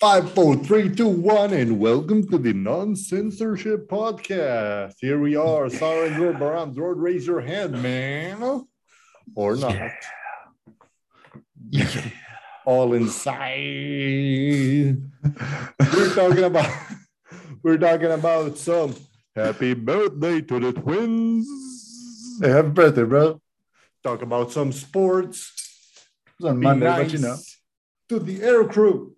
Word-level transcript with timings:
Five, 0.00 0.32
four, 0.32 0.56
three, 0.56 0.92
two, 0.92 1.06
one, 1.06 1.52
and 1.52 1.78
welcome 1.78 2.26
to 2.28 2.36
the 2.36 2.52
non-censorship 2.52 3.88
podcast. 3.88 4.94
Here 5.00 5.20
we 5.20 5.36
are, 5.36 5.70
Sarah 5.70 6.08
and 6.08 6.16
Dror 6.16 6.32
Baram. 6.32 6.74
Dror, 6.74 6.94
raise 6.96 7.24
your 7.28 7.40
hand, 7.40 7.80
man. 7.80 8.66
Or 9.36 9.54
not. 9.54 9.92
Yeah. 11.70 11.88
All 12.64 12.92
inside. 12.92 13.38
we're 15.22 16.14
talking 16.14 16.44
about 16.44 16.70
we're 17.62 17.78
talking 17.78 18.10
about 18.10 18.58
some 18.58 18.96
happy 19.36 19.74
birthday 19.74 20.40
to 20.40 20.58
the 20.58 20.72
twins. 20.72 21.48
Hey, 22.42 22.50
happy 22.50 22.70
birthday, 22.70 23.04
bro. 23.04 23.40
Talk 24.02 24.22
about 24.22 24.50
some 24.50 24.72
sports. 24.72 25.52
On 26.42 26.60
Monday, 26.60 26.84
nice 26.84 27.04
but 27.04 27.12
you 27.12 27.18
know. 27.20 27.36
to 28.08 28.18
the 28.18 28.42
air 28.42 28.64
crew. 28.64 29.14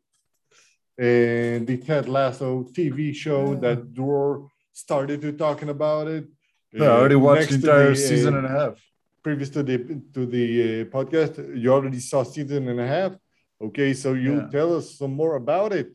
And 0.99 1.67
the 1.67 1.77
Ted 1.77 2.09
Lasso 2.09 2.64
TV 2.73 3.14
show 3.14 3.53
Yeah. 3.53 3.61
that 3.61 3.93
Dror 3.95 4.49
started 4.73 5.21
to 5.22 5.32
talking 5.32 5.69
about 5.69 6.09
it. 6.09 6.25
Yeah, 6.72 6.85
I 6.93 6.99
already 6.99 7.14
Uh, 7.17 7.19
watched 7.21 7.49
the 7.50 7.55
entire 7.57 7.91
the, 7.91 7.96
season 7.96 8.35
uh, 8.35 8.39
and 8.39 8.46
a 8.46 8.50
half. 8.50 8.75
previous 9.22 9.50
to 9.50 9.63
the 9.63 9.77
to 10.14 10.25
the 10.27 10.46
uh, 10.63 10.85
podcast. 10.96 11.32
You 11.63 11.72
already 11.72 12.00
saw 12.00 12.22
season 12.22 12.69
and 12.69 12.81
a 12.81 12.86
half. 12.86 13.13
Okay, 13.61 13.93
so 13.95 14.14
you 14.14 14.35
Yeah. 14.36 14.49
tell 14.57 14.71
us 14.79 14.86
some 14.99 15.13
more 15.22 15.35
about 15.36 15.72
it. 15.72 15.91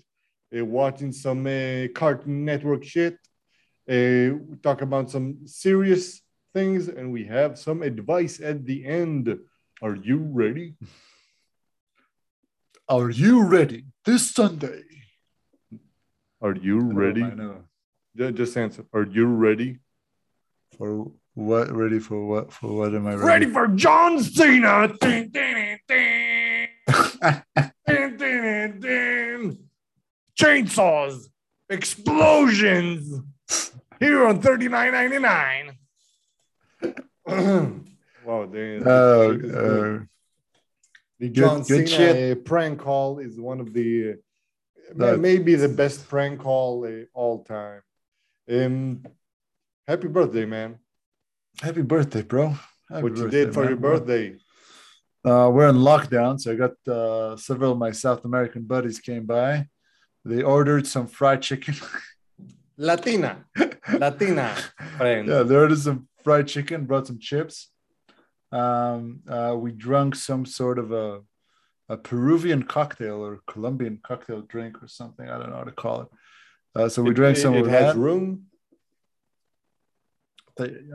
Uh, 0.56 0.66
watching 0.66 1.12
some 1.14 1.42
uh, 1.48 1.88
Cartoon 2.00 2.46
Network 2.46 2.84
shit. 2.84 3.16
Uh, 3.90 4.38
we 4.50 4.56
talk 4.62 4.82
about 4.82 5.10
some 5.10 5.28
serious 5.46 6.22
things, 6.54 6.88
and 6.90 7.12
we 7.12 7.24
have 7.26 7.58
some 7.58 7.82
advice 7.82 8.40
at 8.40 8.66
the 8.66 8.86
end. 8.86 9.24
Are 9.82 9.96
you 9.96 10.18
ready? 10.42 10.76
Are 12.92 13.10
you 13.10 13.44
ready 13.46 13.86
this 14.04 14.32
Sunday? 14.32 14.84
Are 16.42 16.54
you 16.54 16.78
ready? 16.82 17.24
I 17.24 17.34
know. 17.34 17.64
Ju- 18.18 18.34
Just 18.34 18.58
answer. 18.58 18.84
Are 18.92 19.06
you 19.06 19.28
ready? 19.28 19.78
For 20.78 21.10
what? 21.34 21.72
Ready 21.72 22.00
for 22.00 22.26
what? 22.28 22.52
For 22.52 22.68
what 22.76 22.94
am 22.94 23.08
I 23.08 23.14
ready? 23.14 23.46
for 23.46 23.68
John 23.70 24.22
Cena. 24.22 24.90
Ding, 25.00 25.30
ding, 25.30 25.80
ding. 25.88 26.68
Ding, 27.88 28.18
ding, 28.18 28.80
ding. 28.82 29.58
Chainsaws, 30.38 31.28
explosions. 31.70 33.22
Here 34.02 34.28
on 34.28 34.42
thirty 34.42 34.68
nine 34.68 34.92
ninety 34.92 35.20
nine. 35.20 35.78
wow, 38.26 38.46
damn. 38.52 38.86
Oh, 38.86 39.38
This 39.38 39.56
uh, 39.56 39.60
good. 39.62 40.08
The 41.22 41.30
John 41.30 41.58
good 41.62 41.88
Cena 41.88 41.98
shit. 41.98 42.38
uh, 42.38 42.42
prank 42.52 42.80
call 42.80 43.20
is 43.28 43.34
one 43.40 43.60
of 43.64 43.70
the 43.78 43.90
uh, 44.12 44.14
That- 45.00 45.20
maybe 45.20 45.54
the 45.56 45.70
best 45.82 46.00
prank 46.12 46.34
call 46.46 46.72
uh, 46.86 47.06
all 47.20 47.44
time. 47.58 47.82
Um, 48.56 49.04
happy 49.88 50.08
birthday, 50.18 50.46
man! 50.46 50.72
happy 51.68 51.84
birthday, 51.94 52.24
bro. 52.32 52.46
Happy 52.90 53.04
what 53.04 53.16
you 53.18 53.24
birthday, 53.24 53.46
did 53.46 53.54
for 53.54 53.62
man. 53.62 53.70
your 53.72 53.78
birthday? 53.90 54.26
Uh, 55.24 55.48
we're 55.54 55.70
in 55.70 55.76
lockdown, 55.92 56.40
so 56.42 56.52
I 56.54 56.56
got 56.66 56.76
uh, 56.98 57.38
several 57.38 57.72
of 57.74 57.78
my 57.78 57.92
South 57.92 58.26
American 58.26 58.64
buddies 58.74 59.00
came 59.00 59.26
by. 59.26 59.68
They 60.26 60.42
ordered 60.42 60.86
some 60.88 61.08
fried 61.08 61.42
chicken. 61.44 61.76
Latina, 62.78 63.46
Latina 64.04 64.56
friend. 64.98 65.28
yeah, 65.28 65.44
they 65.44 65.56
ordered 65.56 65.78
some 65.78 66.08
fried 66.24 66.48
chicken, 66.48 66.86
brought 66.86 67.06
some 67.08 67.20
chips. 67.20 67.71
Um, 68.52 69.22
uh, 69.30 69.56
we 69.58 69.72
drank 69.72 70.16
some 70.16 70.46
sort 70.46 70.78
of 70.80 70.92
a, 70.92 71.22
a 71.90 71.98
Peruvian 71.98 72.64
cocktail 72.64 73.24
or 73.26 73.40
Colombian 73.48 74.00
cocktail 74.04 74.42
drink 74.42 74.82
or 74.84 74.88
something. 74.88 75.30
I 75.30 75.38
don't 75.38 75.50
know 75.50 75.58
how 75.58 75.64
to 75.64 75.72
call 75.72 76.02
it. 76.02 76.08
Uh, 76.76 76.90
so 76.90 77.02
we 77.02 77.12
It- 77.12 77.16
drank 77.16 77.38
it, 77.38 77.42
some 77.42 77.54
It 77.56 77.62
of 77.62 77.68
has 77.68 77.94
that. 77.96 78.00
room. 78.00 78.48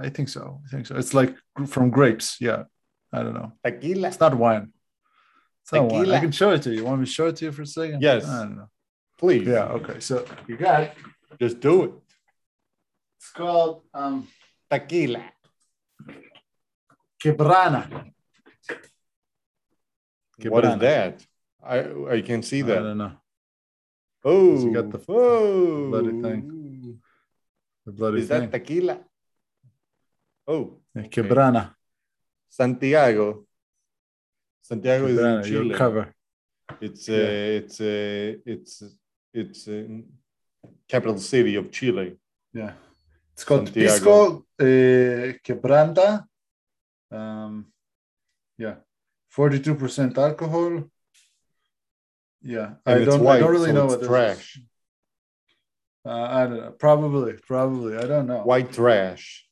I 0.00 0.10
think 0.10 0.28
so. 0.28 0.60
I 0.64 0.68
think 0.68 0.86
so. 0.86 0.96
It's 0.96 1.12
like 1.14 1.34
from 1.66 1.90
grapes. 1.90 2.40
Yeah. 2.40 2.64
I 3.12 3.22
don't 3.22 3.34
know. 3.34 3.52
Tequila. 3.64 4.08
It's 4.08 4.20
not 4.20 4.34
wine. 4.36 4.72
It's 5.62 5.72
not 5.72 5.90
wine. 5.90 6.10
I 6.10 6.20
can 6.20 6.30
show 6.30 6.50
it 6.50 6.62
to 6.62 6.70
you. 6.70 6.76
You 6.78 6.84
want 6.84 7.00
me 7.00 7.06
to 7.06 7.10
show 7.12 7.26
it 7.26 7.36
to 7.36 7.46
you 7.46 7.52
for 7.52 7.62
a 7.62 7.66
second? 7.66 8.00
Yes. 8.00 8.24
I 8.28 8.44
don't 8.44 8.56
know. 8.56 8.68
Please. 9.18 9.46
Yeah. 9.48 9.64
Okay. 9.78 9.98
So 10.00 10.24
you 10.46 10.56
got 10.56 10.82
it. 10.84 10.92
Just 11.40 11.58
do 11.60 11.84
it. 11.84 11.92
It's 13.18 13.30
called 13.30 13.82
um, 13.94 14.28
Tequila. 14.70 15.24
Quebranta. 17.22 18.12
What 20.48 20.64
is 20.64 20.78
that? 20.78 21.24
I 21.64 21.78
I 22.16 22.20
can 22.22 22.42
see 22.42 22.60
I 22.60 22.66
that. 22.68 22.80
don't 22.82 22.98
know. 22.98 23.12
Oh, 24.24 24.58
you 24.64 24.72
got 24.72 24.90
the 24.90 25.00
oh, 25.08 25.88
bloody 25.90 26.20
thing. 26.20 27.00
The 27.86 27.92
bloody 27.92 28.20
Is 28.22 28.28
thing. 28.28 28.40
that 28.50 28.52
tequila? 28.52 28.98
Oh, 30.48 30.78
Yeah, 30.94 31.02
okay. 31.02 31.22
Quebranta. 31.22 31.74
Santiago. 32.48 33.46
Santiago 34.62 35.06
is 35.06 35.18
in 35.18 35.42
Chile. 35.44 35.68
your 35.68 35.76
cover. 35.78 36.12
It's 36.80 37.08
uh, 37.08 37.58
it's 37.60 37.80
uh, 37.80 38.34
it's 38.44 38.82
it's 39.32 39.68
uh, 39.68 39.84
capital 40.88 41.18
city 41.18 41.54
of 41.56 41.70
Chile. 41.70 42.18
Yeah. 42.52 42.72
It's 43.32 43.44
called 43.44 43.66
Santiago. 43.68 43.92
Pisco 43.92 44.46
uh, 44.60 45.38
Quebranta. 45.44 46.26
Um, 47.10 47.66
yeah. 48.58 48.76
42% 49.36 50.16
alcohol. 50.18 50.84
Yeah. 52.42 52.74
And 52.84 53.02
I 53.02 53.04
don't, 53.04 53.22
white, 53.22 53.36
I 53.36 53.40
don't 53.40 53.50
really 53.50 53.66
so 53.70 53.74
know 53.74 53.86
what 53.86 54.00
this 54.00 54.08
trash. 54.08 54.56
is. 54.56 54.62
Uh, 56.04 56.10
I 56.10 56.44
don't 56.46 56.56
know. 56.58 56.70
Probably. 56.78 57.32
Probably. 57.34 57.96
I 57.96 58.06
don't 58.06 58.26
know. 58.26 58.42
White 58.42 58.72
trash. 58.72 59.46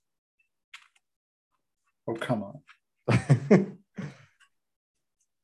Oh, 2.06 2.14
come 2.14 2.42
on. 2.42 2.60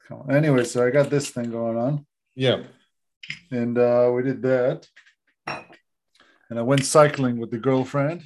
Come 0.06 0.22
on. 0.22 0.34
Anyway, 0.34 0.64
so 0.64 0.86
I 0.86 0.90
got 0.90 1.08
this 1.08 1.30
thing 1.30 1.50
going 1.50 1.76
on. 1.78 2.06
yeah. 2.34 2.62
and 3.50 3.78
uh, 3.78 4.10
we 4.14 4.22
did 4.24 4.42
that. 4.42 4.88
And 5.46 6.58
I 6.58 6.62
went 6.62 6.84
cycling 6.84 7.38
with 7.38 7.50
the 7.52 7.58
girlfriend, 7.58 8.22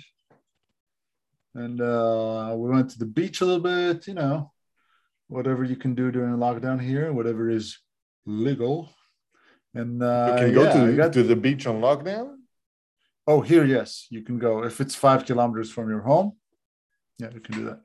and 1.54 1.80
uh, 1.80 2.54
we 2.56 2.70
went 2.70 2.90
to 2.90 2.98
the 2.98 3.06
beach 3.06 3.40
a 3.40 3.44
little 3.44 3.62
bit. 3.62 4.06
You 4.06 4.14
know, 4.14 4.52
whatever 5.28 5.64
you 5.64 5.76
can 5.76 5.94
do 5.94 6.10
during 6.10 6.34
lockdown 6.36 6.80
here, 6.80 7.12
whatever 7.12 7.48
is 7.50 7.78
legal. 8.26 8.90
And 9.74 10.02
uh, 10.02 10.26
You 10.30 10.44
can 10.44 10.54
go 10.54 10.62
yeah, 10.64 10.72
to, 10.86 10.96
got- 10.96 11.12
to 11.14 11.22
the 11.22 11.36
beach 11.36 11.66
on 11.66 11.80
lockdown. 11.80 12.26
oh 13.26 13.40
here, 13.40 13.64
yes, 13.64 14.06
you 14.10 14.22
can 14.22 14.38
go 14.38 14.64
if 14.64 14.80
it's 14.80 14.94
five 14.94 15.24
kilometers 15.24 15.70
from 15.70 15.88
your 15.88 16.02
home. 16.02 16.28
Yeah, 17.18 17.30
you 17.34 17.40
can 17.40 17.54
do 17.58 17.64
that. 17.68 17.80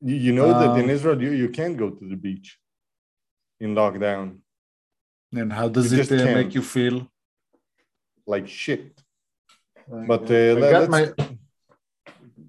You, 0.00 0.16
you 0.26 0.32
know 0.32 0.48
that 0.60 0.78
in 0.78 0.84
Um, 0.84 0.96
Israel 0.96 1.18
you, 1.22 1.32
you 1.42 1.48
can't 1.58 1.76
go 1.76 1.90
to 1.90 2.04
the 2.12 2.16
beach 2.16 2.48
in 3.60 3.74
lockdown. 3.74 4.26
And 5.40 5.52
how 5.52 5.68
does 5.68 5.92
You 5.92 6.00
it 6.00 6.12
uh, 6.12 6.34
make 6.38 6.54
you 6.54 6.62
feel? 6.62 6.96
Like 8.26 8.46
shit. 8.48 8.84
Like, 9.88 10.06
But, 10.12 10.24
uh, 10.30 10.34
uh, 10.34 10.66
I 10.66 10.70
got 10.76 10.90
my 10.96 11.04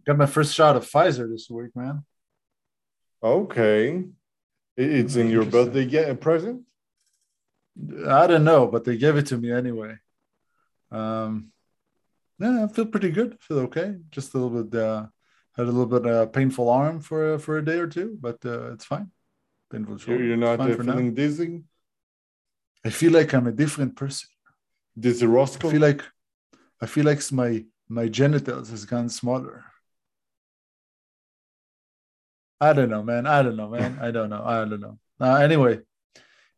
got 0.05 0.17
my 0.17 0.25
first 0.25 0.53
shot 0.53 0.75
of 0.75 0.85
Pfizer 0.85 1.29
this 1.29 1.49
week, 1.49 1.75
man. 1.75 2.03
Okay. 3.21 4.05
I- 4.77 4.81
It's 4.81 5.15
in 5.15 5.29
your 5.29 5.45
birthday 5.45 5.85
get 5.85 6.19
present? 6.21 6.63
I 8.07 8.27
don't 8.27 8.43
know, 8.43 8.67
but 8.67 8.83
they 8.83 8.97
gave 8.97 9.15
it 9.17 9.27
to 9.27 9.37
me 9.37 9.51
anyway. 9.51 9.97
Um, 10.91 11.51
yeah, 12.39 12.63
I 12.65 12.67
feel 12.67 12.85
pretty 12.85 13.11
good. 13.11 13.33
I 13.33 13.37
feel 13.45 13.59
okay. 13.59 13.97
Just 14.11 14.33
a 14.33 14.37
little 14.37 14.63
bit. 14.63 14.79
Uh, 14.79 15.07
had 15.55 15.67
a 15.67 15.71
little 15.71 15.85
bit 15.99 16.05
uh, 16.09 16.25
painful 16.27 16.69
arm 16.69 17.01
for 17.01 17.37
for 17.39 17.57
a 17.57 17.65
day 17.65 17.77
or 17.79 17.87
two, 17.87 18.17
but 18.19 18.37
uh, 18.45 18.71
it's 18.73 18.85
fine. 18.85 19.11
Painful 19.71 19.97
shoulder. 19.97 20.23
you're 20.23 20.37
not 20.37 20.59
uh, 20.59 20.75
feeling 20.75 21.13
dizzy? 21.13 21.63
I 22.85 22.89
feel 22.89 23.11
like 23.11 23.33
I'm 23.33 23.47
a 23.47 23.51
different 23.51 23.95
person. 23.95 24.29
Dizzy 24.97 25.25
I 25.25 25.29
Roscoe? 25.29 25.69
feel 25.69 25.81
like 25.81 26.01
I 26.81 26.85
feel 26.85 27.05
like 27.05 27.21
my 27.31 27.65
my 27.89 28.07
genitals 28.07 28.69
has 28.71 28.85
gone 28.85 29.09
smaller. 29.09 29.65
I 32.61 32.73
don't 32.73 32.89
know, 32.89 33.03
man. 33.03 33.25
I 33.25 33.41
don't 33.41 33.55
know, 33.55 33.69
man. 33.69 33.99
I 34.01 34.11
don't 34.11 34.29
know. 34.29 34.43
I 34.43 34.55
don't 34.65 34.81
know. 34.81 34.97
Uh, 35.19 35.35
anyway, 35.35 35.79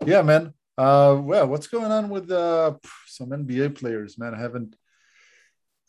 yeah, 0.05 0.21
man. 0.21 0.53
Uh, 0.77 1.19
well, 1.21 1.47
what's 1.47 1.67
going 1.67 1.91
on 1.91 2.09
with 2.09 2.31
uh 2.31 2.73
some 3.07 3.29
NBA 3.29 3.75
players, 3.75 4.17
man? 4.17 4.33
I 4.33 4.39
haven't. 4.39 4.75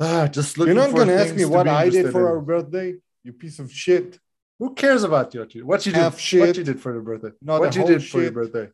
Ah, 0.01 0.27
just 0.27 0.59
looking. 0.59 0.75
You're 0.75 0.85
not 0.87 0.95
going 0.95 1.09
to 1.09 1.15
ask 1.15 1.35
me 1.35 1.45
what 1.45 1.69
I 1.69 1.89
did 1.89 2.11
for 2.13 2.21
in. 2.23 2.27
our 2.27 2.41
birthday, 2.41 2.95
you 3.25 3.33
piece 3.33 3.59
of 3.59 3.73
shit. 3.73 4.19
Who 4.59 4.75
cares 4.75 5.03
about 5.05 5.35
you? 5.35 5.41
What 5.65 5.87
you 5.87 5.93
did? 5.93 6.01
Half 6.03 6.19
shit. 6.19 6.41
What 6.41 6.57
you 6.57 6.65
did 6.65 6.81
for 6.81 6.93
your 6.93 7.03
birthday? 7.03 7.31
Not 7.41 7.61
what 7.61 7.75
you 7.77 7.87
did 7.87 8.05
for 8.05 8.21
your 8.23 8.33
birthday? 8.33 8.69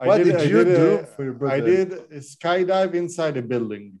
I 0.00 0.06
What 0.06 0.18
did 0.24 0.36
I 0.36 0.42
you 0.44 0.64
do 0.64 0.98
a- 0.98 1.04
for 1.06 1.24
your 1.24 1.34
birthday? 1.34 1.56
I 1.56 1.60
did 1.60 1.92
a 1.92 2.20
skydive 2.20 2.94
inside 2.94 3.36
a 3.36 3.42
building. 3.42 3.98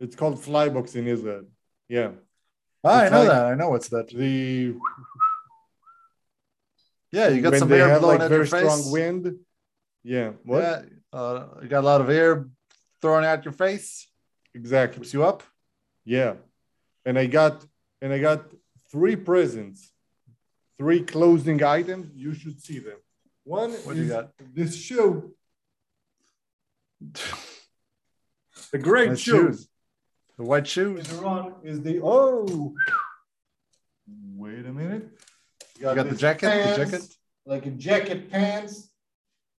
It's 0.00 0.14
called 0.16 0.36
Flybox 0.42 0.94
in 0.96 1.06
Israel. 1.08 1.44
Yeah. 1.88 2.10
Ah, 2.84 3.00
I 3.00 3.02
It's 3.04 3.12
know 3.12 3.18
like- 3.20 3.28
that. 3.28 3.44
I 3.46 3.54
know 3.54 3.70
what's 3.70 3.88
that. 3.88 4.08
The 4.08 4.74
Yeah, 7.14 7.28
you 7.28 7.40
got 7.42 7.52
when 7.52 7.60
some 7.60 7.72
air 7.72 7.88
have 7.88 8.00
blowing 8.00 8.18
like 8.18 8.24
at 8.26 8.30
your 8.30 8.44
very 8.44 8.48
face. 8.62 8.72
strong 8.72 8.92
wind, 8.92 9.38
Yeah. 10.02 10.30
What? 10.42 10.62
Yeah, 10.62 10.82
uh, 11.18 11.46
you 11.62 11.68
got 11.68 11.82
a 11.84 11.86
lot 11.92 12.00
of 12.00 12.10
air 12.10 12.48
thrown 13.00 13.24
out 13.24 13.44
your 13.44 13.52
face. 13.52 14.08
Exactly. 14.54 14.98
Keeps 15.00 15.14
you 15.14 15.22
up. 15.24 15.42
Yeah. 16.04 16.34
And 17.06 17.18
I 17.18 17.26
got 17.26 17.64
and 18.02 18.12
I 18.12 18.18
got 18.18 18.40
three 18.90 19.16
presents, 19.16 19.92
three 20.78 21.02
closing 21.02 21.62
items. 21.62 22.10
You 22.16 22.34
should 22.34 22.60
see 22.60 22.78
them. 22.80 22.98
One 23.44 23.70
What 23.84 23.92
is 23.92 23.96
do 23.96 24.02
you 24.04 24.08
got? 24.08 24.30
this 24.54 24.74
shoe. 24.76 25.34
The 28.72 28.78
great 28.78 29.10
Nice 29.10 29.20
shoes. 29.20 29.56
shoes. 29.58 29.68
The 30.38 30.44
white 30.44 30.66
shoes. 30.66 31.12
Later 31.12 31.26
on 31.26 31.54
is 31.62 31.80
the 31.82 32.00
oh. 32.02 32.74
Wait 34.36 34.66
a 34.66 34.72
minute. 34.72 35.08
You 35.78 35.82
got 35.84 35.94
the 35.96 36.04
this 36.04 36.20
jacket? 36.20 36.46
The 36.46 36.84
jacket? 36.84 37.16
like 37.46 37.66
a 37.66 37.70
jacket 37.70 38.30
pants, 38.30 38.90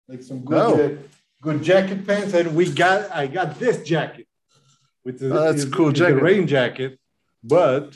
like 0.08 0.24
some 0.24 0.40
good, 0.46 0.58
Oh. 0.58 0.86
uh, 0.86 0.98
good 1.42 1.62
jacket 1.62 2.06
pants, 2.08 2.34
and 2.34 2.56
we 2.56 2.72
got 2.72 3.12
I 3.12 3.28
got 3.28 3.60
this 3.60 3.84
jacket, 3.84 4.28
which 5.04 5.16
is, 5.22 5.32
Oh, 5.32 5.42
that's 5.46 5.64
a 5.64 5.68
is- 5.68 5.74
cool 5.74 5.92
jacket. 5.92 6.22
rain 6.22 6.48
jacket, 6.48 7.00
but 7.44 7.96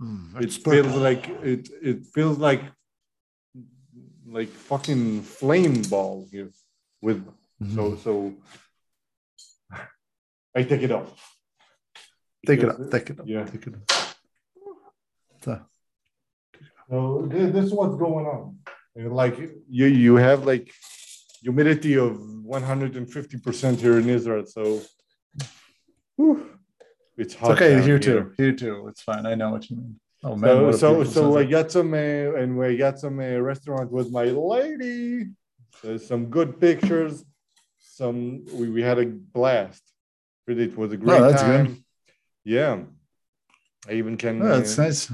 Mm, 0.00 0.34
it 0.36 0.44
it's 0.44 0.56
feels 0.56 0.94
like 1.08 1.28
it 1.52 1.68
it 1.82 2.06
feels 2.14 2.38
like 2.38 2.62
like 4.26 4.48
fucking 4.48 5.20
flame 5.22 5.82
ball 5.82 6.26
here 6.32 6.50
with 7.02 7.20
Mm-hmm. 7.62 7.74
so 7.76 7.96
so 8.04 8.12
I 10.54 10.62
take 10.62 10.82
it 10.82 10.90
off. 10.90 11.10
Take 12.46 12.60
it 12.62 12.68
up. 12.70 12.90
Take 12.90 13.10
it 13.10 13.20
up. 13.20 13.26
Yeah. 13.28 13.44
Take 13.44 13.66
it 13.66 13.74
up. 13.74 13.92
So, 15.44 15.60
So 16.90 17.24
this, 17.30 17.66
is 17.66 17.72
what's 17.72 17.96
going 17.96 18.26
on. 18.26 18.58
And 18.96 19.12
Like 19.12 19.38
you, 19.68 19.86
you 19.86 20.16
have 20.16 20.44
like 20.44 20.72
humidity 21.40 21.96
of 21.96 22.16
150% 22.16 23.78
here 23.78 23.98
in 23.98 24.08
Israel. 24.08 24.44
So 24.44 24.80
whew, 26.16 26.50
it's 27.16 27.34
it's 27.34 27.42
okay. 27.42 27.80
Here 27.80 28.00
too. 28.00 28.32
Here 28.36 28.52
too. 28.52 28.88
It's 28.88 29.02
fine. 29.02 29.24
I 29.24 29.36
know 29.36 29.50
what 29.50 29.70
you 29.70 29.76
mean. 29.76 30.00
Oh 30.24 30.34
man. 30.34 30.72
So 30.72 31.04
so 31.04 31.04
so 31.04 31.38
I 31.38 31.44
got 31.44 31.70
some 31.70 31.94
uh, 31.94 32.40
and 32.40 32.58
we 32.58 32.76
got 32.76 32.98
some 32.98 33.20
uh, 33.20 33.38
restaurant 33.38 33.92
with 33.92 34.10
my 34.10 34.24
lady. 34.24 35.28
There's 35.82 36.04
some 36.06 36.26
good 36.26 36.60
pictures. 36.60 37.24
Some 37.78 38.44
we, 38.52 38.68
we 38.68 38.82
had 38.82 38.98
a 38.98 39.06
blast. 39.06 39.82
Really, 40.46 40.64
it 40.64 40.76
was 40.76 40.92
a 40.92 40.96
great 40.96 41.20
that's 41.20 41.42
good. 41.42 41.66
time. 41.66 41.84
Yeah. 42.44 42.80
I 43.88 43.92
even 43.92 44.16
can 44.16 44.42
Oh, 44.42 44.48
that's 44.48 44.78
uh, 44.78 44.82
nice. 44.82 45.12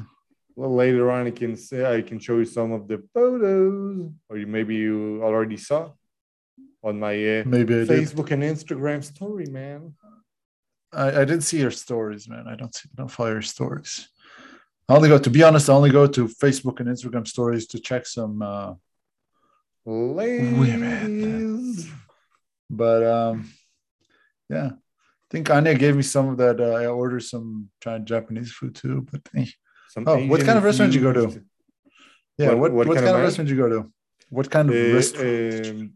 Well, 0.56 0.74
later 0.74 1.10
on, 1.10 1.26
I 1.26 1.30
can 1.30 1.54
say 1.54 1.84
I 1.84 2.00
can 2.00 2.18
show 2.18 2.38
you 2.38 2.46
some 2.46 2.72
of 2.72 2.88
the 2.88 3.02
photos, 3.12 4.10
or 4.28 4.38
you, 4.38 4.46
maybe 4.46 4.74
you 4.74 5.20
already 5.22 5.58
saw 5.58 5.90
on 6.82 6.98
my 6.98 7.12
uh, 7.12 7.42
Maybe 7.44 7.74
I 7.74 7.84
did. 7.84 7.88
Facebook 7.88 8.30
and 8.30 8.42
Instagram 8.42 9.04
story, 9.04 9.46
man. 9.46 9.94
I, 10.92 11.08
I 11.08 11.24
didn't 11.26 11.42
see 11.42 11.60
your 11.60 11.70
stories, 11.70 12.26
man. 12.26 12.46
I 12.48 12.56
don't 12.56 12.74
see. 12.74 12.88
no 12.96 13.06
your 13.18 13.42
stories. 13.42 14.08
I 14.88 14.94
only 14.94 15.10
go. 15.10 15.18
To 15.18 15.30
be 15.30 15.42
honest, 15.42 15.68
I 15.68 15.74
only 15.74 15.90
go 15.90 16.06
to 16.06 16.26
Facebook 16.26 16.80
and 16.80 16.88
Instagram 16.88 17.28
stories 17.28 17.66
to 17.68 17.78
check 17.78 18.06
some. 18.06 18.40
uh 18.40 18.74
Ladies. 19.84 21.36
But 22.70 23.04
um, 23.04 23.52
yeah, 24.48 24.70
I 24.72 25.26
think 25.30 25.50
Anya 25.50 25.74
gave 25.74 25.96
me 25.96 26.02
some 26.02 26.30
of 26.30 26.38
that. 26.38 26.60
Uh, 26.60 26.72
I 26.72 26.86
ordered 26.86 27.22
some 27.22 27.68
Chinese 27.82 28.08
Japanese 28.08 28.52
food 28.52 28.74
too. 28.74 29.06
But 29.10 29.20
eh. 29.36 29.46
Some 29.96 30.04
Oh, 30.06 30.26
what 30.26 30.44
kind 30.44 30.58
of 30.58 30.64
restaurant 30.64 30.92
you 30.92 31.00
go 31.00 31.12
to? 31.14 31.42
yeah, 32.36 32.48
What- 32.50 32.58
what 32.58 32.72
what 32.72 32.86
what, 32.88 32.94
kind 32.96 33.08
of 33.08 33.14
of 33.16 33.22
restaurant 33.22 33.48
you 33.48 33.56
go 33.56 33.68
to? 33.70 33.90
What 34.28 34.50
kind 34.50 34.68
of 34.68 34.74
Uh, 34.76 34.94
restaurant? 34.94 35.66
um, 35.66 35.92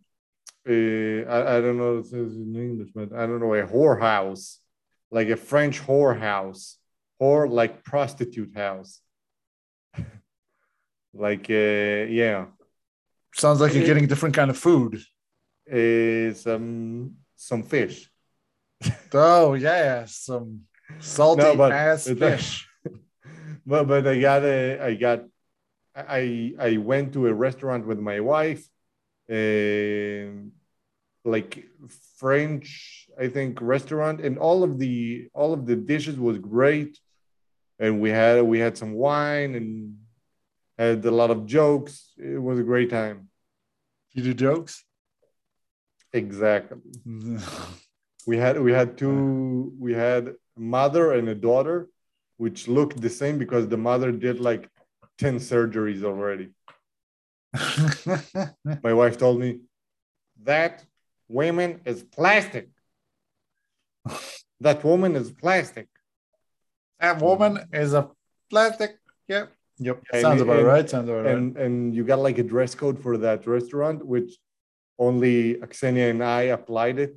uh, 0.67 1.21
I, 1.37 1.39
I 1.57 1.61
don't 1.61 1.77
know 1.77 1.91
what 1.97 2.05
it 2.05 2.07
says 2.07 2.35
in 2.35 2.57
English, 2.57 2.91
but 2.95 3.13
I 3.13 3.27
don't 3.27 3.41
know 3.41 3.53
a 3.55 3.63
whorehouse, 3.67 4.59
like 5.11 5.29
a 5.29 5.37
French 5.37 5.81
whorehouse, 5.87 6.77
whore 7.21 7.47
like 7.51 7.85
prostitute 7.85 8.55
house. 8.57 9.01
like 11.13 11.47
uh, 11.51 12.07
yeah, 12.21 12.47
Sounds 13.35 13.61
like 13.61 13.75
you're 13.75 13.85
getting 13.87 14.07
different 14.07 14.35
kind 14.35 14.51
of 14.51 14.57
food. 14.57 14.93
uh, 15.71 16.33
some 16.35 17.17
some 17.37 17.63
fish. 17.65 18.11
Oh 19.13 19.53
yeah, 19.55 20.07
some 20.07 20.63
salty 21.01 21.43
No, 21.43 21.71
ass 21.71 22.09
fish. 22.09 22.67
But 23.71 23.87
but 23.87 24.07
I 24.07 24.21
got 24.21 24.43
a 24.43 24.81
I 24.89 24.95
got 24.95 25.21
I 25.95 26.55
I 26.59 26.77
went 26.91 27.13
to 27.15 27.29
a 27.29 27.35
restaurant 27.47 27.87
with 27.87 28.01
my 28.11 28.19
wife, 28.21 28.63
um, 29.31 30.53
like 31.25 31.53
French 32.19 33.09
I 33.19 33.29
think 33.29 33.61
restaurant, 33.61 34.21
and 34.21 34.39
all 34.39 34.61
of 34.65 34.79
the 34.79 35.29
all 35.33 35.53
of 35.53 35.67
the 35.67 35.77
dishes 35.77 36.19
was 36.19 36.39
great, 36.39 36.99
and 37.79 38.01
we 38.01 38.11
had 38.11 38.43
we 38.43 38.59
had 38.59 38.77
some 38.77 38.93
wine 38.93 39.55
and 39.55 39.69
had 40.79 41.05
a 41.05 41.17
lot 41.21 41.31
of 41.31 41.47
jokes. 41.47 42.13
It 42.19 42.43
was 42.43 42.59
a 42.59 42.69
great 42.73 42.91
time. 42.91 43.29
You 44.13 44.23
do 44.25 44.35
jokes? 44.35 44.85
Exactly. 46.13 46.79
We 48.27 48.37
had 48.37 48.61
we 48.61 48.73
had 48.73 48.99
two 48.99 49.73
we 49.79 49.95
had 49.95 50.23
a 50.29 50.61
mother 50.61 51.13
and 51.13 51.27
a 51.29 51.35
daughter, 51.35 51.89
which 52.41 52.67
looked 52.69 52.99
the 53.03 53.11
same 53.11 53.37
because 53.37 53.69
the 53.69 53.77
mother 53.77 54.11
did 54.11 54.41
like 54.41 54.67
10 55.19 55.37
surgeries 55.41 56.03
already. 56.03 56.49
My 58.83 58.95
wife 58.95 59.19
told 59.19 59.41
me 59.41 59.61
that 60.45 60.83
woman 61.29 61.83
is 61.85 62.03
plastic. 62.03 62.71
That 64.61 64.83
woman 64.83 65.17
is 65.17 65.31
plastic. 65.31 65.89
that 66.99 67.21
woman 67.21 67.55
is 67.75 67.93
a 67.93 68.09
plastic. 68.49 68.93
Yep. 69.29 69.53
Yep. 69.79 69.99
And- 70.13 70.23
Sounds 70.23 70.41
about 70.41 70.61
and- 70.61 70.67
right. 70.67 70.89
Sounds 70.89 71.09
about 71.11 71.25
right. 71.27 71.35
And 71.35 71.57
and 71.65 71.95
you 71.95 72.03
got 72.05 72.21
like 72.29 72.39
a 72.39 72.47
dress 72.55 72.75
code 72.75 72.99
for 73.05 73.19
that 73.19 73.47
restaurant, 73.47 73.99
which 74.15 74.31
only 74.99 75.57
Aksenia 75.65 76.09
and 76.15 76.25
I 76.25 76.43
applied 76.59 76.99
it. 77.07 77.15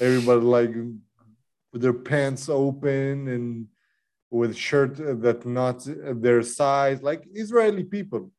Everybody 0.00 0.40
like 0.56 0.74
with 1.70 1.82
their 1.84 1.98
pants 2.10 2.48
open 2.48 3.28
and 3.28 3.66
with 4.32 4.56
shirt 4.56 4.96
that 4.96 5.44
not 5.44 5.86
their 5.86 6.42
size, 6.42 7.02
like 7.02 7.22
Israeli 7.34 7.84
people. 7.84 8.32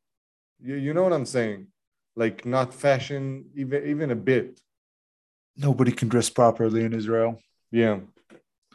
You, 0.59 0.75
you 0.75 0.93
know 0.93 1.03
what 1.03 1.13
I'm 1.13 1.25
saying? 1.25 1.67
Like 2.15 2.45
not 2.45 2.73
fashion, 2.73 3.45
even 3.55 3.85
even 3.85 4.11
a 4.11 4.15
bit. 4.15 4.59
Nobody 5.55 5.91
can 5.91 6.07
dress 6.09 6.29
properly 6.29 6.83
in 6.83 6.93
Israel. 6.93 7.39
Yeah. 7.71 7.99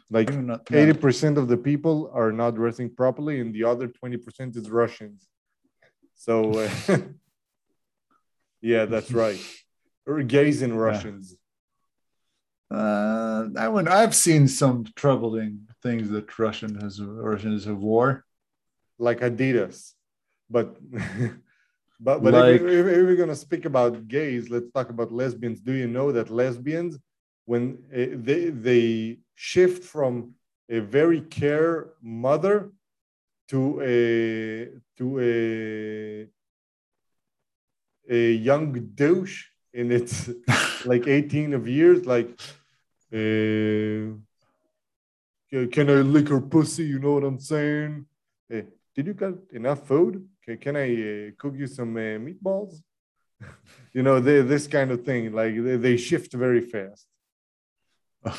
Like 0.09 0.33
not- 0.33 0.65
80% 0.65 1.37
of 1.37 1.47
the 1.47 1.57
people 1.57 2.09
are 2.13 2.31
not 2.31 2.55
dressing 2.55 2.89
properly, 2.89 3.41
and 3.41 3.53
the 3.53 3.65
other 3.65 3.87
20% 3.87 4.55
is 4.55 4.69
Russians. 4.69 5.27
So, 6.15 6.33
uh, 6.63 6.69
yeah, 8.61 8.85
that's 8.85 9.11
right. 9.11 9.39
Or 10.07 10.23
gays 10.23 10.61
and 10.61 10.79
Russians. 10.79 11.35
Uh, 12.71 13.49
I 13.57 13.67
would, 13.67 13.87
I've 13.87 14.15
seen 14.15 14.47
some 14.47 14.85
troubling 14.95 15.68
things 15.81 16.09
that 16.09 16.37
Russian 16.37 16.75
has 16.81 17.01
Russians 17.01 17.65
have 17.65 17.77
wore. 17.79 18.25
like 18.97 19.19
Adidas. 19.21 19.93
But, 20.49 20.67
but, 21.99 22.17
but 22.23 22.33
Like- 22.33 22.55
if, 22.55 22.61
if, 22.61 22.85
if 22.97 23.03
we're 23.07 23.15
going 23.15 23.29
to 23.29 23.35
speak 23.47 23.65
about 23.65 24.07
gays, 24.07 24.49
let's 24.49 24.69
talk 24.71 24.89
about 24.89 25.11
lesbians. 25.11 25.61
Do 25.61 25.73
you 25.73 25.87
know 25.87 26.11
that 26.11 26.29
lesbians, 26.29 26.97
when 27.45 27.63
uh, 27.93 28.17
they, 28.27 28.49
they 28.49 29.19
shift 29.35 29.83
from 29.83 30.33
a 30.69 30.79
very 30.79 31.21
care 31.21 31.89
mother 32.01 32.71
to 33.47 33.61
a, 33.81 34.67
to 34.97 35.19
a, 35.19 36.27
a 38.09 38.31
young 38.33 38.73
douche 38.95 39.45
in 39.73 39.91
its 39.91 40.29
like 40.85 41.07
18 41.07 41.53
of 41.53 41.67
years, 41.67 42.05
like, 42.05 42.29
uh, 43.13 44.13
can 45.51 45.89
I 45.89 45.95
lick 45.95 46.29
her 46.29 46.41
pussy? 46.41 46.83
You 46.83 46.99
know 46.99 47.13
what 47.13 47.23
I'm 47.23 47.39
saying? 47.39 48.05
Eh, 48.51 48.63
did 48.95 49.07
you 49.07 49.13
got 49.13 49.33
enough 49.51 49.87
food? 49.87 50.27
Can, 50.43 50.57
can 50.57 50.75
I 50.75 50.93
uh, 50.93 51.31
cook 51.37 51.55
you 51.55 51.67
some 51.67 51.95
uh, 51.95 52.17
meatballs? 52.19 52.81
you 53.93 54.03
know, 54.03 54.19
they, 54.19 54.41
this 54.41 54.67
kind 54.67 54.91
of 54.91 55.03
thing. 55.03 55.31
Like 55.33 55.55
they, 55.55 55.77
they 55.77 55.97
shift 55.97 56.33
very 56.33 56.61
fast. 56.61 57.07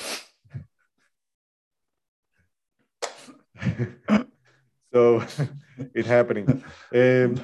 so 4.92 5.24
it 5.94 6.06
happening. 6.06 6.62
Um, 6.94 7.40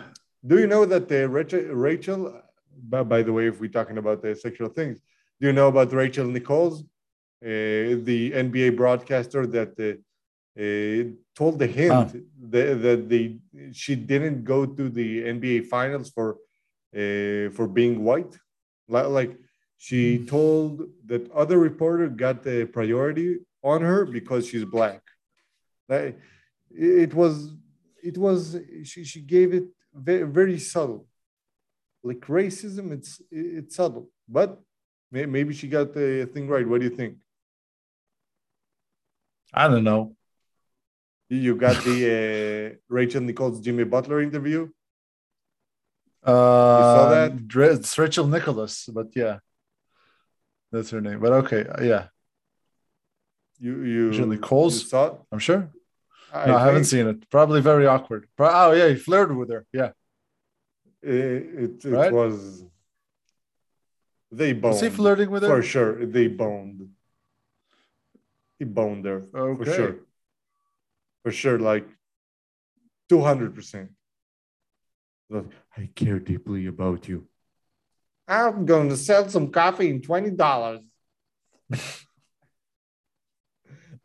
do 0.46 0.58
you 0.58 0.66
know 0.66 0.84
that 0.84 1.10
uh, 1.10 1.28
Rachel, 1.28 1.62
Rachel 1.62 2.42
by, 2.88 3.02
by 3.02 3.22
the 3.22 3.32
way, 3.32 3.48
if 3.48 3.60
we're 3.60 3.70
talking 3.70 3.98
about 3.98 4.22
the 4.22 4.34
sexual 4.34 4.68
things, 4.68 5.00
do 5.40 5.48
you 5.48 5.52
know 5.52 5.68
about 5.68 5.92
Rachel 5.92 6.26
Nichols, 6.26 6.84
the 7.46 8.32
NBA 8.32 8.76
broadcaster 8.76 9.46
that 9.56 9.72
uh, 9.78 9.94
uh, 10.60 11.12
told 11.34 11.58
the 11.58 11.66
hint 11.66 11.92
Ah. 11.92 12.08
that, 12.52 12.82
that 12.82 13.08
they 13.08 13.38
she 13.72 13.94
didn't 13.94 14.44
go 14.44 14.66
to 14.66 14.84
the 14.88 15.08
NBA 15.24 15.66
finals 15.74 16.10
for 16.10 16.28
uh, 17.00 17.50
for 17.56 17.66
being 17.68 18.02
white, 18.08 18.34
like, 18.88 19.08
like 19.18 19.32
she 19.78 20.24
told 20.26 20.70
that 21.10 21.30
other 21.32 21.58
reporter 21.58 22.08
got 22.08 22.42
the 22.42 22.64
priority 22.78 23.28
on 23.62 23.82
her 23.82 24.06
because 24.06 24.42
she's 24.48 24.64
black. 24.64 25.02
Like, 25.88 26.18
it 26.70 27.12
was, 27.14 27.34
it 28.02 28.16
was. 28.16 28.56
She 28.84 29.04
she 29.04 29.20
gave 29.20 29.52
it 29.58 29.66
very, 29.94 30.24
very 30.38 30.58
subtle. 30.58 31.06
Like 32.02 32.20
racism, 32.20 32.92
it's 32.92 33.20
it's 33.30 33.76
subtle, 33.76 34.08
but 34.28 34.50
maybe 35.10 35.52
she 35.54 35.66
got 35.68 35.92
the 35.92 36.08
thing 36.32 36.48
right. 36.48 36.66
What 36.66 36.80
do 36.80 36.86
you 36.90 36.96
think? 37.02 37.14
I 39.56 39.68
don't 39.68 39.84
know. 39.84 40.14
You 41.28 41.56
got 41.56 41.82
the 41.82 42.74
uh, 42.74 42.76
Rachel 42.88 43.22
Nichols 43.22 43.60
Jimmy 43.60 43.84
Butler 43.84 44.20
interview. 44.20 44.68
Uh, 46.24 46.76
you 46.78 46.84
saw 46.94 47.08
that? 47.10 47.32
It's 47.72 47.98
Rachel 47.98 48.26
Nicholas, 48.26 48.88
but 48.92 49.08
yeah, 49.16 49.38
that's 50.70 50.90
her 50.90 51.00
name. 51.00 51.20
But 51.20 51.32
okay, 51.44 51.66
uh, 51.66 51.82
yeah, 51.82 52.08
You 53.58 53.82
you 53.82 54.10
Rachel 54.10 54.26
Nichols? 54.26 54.82
you 54.82 54.88
saw 54.88 55.06
it? 55.06 55.14
I'm 55.32 55.38
sure. 55.38 55.70
I, 56.32 56.46
no, 56.46 56.56
I 56.56 56.64
haven't 56.66 56.84
seen 56.84 57.06
it. 57.06 57.28
Probably 57.30 57.60
very 57.60 57.86
awkward. 57.86 58.28
Oh 58.38 58.72
yeah, 58.72 58.88
he 58.88 58.96
flirted 58.96 59.36
with 59.36 59.50
her. 59.50 59.64
Yeah, 59.72 59.90
It, 61.02 61.14
it, 61.14 61.84
it 61.84 61.90
Right? 61.90 62.12
was. 62.12 62.64
They 64.32 64.52
boned. 64.52 64.74
was 64.74 64.80
he 64.80 64.90
flirting 64.90 65.30
with 65.30 65.42
her? 65.44 65.48
For 65.48 65.62
sure, 65.62 66.04
they 66.06 66.26
boned. 66.26 66.90
He 68.58 68.64
boned 68.64 69.04
her 69.04 69.22
for 69.22 69.64
sure. 69.64 69.96
For 71.22 71.32
sure, 71.32 71.58
like 71.58 71.86
two 73.08 73.20
hundred 73.20 73.54
percent. 73.54 73.90
I 75.32 75.90
care 75.94 76.20
deeply 76.20 76.66
about 76.66 77.08
you. 77.08 77.26
I'm 78.28 78.64
going 78.64 78.88
to 78.88 78.96
sell 78.96 79.28
some 79.28 79.50
coffee 79.50 79.90
in 79.90 80.00
twenty 80.02 80.30
dollars. 80.30 80.80
I'm 81.72 81.80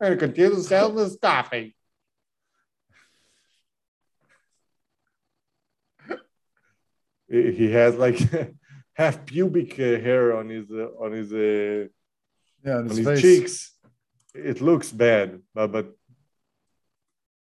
going 0.00 0.18
to 0.18 0.26
continue 0.26 0.56
to 0.56 0.62
sell 0.62 0.90
this 0.90 1.16
coffee. 1.20 1.76
He 7.28 7.70
has 7.70 7.94
like 7.94 8.18
half 8.94 9.24
pubic 9.24 9.74
hair 9.76 10.36
on 10.36 10.48
his 10.48 10.70
uh, 10.70 10.88
on 11.00 11.12
his 11.12 11.32
uh, 11.32 11.88
Yeah, 12.64 12.78
on 12.78 12.90
on 12.90 12.96
his, 12.96 13.06
his 13.06 13.20
cheeks. 13.22 13.72
It 14.34 14.60
looks 14.60 14.90
bad, 14.90 15.40
but, 15.54 15.72
but 15.72 15.86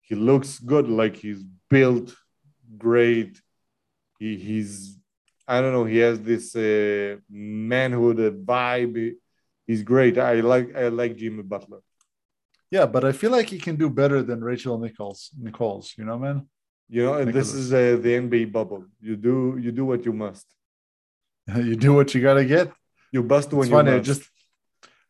he 0.01 0.15
looks 0.15 0.59
good. 0.59 0.89
Like 0.89 1.15
he's 1.15 1.43
built 1.69 2.13
great. 2.77 3.41
He 4.19 4.37
he's 4.37 4.97
I 5.47 5.61
don't 5.61 5.73
know. 5.73 5.85
He 5.85 5.97
has 5.97 6.19
this 6.21 6.55
uh, 6.55 7.17
manhood 7.29 8.45
vibe. 8.45 9.15
He's 9.67 9.83
great. 9.83 10.17
I 10.17 10.41
like 10.41 10.75
I 10.75 10.89
like 10.89 11.15
Jimmy 11.15 11.43
Butler. 11.43 11.79
Yeah, 12.69 12.85
but 12.85 13.03
I 13.03 13.11
feel 13.11 13.31
like 13.31 13.49
he 13.49 13.57
can 13.57 13.75
do 13.75 13.89
better 13.89 14.23
than 14.23 14.41
Rachel 14.41 14.77
Nichols. 14.77 15.29
Nichols, 15.37 15.93
you 15.97 16.05
know, 16.05 16.17
man. 16.17 16.47
You 16.87 17.03
know, 17.05 17.13
and 17.15 17.33
this 17.33 17.53
is 17.53 17.73
uh, 17.73 17.97
the 18.01 18.13
NBA 18.21 18.51
bubble. 18.51 18.85
You 18.99 19.15
do 19.15 19.57
you 19.61 19.71
do 19.71 19.85
what 19.85 20.05
you 20.05 20.13
must. 20.13 20.45
you 21.55 21.75
do 21.75 21.93
what 21.93 22.13
you 22.13 22.21
gotta 22.21 22.45
get. 22.45 22.71
You 23.11 23.23
bust 23.23 23.51
when 23.51 23.61
It's 23.61 23.69
you 23.69 23.75
funny. 23.75 23.91
I 23.91 23.99
just, 23.99 24.23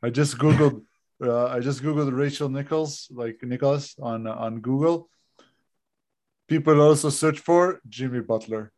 I 0.02 0.10
just 0.10 0.38
googled, 0.38 0.84
uh, 1.22 1.48
I 1.48 1.60
just 1.60 1.84
googled 1.84 2.16
Rachel 2.16 2.50
Nichols, 2.50 3.08
like 3.12 3.44
Nicholas 3.44 3.96
on 4.00 4.28
on 4.28 4.60
Google. 4.60 5.10
People 6.48 6.82
also 6.82 7.10
search 7.10 7.40
for 7.40 7.80
Jimmy 7.88 8.22
Butler. 8.22 8.72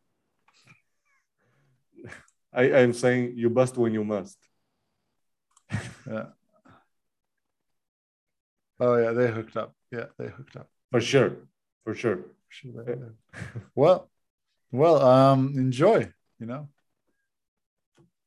I, 2.52 2.72
I'm 2.72 2.92
saying 2.92 3.32
you 3.36 3.50
bust 3.50 3.76
when 3.76 3.92
you 3.92 4.04
must. 4.04 4.38
Yeah. 6.06 6.26
Oh 8.78 8.96
yeah, 8.96 9.12
they 9.12 9.30
hooked 9.30 9.56
up. 9.56 9.74
Yeah, 9.90 10.06
they 10.18 10.28
hooked 10.28 10.56
up. 10.56 10.68
For 10.90 11.00
sure. 11.00 11.32
For 11.84 11.94
sure. 11.94 12.18
Well, 13.74 14.08
well, 14.70 15.02
um, 15.02 15.54
enjoy. 15.56 16.12
You 16.38 16.46
know, 16.46 16.68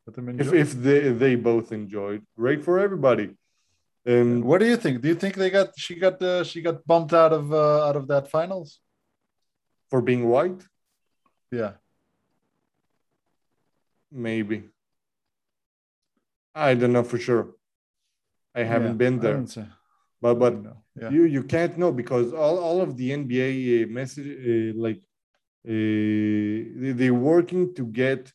let 0.05 0.15
them 0.15 0.29
enjoy. 0.29 0.45
If 0.45 0.53
if 0.53 0.73
they 0.73 1.09
they 1.09 1.35
both 1.35 1.71
enjoyed, 1.71 2.25
great 2.35 2.63
for 2.63 2.79
everybody. 2.79 3.35
Um, 4.07 4.41
what 4.41 4.59
do 4.59 4.65
you 4.65 4.77
think? 4.77 5.01
Do 5.01 5.09
you 5.09 5.15
think 5.15 5.35
they 5.35 5.49
got 5.49 5.77
she 5.77 5.95
got 5.95 6.21
uh, 6.21 6.43
she 6.43 6.61
got 6.61 6.85
bumped 6.87 7.13
out 7.13 7.33
of 7.33 7.51
uh, 7.51 7.85
out 7.87 7.95
of 7.95 8.07
that 8.07 8.29
finals? 8.31 8.79
for 9.89 10.01
being 10.01 10.27
white, 10.27 10.61
Yeah. 11.51 11.73
maybe. 14.11 14.57
I 16.53 16.73
don't 16.75 16.91
know 16.91 17.03
for 17.03 17.19
sure. 17.19 17.55
I 18.53 18.63
haven't 18.63 18.97
Yeah, 18.97 19.03
been 19.03 19.19
there, 19.19 19.45
but 20.21 20.35
but 20.43 20.53
yeah. 21.01 21.09
you 21.09 21.23
you 21.23 21.43
can't 21.43 21.77
know 21.77 21.91
because 21.91 22.33
all, 22.33 22.57
all 22.59 22.81
of 22.81 22.97
the 22.97 23.11
NBA 23.11 23.83
uh, 23.83 23.87
message 23.99 24.27
uh, 24.27 24.73
like 24.85 25.01
uh, 25.65 26.59
they, 26.81 26.91
they're 26.99 27.13
working 27.33 27.73
to 27.75 27.83
get 27.85 28.31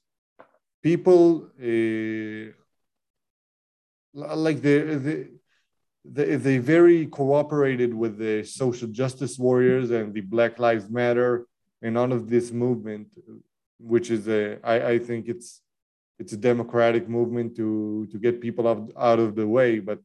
people 0.83 1.51
uh, 1.61 2.45
like 4.15 4.61
the, 4.63 4.75
they 5.07 5.19
they 6.05 6.37
they 6.37 6.59
very 6.59 7.07
cooperated 7.07 7.95
with 7.95 8.19
the 8.19 8.45
social 8.45 8.89
justice 8.89 9.39
warriors 9.39 9.91
and 9.91 10.13
the 10.13 10.21
Black 10.21 10.59
Lives 10.59 10.89
Matter 10.89 11.47
and 11.81 11.97
all 11.97 12.13
of 12.13 12.29
this 12.29 12.51
movement, 12.51 13.09
which 13.79 14.11
is 14.11 14.29
a 14.29 14.59
I, 14.65 14.93
I 14.93 14.99
think 14.99 15.29
it's 15.29 15.61
it's 16.19 16.33
a 16.33 16.37
democratic 16.37 17.09
movement 17.09 17.57
to 17.57 18.07
to 18.11 18.19
get 18.19 18.41
people 18.41 18.67
out, 18.69 18.93
out 18.97 19.19
of 19.19 19.35
the 19.35 19.47
way, 19.47 19.79
but 19.79 19.99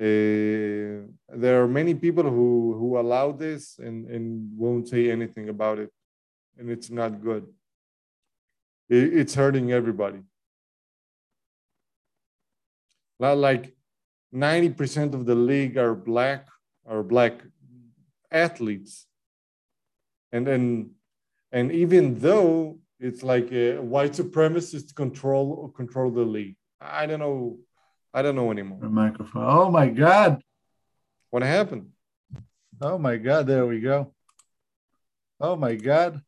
uh, 0.00 1.06
there 1.28 1.62
are 1.62 1.68
many 1.68 1.94
people 1.94 2.24
who 2.24 2.74
who 2.78 2.98
allow 2.98 3.32
this 3.32 3.78
and 3.78 4.06
and 4.10 4.50
won't 4.56 4.88
say 4.88 5.10
anything 5.10 5.48
about 5.48 5.78
it, 5.78 5.90
and 6.58 6.70
it's 6.70 6.90
not 6.90 7.22
good. 7.22 7.46
It, 8.88 9.14
it's 9.18 9.34
hurting 9.34 9.72
everybody. 9.72 10.20
Not 13.20 13.36
like 13.36 13.76
ninety 14.32 14.70
percent 14.70 15.14
of 15.14 15.26
the 15.26 15.34
league 15.34 15.76
are 15.76 15.94
black 15.94 16.48
are 16.86 17.02
black 17.02 17.42
athletes, 18.30 19.06
and 20.32 20.46
then 20.46 20.90
and 21.52 21.72
even 21.72 22.18
though 22.18 22.78
it's 22.98 23.22
like 23.22 23.50
a 23.52 23.78
white 23.78 24.12
supremacists 24.12 24.94
control 24.94 25.72
control 25.76 26.10
the 26.10 26.24
league, 26.24 26.56
I 26.80 27.06
don't 27.06 27.20
know. 27.20 27.58
I 28.12 28.22
don't 28.22 28.34
know 28.34 28.50
anymore. 28.50 28.80
The 28.80 28.88
microphone. 28.88 29.44
Oh 29.46 29.70
my 29.70 29.88
god. 29.88 30.42
What 31.30 31.42
happened? 31.44 31.90
Oh 32.80 32.98
my 32.98 33.16
god. 33.16 33.46
There 33.46 33.66
we 33.66 33.80
go. 33.80 34.12
Oh 35.38 35.54
my 35.54 35.76
god. 35.76 36.20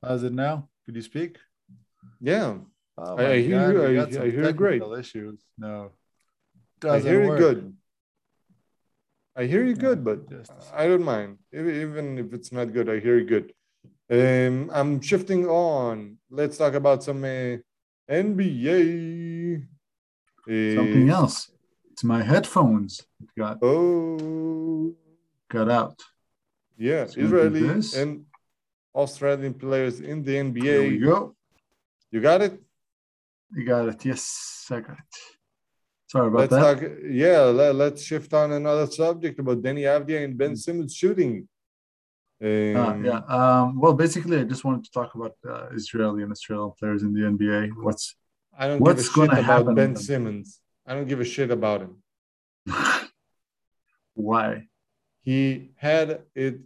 How's 0.00 0.22
it 0.22 0.32
now? 0.32 0.68
Could 0.86 0.94
you 0.94 1.02
speak? 1.02 1.38
Yeah, 2.20 2.58
Oh 3.00 3.16
I- 3.16 3.32
I 3.34 3.40
hear 3.40 3.58
God, 3.60 3.74
you. 3.74 3.80
we 3.80 3.86
I- 3.86 3.94
got 4.00 4.12
some 4.12 4.22
I 4.22 4.30
hear 4.30 4.44
you 4.46 4.52
great. 4.52 4.82
Issues. 4.98 5.38
No. 5.56 5.76
I 5.84 6.80
Doesn't 6.80 7.08
I 7.08 7.12
hear 7.12 7.22
you 7.22 7.28
work. 7.28 7.38
good. 7.38 7.76
I 9.36 9.44
hear 9.52 9.62
you 9.62 9.74
Yeah, 9.76 9.84
good, 9.86 9.98
but 10.08 10.28
just 10.28 10.50
a 10.50 10.80
I 10.80 10.88
don't 10.88 11.04
mind. 11.04 11.38
Even 11.52 12.18
if 12.18 12.32
it's 12.36 12.50
not 12.50 12.72
good, 12.72 12.88
I 12.88 12.98
hear 12.98 13.16
you 13.18 13.26
good. 13.34 13.46
Um, 14.10 14.70
I'm 14.78 15.00
shifting 15.00 15.46
on. 15.46 16.18
Let's 16.30 16.56
talk 16.58 16.74
about 16.74 17.04
some 17.04 17.22
uh, 17.24 17.58
NBA. 18.10 19.62
Uh, 20.48 20.74
Something 20.80 21.08
else. 21.10 21.50
It's 21.92 22.02
my 22.04 22.22
headphones. 22.22 22.92
It 23.22 23.28
got 23.38 23.58
Oh, 23.62 24.94
got 25.50 25.68
out. 25.70 25.98
yeah, 26.76 27.02
It's 27.02 27.16
Israeli 27.16 27.68
and 28.00 28.24
Australian 28.94 29.54
players 29.54 30.00
in 30.00 30.22
the 30.22 30.32
Here 30.32 30.82
we 30.82 30.98
NBA. 30.98 31.04
go. 31.04 31.36
You 32.10 32.20
got 32.20 32.40
it. 32.42 32.54
You 33.54 33.64
got 33.64 33.88
it. 33.88 34.04
Yes, 34.04 34.66
I 34.70 34.80
got 34.80 34.98
it. 34.98 35.14
Sorry 36.06 36.28
about 36.28 36.38
Let's 36.40 36.52
that. 36.52 36.80
talk. 36.80 36.90
Yeah, 37.10 37.40
let, 37.40 37.74
let's 37.74 38.02
shift 38.02 38.32
on 38.32 38.52
another 38.52 38.86
subject 38.86 39.38
about 39.38 39.62
Deni 39.62 39.82
Avdija 39.82 40.24
and 40.24 40.38
Ben 40.38 40.56
Simmons 40.56 40.94
shooting. 40.94 41.48
Uh, 42.42 42.74
Um, 42.80 43.04
yeah. 43.04 43.20
Um, 43.28 43.80
well, 43.80 43.94
basically, 43.94 44.38
I 44.38 44.44
just 44.44 44.64
wanted 44.64 44.84
to 44.84 44.90
talk 44.90 45.14
about 45.14 45.34
uh, 45.46 45.68
Israeli 45.72 46.22
and 46.22 46.32
Australian 46.32 46.72
players 46.78 47.02
in 47.02 47.12
the 47.12 47.20
NBA. 47.20 47.72
What's 47.82 48.14
I 48.56 48.68
don't 48.68 48.80
What's 48.80 49.08
give 49.08 49.24
a 49.30 49.36
shit 49.36 49.44
about 49.44 49.74
Ben? 49.74 49.96
Simmons. 49.96 50.60
I 50.86 50.94
don't 50.94 51.08
give 51.08 51.20
a 51.20 51.24
shit 51.24 51.50
about 51.50 51.80
him. 51.82 52.02
why? 54.14 54.68
He 55.22 55.72
had 55.76 56.22
it. 56.34 56.60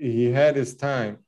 He 0.00 0.30
had 0.32 0.56
his 0.56 0.74
time. 0.74 1.18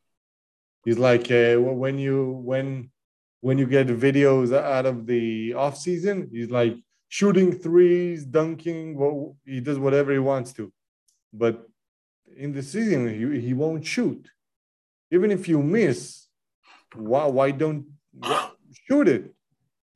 He's 0.84 0.98
like 0.98 1.30
uh, 1.30 1.56
when 1.56 1.98
you 1.98 2.30
when 2.50 2.90
when 3.40 3.58
you 3.58 3.66
get 3.66 3.86
videos 3.88 4.54
out 4.56 4.86
of 4.86 5.06
the 5.06 5.54
off 5.54 5.76
season. 5.76 6.28
He's 6.32 6.50
like 6.50 6.76
shooting 7.08 7.52
threes, 7.52 8.24
dunking. 8.24 8.96
Well, 8.96 9.36
he 9.44 9.60
does 9.60 9.78
whatever 9.78 10.12
he 10.12 10.18
wants 10.18 10.52
to, 10.54 10.72
but 11.32 11.66
in 12.36 12.52
the 12.52 12.62
season 12.62 13.08
he, 13.08 13.40
he 13.40 13.54
won't 13.54 13.84
shoot. 13.84 14.28
Even 15.10 15.30
if 15.30 15.48
you 15.48 15.62
miss, 15.62 16.26
why 16.94 17.26
why 17.26 17.50
don't 17.50 17.86
shoot 18.86 19.08
it. 19.08 19.34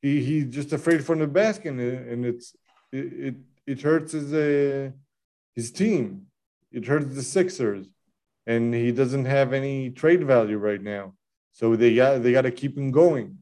He 0.00 0.24
he's 0.24 0.46
just 0.46 0.72
afraid 0.72 1.04
from 1.04 1.18
the 1.20 1.26
basket, 1.26 1.68
and, 1.68 1.80
and 1.80 2.26
it's 2.26 2.56
it, 2.92 3.12
it 3.12 3.34
it 3.66 3.82
hurts 3.82 4.12
his 4.12 4.32
uh, 4.32 4.90
his 5.54 5.70
team. 5.70 6.26
It 6.72 6.86
hurts 6.86 7.14
the 7.14 7.22
Sixers, 7.22 7.86
and 8.46 8.74
he 8.74 8.92
doesn't 8.92 9.26
have 9.26 9.52
any 9.52 9.90
trade 9.90 10.24
value 10.24 10.56
right 10.56 10.82
now. 10.82 11.14
So 11.52 11.76
they 11.76 11.94
got 11.94 12.22
they 12.22 12.32
got 12.32 12.42
to 12.42 12.50
keep 12.50 12.76
him 12.76 12.90
going. 12.90 13.38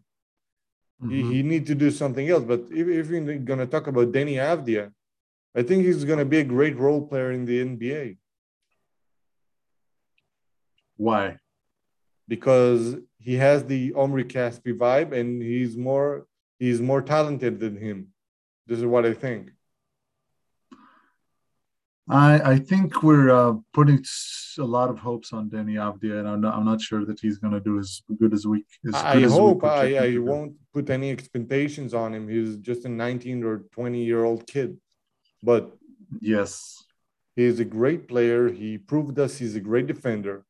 Mm-hmm. 1.03 1.11
He, 1.11 1.37
he 1.37 1.43
need 1.43 1.67
to 1.67 1.75
do 1.75 1.91
something 1.91 2.29
else. 2.29 2.45
But 2.45 2.65
if, 2.71 2.87
if 2.89 3.09
you're 3.09 3.39
gonna 3.39 3.67
talk 3.67 3.87
about 3.87 4.13
Deni 4.13 4.35
Avdija, 4.35 4.93
I 5.55 5.63
think 5.63 5.85
he's 5.85 6.05
gonna 6.05 6.25
be 6.25 6.39
a 6.39 6.45
great 6.45 6.77
role 6.77 7.07
player 7.07 7.33
in 7.33 7.45
the 7.45 7.65
NBA. 7.65 8.19
Why? 10.97 11.39
Because 12.29 12.97
he 13.19 13.37
has 13.37 13.65
the 13.65 13.95
Omri 13.95 14.25
Caspi 14.25 14.77
vibe, 14.77 15.13
and 15.13 15.43
he's 15.43 15.77
more 15.77 16.27
he's 16.59 16.81
more 16.81 17.01
talented 17.01 17.59
than 17.59 17.77
him. 17.77 18.09
This 18.67 18.79
is 18.79 18.85
what 18.85 19.07
I 19.07 19.15
think. 19.15 19.51
I, 22.11 22.53
I 22.53 22.59
think 22.59 23.03
we're 23.05 23.31
uh, 23.31 23.55
putting 23.73 24.05
a 24.59 24.65
lot 24.65 24.91
of 24.91 24.99
hopes 24.99 25.33
on 25.33 25.49
Deni 25.49 25.75
Avdija, 25.75 26.19
and 26.19 26.29
I'm 26.29 26.41
not, 26.41 26.57
I'm 26.57 26.65
not 26.65 26.81
sure 26.81 27.05
that 27.05 27.21
he's 27.21 27.39
going 27.39 27.53
to 27.53 27.61
do 27.61 27.79
as 27.79 28.03
good 28.19 28.33
as 28.33 28.47
we. 28.47 28.65
As 28.87 28.95
I 28.95 29.21
hope 29.23 29.63
I, 29.65 29.97
I 29.97 30.19
won't 30.19 30.55
put 30.75 30.91
any 30.91 31.11
expectations 31.11 31.95
on 31.95 32.13
him. 32.13 32.29
He's 32.29 32.57
just 32.57 32.85
a 32.85 32.89
19 32.89 33.45
or 33.45 33.59
20 33.73 34.05
year 34.05 34.25
old 34.25 34.47
kid, 34.47 34.77
but 35.43 35.73
yes, 36.21 36.83
he's 37.37 37.61
a 37.61 37.65
great 37.65 38.09
player. 38.09 38.49
He 38.49 38.77
proved 38.77 39.19
us 39.19 39.39
he's 39.39 39.55
a 39.55 39.61
great 39.61 39.87
defender. 39.87 40.45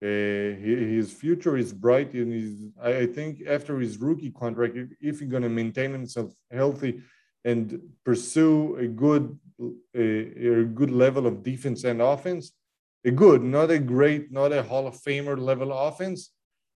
Uh, 0.00 0.54
his 0.56 1.12
future 1.12 1.56
is 1.56 1.72
bright, 1.72 2.14
and 2.14 2.32
he's, 2.32 2.70
I 2.80 3.06
think 3.06 3.42
after 3.46 3.78
his 3.78 3.98
rookie 3.98 4.30
contract, 4.30 4.76
if 5.00 5.20
he's 5.20 5.28
going 5.28 5.42
to 5.42 5.48
maintain 5.48 5.92
himself 5.92 6.32
healthy 6.50 7.02
and 7.44 7.80
pursue 8.04 8.76
a 8.76 8.86
good 8.86 9.38
a, 9.94 10.60
a, 10.60 10.64
good 10.64 10.90
level 10.90 11.26
of 11.26 11.42
defense 11.42 11.84
and 11.84 12.00
offense, 12.00 12.52
a 13.04 13.10
good, 13.10 13.42
not 13.42 13.70
a 13.70 13.78
great, 13.78 14.30
not 14.30 14.52
a 14.52 14.62
Hall 14.62 14.86
of 14.86 14.94
Famer 14.94 15.38
level 15.38 15.72
offense, 15.72 16.30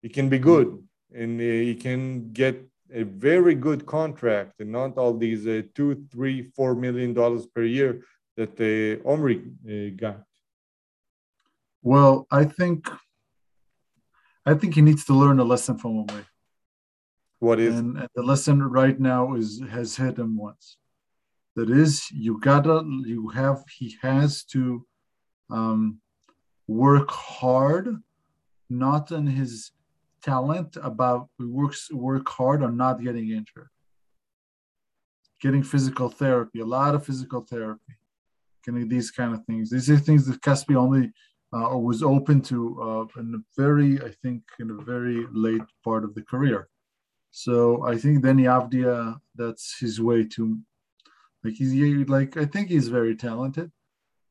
It 0.02 0.14
can 0.14 0.30
be 0.30 0.40
good 0.40 0.70
and 1.14 1.40
uh, 1.40 1.44
he 1.44 1.76
can 1.76 2.32
get 2.32 2.66
a 2.94 3.04
very 3.04 3.56
good 3.56 3.86
contract 3.86 4.60
and 4.60 4.72
not 4.72 4.98
all 4.98 5.14
these 5.14 5.46
uh, 5.48 5.62
two, 5.76 6.06
three, 6.12 6.42
four 6.42 6.76
million 6.76 7.14
dollars 7.14 7.46
per 7.46 7.64
year 7.64 8.04
that 8.38 8.54
uh, 8.60 9.08
Omri 9.08 9.38
uh, 9.68 9.96
got. 9.96 10.24
Well, 11.82 12.28
I 12.32 12.46
think 12.46 12.90
I 14.46 14.54
think 14.54 14.76
he 14.76 14.82
needs 14.82 15.06
to 15.06 15.14
learn 15.14 15.40
a 15.40 15.44
lesson 15.44 15.78
from 15.78 16.00
Omri. 16.00 16.26
What 17.40 17.60
is? 17.60 17.78
And 17.78 18.08
the 18.16 18.24
lesson 18.24 18.62
right 18.64 19.00
now 19.00 19.36
is 19.36 19.62
has 19.70 19.96
hit 19.96 20.18
him 20.18 20.38
once. 20.38 20.78
That 21.56 21.70
is, 21.70 22.10
you 22.12 22.39
gotta, 22.39 22.84
you 23.06 23.29
have, 23.29 23.63
he 23.77 23.98
has 24.01 24.44
to 24.46 24.86
um, 25.50 26.00
work 26.68 27.10
hard, 27.10 27.98
not 28.70 29.12
on 29.12 29.27
his 29.27 29.72
talent, 30.24 30.77
about 30.82 31.29
works 31.39 31.91
work 31.91 32.29
hard 32.29 32.63
on 32.63 32.77
not 32.77 33.01
getting 33.01 33.29
injured. 33.29 33.70
Getting 35.41 35.63
physical 35.63 36.10
therapy, 36.10 36.60
a 36.60 36.65
lot 36.65 36.96
of 36.96 37.06
physical 37.06 37.41
therapy, 37.50 37.94
getting 38.63 38.88
these 38.88 39.10
kind 39.10 39.34
of 39.34 39.44
things. 39.46 39.70
These 39.70 39.89
are 39.89 39.98
things 39.98 40.27
that 40.27 40.41
Caspi 40.41 40.75
only 40.75 41.12
uh, 41.51 41.77
was 41.77 42.03
open 42.03 42.41
to 42.41 43.08
uh, 43.15 43.20
in 43.20 43.34
a 43.36 43.62
very, 43.62 44.01
I 44.01 44.12
think, 44.22 44.44
in 44.60 44.70
a 44.72 44.84
very 44.84 45.25
late 45.32 45.63
part 45.84 46.03
of 46.03 46.13
the 46.13 46.22
career. 46.22 46.70
So 47.32 47.86
I 47.86 47.98
think 47.98 48.24
Deni 48.24 48.46
Avdija, 48.46 49.15
that's 49.36 49.77
his 49.79 50.01
way 50.01 50.25
to, 50.25 50.60
like 51.43 51.54
he's 51.54 51.73
like 52.10 52.38
I 52.38 52.45
think 52.45 52.69
he's 52.69 52.88
very 52.88 53.15
talented, 53.15 53.71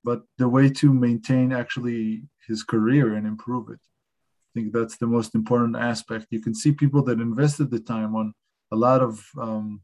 but 0.04 0.22
the 0.36 0.48
way 0.48 0.70
to 0.70 0.92
maintain 0.92 1.52
actually 1.52 2.24
his 2.46 2.62
career 2.62 3.14
and 3.14 3.26
improve 3.26 3.70
it, 3.70 3.80
I 3.80 4.50
think 4.54 4.72
that's 4.72 4.98
the 4.98 5.06
most 5.06 5.34
important 5.34 5.76
aspect. 5.76 6.26
You 6.30 6.40
can 6.40 6.54
see 6.54 6.72
people 6.72 7.02
that 7.04 7.20
invested 7.20 7.70
the 7.70 7.80
time 7.80 8.14
on 8.14 8.34
a 8.72 8.76
lot 8.76 9.00
of 9.00 9.24
um, 9.40 9.82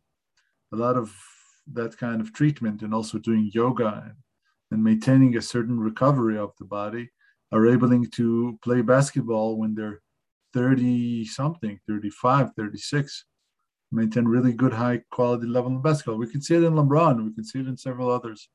a 0.72 0.76
lot 0.76 0.96
of 0.96 1.14
that 1.72 1.96
kind 1.96 2.20
of 2.20 2.32
treatment 2.32 2.82
and 2.82 2.92
also 2.92 3.18
doing 3.18 3.50
yoga 3.54 4.02
and, 4.04 4.16
and 4.70 4.84
maintaining 4.84 5.36
a 5.36 5.42
certain 5.42 5.80
recovery 5.80 6.36
of 6.36 6.52
the 6.58 6.64
body 6.66 7.08
are 7.52 7.66
able 7.66 7.88
to 7.88 8.58
play 8.62 8.82
basketball 8.82 9.56
when 9.56 9.74
they're 9.74 10.00
30 10.52 11.24
something, 11.24 11.80
35, 11.88 12.50
36, 12.56 13.24
maintain 13.94 14.24
really 14.26 14.52
good 14.52 14.72
high 14.72 15.00
quality 15.10 15.46
level 15.46 15.76
of 15.76 15.82
basketball. 15.82 16.16
We 16.16 16.30
can 16.30 16.42
see 16.42 16.54
it 16.56 16.64
in 16.64 16.74
LeBron, 16.74 17.24
we 17.24 17.34
can 17.34 17.44
see 17.44 17.60
it 17.60 17.68
in 17.68 17.76
several 17.76 18.10
others. 18.10 18.48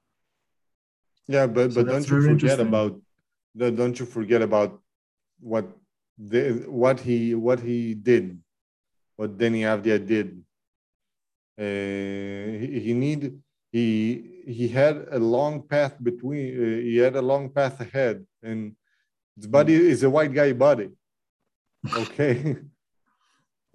Yeah, 1.28 1.48
but 1.48 1.74
so 1.74 1.84
but 1.84 1.92
don't 1.92 2.10
you 2.10 2.22
forget 2.22 2.60
about 2.60 3.00
don't 3.58 4.00
you 4.00 4.06
forget 4.06 4.42
about 4.42 4.82
what 5.40 5.66
the 6.18 6.66
what 6.68 7.00
he 7.00 7.36
what 7.36 7.60
he 7.60 7.94
did, 7.94 8.40
what 9.16 9.38
Deni 9.38 9.62
Avdija 9.72 10.06
did. 10.06 10.44
Uh, 11.58 12.58
he, 12.62 12.80
he 12.86 12.94
need 12.94 13.40
he 13.72 14.44
he 14.46 14.68
had 14.68 15.08
a 15.12 15.20
long 15.20 15.62
path 15.62 15.96
between 16.02 16.46
uh, 16.56 16.82
he 16.82 16.98
had 16.98 17.16
a 17.16 17.22
long 17.22 17.50
path 17.50 17.80
ahead 17.80 18.26
and 18.42 18.76
his 19.36 19.46
body 19.46 19.74
is 19.76 20.04
a 20.04 20.10
white 20.10 20.34
guy 20.34 20.52
body 20.54 20.90
okay 21.96 22.58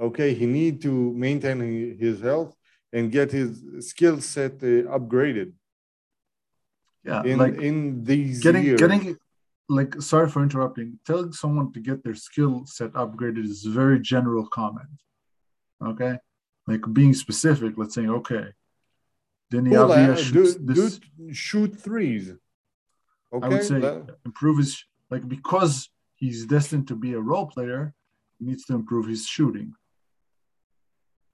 okay 0.01 0.35
he 0.35 0.47
need 0.47 0.81
to 0.83 1.13
maintain 1.13 1.97
his 1.99 2.21
health 2.21 2.55
and 2.93 3.11
get 3.11 3.31
his 3.31 3.63
skill 3.81 4.21
set 4.21 4.53
uh, 4.63 4.97
upgraded 4.97 5.53
yeah 7.05 7.23
in, 7.25 7.39
like 7.39 7.57
in 7.61 8.05
these 8.05 8.43
getting 8.43 8.65
years. 8.65 8.81
getting 8.81 9.17
like 9.69 10.01
sorry 10.01 10.29
for 10.29 10.43
interrupting 10.43 10.99
telling 11.07 11.33
someone 11.33 11.73
to 11.73 11.81
get 11.81 12.03
their 12.05 12.15
skill 12.15 12.65
set 12.67 12.93
upgraded 12.93 13.45
is 13.45 13.65
a 13.67 13.71
very 13.71 13.99
general 14.01 14.47
comment 14.47 14.97
okay 15.85 16.19
like 16.67 16.83
being 16.93 17.15
specific 17.15 17.75
let's 17.77 17.95
say 17.95 18.07
okay 18.07 18.47
then 19.51 19.65
the 19.65 19.71
well, 19.71 20.17
shoots 20.17 20.55
do, 20.57 20.75
this, 20.75 20.99
do 20.99 21.33
shoot 21.33 21.79
threes 21.81 22.33
okay 23.33 23.47
i 23.47 23.49
would 23.49 23.65
say 23.65 23.79
that... 23.81 24.17
improve 24.25 24.59
his 24.59 24.85
like 25.11 25.27
because 25.29 25.89
he's 26.17 26.47
destined 26.47 26.89
to 26.89 26.97
be 26.97 27.13
a 27.15 27.21
role 27.21 27.47
player, 27.47 27.95
he 28.39 28.47
needs 28.47 28.65
to 28.67 28.75
improve 28.75 29.07
his 29.07 29.27
shooting. 29.27 29.75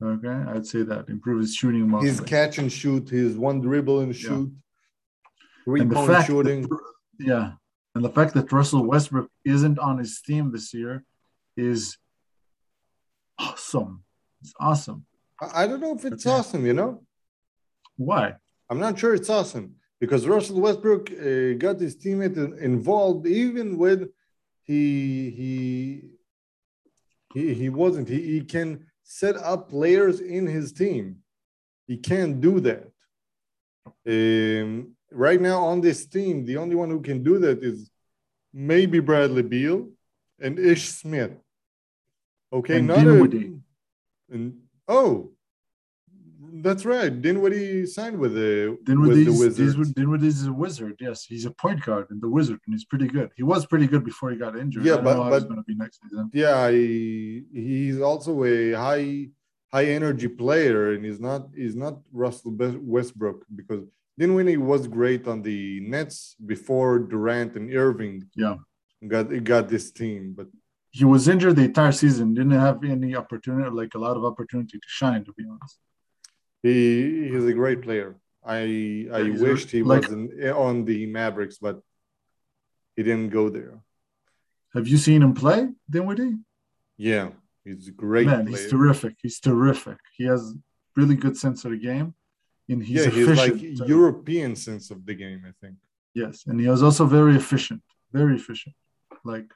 Okay, 0.03 0.29
I'd 0.29 0.67
say 0.67 0.83
that 0.83 1.09
improve 1.09 1.41
his 1.41 1.55
shooting. 1.55 1.89
Mostly. 1.89 2.09
His 2.09 2.21
catch 2.21 2.59
and 2.59 2.73
shoot, 2.73 3.09
his 3.09 3.37
one 3.37 3.61
dribble 3.61 4.01
and 4.01 4.17
shoot, 4.17 4.51
yeah. 4.51 5.65
three 5.65 5.85
point 5.85 6.25
shooting. 6.25 6.63
That, 6.63 6.81
yeah, 7.19 7.53
and 7.95 8.05
the 8.05 8.09
fact 8.09 8.33
that 8.35 8.51
Russell 8.51 8.85
Westbrook 8.87 9.31
isn't 9.45 9.79
on 9.79 9.99
his 9.99 10.23
team 10.23 10.53
this 10.53 10.73
year 10.73 11.05
is 11.57 11.99
awesome. 13.39 14.05
It's 14.41 14.55
awesome. 14.59 15.05
I 15.55 15.67
don't 15.67 15.81
know 15.81 15.95
if 15.95 16.05
it's 16.05 16.27
okay. 16.27 16.37
awesome. 16.37 16.65
You 16.65 16.73
know 16.73 17.03
why? 17.97 18.35
I'm 18.71 18.79
not 18.79 18.99
sure 18.99 19.15
it's 19.15 19.29
awesome 19.29 19.75
because 20.01 20.27
Russell 20.27 20.61
Westbrook 20.61 21.11
uh, 21.11 21.55
got 21.59 21.79
his 21.79 21.97
teammate 21.97 22.59
involved 22.59 23.27
even 23.27 23.77
when 23.77 24.09
he 24.63 25.31
he 25.31 26.03
he, 27.35 27.55
he 27.55 27.69
wasn't. 27.69 28.09
He, 28.09 28.23
he 28.23 28.41
can 28.43 28.87
set 29.12 29.37
up 29.37 29.68
players 29.68 30.20
in 30.20 30.46
his 30.46 30.73
team. 30.73 31.16
He 31.88 31.96
can't 31.96 32.40
do 32.40 32.61
that. 32.61 32.87
Um, 34.07 34.94
right 35.11 35.40
now 35.40 35.64
on 35.64 35.81
this 35.81 36.07
team, 36.07 36.44
the 36.44 36.59
only 36.59 36.77
one 36.77 36.90
who 36.90 37.01
can 37.01 37.25
do 37.25 37.40
that 37.40 37.59
is 37.61 37.90
maybe 38.55 39.01
Bradley 39.01 39.42
Beal 39.42 39.88
and 40.38 40.61
Ish 40.61 40.90
Smith. 40.90 41.33
Okay, 42.53 42.79
and 42.79 42.87
not 42.87 42.99
Dinwiddie. 42.99 43.55
a, 44.31 44.35
and 44.35 44.61
oh, 44.87 45.33
that's 46.62 46.85
right. 46.85 47.20
Dinwiddie 47.20 47.87
signed 47.87 48.18
with 48.18 48.35
the 48.35 48.79
Dinwiddie. 48.85 49.25
With 49.25 49.57
the 49.57 49.64
Wizards. 49.64 49.92
Dinwiddie 49.92 50.27
is 50.27 50.46
a 50.46 50.53
wizard. 50.53 50.96
Yes, 51.01 51.25
he's 51.25 51.46
a 51.46 51.51
point 51.51 51.85
guard 51.85 52.07
in 52.11 52.20
the 52.20 52.29
Wizard, 52.29 52.61
and 52.66 52.75
he's 52.75 52.85
pretty 52.85 53.09
good. 53.09 53.31
He 53.37 53.42
was 53.42 53.66
pretty 53.66 53.87
good 53.87 54.05
before 54.05 54.31
he 54.31 54.37
got 54.37 54.57
injured. 54.57 54.85
Yeah, 54.85 54.96
but 54.96 55.16
but 55.29 55.40
going 55.44 55.57
to 55.57 55.62
be 55.62 55.75
next 55.75 56.01
season. 56.03 56.31
Yeah, 56.33 56.70
he, 56.70 57.42
he's 57.53 58.01
also 58.01 58.44
a 58.44 58.73
high 58.73 59.29
high 59.73 59.87
energy 59.87 60.29
player, 60.29 60.92
and 60.92 61.05
he's 61.05 61.20
not 61.20 61.49
he's 61.55 61.77
not 61.77 61.99
Russell 62.12 62.55
Westbrook 62.57 63.44
because 63.55 63.85
Dinwiddie 64.18 64.57
was 64.57 64.87
great 64.87 65.27
on 65.27 65.42
the 65.42 65.81
Nets 65.81 66.37
before 66.44 66.99
Durant 66.99 67.57
and 67.57 67.75
Irving. 67.75 68.29
Yeah, 68.35 68.57
got 69.07 69.25
got 69.44 69.68
this 69.68 69.90
team, 69.90 70.35
but 70.37 70.49
he 70.90 71.05
was 71.05 71.29
injured 71.29 71.57
the 71.57 71.64
entire 71.64 71.92
season. 71.92 72.35
Didn't 72.35 72.53
have 72.53 72.83
any 72.85 73.14
opportunity, 73.14 73.70
like 73.70 73.94
a 73.94 73.99
lot 73.99 74.16
of 74.16 74.25
opportunity 74.25 74.79
to 74.79 74.88
shine. 74.88 75.25
To 75.25 75.33
be 75.33 75.44
honest. 75.49 75.79
He 76.62 77.29
he's 77.31 77.46
a 77.46 77.53
great 77.53 77.83
player. 77.83 78.16
I 78.44 78.59
I 78.59 79.20
yeah, 79.20 79.42
wished 79.42 79.70
he 79.70 79.83
like, 79.83 80.03
wasn't 80.03 80.42
on 80.51 80.85
the 80.85 81.07
Mavericks, 81.07 81.59
but 81.59 81.81
he 82.96 83.03
didn't 83.03 83.31
go 83.31 83.49
there. 83.49 83.81
Have 84.75 84.87
you 84.87 84.99
seen 84.99 85.23
him 85.23 85.35
play, 85.35 85.68
Dinwiddie? 85.90 86.37
Yeah, 86.96 87.31
He's 87.64 87.88
a 87.88 87.92
great. 87.92 88.27
Man, 88.27 88.46
player. 88.46 88.57
he's 88.57 88.70
terrific. 88.70 89.14
He's 89.23 89.40
terrific. 89.40 89.99
He 90.16 90.25
has 90.25 90.55
really 90.96 91.14
good 91.14 91.37
sense 91.37 91.64
of 91.64 91.73
the 91.73 91.77
game, 91.77 92.14
and 92.68 92.83
he's 92.83 93.05
yeah, 93.05 93.11
he's 93.11 93.29
like. 93.29 93.61
European 93.61 94.57
sense 94.57 94.90
of 94.90 95.05
the 95.05 95.14
game. 95.14 95.42
I 95.46 95.53
think. 95.61 95.77
Yes, 96.14 96.44
and 96.46 96.61
he 96.61 96.68
was 96.68 96.83
also 96.83 97.05
very 97.07 97.37
efficient. 97.37 97.83
Very 98.12 98.37
efficient. 98.37 98.75
Like, 99.25 99.53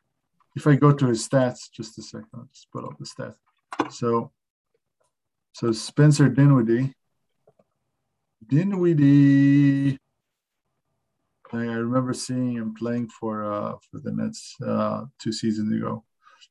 if 0.55 0.67
I 0.67 0.77
go 0.77 0.93
to 0.93 1.07
his 1.07 1.27
stats, 1.27 1.71
just 1.73 1.99
a 1.99 2.03
second, 2.03 2.29
I'll 2.35 2.49
just 2.53 2.71
put 2.71 2.85
up 2.85 2.97
the 2.99 3.07
stats. 3.07 3.93
So, 3.93 4.31
so 5.55 5.71
Spencer 5.71 6.29
Dinwiddie, 6.29 6.93
Dinwiddie. 8.45 9.97
I 11.53 11.57
remember 11.57 12.13
seeing 12.13 12.55
him 12.55 12.75
playing 12.75 13.09
for 13.09 13.45
uh 13.45 13.75
for 13.89 14.01
the 14.01 14.11
Nets 14.11 14.57
uh 14.67 15.05
two 15.21 15.33
seasons 15.33 15.73
ago. 15.73 16.03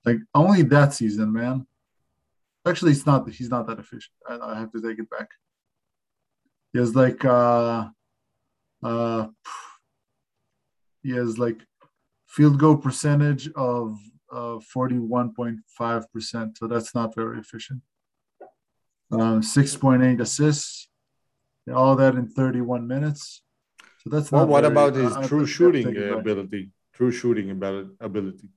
Like 0.06 0.20
only 0.34 0.62
that 0.64 0.94
season, 0.94 1.34
man. 1.34 1.68
Actually, 2.66 2.94
it's 2.94 3.06
not. 3.06 3.30
He's 3.30 3.50
not 3.50 3.68
that 3.68 3.80
efficient. 3.80 4.16
I, 4.26 4.38
I 4.38 4.60
have 4.60 4.72
to 4.72 4.82
take 4.82 5.00
it 5.00 5.10
back. 5.10 5.28
He 6.72 6.80
has 6.80 6.96
like 6.96 7.26
uh 7.26 7.90
uh 8.82 9.28
he 11.02 11.12
has 11.12 11.38
like 11.38 11.60
field 12.26 12.58
goal 12.58 12.78
percentage 12.78 13.50
of 13.52 14.00
uh 14.32 14.60
41.5%. 14.74 16.58
So 16.58 16.68
that's 16.68 16.96
not 16.96 17.14
very 17.14 17.40
efficient. 17.40 17.82
Um 19.14 19.42
6.8 19.42 20.20
assists. 20.20 20.90
All 21.74 21.96
that 21.96 22.16
in 22.16 22.28
31 22.28 22.88
minutes. 22.88 23.42
So 24.00 24.10
that's 24.10 24.32
Well, 24.32 24.48
what 24.48 24.62
very- 24.64 24.72
about 24.74 24.96
his 24.96 25.28
true 25.30 25.46
shooting 25.46 25.86
take 25.88 25.96
it 25.96 26.10
uh, 26.12 26.16
back. 26.16 26.22
ability? 26.22 26.72
True 26.94 27.12
shooting 27.12 27.50
ability. 27.52 28.50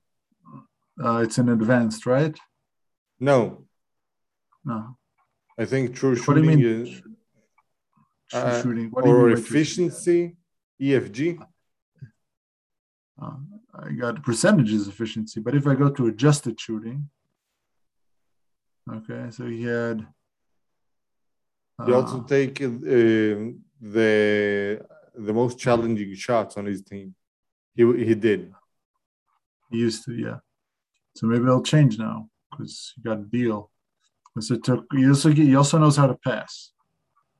Uh, 1.03 1.17
it's 1.25 1.37
an 1.37 1.49
advanced, 1.49 2.05
right? 2.05 2.37
No, 3.19 3.65
No. 4.65 4.97
I 5.57 5.65
think 5.65 5.95
true 5.95 6.15
What 6.15 6.35
do 6.35 6.41
you 6.41 6.51
shooting 6.51 6.59
mean? 6.61 6.85
is 6.87 7.01
True 8.29 8.39
Uh, 8.41 8.61
shooting. 8.61 8.87
What 8.91 9.03
do 9.05 9.09
you 9.09 9.15
or 9.15 9.29
shooting? 9.29 9.43
efficiency, 9.45 10.37
EFG. 10.81 11.39
Uh, 13.21 13.37
I 13.73 13.91
got 13.93 14.21
percentages 14.21 14.87
efficiency, 14.87 15.39
but 15.39 15.55
if 15.55 15.65
I 15.65 15.73
go 15.75 15.89
to 15.89 16.07
adjusted 16.07 16.59
shooting, 16.59 17.09
okay, 18.97 19.31
so 19.31 19.45
he 19.47 19.63
had. 19.63 20.05
He 21.85 21.93
also 21.93 22.21
uh, 22.21 22.27
take 22.27 22.61
uh, 22.61 22.69
the 23.81 24.81
the 25.15 25.33
most 25.33 25.59
challenging 25.59 26.13
shots 26.15 26.57
on 26.57 26.65
his 26.65 26.81
team. 26.81 27.13
He 27.75 27.83
he 28.03 28.15
did. 28.15 28.51
he 29.71 29.77
used 29.79 30.03
to, 30.05 30.13
yeah. 30.13 30.37
So 31.15 31.27
maybe 31.27 31.43
it'll 31.43 31.61
change 31.61 31.97
now 31.99 32.29
because 32.49 32.93
he 32.95 33.01
got 33.01 33.19
a 33.19 33.23
deal. 33.23 33.71
So 34.39 34.55
took, 34.57 34.85
he 34.91 35.07
also 35.07 35.29
he 35.31 35.55
also 35.55 35.77
knows 35.77 35.97
how 35.97 36.07
to 36.07 36.15
pass, 36.15 36.71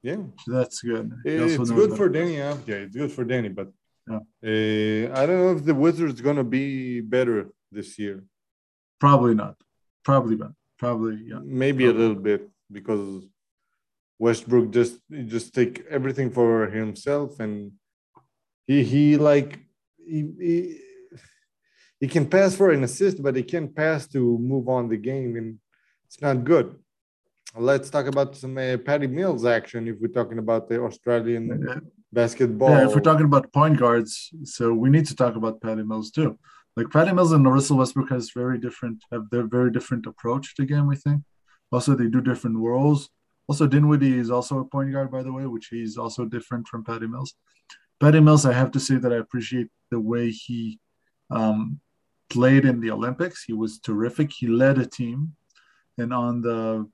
Yeah, 0.01 0.21
so 0.43 0.51
that's 0.51 0.81
good. 0.81 1.11
It's 1.25 1.71
good 1.71 1.95
for 1.95 2.09
Deni 2.09 2.37
Avdija. 2.37 2.85
It's 2.85 2.95
good 2.95 3.11
for 3.11 3.23
Deni, 3.25 3.53
but 3.53 3.69
Yeah. 4.09 4.21
uh, 4.51 5.19
I 5.19 5.25
don't 5.25 5.39
know 5.43 5.53
if 5.57 5.63
the 5.65 5.75
Wizards 5.75 6.21
gonna 6.21 6.43
be 6.43 7.01
better 7.01 7.49
this 7.71 7.99
year. 7.99 8.23
Probably 8.99 9.35
not. 9.35 9.55
Probably 10.03 10.37
not. 10.43 10.53
Probably 10.79 11.15
yeah. 11.31 11.41
Maybe 11.43 11.85
a 11.85 11.93
little 12.01 12.21
bit 12.29 12.41
because 12.71 13.25
Westbrook 14.19 14.71
just 14.71 14.99
just 15.25 15.53
take 15.53 15.85
everything 15.89 16.29
for 16.31 16.67
himself 16.67 17.39
and 17.39 17.71
he 18.65 18.83
he 18.83 19.17
like 19.17 19.59
he, 19.97 20.19
he 20.39 20.81
he 21.99 22.07
can 22.07 22.27
pass 22.27 22.55
for 22.55 22.71
an 22.71 22.83
assist, 22.83 23.23
but 23.23 23.35
he 23.35 23.43
can't 23.43 23.75
pass 23.75 24.07
to 24.09 24.37
move 24.37 24.69
on 24.69 24.87
the 24.87 24.97
game, 24.97 25.35
and 25.35 25.57
it's 26.05 26.21
not 26.21 26.43
good. 26.43 26.75
Let's 27.55 27.89
talk 27.89 28.05
about 28.05 28.35
some 28.35 28.57
uh, 28.57 28.77
Patty 28.77 29.07
Mills 29.07 29.45
action 29.45 29.87
if 29.87 29.95
we're 29.99 30.09
talking 30.19 30.37
about 30.37 30.69
the 30.69 30.79
Australian 30.81 31.43
Uh, 31.67 31.79
basketball. 32.13 32.69
Yeah, 32.69 32.85
if 32.87 32.93
we're 32.93 33.09
talking 33.09 33.25
about 33.25 33.51
point 33.51 33.79
guards, 33.79 34.31
so 34.43 34.73
we 34.73 34.89
need 34.89 35.07
to 35.07 35.15
talk 35.15 35.35
about 35.35 35.61
Patty 35.61 35.83
Mills 35.83 36.11
too. 36.11 36.37
Like 36.75 36.91
Patty 36.91 37.13
Mills 37.13 37.31
and 37.31 37.43
Russell 37.51 37.77
Westbrook 37.77 38.09
has 38.09 38.31
very 38.31 38.59
different 38.59 38.97
have 39.11 39.25
their 39.31 39.47
very 39.47 39.71
different 39.71 40.05
approach 40.05 40.55
to 40.55 40.61
the 40.61 40.67
game. 40.67 40.85
We 40.87 40.97
think. 40.97 41.23
Also, 41.71 41.95
they 41.95 42.07
do 42.07 42.21
different 42.21 42.57
roles. 42.57 43.09
Also, 43.47 43.65
Dinwiddie 43.65 44.17
is 44.17 44.29
also 44.29 44.59
a 44.59 44.65
point 44.65 44.91
guard, 44.91 45.11
by 45.11 45.23
the 45.23 45.31
way, 45.31 45.45
which 45.45 45.67
he's 45.67 45.97
also 45.97 46.25
different 46.25 46.67
from 46.67 46.83
Patty 46.83 47.07
Mills. 47.07 47.33
Patty 47.99 48.19
Mills, 48.19 48.45
I 48.45 48.53
have 48.53 48.71
to 48.71 48.79
say 48.79 48.95
that 48.95 49.13
I 49.13 49.17
appreciate 49.17 49.67
the 49.89 49.99
way 49.99 50.29
he 50.29 50.79
um, 51.31 51.79
played 52.29 52.65
in 52.65 52.81
the 52.81 52.91
Olympics. 52.91 53.43
He 53.43 53.53
was 53.53 53.79
terrific. 53.79 54.31
He 54.31 54.47
led 54.47 54.77
a 54.77 54.85
team, 54.85 55.35
and 55.97 56.13
on 56.13 56.41
the 56.41 56.89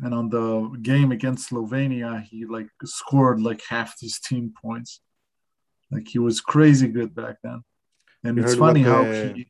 and 0.00 0.12
on 0.12 0.28
the 0.28 0.76
game 0.82 1.12
against 1.12 1.50
Slovenia, 1.50 2.22
he 2.22 2.44
like 2.44 2.68
scored 2.84 3.40
like 3.40 3.62
half 3.68 4.00
his 4.00 4.18
team 4.18 4.52
points. 4.60 5.00
Like 5.90 6.08
he 6.08 6.18
was 6.18 6.40
crazy 6.40 6.88
good 6.88 7.14
back 7.14 7.36
then. 7.42 7.62
And 8.24 8.36
You 8.36 8.44
it's 8.44 8.56
what 8.56 8.68
funny 8.68 8.82
how 8.82 9.04
he 9.04 9.46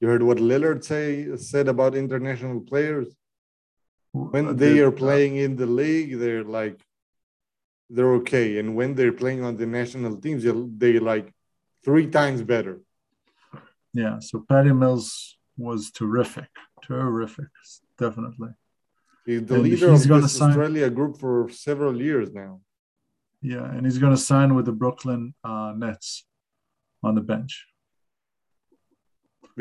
you 0.00 0.08
heard 0.08 0.22
what 0.22 0.38
Lillard 0.38 0.84
say 0.84 1.34
said 1.36 1.68
about 1.68 1.94
international 1.94 2.60
players 2.60 3.08
when 4.14 4.56
they 4.56 4.78
are 4.84 4.92
playing 5.04 5.36
in 5.44 5.56
the 5.56 5.66
league, 5.66 6.18
they're 6.22 6.44
like 6.60 6.78
they're 7.94 8.14
okay, 8.20 8.58
and 8.58 8.68
when 8.78 8.94
they're 8.94 9.12
playing 9.22 9.42
on 9.44 9.56
the 9.56 9.66
national 9.66 10.16
teams, 10.24 10.42
they're, 10.44 10.64
they're 10.80 11.00
like 11.00 11.26
three 11.84 12.06
times 12.18 12.40
better. 12.42 12.76
yeah, 13.92 14.18
so 14.20 14.34
Patty 14.48 14.72
Mills 14.72 15.36
was 15.56 15.90
terrific, 15.90 16.48
terrific, 16.82 17.50
definitely. 17.98 18.50
He's 19.26 19.44
the 19.44 19.54
And 19.54 19.62
leader 19.64 19.90
he's 19.90 20.08
of 20.10 20.22
this 20.22 20.36
sign- 20.38 20.50
Australia 20.50 20.88
group 20.90 21.18
for 21.24 21.48
several 21.66 21.94
years 22.08 22.28
now. 22.32 22.60
Yeah, 23.42 23.64
and 23.74 23.84
he's 23.86 23.98
going 23.98 24.14
to 24.18 24.22
sign 24.32 24.54
with 24.56 24.66
the 24.70 24.76
Brooklyn 24.82 25.34
uh, 25.50 25.72
Nets 25.76 26.24
on 27.02 27.14
the 27.18 27.20
bench. 27.32 27.52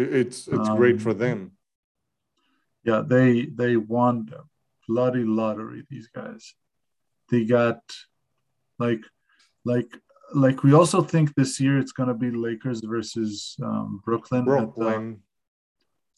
It- 0.01 0.13
It's 0.21 0.39
it's 0.55 0.69
great 0.81 0.95
Um, 0.99 1.03
for 1.05 1.13
them. 1.25 1.39
Yeah, 2.83 3.01
they 3.05 3.45
they 3.45 3.77
won 3.77 4.25
the 4.29 4.41
bloody 4.87 5.23
lottery. 5.23 5.83
These 5.89 6.07
guys, 6.07 6.53
they 7.29 7.45
got 7.45 7.79
like 8.79 9.03
like 9.65 9.91
like 10.35 10.63
we 10.63 10.73
also 10.73 11.01
think 11.01 11.33
this 11.35 11.59
year 11.59 11.77
it's 11.79 11.91
going 11.91 12.09
to 12.09 12.15
be 12.15 12.31
Lakers 12.31 12.81
versus 12.81 13.55
um, 13.63 14.01
Brooklyn. 14.03 14.43
the- 14.45 14.51
Brooklyn, 14.51 15.21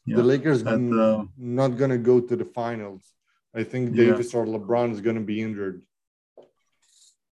yeah, 0.05 0.15
the 0.17 0.23
Lakers 0.23 0.61
at 0.63 0.79
the- 0.79 1.27
not 1.37 1.77
gonna 1.77 1.97
go 1.97 2.19
to 2.21 2.35
the 2.35 2.45
finals. 2.45 3.03
I 3.53 3.63
think 3.63 3.95
Yeah. 3.95 4.05
Davis 4.05 4.33
or 4.33 4.45
LeBron 4.45 4.91
is 4.91 5.01
gonna 5.01 5.21
be 5.21 5.41
injured, 5.41 5.81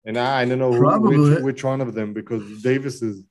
and 0.05 0.17
I, 0.17 0.41
I 0.41 0.45
don't 0.45 0.59
know 0.59 0.77
Probably. 0.77 1.17
which 1.17 1.39
which 1.43 1.63
one 1.63 1.81
of 1.81 1.93
them 1.93 2.13
because 2.13 2.61
Davis 2.61 3.01
is 3.01 3.23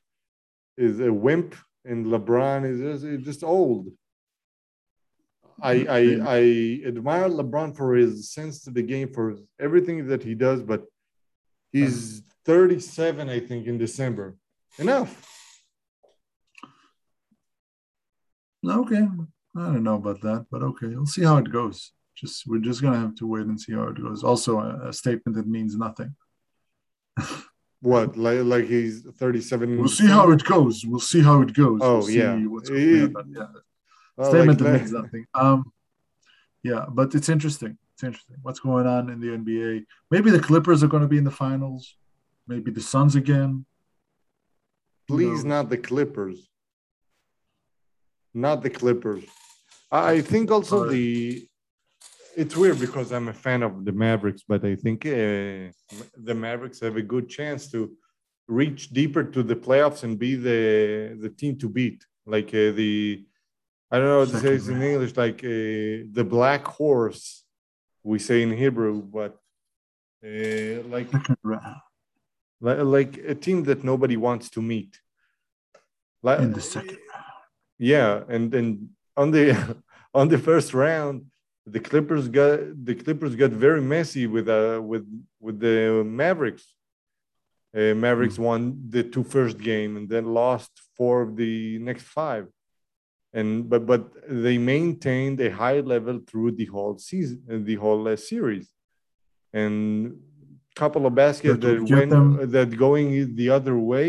is 0.76 0.98
a 1.00 1.12
wimp 1.12 1.54
and 1.84 2.06
LeBron 2.06 2.64
is 2.70 2.80
just, 2.80 3.04
is 3.04 3.24
just 3.24 3.44
old. 3.44 3.88
I, 5.62 5.72
I 5.88 6.00
I 6.26 6.40
admire 6.86 7.28
LeBron 7.28 7.76
for 7.76 7.94
his 7.94 8.32
sense 8.32 8.62
to 8.64 8.70
the 8.70 8.82
game 8.82 9.12
for 9.12 9.36
everything 9.60 10.06
that 10.08 10.22
he 10.22 10.34
does, 10.34 10.62
but 10.62 10.84
he's 11.72 12.22
37, 12.44 13.28
I 13.28 13.40
think, 13.40 13.66
in 13.66 13.78
December. 13.78 14.36
Enough. 14.78 15.10
okay. 18.68 19.06
I 19.56 19.60
don't 19.60 19.84
know 19.84 19.96
about 19.96 20.20
that, 20.22 20.46
but 20.50 20.62
okay, 20.62 20.88
we'll 20.88 21.06
see 21.06 21.22
how 21.22 21.36
it 21.36 21.50
goes. 21.50 21.92
Just 22.16 22.46
we're 22.46 22.58
just 22.58 22.82
gonna 22.82 22.98
have 22.98 23.14
to 23.16 23.26
wait 23.26 23.46
and 23.46 23.60
see 23.60 23.72
how 23.72 23.84
it 23.84 24.00
goes. 24.00 24.24
Also, 24.24 24.58
a, 24.60 24.88
a 24.88 24.92
statement 24.92 25.36
that 25.36 25.46
means 25.46 25.76
nothing. 25.76 26.14
What 27.80 28.16
like 28.16 28.40
like 28.44 28.64
he's 28.64 29.02
37. 29.18 29.76
We'll 29.78 29.88
see 29.88 30.06
how 30.06 30.30
it 30.30 30.42
goes. 30.44 30.84
We'll 30.86 31.00
see 31.00 31.22
how 31.22 31.42
it 31.42 31.52
goes. 31.52 31.80
Oh, 31.82 31.98
we'll 31.98 32.02
see 32.02 32.18
yeah. 32.18 32.34
what's 32.46 32.70
going 32.70 33.14
on. 33.14 33.26
It- 33.26 33.36
Yeah, 33.36 33.46
statement 34.22 34.60
like 34.60 34.72
that 34.72 34.78
means 34.78 34.92
nothing. 34.92 35.26
Um, 35.34 35.72
yeah, 36.62 36.86
but 36.88 37.14
it's 37.14 37.28
interesting. 37.28 37.76
It's 37.94 38.02
interesting. 38.02 38.36
What's 38.42 38.60
going 38.60 38.86
on 38.86 39.10
in 39.10 39.20
the 39.20 39.28
NBA? 39.28 39.84
Maybe 40.10 40.30
the 40.30 40.40
Clippers 40.40 40.82
are 40.82 40.88
going 40.88 41.02
to 41.02 41.08
be 41.08 41.18
in 41.18 41.24
the 41.24 41.30
finals. 41.30 41.96
Maybe 42.46 42.70
the 42.70 42.80
Suns 42.80 43.14
again. 43.16 43.66
Please, 45.06 45.44
not 45.44 45.68
the 45.68 45.76
Clippers. 45.76 46.48
Not 48.32 48.62
the 48.62 48.70
Clippers. 48.70 49.24
I 49.92 50.20
think 50.20 50.50
also 50.50 50.78
Alright. 50.78 50.92
the. 50.92 51.48
It's 52.36 52.56
weird 52.56 52.80
because 52.80 53.12
I'm 53.12 53.28
a 53.28 53.32
fan 53.32 53.62
of 53.62 53.84
the 53.84 53.92
Mavericks, 53.92 54.42
but 54.48 54.64
I 54.64 54.74
think 54.74 55.06
uh, 55.06 55.70
the 56.16 56.34
Mavericks 56.34 56.80
have 56.80 56.96
a 56.96 57.02
good 57.02 57.28
chance 57.28 57.70
to 57.70 57.92
reach 58.48 58.90
deeper 58.90 59.22
to 59.22 59.42
the 59.42 59.54
playoffs 59.54 60.02
and 60.02 60.18
be 60.18 60.34
the 60.34 61.16
the 61.20 61.28
team 61.28 61.56
to 61.58 61.68
beat. 61.68 62.04
Like 62.26 62.48
uh, 62.48 62.72
the, 62.72 63.24
I 63.90 63.98
don't 63.98 64.06
know 64.06 64.24
how 64.24 64.30
to 64.32 64.38
say 64.38 64.56
this 64.56 64.68
in 64.68 64.82
English, 64.82 65.16
like 65.16 65.44
uh, 65.44 66.08
the 66.18 66.26
black 66.28 66.66
horse, 66.66 67.44
we 68.02 68.18
say 68.18 68.42
in 68.42 68.52
Hebrew, 68.52 69.02
but 69.02 69.38
uh, 70.24 70.82
like 70.88 71.08
like, 72.60 72.78
like 72.78 73.18
a 73.18 73.34
team 73.34 73.64
that 73.64 73.84
nobody 73.84 74.16
wants 74.16 74.50
to 74.50 74.62
meet. 74.62 74.98
Like 76.22 76.40
In 76.40 76.52
the 76.52 76.60
second 76.60 76.98
yeah, 77.78 78.22
and 78.28 78.50
then 78.50 78.90
on 79.16 79.30
the 79.30 79.76
on 80.14 80.28
the 80.28 80.38
first 80.38 80.74
round, 80.74 81.26
the 81.66 81.80
Clippers 81.80 82.28
got 82.28 82.60
the 82.84 82.94
Clippers 82.94 83.34
got 83.34 83.50
very 83.50 83.80
messy 83.80 84.26
with 84.26 84.48
uh 84.48 84.80
with 84.82 85.06
with 85.40 85.60
the 85.60 86.02
Mavericks. 86.04 86.66
Uh, 87.76 87.92
Mavericks 87.94 88.38
won 88.38 88.60
the 88.88 89.02
two 89.02 89.24
first 89.24 89.58
game 89.58 89.96
and 89.96 90.08
then 90.08 90.32
lost 90.32 90.70
four 90.96 91.22
of 91.22 91.34
the 91.34 91.76
next 91.80 92.04
five, 92.04 92.46
and 93.38 93.68
but 93.68 93.82
but 93.92 94.02
they 94.28 94.56
maintained 94.58 95.38
a 95.40 95.50
high 95.50 95.80
level 95.80 96.16
through 96.28 96.52
the 96.52 96.68
whole 96.74 96.96
season, 97.10 97.38
the 97.70 97.74
whole 97.84 98.06
uh, 98.08 98.16
series, 98.16 98.66
and 99.52 100.16
couple 100.82 101.06
of 101.06 101.14
baskets 101.14 101.54
That 101.54 101.60
that 101.66 101.78
would 101.80 101.88
get 101.88 101.96
went 101.98 102.10
them- 102.10 102.50
that 102.54 102.70
going 102.86 103.34
the 103.40 103.48
other 103.58 103.76
way 103.92 104.08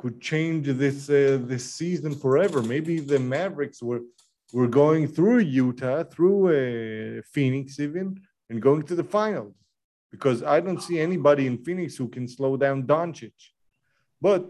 could 0.00 0.16
change 0.20 0.66
this 0.84 0.98
uh, 1.10 1.38
this 1.52 1.64
season 1.80 2.12
forever. 2.24 2.58
Maybe 2.74 2.94
the 3.12 3.20
Mavericks 3.36 3.80
were 3.88 4.02
were 4.52 4.68
going 4.82 5.04
through 5.14 5.38
Utah, 5.64 6.02
through 6.04 6.40
uh, 6.48 7.22
Phoenix 7.34 7.66
even, 7.86 8.06
and 8.48 8.60
going 8.68 8.82
to 8.90 8.94
the 9.00 9.08
finals 9.18 9.56
because 10.10 10.42
I 10.42 10.60
don't 10.60 10.82
see 10.82 10.98
anybody 11.08 11.46
in 11.46 11.56
Phoenix 11.64 11.96
who 11.96 12.08
can 12.08 12.28
slow 12.28 12.56
down 12.56 12.82
Doncic. 12.92 13.32
But 14.20 14.42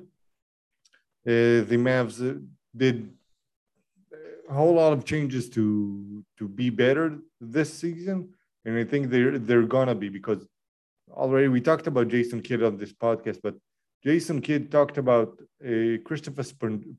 uh, 1.25 1.63
the 1.71 1.79
Mavs 1.89 2.17
uh, 2.21 2.41
did 2.77 2.97
a 4.49 4.55
whole 4.55 4.75
lot 4.75 4.93
of 4.93 5.05
changes 5.05 5.49
to 5.51 6.25
to 6.39 6.49
be 6.49 6.71
better 6.71 7.19
this 7.41 7.73
season, 7.73 8.31
and 8.65 8.79
I 8.79 8.85
think 8.85 9.11
they're 9.11 9.39
they're 9.39 9.67
gonna 9.77 9.95
be 9.95 10.09
because 10.09 10.47
already 11.11 11.49
we 11.49 11.61
talked 11.61 11.87
about 11.87 12.09
Jason 12.09 12.41
Kidd 12.41 12.63
on 12.63 12.77
this 12.77 12.93
podcast, 12.93 13.41
but 13.43 13.55
Jason 14.05 14.41
Kidd 14.41 14.71
talked 14.71 14.99
about 14.99 15.39
uh, 15.65 15.99
Kristaps 16.07 16.53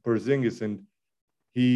Porzingis, 0.06 0.62
and 0.62 0.84
he 1.54 1.68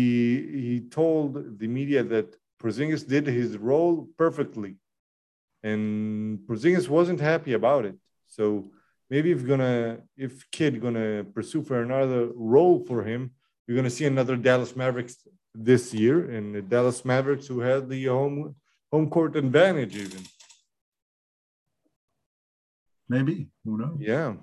he 0.67 0.79
told 0.89 1.59
the 1.59 1.67
media 1.67 2.03
that 2.03 2.35
Porzingis 2.61 3.07
did 3.07 3.27
his 3.27 3.57
role 3.57 4.07
perfectly, 4.17 4.75
and 5.63 6.39
Porzingis 6.47 6.89
wasn't 6.89 7.19
happy 7.19 7.53
about 7.53 7.85
it. 7.85 7.95
So 8.27 8.71
maybe 9.09 9.31
if 9.31 9.45
gonna 9.45 9.99
if 10.15 10.49
Kidd 10.51 10.81
gonna 10.81 11.23
pursue 11.23 11.63
for 11.63 11.81
another 11.81 12.29
role 12.35 12.79
for 12.79 13.03
him, 13.03 13.31
you're 13.65 13.77
gonna 13.77 13.89
see 13.89 14.05
another 14.05 14.35
Dallas 14.35 14.75
Mavericks 14.75 15.17
this 15.59 15.93
year, 15.93 16.29
and 16.29 16.53
the 16.55 16.61
Dallas 16.61 17.03
Mavericks 17.03 17.47
who 17.47 17.59
had 17.61 17.89
the 17.89 18.05
home 18.05 18.55
home 18.91 19.09
court 19.09 19.35
advantage 19.35 19.95
even. 19.95 20.23
Maybe. 23.09 23.49
Who 23.65 23.77
knows? 23.77 23.97
Yeah. 23.99 24.33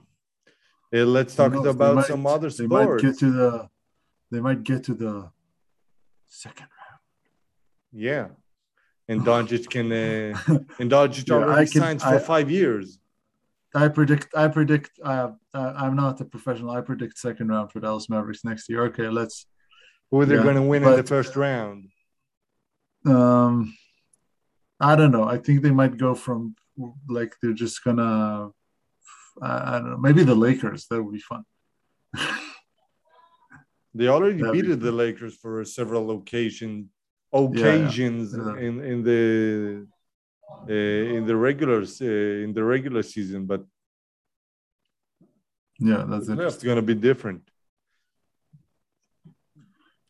Uh, 0.94 1.04
let's 1.04 1.34
talk 1.34 1.54
about 1.54 1.96
might- 1.96 2.06
some 2.06 2.26
other 2.26 2.50
They 2.50 2.66
might 2.66 2.82
sports. 2.84 3.02
get 3.02 3.18
to 3.18 3.30
the. 3.30 3.68
They 4.30 4.40
might 4.40 4.62
get 4.64 4.84
to 4.84 4.94
the 4.94 5.30
second 6.26 6.66
round. 6.80 7.00
yeah. 7.92 8.28
And 9.06 9.20
Doncic 9.20 9.68
can, 9.68 9.92
uh, 9.92 10.32
and 10.80 10.90
Doncic 10.90 11.28
Yeah, 11.28 11.34
already 11.34 11.70
can- 11.70 11.80
signs 11.82 12.02
for 12.02 12.14
I- 12.16 12.18
five 12.18 12.50
years. 12.50 12.98
I 13.76 13.88
predict. 13.88 14.28
I 14.36 14.46
predict. 14.48 14.92
Uh, 15.02 15.32
uh, 15.52 15.72
I'm 15.76 15.94
not 15.96 16.20
a 16.20 16.24
professional. 16.24 16.70
I 16.70 16.80
predict 16.80 17.18
second 17.18 17.48
round 17.48 17.70
for 17.72 17.80
Dallas 17.80 18.08
Mavericks 18.08 18.44
next 18.44 18.68
year. 18.68 18.84
Okay, 18.86 19.08
let's. 19.08 19.46
Who 20.14 20.24
they're 20.26 20.36
Yeah, 20.38 20.42
going 20.44 20.54
to 20.62 20.62
win 20.62 20.84
in 20.84 20.94
the 20.94 21.02
first 21.02 21.34
round. 21.34 21.88
Um, 23.04 23.76
I 24.78 24.94
don't 24.94 25.10
know. 25.10 25.24
I 25.24 25.38
think 25.38 25.62
they 25.62 25.72
might 25.72 25.96
go 25.96 26.14
from 26.14 26.54
like 27.08 27.32
they're 27.40 27.52
just 27.64 27.82
gonna. 27.82 28.50
I, 29.42 29.52
I 29.70 29.72
don't 29.80 29.90
know. 29.90 29.96
Maybe 29.96 30.22
the 30.22 30.36
Lakers. 30.46 30.86
That 30.88 31.02
would 31.02 31.12
be 31.12 31.24
fun. 31.32 31.42
They 33.96 34.08
already 34.08 34.38
That'd 34.38 34.52
be 34.52 34.62
beat 34.62 34.80
the. 34.80 34.90
Lakers 34.90 35.36
for 35.36 35.64
several 35.64 36.10
occasion 36.18 36.90
occasions 37.32 38.34
Yeah. 38.36 38.56
in 38.66 38.74
in 38.90 38.98
the 39.08 39.86
uh, 40.68 41.14
in 41.16 41.22
the 41.26 41.36
regular 41.36 41.80
uh, 41.82 42.44
in 42.44 42.50
the 42.58 42.64
regular 42.74 43.02
season, 43.14 43.46
but 43.46 43.62
yeah, 45.78 46.04
that's 46.08 46.28
it. 46.28 46.38
it's 46.40 46.62
going 46.68 46.80
to 46.82 46.88
be 46.92 46.96
different. 47.08 47.42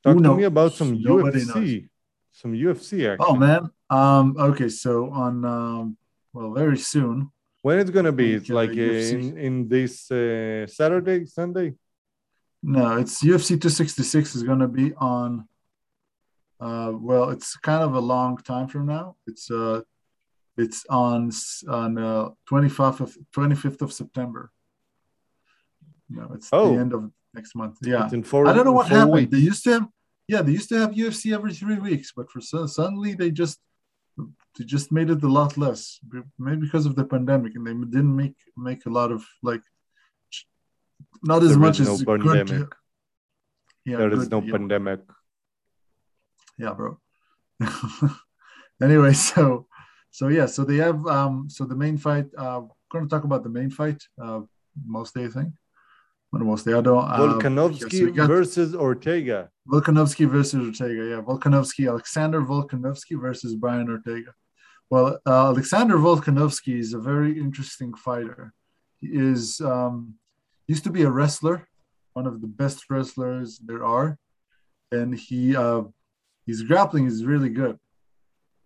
Talk 0.04 0.14
Who 0.14 0.22
to 0.22 0.28
knows? 0.28 0.36
me 0.36 0.44
about 0.44 0.72
some 0.74 1.00
Nobody 1.02 1.40
UFC, 1.40 1.88
some 2.32 2.52
UFC 2.52 3.10
action. 3.10 3.26
Oh 3.28 3.34
man. 3.36 3.70
Um. 3.90 4.36
Okay. 4.38 4.68
So 4.68 5.10
on. 5.10 5.44
Um. 5.44 5.96
Well, 6.32 6.52
very 6.52 6.76
soon. 6.78 7.30
When 7.62 7.78
it's 7.78 7.90
going 7.90 8.04
to 8.04 8.12
be? 8.12 8.32
Like, 8.38 8.40
It's 8.40 8.50
like 8.50 8.70
uh, 8.70 9.16
in 9.18 9.38
in 9.38 9.68
this 9.68 10.10
uh, 10.10 10.66
Saturday, 10.66 11.24
Sunday. 11.26 11.74
No, 12.62 12.96
it's 12.98 13.22
UFC 13.22 13.48
266 13.60 14.36
is 14.36 14.42
going 14.42 14.58
to 14.58 14.68
be 14.68 14.92
on. 14.96 15.48
Uh, 16.60 16.92
well, 16.94 17.30
it's 17.30 17.56
kind 17.56 17.82
of 17.82 17.94
a 17.94 18.00
long 18.00 18.36
time 18.38 18.68
from 18.68 18.86
now. 18.86 19.16
It's 19.26 19.50
uh, 19.50 19.80
it's 20.58 20.84
on 20.90 21.30
on 21.68 21.96
uh, 21.98 22.28
25th 22.50 23.00
of 23.00 23.16
25th 23.34 23.80
of 23.82 23.92
September. 23.92 24.50
No, 26.10 26.30
it's 26.34 26.48
Oh. 26.52 26.74
the 26.74 26.80
end 26.80 26.92
of 26.92 27.10
next 27.34 27.54
month. 27.54 27.76
Yeah, 27.82 28.08
four. 28.30 28.46
I 28.48 28.52
don't 28.54 28.64
know 28.64 28.72
what 28.80 28.88
happened. 28.88 29.12
weeks. 29.12 29.30
They 29.32 29.38
used 29.52 29.64
to 29.64 29.70
have, 29.76 29.86
yeah, 30.28 30.42
they 30.42 30.52
used 30.52 30.68
to 30.70 30.76
have 30.82 30.90
UFC 30.92 31.34
every 31.34 31.52
three 31.54 31.78
weeks, 31.78 32.12
but 32.16 32.30
for 32.30 32.40
su- 32.40 32.68
suddenly 32.68 33.14
they 33.14 33.30
just 33.30 33.58
they 34.56 34.64
just 34.64 34.92
made 34.92 35.10
it 35.10 35.22
a 35.22 35.32
lot 35.40 35.56
less. 35.56 35.98
Maybe 36.38 36.60
because 36.66 36.86
of 36.86 36.94
the 36.96 37.04
pandemic, 37.04 37.52
and 37.56 37.66
they 37.66 37.72
didn't 37.96 38.16
make 38.22 38.36
make 38.56 38.86
a 38.86 38.90
lot 38.90 39.10
of 39.12 39.24
like 39.42 39.62
not 41.22 41.42
as 41.42 41.50
There 41.50 41.58
much 41.58 41.80
is 41.80 41.88
as 41.88 42.00
no 42.00 42.04
good- 42.16 42.24
pandemic. 42.24 42.72
Yeah, 43.84 43.96
There 43.98 44.12
is 44.14 44.30
no 44.30 44.40
yeah, 44.40 44.52
pandemic. 44.52 45.00
yeah, 46.58 46.72
bro. 46.72 46.98
anyway, 48.82 49.12
so 49.12 49.66
so 50.10 50.28
yeah, 50.28 50.46
so 50.46 50.64
they 50.64 50.76
have 50.76 51.04
um 51.06 51.48
so 51.50 51.64
the 51.64 51.76
main 51.84 51.96
fight. 51.98 52.26
Uh, 52.36 52.60
we're 52.62 53.00
going 53.00 53.04
to 53.08 53.10
talk 53.14 53.24
about 53.24 53.42
the 53.42 53.48
main 53.58 53.70
fight. 53.70 54.00
Uh, 54.22 54.40
mostly, 54.86 55.24
I 55.24 55.28
think. 55.28 55.50
Mostly, 56.42 56.74
I 56.74 56.80
don't. 56.80 57.04
Uh, 57.04 57.18
Volkanovski 57.18 58.16
so 58.16 58.26
versus 58.26 58.74
Ortega. 58.74 59.50
Volkanovski 59.68 60.28
versus 60.28 60.66
Ortega. 60.66 61.04
Yeah, 61.04 61.22
Volkanovski, 61.22 61.88
Alexander 61.88 62.40
Volkanovski 62.40 63.20
versus 63.20 63.54
Brian 63.54 63.88
Ortega. 63.88 64.32
Well, 64.90 65.18
uh, 65.26 65.46
Alexander 65.48 65.96
Volkanovski 65.96 66.78
is 66.78 66.92
a 66.92 66.98
very 66.98 67.38
interesting 67.38 67.94
fighter. 67.94 68.52
He 69.00 69.08
is 69.08 69.60
um, 69.60 70.14
used 70.66 70.84
to 70.84 70.90
be 70.90 71.02
a 71.02 71.10
wrestler, 71.10 71.68
one 72.12 72.26
of 72.26 72.40
the 72.40 72.46
best 72.46 72.84
wrestlers 72.90 73.58
there 73.58 73.84
are, 73.84 74.18
and 74.92 75.14
he 75.14 75.56
uh, 75.56 75.82
his 76.46 76.62
grappling 76.62 77.06
is 77.06 77.24
really 77.24 77.50
good. 77.50 77.78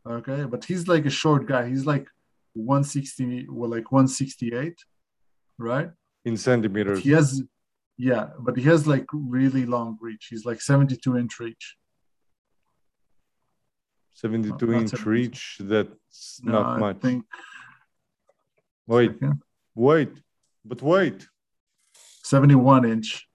Okay, 0.08 0.44
but 0.44 0.64
he's 0.64 0.88
like 0.88 1.06
a 1.06 1.10
short 1.10 1.46
guy. 1.46 1.68
He's 1.68 1.86
like 1.86 2.06
160, 2.54 3.46
well, 3.50 3.70
like 3.70 3.92
168, 3.92 4.74
right? 5.58 5.90
in 6.28 6.36
centimeters. 6.36 7.00
He 7.00 7.10
has, 7.10 7.42
yeah, 7.98 8.28
but 8.38 8.56
he 8.56 8.62
has 8.64 8.86
like 8.86 9.06
really 9.12 9.66
long 9.66 9.98
reach. 10.00 10.28
He's 10.30 10.44
like 10.46 10.60
72 10.60 11.16
inch 11.18 11.38
reach. 11.40 11.76
72 14.14 14.66
not 14.66 14.80
inch 14.80 14.90
72. 14.90 15.10
reach. 15.10 15.56
That's 15.60 16.40
No, 16.42 16.52
not 16.52 16.66
I 16.76 16.78
much. 16.78 17.00
think. 17.00 17.24
Wait, 18.86 19.12
Second. 19.12 19.42
wait, 19.74 20.12
but 20.64 20.80
wait. 20.82 21.26
71 22.24 22.84
inch. 22.84 23.26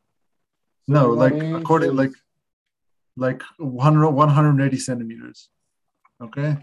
No, 0.88 1.10
like 1.12 1.34
inch 1.34 1.62
according 1.62 1.96
like 1.96 2.12
like 3.16 3.42
100, 3.58 4.10
180 4.10 4.78
centimeters. 4.78 5.50
Okay. 6.22 6.58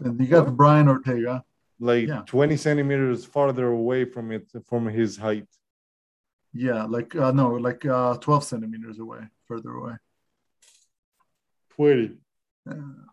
And 0.00 0.20
you 0.20 0.26
got 0.26 0.46
What? 0.46 0.56
Brian 0.56 0.88
Ortega. 0.88 1.42
like 1.80 2.06
Yeah. 2.08 2.22
20 2.26 2.56
centimeters 2.56 3.24
farther 3.24 3.66
away 3.68 4.04
from 4.04 4.30
it 4.30 4.50
from 4.68 4.86
his 4.86 5.16
height. 5.16 5.48
Yeah, 6.56 6.84
like 6.84 7.14
uh, 7.14 7.32
no, 7.32 7.50
like 7.50 7.84
uh, 7.84 8.16
12 8.16 8.44
centimeters 8.44 8.98
away, 8.98 9.20
further 9.46 9.72
away. 9.72 9.94
20. 11.74 12.12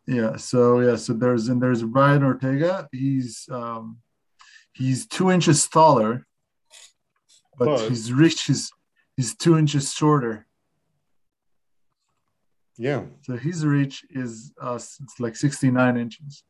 Yeah. 0.08 0.36
So 0.38 0.80
yeah. 0.80 0.96
So 0.96 1.14
there's 1.14 1.48
and 1.50 1.62
there's 1.62 1.84
Brian 1.84 2.24
Ortega. 2.24 2.88
He's 2.92 3.48
um, 3.52 3.98
he's 4.74 5.06
two 5.08 5.30
inches 5.32 5.68
taller, 5.68 6.26
but 7.58 7.66
But- 7.66 7.90
his 7.90 8.12
reach 8.14 8.50
is 8.50 8.72
he's 9.18 9.36
two 9.36 9.58
inches 9.58 9.92
shorter. 9.94 10.48
Yeah. 12.78 13.04
So 13.22 13.38
his 13.38 13.66
reach 13.66 14.04
is 14.10 14.52
uh, 14.62 14.76
it's 14.76 15.20
like 15.20 15.36
69 15.36 15.98
inches. 15.98 16.44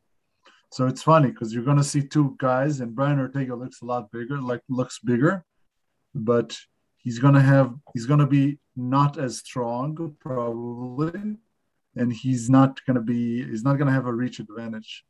So 0.72 0.86
it's 0.86 1.02
funny 1.02 1.28
because 1.30 1.52
you're 1.52 1.64
gonna 1.64 1.84
see 1.84 2.02
two 2.02 2.34
guys, 2.38 2.80
and 2.80 2.94
Brian 2.94 3.20
Ortega 3.20 3.54
looks 3.54 3.82
a 3.82 3.84
lot 3.84 4.10
bigger, 4.10 4.40
like 4.40 4.62
looks 4.68 4.98
bigger, 4.98 5.44
but 6.14 6.56
he's 7.04 7.18
gonna 7.24 7.40
have 7.52 7.68
he's 7.92 8.06
gonna 8.06 8.26
be 8.26 8.58
not 8.74 9.12
as 9.18 9.32
strong 9.38 10.16
probably, 10.18 11.36
and 12.00 12.12
he's 12.12 12.44
not 12.50 12.72
gonna 12.86 13.00
be 13.14 13.44
he's 13.50 13.62
not 13.68 13.74
gonna 13.78 13.92
have 13.98 14.06
a 14.06 14.12
reach 14.22 14.40
advantage. 14.40 15.04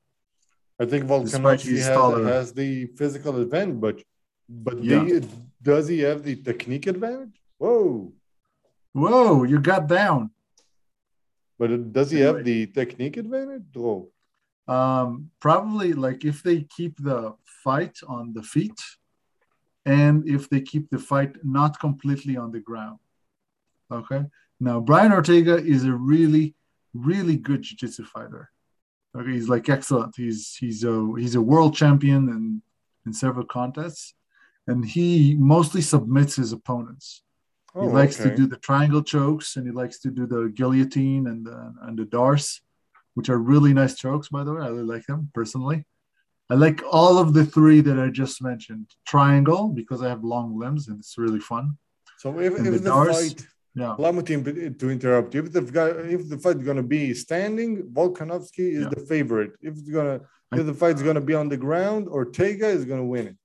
I 0.78 0.84
think 0.86 1.04
Volkanovski 1.06 1.76
has, 1.78 2.26
has 2.34 2.52
the 2.52 2.86
physical 2.98 3.40
advantage, 3.40 3.80
but 3.80 3.96
but 4.48 4.76
Yeah. 4.82 5.04
they- 5.04 5.28
does 5.62 5.88
he 5.88 6.00
have 6.00 6.22
the 6.28 6.36
technique 6.48 6.86
advantage? 6.94 7.36
Whoa. 7.58 8.12
Whoa, 8.92 9.44
you 9.44 9.58
got 9.60 9.86
down. 9.88 10.30
But 11.58 11.92
does 11.92 12.10
he 12.10 12.18
have 12.20 12.44
the 12.44 12.66
technique 12.66 13.16
advantage? 13.16 13.64
Oh, 13.76 14.10
Um, 14.66 15.30
probably 15.40 15.92
like 15.92 16.24
if 16.24 16.42
they 16.42 16.58
keep 16.76 16.94
the 17.10 17.20
fight 17.64 17.96
on 18.06 18.32
the 18.36 18.42
feet, 18.42 18.78
and 19.86 20.28
if 20.28 20.48
they 20.48 20.60
keep 20.60 20.90
the 20.90 20.98
fight 20.98 21.36
not 21.44 21.78
completely 21.78 22.36
on 22.36 22.50
the 22.52 22.60
ground. 22.60 22.98
Okay. 23.90 24.24
Now 24.60 24.80
Brian 24.80 25.12
Ortega 25.12 25.56
is 25.56 25.84
a 25.84 25.92
really, 25.92 26.54
really 26.94 27.36
good 27.36 27.62
jiu-jitsu 27.62 28.04
fighter. 28.04 28.50
Okay, 29.16 29.32
he's 29.32 29.48
like 29.48 29.68
excellent. 29.68 30.14
He's 30.16 30.56
he's 30.56 30.82
a 30.84 31.12
he's 31.18 31.36
a 31.36 31.40
world 31.40 31.74
champion 31.76 32.28
in 32.28 32.62
in 33.06 33.12
several 33.12 33.46
contests, 33.46 34.14
and 34.66 34.84
he 34.84 35.36
mostly 35.38 35.82
submits 35.82 36.36
his 36.36 36.52
opponents. 36.52 37.22
oh 37.74 37.82
he 37.82 37.88
likes 37.88 38.20
okay. 38.20 38.30
to 38.30 38.36
do 38.36 38.46
the 38.46 38.56
triangle 38.56 39.02
chokes 39.02 39.56
and 39.56 39.66
he 39.66 39.72
likes 39.72 39.98
to 40.00 40.10
do 40.10 40.26
the 40.26 40.48
guillotine 40.54 41.26
and 41.26 41.46
the, 41.46 41.74
and 41.82 41.98
the 41.98 42.04
D'Arce, 42.04 42.60
which 43.14 43.28
are 43.28 43.38
really 43.38 43.74
nice 43.74 43.96
chokes, 43.96 44.28
by 44.28 44.42
the 44.44 44.52
way. 44.54 44.62
I 44.62 44.68
really 44.68 44.82
like 44.82 45.06
them 45.06 45.30
personally. 45.34 45.84
I 46.50 46.54
like 46.54 46.82
all 46.90 47.18
of 47.18 47.32
the 47.32 47.44
three 47.44 47.80
that 47.80 47.98
I 47.98 48.08
just 48.08 48.42
mentioned. 48.42 48.86
Triangle, 49.06 49.68
because 49.68 50.02
I 50.02 50.08
have 50.08 50.22
long 50.22 50.58
limbs 50.58 50.88
and 50.88 50.98
it's 50.98 51.16
really 51.16 51.40
fun. 51.40 51.78
So 52.18 52.38
if, 52.38 52.56
and 52.58 52.66
if 52.66 52.74
the 52.74 52.90
the, 52.90 53.12
fight, 53.12 53.46
Yeah. 53.74 53.94
allow 53.98 54.12
me 54.12 54.22
to, 54.22 54.70
to 54.70 54.90
interrupt 54.90 55.34
you. 55.34 55.40
If 55.44 55.52
the 55.52 55.62
guy, 55.62 55.88
if 56.16 56.28
the 56.28 56.38
fight 56.38 56.56
is 56.58 56.64
gonna 56.68 56.82
be 56.82 57.14
standing, 57.14 57.70
Volkanovski 57.98 58.66
is 58.78 58.82
Yeah. 58.84 58.88
the 58.94 59.00
favorite. 59.12 59.52
If 59.62 59.72
it's 59.78 59.88
gonna, 59.98 60.20
I- 60.52 60.58
if 60.60 60.66
the 60.66 60.74
fight's 60.74 61.02
gonna 61.02 61.20
be 61.32 61.34
on 61.34 61.48
the 61.48 61.56
ground, 61.56 62.08
Ortega 62.08 62.68
is 62.68 62.84
gonna 62.84 63.04
win 63.14 63.26
it. 63.32 63.36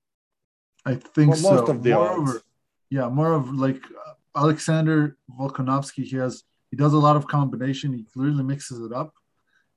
I 0.84 0.94
think 0.94 1.28
Well, 1.30 1.36
so. 1.38 1.50
most 1.54 1.68
of 1.70 1.82
the 1.82 1.92
Moreover, 1.92 2.30
odds. 2.36 2.44
yeah, 2.90 3.08
more 3.08 3.32
of 3.32 3.44
like 3.66 3.82
uh, 4.06 4.12
Alexander 4.42 5.16
Volkanovski. 5.38 6.04
He 6.04 6.16
has 6.16 6.34
he 6.70 6.76
does 6.76 6.92
a 6.92 6.98
lot 7.06 7.16
of 7.16 7.26
combination. 7.26 7.92
He 7.92 8.04
clearly 8.14 8.44
mixes 8.44 8.78
it 8.86 8.92
up. 8.92 9.10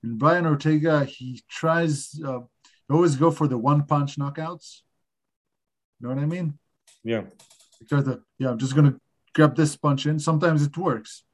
And 0.02 0.18
Brian 0.18 0.46
Ortega, 0.46 1.04
he 1.04 1.42
tries. 1.48 1.94
Uh, 2.24 2.40
always 2.90 3.16
go 3.16 3.30
for 3.30 3.48
the 3.48 3.58
one 3.58 3.84
punch 3.84 4.16
knockouts. 4.16 4.82
You 5.98 6.08
know 6.08 6.14
what 6.14 6.22
I 6.22 6.26
mean? 6.26 6.58
Yeah. 7.02 7.22
He 7.78 7.86
tries 7.86 8.04
to, 8.04 8.20
yeah, 8.38 8.50
I'm 8.50 8.58
just 8.58 8.74
gonna 8.74 8.96
grab 9.34 9.56
this 9.56 9.76
punch 9.76 10.06
in. 10.06 10.18
Sometimes 10.18 10.62
it 10.62 10.76
works, 10.76 11.24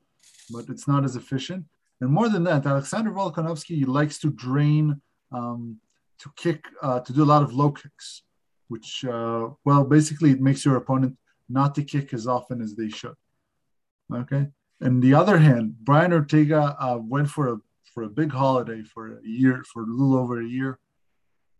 but 0.50 0.68
it's 0.68 0.86
not 0.86 1.04
as 1.04 1.16
efficient. 1.16 1.64
And 2.00 2.10
more 2.10 2.28
than 2.28 2.44
that, 2.44 2.66
Alexander 2.66 3.10
Volkanovski 3.10 3.76
he 3.76 3.84
likes 3.84 4.18
to 4.20 4.30
drain, 4.30 5.00
um, 5.32 5.78
to 6.20 6.30
kick, 6.36 6.64
uh, 6.82 7.00
to 7.00 7.12
do 7.12 7.22
a 7.22 7.30
lot 7.32 7.42
of 7.42 7.52
low 7.52 7.70
kicks, 7.70 8.22
which, 8.68 9.04
uh, 9.04 9.48
well, 9.64 9.84
basically 9.84 10.30
it 10.30 10.40
makes 10.40 10.64
your 10.64 10.76
opponent 10.76 11.16
not 11.48 11.74
to 11.74 11.82
kick 11.82 12.14
as 12.14 12.26
often 12.26 12.60
as 12.62 12.76
they 12.76 12.88
should. 12.88 13.14
Okay. 14.12 14.48
And 14.80 15.02
the 15.02 15.14
other 15.14 15.38
hand, 15.38 15.76
Brian 15.82 16.12
Ortega 16.12 16.76
uh, 16.80 16.98
went 16.98 17.28
for 17.28 17.48
a 17.48 17.56
for 17.92 18.04
a 18.04 18.08
big 18.08 18.30
holiday 18.30 18.82
for 18.82 19.18
a 19.18 19.26
year, 19.26 19.64
for 19.64 19.82
a 19.82 19.86
little 19.86 20.16
over 20.16 20.40
a 20.40 20.46
year, 20.46 20.78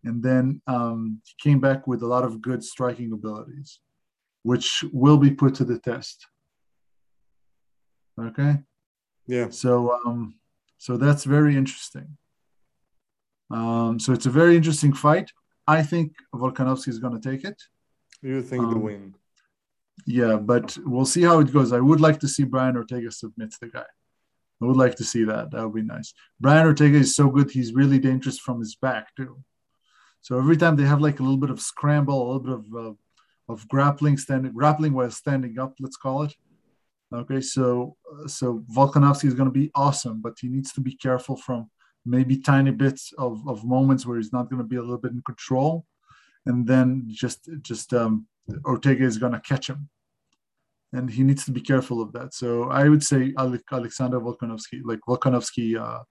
and 0.05 0.23
then 0.23 0.63
um, 0.67 1.21
he 1.25 1.35
came 1.51 1.61
back 1.61 1.87
with 1.87 2.03
a 2.03 2.07
lot 2.07 2.25
of 2.25 2.41
good 2.41 2.63
striking 2.65 3.13
abilities, 3.13 3.81
which 4.43 4.85
will 4.93 5.19
be 5.19 5.31
put 5.31 5.55
to 5.57 5.65
the 5.65 5.79
test. 5.79 6.27
Okay. 8.21 8.59
Yeah. 9.27 9.49
So 9.51 9.95
um, 10.05 10.35
so 10.79 10.97
that's 10.97 11.25
very 11.25 11.57
interesting. 11.57 12.17
Um, 13.51 13.99
so 13.99 14.13
it's 14.13 14.27
a 14.27 14.31
very 14.31 14.57
interesting 14.57 14.93
fight. 14.93 15.31
I 15.67 15.83
think 15.83 16.13
Volkanovski 16.35 16.89
is 16.89 16.99
going 16.99 17.21
to 17.21 17.31
take 17.31 17.45
it. 17.45 17.61
You 18.23 18.43
think 18.43 18.63
the 18.63 18.77
Um, 18.77 18.83
win? 18.83 19.15
Yeah, 20.07 20.37
but 20.37 20.77
we'll 20.85 21.05
see 21.05 21.23
how 21.23 21.41
it 21.41 21.53
goes. 21.53 21.73
I 21.73 21.81
would 21.81 22.01
like 22.01 22.19
to 22.21 22.29
see 22.29 22.45
Brian 22.45 22.77
Ortega 22.77 23.11
submit 23.11 23.55
the 23.61 23.69
guy. 23.69 23.87
I 24.63 24.65
would 24.67 24.77
like 24.77 24.97
to 24.97 25.05
see 25.05 25.25
that. 25.25 25.51
That 25.51 25.63
would 25.65 25.75
be 25.75 25.83
nice. 25.83 26.13
Brian 26.39 26.67
Ortega 26.67 26.97
is 26.99 27.15
so 27.15 27.29
good; 27.29 27.51
he's 27.51 27.73
really 27.75 27.99
dangerous 27.99 28.39
from 28.39 28.61
his 28.61 28.75
back 28.77 29.15
too. 29.15 29.43
So 30.23 30.39
every 30.39 30.57
time 30.57 30.77
they 30.77 30.85
have 30.85 31.01
like 31.01 31.21
a 31.21 31.23
little 31.23 31.39
bit 31.39 31.51
of 31.51 31.61
scramble, 31.61 32.23
a 32.23 32.27
little 32.33 32.41
bit 32.41 32.55
of 32.55 32.87
uh, 32.87 32.93
of 33.53 33.67
grappling, 33.69 34.17
standing 34.17 34.53
grappling 34.53 34.93
while 34.93 35.11
standing 35.11 35.59
up, 35.59 35.75
let's 35.81 35.97
call 35.97 36.23
it. 36.23 36.35
Okay, 37.13 37.41
so 37.41 37.97
so 38.27 38.65
Volkanovski 38.75 39.25
is 39.25 39.35
going 39.35 39.49
to 39.49 39.61
be 39.63 39.71
awesome, 39.75 40.21
but 40.21 40.35
he 40.41 40.49
needs 40.49 40.73
to 40.73 40.81
be 40.81 40.95
careful 40.95 41.37
from 41.37 41.69
maybe 42.07 42.37
tiny 42.39 42.71
bits 42.71 43.13
of, 43.19 43.47
of 43.49 43.65
moments 43.65 44.07
where 44.07 44.17
he's 44.17 44.33
not 44.33 44.49
going 44.49 44.63
to 44.63 44.69
be 44.69 44.77
a 44.77 44.81
little 44.81 44.99
bit 44.99 45.13
in 45.13 45.23
control, 45.23 45.85
and 46.47 46.67
then 46.67 47.05
just 47.09 47.49
just 47.63 47.93
um, 47.93 48.27
Ortega 48.65 49.05
is 49.05 49.19
going 49.19 49.33
to 49.33 49.41
catch 49.41 49.69
him, 49.69 49.89
and 50.93 51.11
he 51.11 51.25
needs 51.25 51.45
to 51.47 51.53
be 51.53 51.61
careful 51.61 52.01
of 52.01 52.13
that. 52.13 52.35
So 52.35 52.71
I 52.71 52.89
would 52.89 53.03
say 53.03 53.33
Ale- 53.39 53.59
Alexander 53.73 54.21
Volkanovski, 54.21 54.83
like 54.85 55.01
Volkanovski, 55.09 55.77
uh, 55.77 56.05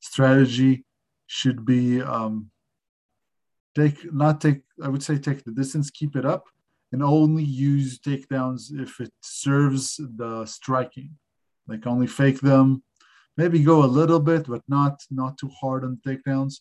strategy 0.00 0.84
should 1.26 1.64
be 1.64 2.00
um, 2.02 2.50
take 3.74 4.12
not 4.12 4.40
take. 4.40 4.62
I 4.82 4.88
would 4.88 5.02
say 5.02 5.18
take 5.18 5.44
the 5.44 5.52
distance, 5.52 5.90
keep 5.90 6.16
it 6.16 6.24
up, 6.24 6.44
and 6.92 7.02
only 7.02 7.44
use 7.44 7.98
takedowns 7.98 8.72
if 8.72 9.00
it 9.00 9.12
serves 9.22 10.00
the 10.16 10.46
striking. 10.46 11.10
Like 11.66 11.86
only 11.86 12.06
fake 12.06 12.40
them, 12.40 12.82
maybe 13.36 13.62
go 13.62 13.84
a 13.84 13.86
little 14.00 14.20
bit, 14.20 14.46
but 14.46 14.62
not 14.68 15.02
not 15.10 15.38
too 15.38 15.50
hard 15.60 15.84
on 15.84 16.00
takedowns. 16.06 16.60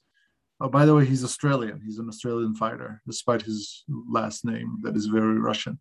Oh, 0.60 0.69
by 0.69 0.86
the 0.86 0.95
way, 0.95 1.06
he's 1.06 1.23
Australian. 1.23 1.82
He's 1.84 1.99
an 1.99 2.08
Australian 2.08 2.56
fighter, 2.56 3.02
despite 3.06 3.41
his 3.41 3.84
last 4.10 4.45
name 4.45 4.78
that 4.84 4.95
is 4.95 5.08
very 5.08 5.38
Russian. 5.38 5.80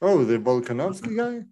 Oh, 0.00 0.24
the 0.24 0.38
Volkanovski 0.38 1.16
guy? 1.16 1.46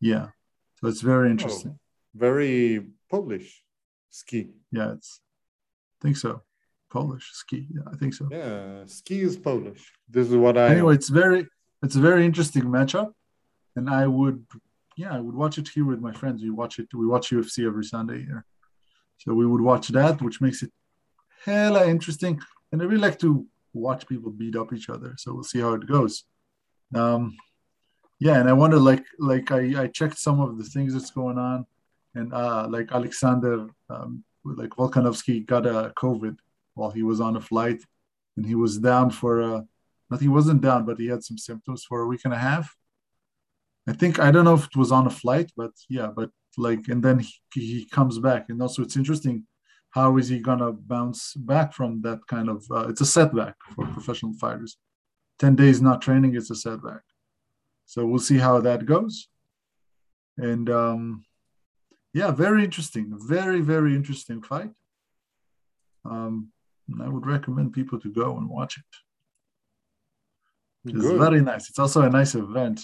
Yeah, 0.00 0.28
so 0.76 0.88
it's 0.88 1.02
very 1.02 1.30
interesting. 1.30 1.78
Oh, 1.78 1.80
very 2.14 2.86
Polish. 3.10 3.62
Ski. 4.10 4.48
Yeah, 4.72 4.92
it's. 4.92 5.20
I 6.00 6.06
think 6.06 6.16
so. 6.16 6.42
Polish 6.90 7.30
ski. 7.32 7.66
Yeah, 7.70 7.82
I 7.92 7.96
think 7.96 8.14
so. 8.14 8.28
Yeah, 8.30 8.84
ski 8.86 9.20
is 9.20 9.36
Polish. 9.36 9.92
This 10.08 10.28
is 10.28 10.36
what 10.36 10.56
I 10.58 10.68
Anyway, 10.68 10.94
it's 10.94 11.08
very 11.08 11.46
it's 11.82 11.96
a 11.96 12.00
very 12.00 12.24
interesting 12.24 12.64
matchup, 12.64 13.12
and 13.76 13.88
I 13.90 14.06
would 14.06 14.44
yeah 14.96 15.14
I 15.14 15.20
would 15.20 15.34
watch 15.34 15.58
it 15.58 15.68
here 15.68 15.84
with 15.84 16.00
my 16.00 16.12
friends. 16.12 16.42
We 16.42 16.50
watch 16.50 16.78
it. 16.78 16.88
We 16.94 17.06
watch 17.06 17.30
UFC 17.30 17.66
every 17.66 17.84
Sunday 17.84 18.24
here, 18.24 18.44
so 19.18 19.34
we 19.34 19.46
would 19.46 19.60
watch 19.60 19.88
that, 19.88 20.22
which 20.22 20.40
makes 20.40 20.62
it 20.62 20.72
hella 21.44 21.86
interesting. 21.86 22.40
And 22.72 22.82
I 22.82 22.84
really 22.84 23.06
like 23.08 23.18
to 23.20 23.46
watch 23.72 24.06
people 24.08 24.30
beat 24.30 24.56
up 24.56 24.72
each 24.72 24.88
other. 24.88 25.14
So 25.18 25.34
we'll 25.34 25.44
see 25.44 25.60
how 25.60 25.74
it 25.74 25.86
goes. 25.86 26.24
Um, 26.94 27.36
yeah, 28.18 28.38
and 28.40 28.48
I 28.48 28.52
wonder 28.52 28.78
like 28.78 29.04
like 29.18 29.50
I 29.50 29.82
I 29.82 29.86
checked 29.88 30.18
some 30.18 30.40
of 30.40 30.56
the 30.58 30.64
things 30.64 30.94
that's 30.94 31.10
going 31.10 31.38
on, 31.38 31.66
and 32.14 32.32
uh 32.32 32.66
like 32.68 32.92
Alexander 32.92 33.68
um, 33.90 34.24
like 34.44 34.70
Volkanovski 34.70 35.44
got 35.44 35.66
a 35.66 35.92
COVID 35.96 36.36
while 36.76 36.90
he 36.90 37.02
was 37.02 37.20
on 37.20 37.34
a 37.36 37.40
flight, 37.40 37.80
and 38.36 38.46
he 38.46 38.54
was 38.54 38.78
down 38.78 39.10
for 39.10 39.32
uh 39.42 39.62
not 40.10 40.20
he 40.20 40.28
wasn't 40.28 40.60
down, 40.60 40.84
but 40.84 40.98
he 40.98 41.08
had 41.08 41.24
some 41.24 41.38
symptoms 41.38 41.84
for 41.84 42.00
a 42.00 42.06
week 42.06 42.20
and 42.24 42.34
a 42.34 42.38
half. 42.38 42.76
I 43.88 43.92
think 43.92 44.18
I 44.18 44.30
don't 44.30 44.44
know 44.44 44.54
if 44.54 44.66
it 44.66 44.76
was 44.76 44.92
on 44.92 45.06
a 45.06 45.10
flight, 45.22 45.50
but 45.56 45.72
yeah, 45.88 46.08
but 46.18 46.30
like 46.56 46.88
and 46.88 47.02
then 47.02 47.18
he, 47.20 47.32
he 47.54 47.88
comes 47.98 48.18
back, 48.18 48.46
and 48.48 48.60
also 48.62 48.82
it's 48.82 48.96
interesting 48.96 49.44
how 49.90 50.16
is 50.18 50.28
he 50.28 50.38
gonna 50.38 50.72
bounce 50.72 51.34
back 51.34 51.72
from 51.72 52.02
that 52.02 52.20
kind 52.26 52.48
of 52.48 52.64
uh, 52.70 52.86
it's 52.88 53.00
a 53.00 53.06
setback 53.06 53.56
for 53.74 53.86
professional 53.86 54.34
fighters. 54.34 54.76
Ten 55.38 55.54
days 55.56 55.80
not 55.82 56.02
training 56.02 56.34
is 56.34 56.50
a 56.50 56.54
setback, 56.54 57.02
so 57.84 58.06
we'll 58.06 58.18
see 58.30 58.38
how 58.38 58.60
that 58.60 58.86
goes. 58.86 59.28
And 60.36 60.68
um, 60.70 61.24
yeah, 62.12 62.30
very 62.30 62.64
interesting, 62.64 63.12
very 63.16 63.60
very 63.60 63.94
interesting 63.94 64.42
fight. 64.42 64.74
Um, 66.04 66.52
and 66.88 67.02
I 67.02 67.08
would 67.08 67.26
recommend 67.26 67.72
people 67.72 67.98
to 68.00 68.10
go 68.12 68.36
and 68.38 68.48
watch 68.48 68.78
it. 68.78 68.90
It's 70.90 71.00
Good. 71.00 71.18
very 71.18 71.40
nice. 71.40 71.68
It's 71.68 71.78
also 71.78 72.02
a 72.02 72.10
nice 72.10 72.34
event. 72.34 72.80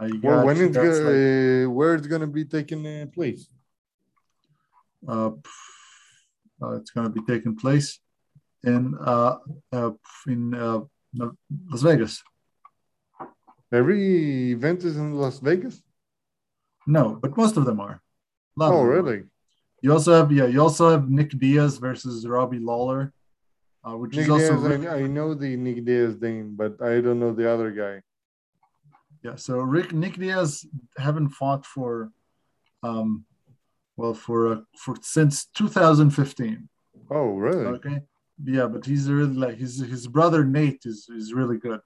You 0.00 0.20
Well, 0.22 0.38
got- 0.38 0.46
when 0.46 0.56
you 0.56 0.66
it's 0.66 0.76
gonna, 0.76 0.88
like, 0.90 1.66
uh, 1.66 1.70
where 1.70 1.94
it's 1.94 2.06
gonna 2.06 2.26
be 2.26 2.44
taking 2.44 2.86
uh, 2.86 3.06
place? 3.12 3.48
uh, 5.08 5.30
uh, 6.62 6.72
it's 6.76 6.90
going 6.90 7.06
to 7.10 7.14
be 7.20 7.22
taking 7.32 7.56
place 7.56 7.98
in 8.64 8.94
uh, 9.00 9.36
uh, 9.72 9.92
in 10.26 10.54
uh, 10.54 10.80
Las 11.70 11.82
Vegas. 11.82 12.22
Every 13.72 14.52
event 14.52 14.84
is 14.84 14.96
in 14.98 15.14
Las 15.14 15.38
Vegas. 15.40 15.82
No, 16.86 17.14
but 17.22 17.34
most 17.36 17.56
of 17.56 17.64
them 17.64 17.80
are. 17.80 18.02
Oh, 18.74 18.80
them 18.82 18.88
really? 18.88 19.22
You 19.82 19.92
also 19.92 20.12
have 20.14 20.30
yeah. 20.32 20.46
You 20.46 20.60
also 20.60 20.90
have 20.90 21.08
Nick 21.08 21.30
Diaz 21.30 21.78
versus 21.78 22.26
Robbie 22.26 22.58
Lawler, 22.58 23.12
uh, 23.84 23.96
which 23.96 24.12
Nick 24.14 24.24
is 24.24 24.30
also 24.30 24.56
Diaz, 24.56 24.62
really- 24.62 24.88
I, 24.88 24.96
I 25.04 25.06
know 25.06 25.34
the 25.34 25.56
Nick 25.56 25.84
Diaz 25.84 26.20
name, 26.20 26.54
but 26.56 26.80
I 26.82 27.00
don't 27.00 27.18
know 27.18 27.32
the 27.32 27.50
other 27.50 27.70
guy. 27.70 28.02
Yeah, 29.22 29.36
so 29.36 29.58
Rick 29.58 29.92
Nick 29.92 30.14
Diaz 30.16 30.64
haven't 30.96 31.30
fought 31.30 31.66
for, 31.66 32.10
um, 32.82 33.24
well, 33.96 34.14
for 34.14 34.52
uh, 34.52 34.60
for 34.78 34.96
since 35.02 35.46
2015. 35.56 36.68
Oh, 37.10 37.30
really? 37.36 37.66
Okay, 37.66 38.00
yeah, 38.44 38.66
but 38.66 38.86
he's 38.86 39.10
really 39.10 39.34
like 39.34 39.56
his 39.56 39.80
his 39.80 40.06
brother 40.06 40.44
Nate 40.44 40.82
is 40.84 41.08
is 41.08 41.32
really 41.34 41.58
good. 41.58 41.80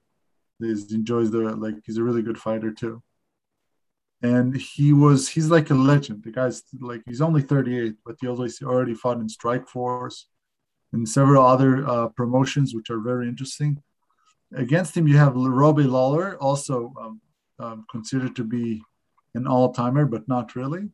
He 0.59 0.71
enjoys 0.91 1.31
the 1.31 1.39
like 1.39 1.75
he's 1.85 1.97
a 1.97 2.03
really 2.03 2.21
good 2.21 2.37
fighter 2.37 2.71
too. 2.71 3.01
And 4.25 4.55
he 4.55 4.87
was 5.03 5.19
he's 5.33 5.49
like 5.55 5.69
a 5.69 5.79
legend. 5.91 6.23
The 6.23 6.31
guy's 6.31 6.63
like 6.91 7.03
he's 7.05 7.21
only 7.27 7.41
38, 7.41 7.95
but 8.05 8.15
he 8.19 8.27
already 8.27 8.95
fought 9.01 9.21
in 9.23 9.27
Strikeforce 9.27 10.17
and 10.93 11.07
several 11.07 11.45
other 11.45 11.71
uh, 11.87 12.07
promotions, 12.19 12.73
which 12.73 12.89
are 12.89 13.01
very 13.11 13.27
interesting. 13.27 13.71
Against 14.55 14.95
him, 14.97 15.07
you 15.07 15.17
have 15.17 15.35
Robbie 15.35 15.91
Lawler, 15.95 16.37
also 16.47 16.93
um, 17.01 17.21
um, 17.59 17.85
considered 17.91 18.35
to 18.37 18.43
be 18.43 18.81
an 19.33 19.45
all-timer, 19.47 20.05
but 20.05 20.27
not 20.27 20.55
really. 20.55 20.89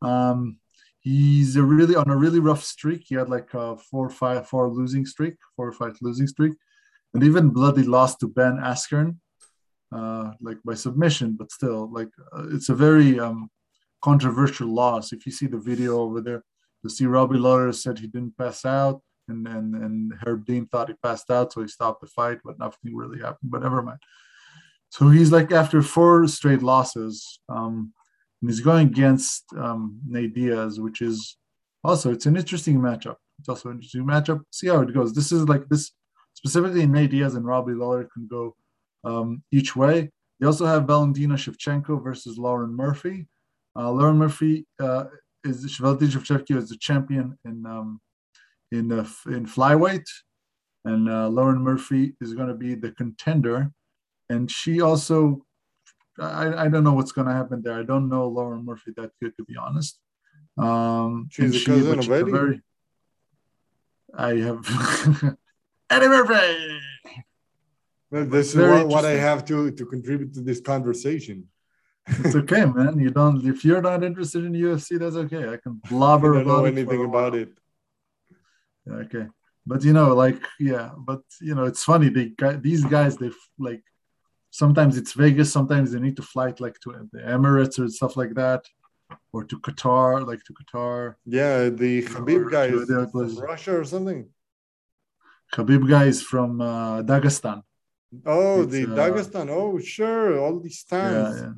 Um, 0.00 0.58
he's 1.00 1.54
a 1.56 1.62
really 1.62 1.94
on 1.94 2.10
a 2.10 2.16
really 2.16 2.40
rough 2.40 2.64
streak. 2.64 3.04
He 3.06 3.14
had 3.14 3.28
like 3.28 3.54
a 3.54 3.76
four 3.76 4.10
five 4.10 4.48
four 4.48 4.68
losing 4.68 5.06
streak, 5.06 5.36
four 5.54 5.68
or 5.68 5.72
five 5.72 5.96
losing 6.00 6.26
streak, 6.26 6.54
and 7.12 7.22
even 7.22 7.50
bloody 7.50 7.84
lost 7.84 8.20
to 8.20 8.28
Ben 8.28 8.56
Askren, 8.56 9.18
uh, 9.94 10.32
like 10.40 10.58
by 10.64 10.74
submission. 10.74 11.36
But 11.38 11.52
still, 11.52 11.92
like 11.92 12.10
uh, 12.36 12.46
it's 12.50 12.68
a 12.68 12.74
very 12.74 13.18
um, 13.20 13.50
controversial 14.02 14.68
loss. 14.68 15.12
If 15.12 15.26
you 15.26 15.32
see 15.32 15.46
the 15.46 15.58
video 15.58 16.00
over 16.00 16.20
there, 16.20 16.42
you 16.82 16.90
see 16.90 17.06
Robbie 17.06 17.38
Lawler 17.38 17.72
said 17.72 17.98
he 17.98 18.06
didn't 18.06 18.36
pass 18.36 18.64
out, 18.64 19.00
and 19.28 19.46
and 19.46 19.74
and 19.74 20.12
Herb 20.24 20.46
Dean 20.46 20.66
thought 20.66 20.88
he 20.88 20.94
passed 21.02 21.30
out, 21.30 21.52
so 21.52 21.62
he 21.62 21.68
stopped 21.68 22.00
the 22.00 22.08
fight, 22.08 22.38
but 22.44 22.58
nothing 22.58 22.94
really 22.94 23.20
happened. 23.20 23.50
But 23.50 23.62
never 23.62 23.82
mind. 23.82 24.00
So 24.90 25.08
he's 25.08 25.32
like 25.32 25.50
after 25.50 25.82
four 25.82 26.28
straight 26.28 26.62
losses. 26.62 27.40
Um, 27.48 27.92
and 28.44 28.50
he's 28.50 28.60
going 28.60 28.88
against 28.88 29.44
um, 29.56 29.98
Nate 30.06 30.34
Diaz, 30.34 30.78
which 30.78 31.00
is 31.00 31.38
also 31.82 32.12
it's 32.12 32.26
an 32.26 32.36
interesting 32.36 32.78
matchup. 32.78 33.16
It's 33.38 33.48
also 33.48 33.70
an 33.70 33.76
interesting 33.76 34.04
matchup. 34.04 34.42
See 34.50 34.68
how 34.68 34.82
it 34.82 34.92
goes. 34.92 35.14
This 35.14 35.32
is 35.32 35.48
like 35.48 35.66
this 35.70 35.92
specifically 36.34 36.86
Nate 36.86 37.10
Diaz 37.10 37.36
and 37.36 37.46
Robbie 37.46 37.72
Lawler 37.72 38.06
can 38.12 38.26
go 38.26 38.54
um, 39.04 39.42
each 39.52 39.76
way. 39.76 40.10
They 40.40 40.46
also 40.46 40.66
have 40.66 40.86
Valentina 40.86 41.34
Shevchenko 41.34 42.02
versus 42.02 42.38
Lauren 42.38 42.74
Murphy. 42.74 43.28
Uh, 43.76 43.90
Lauren 43.90 44.18
Murphy 44.18 44.66
uh, 44.80 45.04
is 45.44 45.76
Valentina 45.76 46.10
Shevchenko 46.12 46.56
is 46.56 46.68
the 46.68 46.76
champion 46.76 47.38
in 47.44 47.66
um, 47.66 48.00
in 48.72 48.92
uh, 48.92 49.06
in 49.26 49.46
flyweight, 49.46 50.06
and 50.84 51.08
uh, 51.08 51.28
Lauren 51.28 51.58
Murphy 51.58 52.14
is 52.20 52.34
going 52.34 52.48
to 52.48 52.54
be 52.54 52.74
the 52.74 52.92
contender. 52.92 53.70
And 54.30 54.50
she 54.50 54.80
also 54.80 55.44
I, 56.18 56.64
I 56.64 56.68
don't 56.68 56.84
know 56.84 56.92
what's 56.92 57.12
going 57.12 57.26
to 57.26 57.34
happen 57.34 57.62
there. 57.62 57.78
I 57.78 57.82
don't 57.82 58.08
know 58.08 58.28
Lauren 58.28 58.64
Murphy 58.64 58.92
that 58.96 59.10
good, 59.20 59.36
to 59.36 59.44
be 59.44 59.56
honest. 59.56 59.98
Um, 60.56 61.28
she's 61.30 61.54
a 61.54 61.58
she, 61.58 61.66
cousin 61.66 61.98
of 61.98 62.10
Eddie. 62.10 62.30
Very, 62.30 62.60
I 64.16 64.34
have 64.36 65.36
Eddie 65.90 66.08
Murphy. 66.08 66.80
Well, 68.14 68.26
this 68.26 68.54
is 68.54 68.84
what, 68.84 69.04
I 69.04 69.16
have 69.28 69.44
to 69.46 69.72
to 69.72 69.84
contribute 69.86 70.34
to 70.34 70.40
this 70.40 70.60
conversation. 70.60 71.48
it's 72.06 72.36
okay, 72.42 72.64
man. 72.76 72.96
You 73.04 73.10
don't 73.10 73.44
if 73.44 73.64
you're 73.64 73.82
not 73.82 74.04
interested 74.04 74.44
in 74.44 74.52
UFC, 74.52 75.00
that's 75.00 75.16
okay. 75.24 75.44
I 75.54 75.56
can 75.56 75.74
blubber 75.90 76.36
I 76.36 76.44
don't 76.44 76.46
know 76.46 76.64
anything 76.64 77.04
about 77.04 77.34
it. 77.34 77.50
Okay, 78.88 79.26
but 79.66 79.82
you 79.82 79.92
know, 79.92 80.14
like 80.14 80.40
yeah, 80.60 80.90
but 80.96 81.22
you 81.40 81.56
know, 81.56 81.64
it's 81.64 81.82
funny. 81.82 82.08
They 82.08 82.26
these 82.68 82.84
guys, 82.84 83.16
they 83.16 83.32
like 83.58 83.82
sometimes 84.62 84.96
it's 84.96 85.14
Vegas, 85.14 85.52
sometimes 85.52 85.90
they 85.90 85.98
need 85.98 86.16
to 86.20 86.22
fly 86.22 86.54
like 86.60 86.78
to 86.84 87.08
the 87.12 87.22
Emirates 87.36 87.80
or 87.80 87.88
stuff 87.88 88.16
like 88.16 88.34
that, 88.34 88.62
or 89.32 89.42
to 89.42 89.58
Qatar, 89.58 90.24
like 90.24 90.42
to 90.44 90.54
Qatar. 90.60 91.16
Yeah, 91.26 91.68
the 91.68 92.04
Khabib 92.04 92.48
guy 92.48 92.66
is 92.66 92.84
from 93.10 93.44
Russia 93.52 93.80
or 93.80 93.84
something. 93.84 94.28
Khabib 95.52 95.88
guy 95.88 96.04
is 96.04 96.22
from 96.22 96.60
uh, 96.60 97.02
Dagestan. 97.02 97.62
Oh, 98.26 98.62
it's, 98.62 98.72
the 98.72 98.84
uh, 98.84 98.96
Dagestan. 98.96 99.48
Oh, 99.50 99.78
sure. 99.78 100.38
All 100.38 100.60
these 100.60 100.78
stands. 100.78 101.40
Yeah, 101.40 101.46
yeah. 101.46 101.52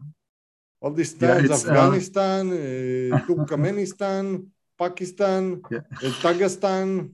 All 0.80 0.90
these 0.90 1.10
stands. 1.10 1.48
Yeah, 1.48 1.56
Afghanistan, 1.56 2.50
uh, 2.50 3.16
uh, 3.16 3.20
Turkmenistan, 3.26 4.46
Pakistan, 4.78 5.62
yeah. 5.70 5.78
Uh, 5.78 6.12
Dagestan. 6.24 7.10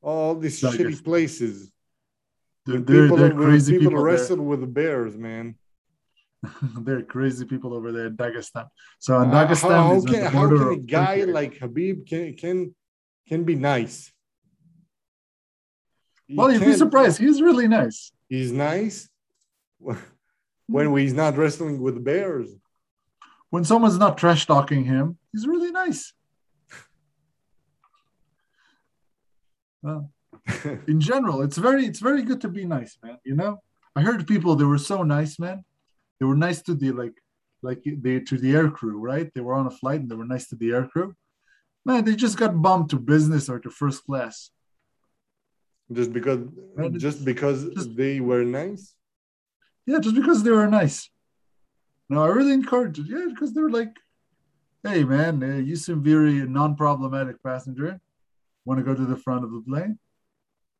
All 0.00 0.34
these 0.34 0.60
Dagestan. 0.60 0.76
shitty 0.76 1.04
places. 1.04 1.72
They're, 2.64 2.80
they're, 2.80 3.08
they're 3.08 3.34
crazy 3.34 3.72
people. 3.78 3.90
People 3.90 4.02
wrestle 4.02 4.36
there. 4.36 4.44
with 4.44 4.60
the 4.60 4.66
bears, 4.66 5.16
man. 5.16 5.56
they're 6.80 7.02
crazy 7.02 7.44
people 7.44 7.74
over 7.74 7.90
there 7.92 8.06
in 8.06 8.16
Dagestan. 8.16 8.68
So 8.98 9.20
in 9.22 9.30
uh, 9.30 9.46
Dagestan, 9.46 9.70
how, 9.70 9.94
how 9.94 10.00
can, 10.02 10.24
how 10.26 10.48
can 10.48 10.72
a 10.72 10.76
guy 10.76 11.20
Turkey. 11.20 11.32
like 11.32 11.56
Habib 11.58 12.06
can 12.06 12.36
can 12.36 12.74
can 13.26 13.44
be 13.44 13.54
nice? 13.54 14.12
He 16.26 16.36
well, 16.36 16.52
you'd 16.52 16.64
be 16.64 16.74
surprised. 16.74 17.18
He's 17.18 17.40
really 17.40 17.68
nice. 17.68 18.12
He's 18.28 18.52
nice 18.52 19.08
when 20.66 20.96
he's 20.96 21.14
not 21.14 21.36
wrestling 21.36 21.80
with 21.80 22.04
bears. 22.04 22.50
When 23.50 23.64
someone's 23.64 23.98
not 23.98 24.18
trash 24.18 24.46
talking 24.46 24.84
him, 24.84 25.18
he's 25.32 25.46
really 25.46 25.70
nice. 25.70 26.12
Well, 29.80 30.10
in 30.88 31.00
general, 31.00 31.40
it's 31.42 31.56
very 31.56 31.86
it's 31.86 32.00
very 32.00 32.22
good 32.22 32.40
to 32.40 32.48
be 32.48 32.64
nice, 32.64 32.98
man. 33.00 33.18
You 33.24 33.36
know, 33.36 33.62
I 33.94 34.02
heard 34.02 34.26
people 34.26 34.56
they 34.56 34.64
were 34.64 34.76
so 34.76 35.04
nice, 35.04 35.38
man. 35.38 35.64
They 36.18 36.26
were 36.26 36.34
nice 36.34 36.62
to 36.62 36.74
the 36.74 36.90
like 36.90 37.14
like 37.62 37.82
they 37.84 38.18
to 38.20 38.36
the 38.36 38.54
air 38.56 38.70
crew, 38.70 38.98
right? 38.98 39.32
They 39.32 39.40
were 39.40 39.54
on 39.54 39.68
a 39.68 39.70
flight 39.70 40.00
and 40.00 40.10
they 40.10 40.16
were 40.16 40.24
nice 40.24 40.48
to 40.48 40.56
the 40.56 40.72
air 40.72 40.88
crew. 40.88 41.14
Man, 41.84 42.04
they 42.04 42.16
just 42.16 42.36
got 42.36 42.60
bumped 42.60 42.90
to 42.90 42.98
business 42.98 43.48
or 43.48 43.60
to 43.60 43.70
first 43.70 44.04
class. 44.04 44.50
Just 45.90 46.12
because 46.12 46.40
just 46.98 47.24
because 47.24 47.68
just, 47.70 47.96
they 47.96 48.20
were 48.20 48.44
nice? 48.44 48.94
Yeah, 49.86 50.00
just 50.00 50.14
because 50.14 50.42
they 50.42 50.50
were 50.50 50.66
nice. 50.66 51.08
No, 52.10 52.22
I 52.22 52.28
really 52.28 52.52
encourage 52.52 52.98
it. 52.98 53.06
Yeah, 53.08 53.26
because 53.28 53.54
they 53.54 53.62
were 53.62 53.70
like, 53.70 53.94
hey 54.82 55.02
man, 55.04 55.42
uh, 55.42 55.56
you 55.56 55.76
seem 55.76 56.02
very 56.02 56.46
non-problematic 56.46 57.42
passenger. 57.42 58.00
Want 58.66 58.78
to 58.80 58.84
go 58.84 58.94
to 58.94 59.06
the 59.06 59.16
front 59.16 59.44
of 59.44 59.50
the 59.50 59.62
plane? 59.66 59.98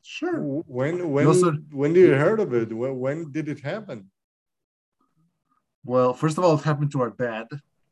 Sure. 0.02 0.40
When 0.66 1.10
when 1.10 1.26
also, 1.26 1.52
when 1.70 1.94
did 1.94 2.08
you 2.08 2.14
heard 2.14 2.40
of 2.40 2.52
it? 2.52 2.72
When, 2.72 2.98
when 2.98 3.32
did 3.32 3.48
it 3.48 3.60
happen? 3.60 4.10
Well, 5.84 6.12
first 6.12 6.36
of 6.36 6.44
all, 6.44 6.54
it 6.58 6.64
happened 6.64 6.92
to 6.92 7.00
our 7.00 7.10
dad. 7.10 7.46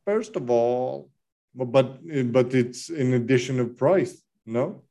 First 0.04 0.36
of 0.36 0.50
all, 0.50 1.10
but 1.54 1.98
but 2.32 2.54
it's 2.54 2.90
in 2.90 3.14
addition 3.14 3.58
of 3.58 3.76
price, 3.76 4.22
no? 4.44 4.82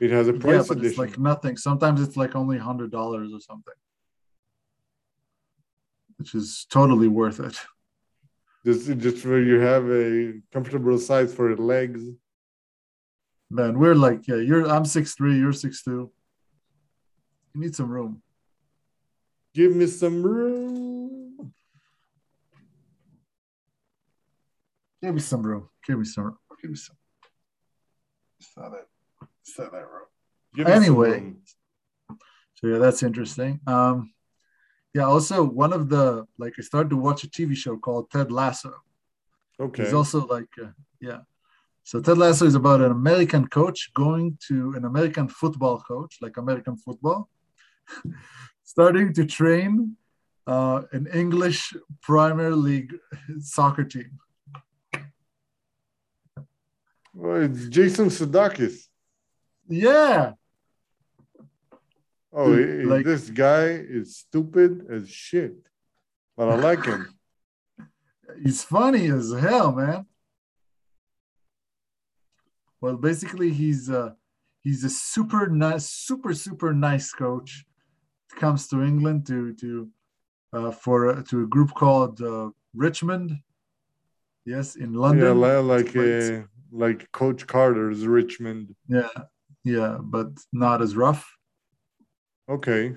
It 0.00 0.10
has 0.10 0.28
a 0.28 0.32
price 0.32 0.52
yeah, 0.52 0.64
but 0.68 0.78
edition. 0.78 0.86
It's 0.86 0.98
like 0.98 1.18
nothing. 1.18 1.56
Sometimes 1.56 2.00
it's 2.00 2.16
like 2.16 2.36
only 2.36 2.58
hundred 2.58 2.90
dollars 2.90 3.32
or 3.32 3.40
something, 3.40 3.74
which 6.18 6.34
is 6.34 6.66
totally 6.70 7.08
worth 7.08 7.40
it. 7.40 7.58
Just 8.64 8.98
just 8.98 9.26
where 9.26 9.42
you 9.42 9.58
have 9.60 9.88
a 9.90 10.40
comfortable 10.52 10.98
size 10.98 11.34
for 11.34 11.48
your 11.48 11.58
legs 11.58 12.02
man, 13.50 13.78
we're 13.78 13.94
like, 13.94 14.26
yeah, 14.28 14.36
you're 14.36 14.68
I'm 14.68 14.84
six 14.84 15.14
three, 15.14 15.38
you're 15.38 15.52
six 15.52 15.82
two. 15.82 16.10
You 17.54 17.60
need 17.60 17.74
some 17.74 17.90
room. 17.90 18.22
Give 19.54 19.74
me 19.74 19.86
some 19.86 20.22
room. 20.22 21.52
Give 25.02 25.14
me 25.14 25.20
some 25.20 25.42
room. 25.42 25.68
Give 25.86 25.98
me 25.98 26.04
some. 26.04 26.38
Give 26.60 26.70
me 26.70 26.76
some. 26.76 26.96
Saw 28.40 28.68
that. 28.70 28.86
Saw 29.54 29.68
that 29.70 29.86
room. 29.88 30.66
anyway, 30.66 31.32
so 32.54 32.66
yeah, 32.66 32.78
that's 32.78 33.02
interesting. 33.02 33.60
Um, 33.66 34.12
yeah. 34.94 35.04
Also, 35.04 35.42
one 35.44 35.72
of 35.72 35.88
the 35.88 36.26
like, 36.38 36.54
I 36.58 36.62
started 36.62 36.90
to 36.90 36.96
watch 36.96 37.24
a 37.24 37.28
TV 37.28 37.56
show 37.56 37.76
called 37.76 38.10
Ted 38.10 38.30
Lasso. 38.32 38.74
Okay. 39.60 39.84
He's 39.84 39.94
also 39.94 40.26
like, 40.26 40.48
uh, 40.62 40.68
yeah. 41.00 41.20
So 41.84 42.00
Ted 42.00 42.18
Lasso 42.18 42.46
is 42.46 42.54
about 42.54 42.80
an 42.80 42.90
American 42.90 43.48
coach 43.48 43.90
going 43.94 44.38
to 44.48 44.74
an 44.76 44.84
American 44.84 45.28
football 45.28 45.80
coach, 45.80 46.18
like 46.20 46.36
American 46.36 46.76
football, 46.76 47.30
starting 48.64 49.14
to 49.14 49.24
train 49.24 49.96
uh, 50.46 50.82
an 50.92 51.06
English 51.14 51.74
Premier 52.02 52.54
League 52.54 52.94
soccer 53.38 53.84
team. 53.84 54.18
Well, 57.14 57.42
it's 57.42 57.68
Jason 57.68 58.08
Sudeikis. 58.08 58.87
Yeah. 59.68 60.32
Oh, 62.32 62.54
Dude, 62.54 62.86
like, 62.86 63.04
this 63.04 63.30
guy 63.30 63.66
is 63.66 64.16
stupid 64.16 64.86
as 64.90 65.08
shit, 65.08 65.56
but 66.36 66.48
I 66.48 66.56
like 66.56 66.84
him. 66.84 67.14
He's 68.42 68.62
funny 68.62 69.06
as 69.10 69.32
hell, 69.32 69.72
man. 69.72 70.06
Well, 72.80 72.96
basically, 72.96 73.50
he's 73.50 73.88
a 73.88 74.14
he's 74.62 74.84
a 74.84 74.90
super 74.90 75.48
nice, 75.48 75.90
super 75.90 76.32
super 76.32 76.72
nice 76.72 77.10
coach. 77.12 77.64
Comes 78.36 78.68
to 78.68 78.82
England 78.82 79.26
to 79.26 79.54
to 79.54 79.88
uh, 80.52 80.70
for 80.70 81.08
uh, 81.08 81.22
to 81.24 81.42
a 81.42 81.46
group 81.46 81.74
called 81.74 82.20
uh, 82.20 82.50
Richmond. 82.74 83.32
Yes, 84.44 84.76
in 84.76 84.92
London. 84.92 85.40
Yeah, 85.40 85.58
like 85.58 85.96
uh, 85.96 86.42
like 86.70 87.10
Coach 87.10 87.46
Carter's 87.46 88.06
Richmond. 88.06 88.76
Yeah, 88.86 89.08
yeah, 89.68 89.98
but 90.00 90.28
not 90.52 90.82
as 90.82 90.96
rough. 90.96 91.30
Okay. 92.48 92.96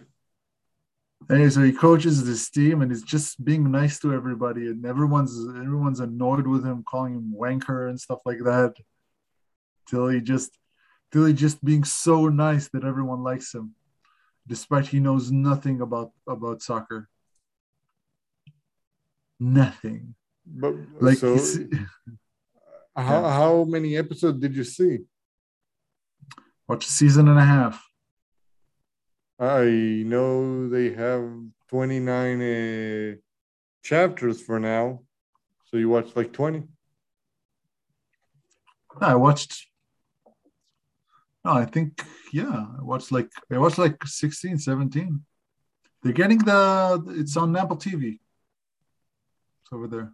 Anyway, 1.29 1.49
so 1.49 1.61
he 1.61 1.71
coaches 1.71 2.25
this 2.25 2.49
team 2.49 2.81
and 2.81 2.91
he's 2.91 3.03
just 3.03 3.43
being 3.43 3.69
nice 3.69 3.99
to 3.99 4.13
everybody, 4.13 4.67
and 4.67 4.85
everyone's 4.85 5.37
everyone's 5.65 5.99
annoyed 5.99 6.47
with 6.47 6.65
him, 6.65 6.83
calling 6.83 7.13
him 7.13 7.35
wanker 7.37 7.89
and 7.89 7.99
stuff 7.99 8.19
like 8.25 8.39
that. 8.39 8.73
Till 9.87 10.07
he 10.07 10.19
just 10.21 10.57
till 11.11 11.25
he 11.25 11.33
just 11.33 11.63
being 11.63 11.83
so 11.83 12.27
nice 12.27 12.69
that 12.69 12.83
everyone 12.83 13.23
likes 13.23 13.53
him, 13.53 13.75
despite 14.47 14.87
he 14.87 14.99
knows 14.99 15.31
nothing 15.31 15.81
about 15.81 16.11
about 16.27 16.61
soccer. 16.61 17.07
Nothing. 19.39 20.15
But 20.45 20.75
Like 20.99 21.17
so, 21.17 21.37
how 22.95 23.23
how 23.29 23.63
many 23.65 23.95
episodes 23.95 24.39
did 24.39 24.55
you 24.55 24.63
see? 24.63 24.99
Watch 26.71 26.85
a 26.85 26.89
season 26.89 27.27
and 27.27 27.37
a 27.37 27.43
half. 27.43 27.85
I 29.37 29.65
know 30.11 30.69
they 30.69 30.91
have 30.93 31.29
29 31.67 32.41
uh, 32.41 33.15
chapters 33.83 34.41
for 34.41 34.57
now. 34.57 35.01
So 35.65 35.75
you 35.75 35.89
watched 35.89 36.15
like 36.15 36.31
20? 36.31 36.63
I 39.01 39.15
watched. 39.15 39.67
No, 41.43 41.51
I 41.51 41.65
think 41.65 42.05
yeah, 42.31 42.67
I 42.79 42.81
watched 42.81 43.11
like 43.11 43.29
I 43.51 43.57
watched 43.57 43.77
like 43.77 43.97
16, 44.05 44.57
17. 44.59 45.21
They're 46.01 46.13
getting 46.13 46.37
the 46.37 47.03
it's 47.19 47.35
on 47.35 47.57
Apple 47.57 47.77
TV. 47.77 48.19
It's 49.61 49.73
over 49.73 49.87
there. 49.87 50.09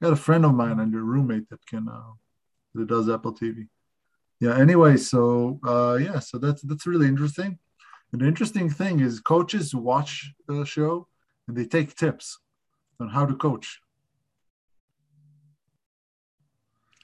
I 0.00 0.06
got 0.06 0.12
a 0.14 0.16
friend 0.16 0.44
of 0.44 0.54
mine 0.54 0.80
and 0.80 0.92
your 0.92 1.04
roommate 1.04 1.48
that 1.50 1.64
can 1.66 1.88
uh 1.88 2.12
that 2.74 2.88
does 2.88 3.08
Apple 3.08 3.34
TV. 3.34 3.68
Yeah, 4.40 4.56
anyway, 4.56 4.96
so 4.96 5.58
uh 5.66 5.98
yeah, 6.00 6.18
so 6.20 6.38
that's 6.38 6.62
that's 6.62 6.86
really 6.86 7.08
interesting. 7.08 7.58
And 8.12 8.20
the 8.22 8.26
interesting 8.26 8.70
thing 8.70 9.00
is 9.00 9.20
coaches 9.20 9.74
watch 9.74 10.32
the 10.46 10.64
show 10.64 11.08
and 11.46 11.56
they 11.56 11.66
take 11.66 11.94
tips 11.96 12.38
on 13.00 13.08
how 13.08 13.26
to 13.26 13.34
coach. 13.34 13.80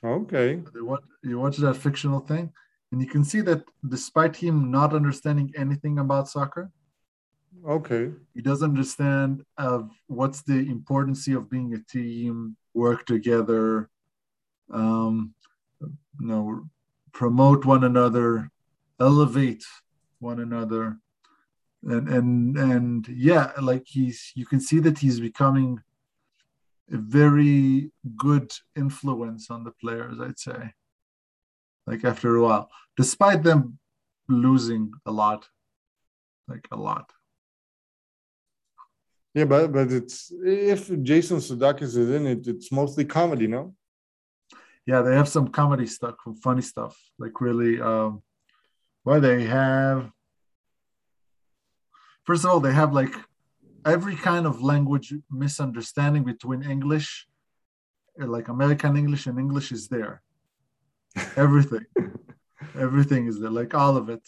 Okay. 0.04 0.62
They 0.74 0.80
watch, 0.80 1.02
you 1.22 1.38
watch 1.38 1.56
that 1.58 1.76
fictional 1.76 2.20
thing, 2.20 2.52
and 2.92 3.00
you 3.00 3.06
can 3.06 3.24
see 3.24 3.40
that 3.42 3.64
despite 3.88 4.36
him 4.36 4.70
not 4.70 4.94
understanding 4.94 5.52
anything 5.56 5.98
about 5.98 6.28
soccer, 6.28 6.70
Okay. 7.66 8.12
he 8.34 8.42
does 8.42 8.62
understand 8.62 9.42
of 9.56 9.90
what's 10.08 10.42
the 10.42 10.58
importance 10.76 11.26
of 11.28 11.48
being 11.48 11.72
a 11.74 11.78
team, 11.90 12.56
work 12.74 13.06
together, 13.06 13.88
um, 14.70 15.34
you 15.80 16.26
know, 16.26 16.68
promote 17.14 17.64
one 17.64 17.84
another, 17.84 18.50
elevate 19.00 19.64
one 20.18 20.40
another, 20.40 20.98
and 21.84 22.08
and 22.08 22.56
and 22.58 23.08
yeah, 23.08 23.52
like 23.62 23.84
he's 23.86 24.32
you 24.34 24.44
can 24.44 24.60
see 24.60 24.80
that 24.80 24.98
he's 24.98 25.20
becoming 25.20 25.80
a 26.92 26.98
very 26.98 27.90
good 28.16 28.52
influence 28.76 29.50
on 29.50 29.64
the 29.64 29.70
players, 29.70 30.20
I'd 30.20 30.38
say. 30.38 30.74
Like 31.86 32.04
after 32.04 32.36
a 32.36 32.42
while, 32.42 32.70
despite 32.96 33.42
them 33.42 33.78
losing 34.28 34.92
a 35.06 35.12
lot, 35.12 35.48
like 36.48 36.66
a 36.72 36.76
lot. 36.76 37.12
Yeah, 39.34 39.44
but 39.44 39.72
but 39.72 39.92
it's 39.92 40.32
if 40.44 40.80
Jason 41.02 41.38
Sudeikis 41.38 41.82
is 41.82 42.10
in 42.10 42.26
it, 42.26 42.46
it's 42.46 42.72
mostly 42.72 43.04
comedy, 43.04 43.46
no? 43.46 43.74
Yeah 44.86 45.02
they 45.02 45.14
have 45.14 45.28
some 45.28 45.48
comedy 45.48 45.86
stuff 45.86 46.14
some 46.24 46.36
funny 46.36 46.62
stuff 46.62 46.96
like 47.18 47.40
really 47.40 47.80
um 47.80 48.22
well 49.04 49.20
they 49.20 49.44
have 49.44 50.10
first 52.24 52.44
of 52.44 52.50
all 52.50 52.60
they 52.60 52.72
have 52.72 52.92
like 52.92 53.14
every 53.86 54.16
kind 54.16 54.46
of 54.46 54.62
language 54.62 55.12
misunderstanding 55.30 56.24
between 56.24 56.62
english 56.62 57.26
uh, 58.20 58.26
like 58.26 58.48
american 58.48 58.96
english 58.96 59.26
and 59.26 59.38
english 59.38 59.72
is 59.72 59.88
there 59.88 60.22
everything 61.36 61.84
everything 62.78 63.26
is 63.26 63.40
there 63.40 63.50
like 63.50 63.74
all 63.74 63.96
of 63.96 64.08
it 64.08 64.26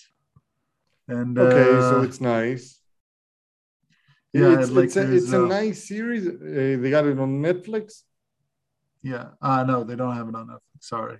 and 1.09 1.39
Okay, 1.39 1.77
uh, 1.77 1.81
so 1.91 2.03
it's 2.03 2.21
nice. 2.21 2.81
yeah, 4.33 4.59
it's, 4.59 4.71
like 4.71 4.87
it's, 4.87 4.97
a, 4.97 5.15
it's 5.15 5.33
a 5.33 5.43
uh, 5.43 5.47
nice 5.47 5.87
series. 5.87 6.27
Uh, 6.27 6.81
they 6.81 6.91
got 6.91 7.07
it 7.07 7.19
on 7.19 7.41
Netflix. 7.41 8.03
Yeah 9.13 9.27
uh 9.49 9.63
no 9.71 9.77
they 9.89 9.97
don't 10.01 10.17
have 10.19 10.29
it 10.31 10.37
on 10.41 10.47
netflix 10.53 10.83
sorry 10.95 11.19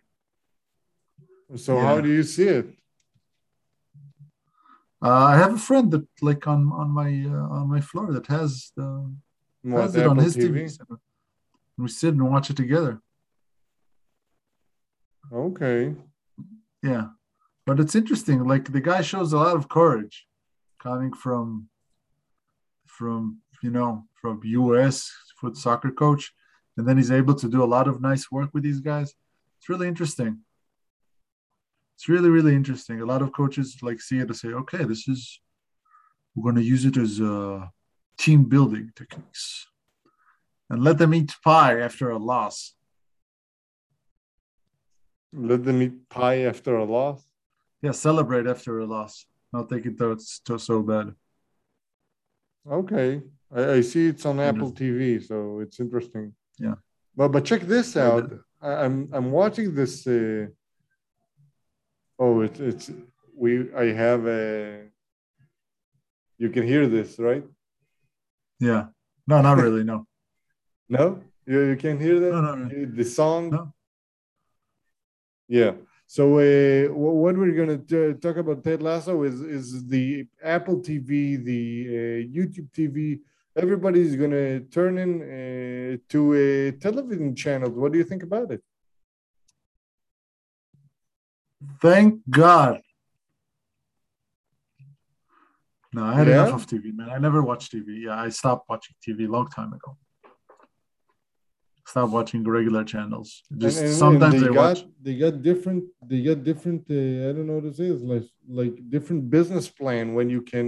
So 1.67 1.73
how 1.87 1.97
do 2.07 2.11
you 2.19 2.25
see 2.35 2.49
it? 2.61 2.67
uh, 5.07 5.25
i 5.33 5.35
have 5.43 5.53
a 5.61 5.63
friend 5.69 5.87
that 5.95 6.07
like 6.29 6.45
on 6.55 6.61
on 6.81 6.89
my 7.01 7.11
uh, 7.37 7.47
on 7.57 7.65
my 7.75 7.81
floor 7.89 8.07
that 8.17 8.27
has 8.37 8.51
the 8.79 8.89
What, 9.71 9.81
has 9.83 9.97
it 9.97 10.07
on 10.07 10.17
Apple 10.19 10.25
his 10.27 10.35
TV. 10.37 10.59
set. 10.77 10.87
We 11.79 11.89
sit 11.89 12.15
and 12.19 12.25
watch 12.35 12.49
it 12.53 12.57
together. 12.65 12.93
Okay. 15.45 15.81
Yeah, 16.91 17.05
but 17.67 17.77
it's 17.83 17.95
interesting. 18.01 18.39
Like 18.53 18.67
the 18.77 18.85
guy 18.91 19.01
shows 19.11 19.31
a 19.33 19.39
lot 19.45 19.57
of 19.61 19.69
courage, 19.79 20.17
coming 20.87 21.13
from, 21.23 21.47
from 22.97 23.19
you 23.65 23.71
know, 23.77 23.91
from 24.21 24.35
U.S. 24.63 24.97
foot 25.39 25.55
soccer 25.65 25.91
coach, 26.03 26.25
and 26.77 26.87
then 26.87 26.97
he's 26.97 27.11
able 27.11 27.35
to 27.35 27.49
do 27.49 27.63
a 27.63 27.73
lot 27.77 27.89
of 27.89 28.01
nice 28.01 28.31
work 28.31 28.51
with 28.53 28.63
these 28.63 28.81
guys. 28.81 29.15
It's 29.59 29.69
really 29.69 29.89
interesting. 29.89 30.41
It's 31.97 32.09
really 32.09 32.29
really 32.29 32.55
interesting. 32.55 33.01
A 33.01 33.07
lot 33.07 33.23
of 33.23 33.33
coaches 33.33 33.79
like 33.83 34.01
see 34.01 34.19
it 34.19 34.29
and 34.29 34.37
say, 34.37 34.49
"Okay, 34.49 34.85
this 34.85 35.09
is 35.09 35.41
we're 36.35 36.45
going 36.45 36.63
to 36.63 36.71
use 36.75 36.85
it 36.85 36.97
as 36.97 37.21
uh, 37.21 37.67
team 38.19 38.45
building 38.45 38.93
techniques." 38.95 39.67
And 40.69 40.83
let 40.83 40.99
them 40.99 41.15
eat 41.15 41.35
pie 41.43 41.81
after 41.81 42.11
a 42.11 42.19
loss. 42.19 42.75
Let 45.33 45.65
them 45.65 45.81
eat 45.81 46.09
pie 46.09 46.41
after 46.41 46.77
a 46.77 46.85
loss. 46.85 47.27
Yeah, 47.83 47.93
celebrate 47.93 48.47
after 48.47 48.81
a 48.81 48.87
loss. 48.87 49.27
Not 49.53 49.69
take 49.71 49.87
it 49.87 49.97
though 49.97 50.13
it's 50.13 50.41
so, 50.47 50.57
so 50.57 50.83
bad. 50.83 51.15
Okay. 52.71 53.23
I, 53.55 53.73
I 53.75 53.81
see 53.81 54.09
it's 54.09 54.27
on. 54.27 54.41
Apple 54.41 54.73
TV, 54.73 55.25
so 55.25 55.61
it's 55.61 55.79
interesting. 55.81 56.35
Yeah. 56.59 56.75
But 57.15 57.29
but 57.29 57.45
check 57.45 57.63
this 57.63 57.97
out. 57.97 58.31
I'm 58.61 59.09
I'm 59.13 59.31
watching 59.31 59.75
this. 59.75 60.07
Uh, 60.07 60.47
oh, 62.19 62.41
it's 62.41 62.61
it's 62.61 62.91
we. 63.35 63.73
I 63.75 63.93
have 63.93 64.27
a. 64.27 64.87
You 66.39 66.51
can 66.51 66.67
hear 66.67 66.87
this, 66.87 67.19
right? 67.19 67.45
Yeah. 68.61 68.87
No, 69.27 69.41
not 69.41 69.59
really. 69.59 69.85
No. 69.85 70.07
No, 70.89 71.21
you, 71.47 71.61
you 71.71 71.77
can 71.77 71.99
hear 71.99 72.21
that. 72.21 72.31
No, 72.31 72.41
no, 72.41 72.55
no. 72.55 72.67
Uh, 72.67 72.87
The 72.95 73.05
song. 73.05 73.51
No. 73.51 73.75
Yeah. 75.49 75.73
So 76.07 76.39
uh, 76.39 76.93
what 76.95 77.37
we're 77.37 77.57
gonna 77.57 78.15
talk 78.15 78.37
about 78.37 78.63
Ted 78.63 78.83
Lasso 78.83 79.25
is 79.25 79.41
is 79.41 79.89
the 79.89 80.27
Apple 80.41 80.77
TV, 80.77 81.43
the 81.45 81.87
uh, 81.89 82.37
YouTube 82.37 82.71
TV. 82.71 83.19
Everybody's 83.57 84.17
gonna 84.17 84.61
turn 84.61 84.99
in 84.99 85.13
uh, 85.23 85.97
to 86.11 86.21
a 86.35 86.73
television 86.73 87.35
channel. 87.35 87.71
What 87.71 87.93
do 87.93 87.99
you 87.99 88.05
think 88.05 88.23
about 88.23 88.51
it? 88.51 88.63
Thank 91.81 92.21
God. 92.29 92.81
No, 95.95 96.05
I 96.05 96.15
had 96.15 96.27
Yeah? 96.29 96.47
enough 96.47 96.63
of 96.63 96.67
TV, 96.67 96.93
man. 96.95 97.09
I 97.09 97.19
never 97.19 97.43
watched 97.43 97.73
TV. 97.73 98.03
Yeah, 98.05 98.21
I 98.21 98.29
stopped 98.29 98.69
watching 98.69 98.95
TV 99.05 99.25
a 99.27 99.31
long 99.31 99.49
time 99.49 99.73
ago. 99.73 99.97
Stop 101.87 102.11
watching 102.11 102.43
regular 102.45 102.85
channels. 102.85 103.43
Just 103.57 103.79
And- 103.79 103.87
and- 103.87 103.89
and 103.89 103.99
sometimes 104.05 104.35
they 104.43 104.49
got 104.49 104.57
watch. 104.57 104.81
they 105.01 105.17
got 105.25 105.35
different 105.43 105.85
they 106.11 106.21
got 106.23 106.39
different 106.51 106.83
uh, 106.91 107.29
I 107.29 107.33
don't 107.33 107.47
know 107.47 107.55
what 107.61 107.65
to 107.71 107.75
say 107.81 107.87
it's 107.87 108.03
like 108.03 108.29
like 108.61 108.75
different 108.95 109.31
business 109.31 109.67
plan 109.79 110.13
when 110.17 110.29
you 110.29 110.43
can 110.43 110.67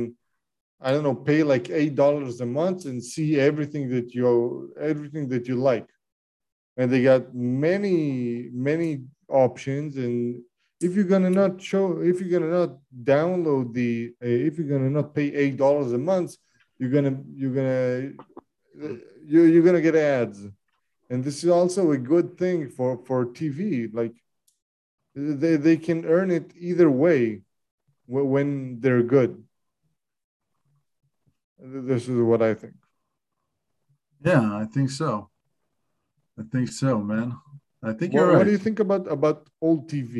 I 0.80 0.92
don't 0.92 1.02
know 1.02 1.14
pay 1.14 1.42
like 1.42 1.70
eight 1.70 1.94
dollars 1.96 2.40
a 2.40 2.46
month 2.46 2.84
and 2.84 3.02
see 3.02 3.38
everything 3.40 3.88
that 3.90 4.14
you 4.14 4.72
everything 4.80 5.28
that 5.28 5.48
you 5.48 5.56
like. 5.56 5.88
And 6.76 6.90
they 6.90 7.02
got 7.02 7.34
many 7.34 8.48
many 8.52 9.02
options. 9.28 9.96
And 9.96 10.40
if 10.80 10.94
you're 10.94 11.04
gonna 11.04 11.30
not 11.30 11.60
show 11.60 12.00
if 12.00 12.20
you're 12.20 12.38
gonna 12.38 12.58
not 12.60 12.78
download 13.02 13.74
the 13.74 14.12
uh, 14.22 14.26
if 14.26 14.56
you're 14.56 14.68
gonna 14.68 14.90
not 14.90 15.14
pay 15.14 15.34
eight 15.34 15.56
dollars 15.56 15.92
a 15.92 15.98
month 15.98 16.36
you're 16.78 16.90
gonna 16.90 17.20
you're 17.34 17.54
gonna 17.54 18.12
you 19.26 19.42
you're 19.42 19.64
gonna 19.64 19.80
get 19.80 19.96
ads. 19.96 20.46
And 21.10 21.24
this 21.24 21.42
is 21.42 21.50
also 21.50 21.90
a 21.90 21.98
good 21.98 22.38
thing 22.38 22.68
for 22.68 23.02
for 23.04 23.26
tv 23.26 23.92
like 23.92 24.14
they, 25.16 25.56
they 25.56 25.76
can 25.76 26.04
earn 26.04 26.30
it 26.30 26.52
either 26.56 26.88
way 26.88 27.40
when 28.06 28.78
they're 28.78 29.02
good 29.02 29.42
this 31.58 32.08
is 32.08 32.18
what 32.20 32.42
i 32.42 32.54
think 32.54 32.74
Yeah, 34.30 34.44
I 34.62 34.66
think 34.74 34.90
so. 34.90 35.10
I 36.40 36.42
think 36.52 36.68
so, 36.82 36.90
man. 37.12 37.28
I 37.90 37.92
think 37.98 38.08
what, 38.12 38.18
you're 38.18 38.28
right. 38.28 38.38
what 38.38 38.46
do 38.48 38.52
you 38.56 38.62
think 38.66 38.80
about 38.86 39.04
about 39.16 39.38
old 39.66 39.80
tv 39.92 40.14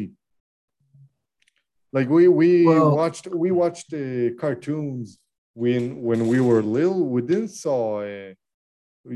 like 1.96 2.08
we 2.16 2.22
we 2.40 2.48
Well- 2.66 2.94
watched 3.02 3.24
we 3.44 3.50
watched 3.62 3.88
uh, 3.94 4.30
cartoons 4.44 5.18
when 5.62 5.82
when 6.08 6.20
we 6.32 6.38
were 6.48 6.62
little, 6.62 7.02
we 7.14 7.20
didn't 7.30 7.52
saw. 7.64 7.82
Uh, 8.02 8.32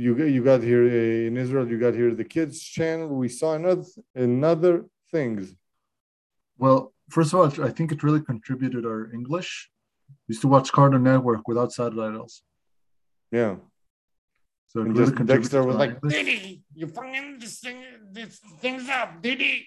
you 0.04 0.10
got 0.18 0.28
you 0.36 0.42
got 0.50 0.60
here 0.70 0.84
uh, 0.84 1.28
in 1.28 1.34
Israel. 1.44 1.66
You 1.72 1.78
got 1.86 1.94
here 2.00 2.10
the 2.22 2.28
kids 2.36 2.56
channel. 2.76 3.08
We 3.24 3.28
saw 3.40 3.48
another 3.60 3.84
another 4.14 4.74
things. 5.14 5.42
Well, 6.62 6.78
first 7.16 7.28
of 7.32 7.36
all, 7.38 7.46
I 7.68 7.70
think 7.76 7.88
it 7.94 8.02
really 8.06 8.22
contributed 8.32 8.82
our 8.92 9.02
English. 9.18 9.50
Used 10.28 10.42
to 10.42 10.48
watch 10.48 10.70
Cartoon 10.72 11.02
Network 11.02 11.46
without 11.48 11.72
subtitles. 11.72 12.42
Yeah. 13.30 13.56
So 14.68 14.80
And 14.80 14.96
really 14.96 15.12
just 15.12 15.26
Dexter 15.26 15.62
was 15.64 15.76
like, 15.76 15.90
English. 15.94 16.14
Dee 16.14 16.22
Dee, 16.24 16.62
you 16.74 16.86
fucking 16.86 17.38
this 17.40 17.58
thing, 17.60 17.78
this 18.10 18.38
thing's 18.60 18.88
up, 18.88 19.20
Dee 19.22 19.34
Dee. 19.36 19.66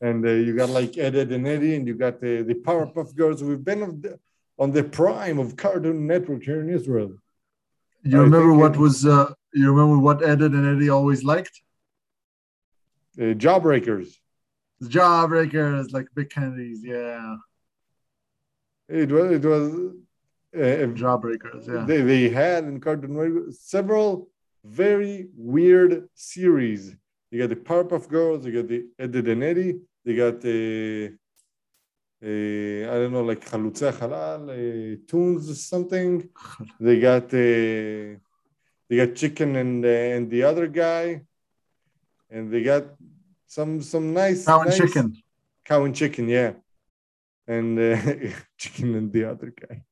and 0.00 0.24
uh, 0.26 0.30
you 0.30 0.56
got 0.56 0.70
like 0.70 0.96
Ed, 0.98 1.14
Ed 1.14 1.30
and 1.32 1.46
Eddie, 1.46 1.74
and 1.76 1.86
you 1.86 1.94
got 1.94 2.20
the 2.20 2.42
the 2.42 2.54
Powerpuff 2.54 3.14
Girls. 3.14 3.42
We've 3.42 3.64
been 3.64 3.82
on 3.82 4.00
the, 4.00 4.18
on 4.58 4.70
the 4.72 4.84
prime 4.84 5.38
of 5.38 5.56
Cartoon 5.56 6.06
Network 6.06 6.42
here 6.42 6.60
in 6.60 6.70
Israel. 6.70 7.12
You 8.02 8.18
I 8.20 8.22
remember 8.24 8.54
what 8.54 8.74
it- 8.74 8.80
was 8.86 9.04
uh 9.06 9.32
you 9.52 9.70
remember 9.72 9.98
what 10.06 10.22
Ed 10.22 10.40
and 10.42 10.66
Eddie 10.76 10.90
always 10.90 11.22
liked? 11.22 11.56
Uh, 13.18 13.34
Jawbreakers. 13.44 14.08
The 14.80 14.88
Jawbreakers, 14.88 15.92
like 15.92 16.08
Big 16.14 16.30
Kennedys, 16.30 16.80
yeah. 16.82 17.36
It 18.88 19.10
was 19.10 19.30
it 19.32 19.44
was. 19.44 19.92
Uh, 20.56 20.86
Jawbreakers, 20.94 21.66
yeah. 21.66 21.84
they, 21.84 22.00
they 22.02 22.28
had 22.28 22.62
in 22.62 22.78
Cartoon 22.80 23.16
Network 23.16 23.46
several 23.50 24.28
very 24.64 25.26
weird 25.36 26.08
series. 26.14 26.94
You 27.32 27.40
got 27.40 27.48
the 27.48 27.56
Powerpuff 27.56 28.06
Girls, 28.08 28.46
you 28.46 28.52
got 28.52 28.68
the 28.68 28.86
Eddie 28.96 29.18
Ed 29.18 29.28
and 29.28 29.42
Eddie, 29.42 29.80
they 30.04 30.14
got 30.14 30.40
the 30.40 31.12
uh, 32.22 32.26
I 32.92 32.94
don't 33.00 33.12
know, 33.12 33.24
like 33.24 33.44
Chalutza 33.44 33.92
Halal, 33.92 34.42
uh, 34.48 34.96
Toons 35.08 35.50
or 35.50 35.54
something. 35.56 36.28
They 36.80 37.00
got 37.00 37.24
uh, 37.34 38.16
they 38.88 38.96
got 38.96 39.16
Chicken 39.16 39.56
and 39.56 39.84
uh, 39.84 39.88
and 39.88 40.30
the 40.30 40.44
other 40.44 40.68
guy, 40.68 41.22
and 42.30 42.52
they 42.52 42.62
got 42.62 42.84
some 43.48 43.82
some 43.82 44.14
nice 44.14 44.46
Cow 44.46 44.60
and 44.60 44.70
nice- 44.70 44.78
chicken. 44.78 45.16
cow 45.64 45.82
and 45.84 45.94
chicken, 45.96 46.28
yeah, 46.28 46.52
and 47.46 47.78
uh, 47.78 47.96
chicken 48.58 48.94
and 48.94 49.12
the 49.12 49.24
other 49.24 49.52
guy, 49.62 49.84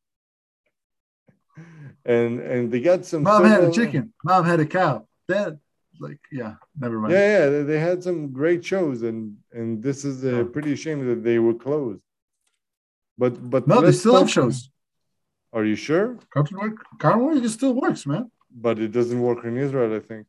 and 2.04 2.40
and 2.40 2.72
they 2.72 2.80
got 2.80 3.04
some. 3.04 3.22
Mom 3.22 3.44
had 3.44 3.64
a 3.64 3.70
chicken. 3.70 4.12
Mom 4.24 4.44
had 4.44 4.60
a 4.60 4.66
cow. 4.66 5.06
Dad, 5.28 5.58
like, 6.00 6.18
yeah, 6.30 6.54
never 6.78 6.98
mind. 6.98 7.12
Yeah, 7.12 7.44
yeah, 7.50 7.62
they, 7.62 7.78
had 7.78 8.02
some 8.02 8.32
great 8.32 8.64
shows, 8.64 9.02
and 9.02 9.36
and 9.52 9.82
this 9.82 10.04
is 10.04 10.24
uh, 10.24 10.28
Oh. 10.28 10.44
pretty 10.44 10.74
shame 10.76 11.06
that 11.06 11.22
they 11.22 11.38
were 11.38 11.54
closed. 11.54 12.02
But 13.18 13.32
but 13.50 13.68
No, 13.68 13.80
they 13.80 13.92
still 13.92 14.16
have 14.16 14.30
shows. 14.30 14.70
Are 15.52 15.64
you 15.64 15.76
sure? 15.76 16.18
Cartoon 16.32 16.58
Network, 16.58 16.86
Cartoon 16.98 17.26
Network, 17.26 17.44
it 17.44 17.50
still 17.50 17.74
works, 17.74 18.06
man. 18.06 18.30
But 18.50 18.78
it 18.78 18.90
doesn't 18.98 19.20
work 19.20 19.44
in 19.44 19.56
Israel, 19.58 19.94
I 19.94 20.00
think. 20.00 20.26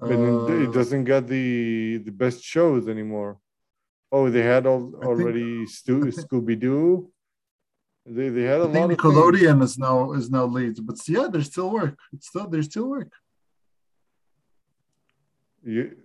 And 0.00 0.50
Uh, 0.50 0.64
it 0.64 0.72
doesn't 0.78 1.04
get 1.04 1.22
the 1.26 1.98
the 2.06 2.12
best 2.22 2.42
shows 2.42 2.88
anymore. 2.88 3.38
Oh, 4.12 4.30
they 4.30 4.42
had 4.42 4.66
all, 4.66 4.92
already 5.04 5.66
think- 5.66 6.14
Scooby 6.14 6.58
Doo. 6.58 7.10
They 8.08 8.28
they 8.28 8.42
had 8.42 8.60
a 8.60 8.64
I 8.64 8.72
think 8.72 8.76
lot 8.76 8.82
of 8.82 8.88
things. 8.90 9.42
Nickelodeon 9.42 9.62
is 9.62 9.78
now 9.78 10.12
is 10.12 10.30
now 10.30 10.44
leads, 10.46 10.78
but 10.78 10.96
yeah, 11.08 11.26
there's 11.28 11.46
still 11.46 11.70
work. 11.72 11.98
It's 12.12 12.28
still 12.28 12.46
there's 12.48 12.66
still 12.66 12.88
work. 12.88 13.10
You, 15.64 15.96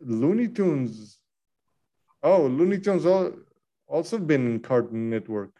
Looney 0.00 0.48
Tunes. 0.48 1.18
Oh, 2.22 2.46
Looney 2.46 2.78
Tunes 2.78 3.04
al- 3.04 3.34
also 3.86 4.18
been 4.18 4.46
in 4.46 4.60
Cartoon 4.60 5.10
Network. 5.10 5.50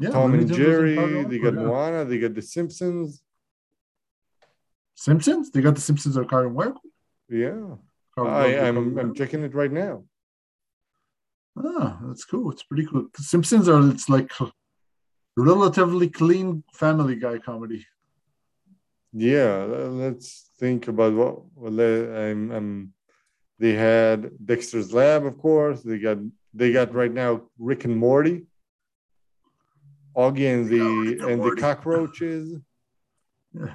Yeah, 0.00 0.10
Tom 0.10 0.32
Looney 0.32 0.42
and 0.42 0.48
Tunes 0.48 0.58
Jerry. 0.58 1.24
They 1.24 1.38
got 1.38 1.54
yeah. 1.54 1.60
Moana. 1.60 2.04
They 2.04 2.18
got 2.18 2.34
The 2.34 2.42
Simpsons. 2.42 3.22
Simpsons, 4.96 5.50
they 5.52 5.60
got 5.60 5.76
the 5.76 5.80
Simpsons 5.80 6.16
on 6.16 6.26
Cartoon 6.26 6.54
Network. 6.56 6.78
Yeah, 7.28 7.76
Cartoon 8.16 8.34
I, 8.34 8.66
I'm 8.66 8.98
I'm 8.98 9.14
checking 9.14 9.44
it 9.44 9.54
right 9.54 9.70
now. 9.70 10.02
Ah, 11.64 11.98
that's 12.06 12.24
cool. 12.24 12.50
It's 12.52 12.62
pretty 12.62 12.86
cool. 12.86 13.08
Simpsons 13.16 13.68
are 13.68 13.88
it's 13.90 14.08
like 14.08 14.32
relatively 15.36 16.08
clean 16.08 16.62
Family 16.72 17.16
Guy 17.16 17.38
comedy. 17.38 17.86
Yeah, 19.12 19.64
let's 19.64 20.50
think 20.58 20.88
about 20.88 21.14
what. 21.14 21.42
Well, 21.54 21.72
le- 21.72 22.30
I'm, 22.30 22.50
I'm. 22.50 22.92
They 23.58 23.72
had 23.72 24.30
Dexter's 24.44 24.92
Lab, 24.92 25.24
of 25.24 25.38
course. 25.38 25.82
They 25.82 25.98
got 25.98 26.18
they 26.54 26.72
got 26.72 26.94
right 26.94 27.12
now 27.12 27.42
Rick 27.58 27.84
and 27.84 27.96
Morty. 27.96 28.46
Oggy 30.16 30.52
and 30.52 30.68
the 30.68 30.80
Rick 30.80 31.20
and 31.22 31.30
and 31.30 31.42
the 31.42 31.56
cockroaches. 31.56 32.58
Yeah. 33.54 33.74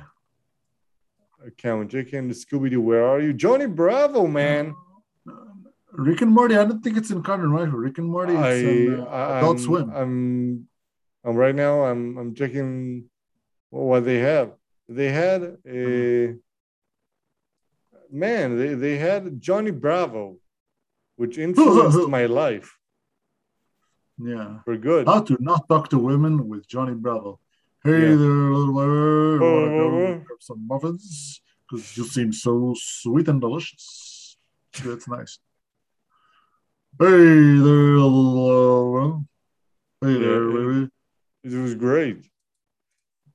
Cow 1.57 1.81
and 1.81 1.89
Chicken, 1.89 2.29
Scooby 2.29 2.69
Doo, 2.69 2.79
where 2.79 3.03
are 3.05 3.19
you? 3.19 3.33
Johnny 3.33 3.65
Bravo, 3.65 4.27
man. 4.27 4.75
Rick 5.93 6.21
and 6.21 6.31
Morty. 6.31 6.55
I 6.57 6.65
don't 6.65 6.83
think 6.83 6.97
it's 6.97 7.11
in 7.11 7.21
Cartoon 7.23 7.53
Network. 7.53 7.71
Rick 7.73 7.97
and 7.99 8.07
Morty. 8.07 8.35
I, 8.35 8.53
on, 8.63 8.99
uh, 8.99 9.03
I- 9.05 9.37
Adult 9.39 9.57
I'm, 9.57 9.63
Swim. 9.63 9.89
I'm, 9.95 10.67
I'm 11.23 11.35
right 11.35 11.55
now. 11.55 11.83
I'm, 11.85 12.17
I'm 12.17 12.35
checking 12.35 13.05
what 13.69 14.03
they 14.05 14.19
have. 14.19 14.53
They 14.89 15.09
had 15.09 15.57
a 15.67 16.35
man. 18.11 18.57
They, 18.57 18.73
they 18.73 18.97
had 18.97 19.39
Johnny 19.41 19.71
Bravo, 19.71 20.37
which 21.15 21.37
influenced 21.47 22.07
my 22.09 22.25
life 22.25 22.77
yeah. 24.17 24.59
for 24.65 24.77
good. 24.77 25.07
How 25.07 25.21
to 25.21 25.37
not 25.39 25.67
talk 25.69 25.89
to 25.89 25.99
women 25.99 26.47
with 26.47 26.67
Johnny 26.67 26.95
Bravo. 26.95 27.39
Hey 27.83 27.91
Yeah. 27.91 28.15
there, 28.15 28.51
little 28.53 28.73
bird. 28.73 29.41
Uh, 29.41 29.45
Wanna 29.45 29.67
go 29.67 29.87
uh, 29.87 30.03
uh. 30.03 30.13
grab 30.15 30.41
some 30.41 30.67
muffins? 30.67 31.41
Because 31.69 31.97
you 31.97 32.05
seem 32.05 32.33
so 32.33 32.75
sweet 32.77 33.27
and 33.27 33.39
delicious. 33.41 34.37
That's 34.83 35.07
nice. 35.07 35.39
Hey 36.99 37.07
there, 37.07 37.97
uh, 37.97 39.17
Hey 40.01 40.19
there, 40.19 40.47
baby. 40.51 40.89
It 41.43 41.53
was 41.53 41.73
great. 41.73 42.29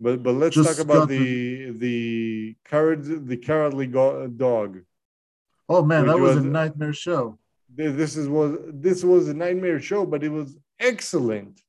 But 0.01 0.23
but 0.23 0.35
let's 0.35 0.55
Just 0.55 0.69
talk 0.77 0.85
about 0.85 1.09
the 1.09 1.71
the 1.73 2.57
carrot 2.65 3.03
the 3.27 3.37
cowardly 3.37 3.89
dog. 3.89 4.79
Oh 5.69 5.85
man, 5.85 6.07
that 6.07 6.19
was 6.19 6.37
a 6.37 6.41
nightmare 6.41 6.93
show. 6.93 7.39
This 7.75 8.17
is 8.17 8.29
was 8.29 8.57
this 8.69 9.03
was 9.03 9.29
a 9.29 9.35
nightmare 9.35 9.81
show, 9.81 10.07
but 10.07 10.23
it 10.23 10.31
was 10.31 10.57
excellent. 10.79 11.61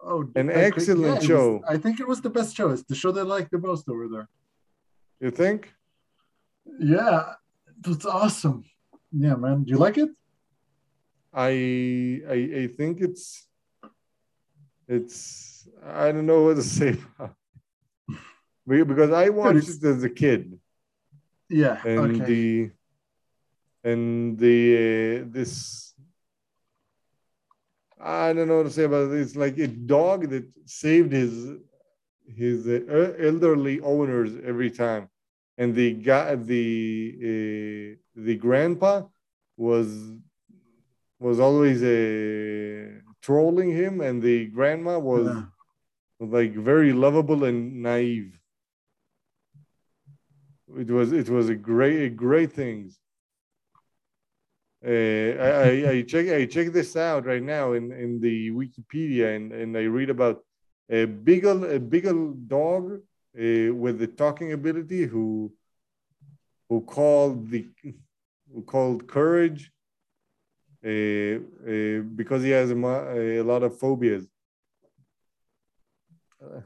Oh, 0.00 0.28
An 0.34 0.50
excellent 0.50 1.00
yeah, 1.00 1.06
it 1.12 1.14
was- 1.18 1.24
show. 1.24 1.62
I 1.68 1.76
think 1.76 2.00
it 2.00 2.08
was 2.08 2.20
the 2.20 2.30
best 2.30 2.56
show. 2.56 2.70
It's 2.70 2.82
the 2.82 2.94
show 2.96 3.12
they 3.12 3.22
liked 3.22 3.50
the 3.52 3.58
most 3.58 3.88
over 3.88 4.08
there. 4.08 4.28
You 5.20 5.30
think? 5.30 5.72
Yeah, 6.80 7.34
it 7.78 7.86
was 7.86 8.04
awesome. 8.04 8.64
Yeah, 9.12 9.36
man. 9.36 9.62
Do 9.64 9.70
you 9.70 9.78
like 9.78 9.96
it? 9.96 10.10
I 11.36 12.22
I 12.36 12.38
I 12.62 12.66
think 12.76 13.00
it's 13.00 13.46
it's 14.88 15.68
I 15.84 16.10
don't 16.12 16.26
know 16.26 16.42
what 16.44 16.56
to 16.56 16.62
say. 16.78 16.96
Because 18.66 19.12
I 19.12 19.28
watched 19.28 19.68
it 19.68 19.84
as 19.84 20.02
a 20.02 20.10
kid 20.10 20.58
Yeah. 21.48 21.78
and 21.84 22.16
okay. 22.16 22.24
the 22.30 22.70
and 23.84 24.38
the 24.38 24.58
uh, 24.76 25.24
this 25.30 25.94
I 28.00 28.32
don't 28.32 28.48
know 28.48 28.58
what 28.58 28.64
to 28.64 28.70
say 28.70 28.84
about 28.84 29.10
it. 29.12 29.20
It's 29.20 29.36
like 29.36 29.58
a 29.58 29.68
dog 29.68 30.28
that 30.30 30.46
saved 30.64 31.12
his 31.12 31.34
his 32.26 32.66
uh, 32.66 33.14
elderly 33.18 33.80
owners 33.80 34.32
every 34.44 34.70
time, 34.70 35.08
and 35.56 35.74
the 35.74 35.92
guy 35.92 36.34
the 36.34 36.66
uh, 37.30 38.20
the 38.26 38.36
grandpa 38.36 39.02
was 39.56 39.88
was 41.18 41.40
always 41.40 41.82
uh, 41.82 43.00
trolling 43.22 43.70
him, 43.70 44.00
and 44.00 44.22
the 44.22 44.46
grandma 44.46 44.98
was 44.98 45.28
Yeah. 45.28 45.44
like 46.20 46.54
very 46.54 46.92
lovable 46.92 47.44
and 47.44 47.82
naive. 47.82 48.38
It 50.76 50.90
was 50.90 51.12
it 51.12 51.28
was 51.28 51.48
a 51.48 51.54
great 51.54 52.02
a 52.06 52.08
great 52.10 52.52
things. 52.52 52.98
Uh, 54.84 54.90
I, 54.90 55.50
I, 55.68 55.90
I 55.90 56.02
check 56.02 56.28
I 56.28 56.44
check 56.46 56.72
this 56.72 56.96
out 56.96 57.24
right 57.24 57.42
now 57.42 57.72
in, 57.72 57.92
in 57.92 58.20
the 58.20 58.50
Wikipedia 58.50 59.34
and, 59.34 59.52
and 59.52 59.76
I 59.76 59.84
read 59.84 60.10
about 60.10 60.44
a 60.90 61.06
beagle 61.06 61.64
a 61.64 61.80
beagle 61.80 62.34
dog 62.46 62.92
uh, 62.92 63.74
with 63.74 63.98
the 63.98 64.06
talking 64.06 64.52
ability 64.52 65.04
who 65.04 65.52
who 66.68 66.82
called 66.82 67.50
the 67.50 67.66
who 68.52 68.62
called 68.62 69.08
courage 69.08 69.72
because 70.90 72.42
he 72.42 72.50
has 72.50 72.70
a, 72.70 72.74
a 72.74 73.42
lot 73.42 73.62
of 73.62 73.78
phobias. 73.78 74.26
Uh, 76.42 76.60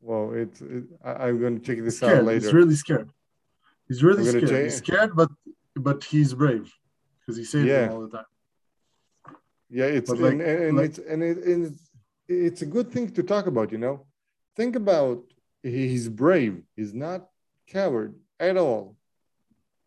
well, 0.00 0.32
it's 0.34 0.60
it, 0.60 0.84
I, 1.04 1.10
I'm 1.28 1.40
going 1.40 1.58
to 1.60 1.64
check 1.66 1.84
this 1.84 2.02
out 2.02 2.24
later. 2.24 2.40
He's 2.44 2.52
really 2.54 2.74
scared. 2.76 3.10
He's 3.88 4.02
really 4.02 4.24
scared. 4.24 4.48
check- 4.48 4.64
He's 4.64 4.76
scared, 4.76 5.16
but 5.16 5.30
but 5.74 6.04
he's 6.04 6.32
brave 6.34 6.72
because 7.20 7.36
he 7.36 7.44
saves 7.44 7.66
Yeah. 7.66 7.82
them 7.86 7.92
all 7.92 8.02
the 8.06 8.16
time. 8.18 8.24
Yeah, 9.68 9.86
it's 9.86 10.10
like- 10.10 10.32
and, 10.32 10.40
and, 10.42 10.62
and 10.66 10.76
like- 10.76 10.86
it's 10.90 10.98
and, 10.98 11.22
it, 11.22 11.38
and 11.38 11.66
it's 11.66 11.82
it's 12.28 12.62
a 12.62 12.66
good 12.66 12.90
thing 12.92 13.10
to 13.12 13.22
talk 13.22 13.46
about, 13.46 13.72
you 13.72 13.78
know. 13.78 14.06
Think 14.56 14.74
about 14.74 15.22
he's 15.62 16.08
brave, 16.08 16.62
he's 16.76 16.94
not 16.94 17.28
coward 17.66 18.14
at 18.40 18.56
all. 18.56 18.96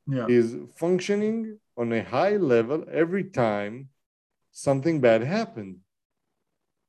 Yeah. 0.07 0.27
He's 0.27 0.55
functioning 0.75 1.59
on 1.79 1.93
a 1.93 2.03
high 2.03 2.35
level 2.53 2.79
every 3.03 3.23
time 3.23 3.73
something 4.51 4.99
bad 5.07 5.21
happened. 5.23 5.77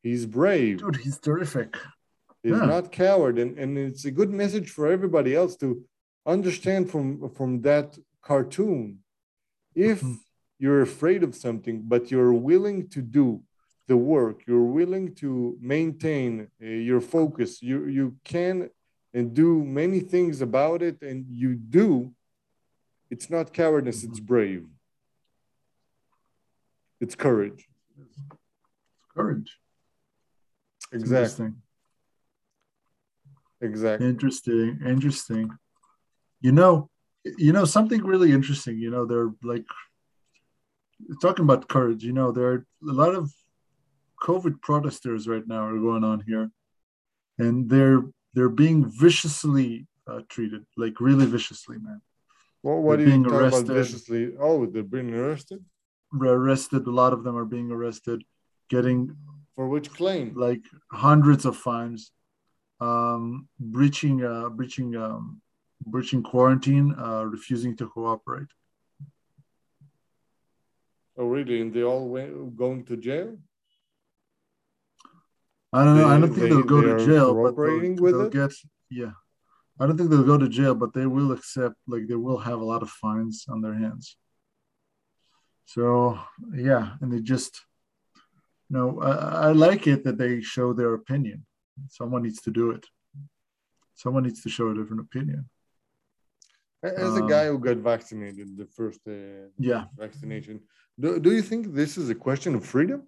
He's 0.03 0.27
brave. 0.27 0.79
Dude, 0.79 0.97
he's 0.97 1.19
terrific. 1.29 1.71
He's 2.43 2.53
Yeah. 2.59 2.67
not 2.75 2.91
coward, 3.05 3.37
and, 3.43 3.53
and 3.63 3.79
it's 3.79 4.05
a 4.07 4.11
good 4.11 4.31
message 4.43 4.69
for 4.77 4.85
everybody 4.97 5.33
else 5.41 5.55
to 5.63 5.69
understand 6.35 6.83
from 6.93 7.07
from 7.39 7.51
that 7.69 7.89
cartoon. 8.29 8.85
If 9.91 9.99
Mhm. 10.03 10.17
you're 10.63 10.83
afraid 10.91 11.23
of 11.23 11.33
something, 11.45 11.77
but 11.93 12.03
you're 12.11 12.37
willing 12.51 12.89
to 12.95 13.01
do 13.19 13.27
the 13.91 13.97
work, 14.15 14.37
you're 14.49 14.71
willing 14.81 15.07
to 15.23 15.31
maintain 15.77 16.31
uh, 16.63 16.67
your 16.91 17.03
focus. 17.17 17.51
You 17.69 17.79
you 17.99 18.07
can 18.33 18.57
and 19.17 19.27
do 19.43 19.51
many 19.83 20.01
things 20.15 20.37
about 20.49 20.79
it, 20.89 20.97
and 21.09 21.19
you 21.43 21.51
do. 21.81 21.91
It's 23.13 23.29
not 23.35 23.47
cowardice; 23.61 24.01
it's 24.09 24.21
brave. 24.33 24.65
It's 27.01 27.15
courage. 27.15 27.67
It's 27.99 28.19
courage. 29.15 29.59
Exactly. 30.93 31.47
Interesting. 31.47 31.63
Exactly. 33.63 34.09
Interesting. 34.09 34.81
Interesting. 34.87 35.51
You 36.41 36.53
know, 36.53 36.91
you 37.39 37.53
know 37.53 37.65
something 37.65 38.03
really 38.03 38.33
interesting. 38.33 38.79
You 38.79 38.91
know, 38.91 39.07
they're 39.07 39.31
like 39.43 39.65
talking 41.23 41.45
about 41.45 41.69
courage. 41.69 42.05
You 42.05 42.13
know, 42.13 42.33
there 42.33 42.47
are 42.53 42.67
a 42.89 42.93
lot 42.93 43.15
of 43.15 43.33
COVID 44.23 44.61
protesters 44.61 45.27
right 45.27 45.47
now 45.47 45.65
are 45.65 45.79
going 45.79 46.05
on 46.05 46.23
here, 46.27 46.51
and 47.39 47.69
they're 47.69 48.03
they're 48.35 48.49
being 48.49 48.91
viciously 48.91 49.87
uh, 50.07 50.21
treated, 50.29 50.65
like 50.77 51.01
really 51.01 51.27
viciously, 51.27 51.79
man. 51.79 52.01
Well, 52.63 52.81
what 52.81 52.99
They're 52.99 53.09
are 53.09 53.11
you 53.11 53.23
talking 53.25 53.39
arrested. 53.39 53.65
about 53.65 53.77
viciously? 53.77 54.33
Oh, 54.39 54.67
they're 54.67 54.83
being 54.83 55.15
arrested 55.15 55.65
arrested. 56.13 56.87
A 56.87 56.91
lot 56.91 57.13
of 57.13 57.25
them 57.25 57.37
are 57.37 57.45
being 57.45 57.71
arrested, 57.71 58.23
getting 58.69 59.17
for 59.57 59.69
which 59.69 59.91
claim? 59.91 60.35
like 60.35 60.63
hundreds 60.91 61.45
of 61.45 61.57
fines, 61.57 62.13
um, 62.81 63.49
breaching, 63.59 64.25
uh, 64.25 64.49
breaching, 64.49 64.97
um, 64.97 65.41
breaching 65.87 66.23
quarantine, 66.23 66.95
uh, 66.99 67.25
refusing 67.25 67.77
to 67.77 67.89
cooperate. 67.89 68.49
Oh, 71.17 71.27
really? 71.27 71.61
And 71.61 71.73
they 71.73 71.83
all 71.83 72.09
went 72.09 72.57
going 72.57 72.85
to 72.87 72.97
jail? 72.97 73.37
I 75.73 75.85
don't 75.85 75.99
know. 75.99 76.09
I 76.09 76.19
don't 76.19 76.31
think 76.31 76.41
they- 76.41 76.49
they, 76.49 76.55
will 76.57 76.63
go 76.65 76.81
they 76.81 77.05
to 77.05 77.07
jail, 77.07 77.35
but 77.35 77.55
they'll, 77.57 77.95
they'll 77.97 78.31
get 78.31 78.53
yeah. 78.91 79.13
I 79.79 79.87
don't 79.87 79.97
think 79.97 80.11
they'll 80.11 80.25
go 80.25 80.37
to 80.37 80.49
jail, 80.49 80.75
but 80.75 80.93
they 80.93 81.07
will 81.07 81.33
accept 81.33 81.77
like 81.87 82.07
they 82.07 82.17
will 82.17 82.39
have 82.39 82.61
a 82.61 82.65
lot 82.65 82.83
of 82.83 82.91
fines 82.91 83.47
on 83.49 83.61
their 83.61 83.75
hands. 83.75 84.17
So 85.75 86.19
yeah, 86.53 86.85
and 87.01 87.13
they 87.13 87.21
just 87.35 87.53
you 88.69 88.77
know 88.77 88.89
I, 89.11 89.13
I 89.49 89.51
like 89.67 89.87
it 89.87 90.03
that 90.05 90.19
they 90.19 90.41
show 90.55 90.69
their 90.73 90.95
opinion. 90.95 91.39
Someone 91.89 92.23
needs 92.27 92.41
to 92.47 92.51
do 92.51 92.73
it. 92.77 92.85
Someone 93.95 94.25
needs 94.25 94.43
to 94.43 94.51
show 94.57 94.67
a 94.71 94.75
different 94.75 95.03
opinion. 95.09 95.49
As 96.83 97.15
a 97.17 97.21
Um, 97.21 97.29
guy 97.35 97.45
who 97.51 97.59
got 97.69 97.77
vaccinated, 97.93 98.47
the 98.63 98.69
first 98.79 99.01
uh, 99.07 99.49
Yeah. 99.71 99.85
vaccination, 100.05 100.57
do, 101.03 101.09
do 101.25 101.31
you 101.37 101.43
think 101.51 101.63
this 101.81 101.93
is 102.01 102.07
a 102.11 102.19
question 102.27 102.53
of 102.59 102.63
freedom? 102.75 103.01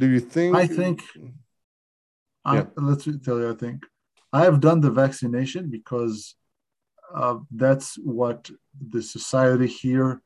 Do 0.00 0.06
you 0.14 0.20
think? 0.34 0.50
I 0.62 0.66
think 0.78 0.96
I, 2.44 2.66
let's 2.88 3.04
tell 3.26 3.38
you, 3.42 3.48
I 3.54 3.56
think 3.64 3.78
I 4.38 4.40
have 4.48 4.58
done 4.68 4.80
the 4.86 4.94
vaccination 5.04 5.62
because 5.78 6.16
uh, 7.14 7.38
that's 7.50 7.96
what 7.96 8.50
the 8.88 9.02
society 9.02 9.68
here 9.68 10.20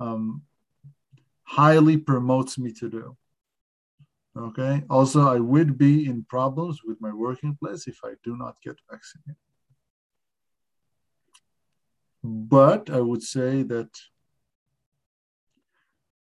um, 0.00 0.42
highly 1.44 1.98
promotes 1.98 2.58
me 2.58 2.72
to 2.72 2.88
do. 2.88 3.16
Okay. 4.36 4.82
Also, 4.88 5.28
I 5.28 5.38
would 5.38 5.76
be 5.76 6.06
in 6.06 6.24
problems 6.24 6.80
with 6.84 6.98
my 7.02 7.12
working 7.12 7.54
place 7.54 7.86
if 7.86 7.98
I 8.02 8.14
do 8.24 8.34
not 8.36 8.56
get 8.64 8.76
vaccinated. 8.90 9.36
But 12.24 12.88
I 12.88 13.00
would 13.00 13.22
say 13.22 13.62
that, 13.64 13.90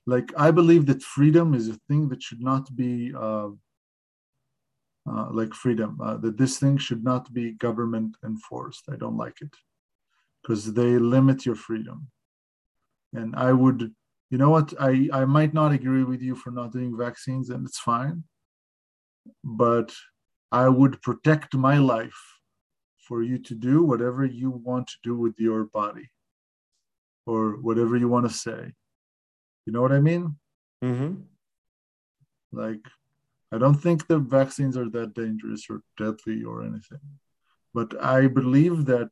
like, 0.08 0.34
I 0.36 0.50
believe 0.50 0.88
that 0.88 1.04
freedom 1.04 1.54
is 1.54 1.70
a 1.70 1.80
thing 1.88 2.10
that 2.10 2.24
should 2.24 2.42
not 2.42 2.76
be. 2.76 3.14
Uh, 3.16 3.50
uh, 5.06 5.28
like 5.32 5.54
freedom, 5.54 6.00
uh, 6.02 6.16
that 6.16 6.38
this 6.38 6.60
thing 6.60 6.78
should 6.78 7.04
not 7.04 7.34
be 7.34 7.52
government 7.52 8.16
enforced. 8.24 8.86
I 8.90 8.96
don't 8.96 9.18
like 9.18 9.42
it 9.42 9.54
because 10.44 10.74
they 10.74 10.98
limit 10.98 11.46
your 11.46 11.56
freedom. 11.56 12.08
And 13.14 13.36
I 13.36 13.54
would, 13.54 13.94
you 14.30 14.38
know 14.38 14.50
what, 14.50 14.74
I, 14.80 15.10
I 15.14 15.26
might 15.26 15.54
not 15.54 15.72
agree 15.72 16.04
with 16.04 16.22
you 16.22 16.36
for 16.36 16.52
not 16.52 16.74
doing 16.74 16.98
vaccines, 16.98 17.50
and 17.50 17.66
it's 17.66 17.80
fine. 17.80 18.24
But 19.44 19.94
I 20.52 20.68
would 20.68 21.02
protect 21.02 21.56
my 21.56 21.78
life 21.78 22.22
for 23.08 23.24
you 23.24 23.38
to 23.38 23.56
do 23.56 23.84
whatever 23.84 24.26
you 24.26 24.50
want 24.50 24.88
to 24.88 24.98
do 25.04 25.18
with 25.18 25.40
your 25.40 25.66
body 25.66 26.10
or 27.26 27.62
whatever 27.62 27.96
you 27.98 28.08
want 28.08 28.28
to 28.28 28.34
say. 28.34 28.74
You 29.66 29.74
know 29.74 29.82
what 29.82 29.92
I 29.92 30.00
mean? 30.00 30.38
Mhm. 30.84 31.24
Like, 32.52 32.86
I 33.52 33.58
don't 33.58 33.82
think 33.82 34.08
the 34.08 34.20
vaccines 34.20 34.76
are 34.78 34.90
that 34.90 35.14
dangerous 35.14 35.70
or 35.70 35.82
deadly 35.98 36.44
or 36.44 36.64
anything. 36.64 37.20
But 37.74 38.02
I 38.04 38.28
believe 38.28 38.86
that 38.86 39.12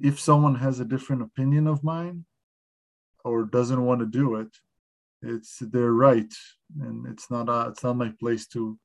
if 0.00 0.18
someone 0.20 0.54
has 0.56 0.80
a 0.80 0.84
different 0.84 1.22
opinion 1.22 1.66
of 1.66 1.82
mine 1.84 2.24
or 3.24 3.44
doesn't 3.44 3.84
want 3.84 4.00
to 4.00 4.06
do 4.06 4.36
it, 4.36 4.48
it's 5.22 5.58
their 5.58 5.92
right, 5.92 6.32
and 6.80 7.06
it's 7.06 7.30
not 7.30 7.48
uh, 7.48 7.68
it's 7.70 7.82
not 7.82 7.96
my 7.96 8.12
place 8.20 8.46
to 8.48 8.78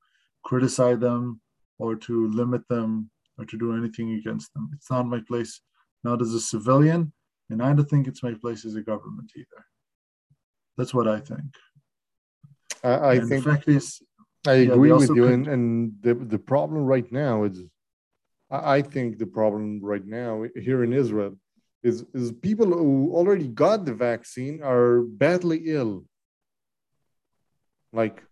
criticize 0.44 0.98
them 0.98 1.40
or 1.78 1.94
to 1.96 2.28
limit 2.30 2.66
them 2.68 3.10
or 3.38 3.44
to 3.44 3.56
do 3.58 3.76
anything 3.76 4.12
against 4.14 4.52
them. 4.54 4.70
It's 4.74 4.90
not 4.90 5.06
my 5.06 5.20
place, 5.28 5.60
not 6.02 6.20
as 6.20 6.34
a 6.34 6.40
civilian, 6.40 7.12
and 7.50 7.62
I 7.62 7.72
don't 7.72 7.88
think 7.88 8.08
it's 8.08 8.22
my 8.22 8.34
place 8.34 8.64
as 8.64 8.74
a 8.74 8.82
government 8.82 9.30
either. 9.36 9.64
That's 10.76 10.92
what 10.92 11.06
I 11.06 11.20
think. 11.20 11.44
I, 12.82 13.10
I 13.12 13.20
think 13.20 13.44
fact 13.44 13.68
is, 13.68 14.02
I 14.46 14.54
agree 14.54 14.92
with 14.92 15.08
you, 15.16 15.22
could- 15.24 15.32
and, 15.34 15.48
and 15.48 15.92
the 16.02 16.14
the 16.14 16.38
problem 16.38 16.84
right 16.84 17.10
now 17.12 17.44
is, 17.44 17.60
I, 18.62 18.82
think 18.82 19.18
the 19.18 19.26
problem 19.26 19.80
right 19.82 20.06
now 20.06 20.44
here 20.66 20.84
in 20.84 20.92
Israel 20.92 21.32
is 21.82 22.04
is 22.14 22.32
people 22.32 22.66
who 22.66 23.12
already 23.14 23.48
got 23.48 23.84
the 23.84 23.94
vaccine 23.94 24.62
are 24.62 25.02
badly 25.02 25.58
ill. 25.78 26.04
Like, 27.92 28.22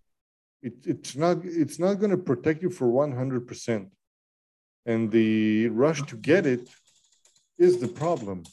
it, 0.62 0.75
it's 0.93 1.14
not 1.16 1.37
it's 1.45 1.79
not 1.79 1.95
going 2.01 2.11
to 2.11 2.23
protect 2.31 2.62
you 2.62 2.70
for 2.70 2.89
one 2.89 3.12
hundred 3.20 3.47
percent, 3.47 3.89
and 4.87 5.11
the 5.11 5.68
rush 5.68 6.01
to 6.11 6.16
get 6.16 6.47
it 6.47 6.68
is 7.59 7.79
the 7.79 7.89
problem, 7.89 8.45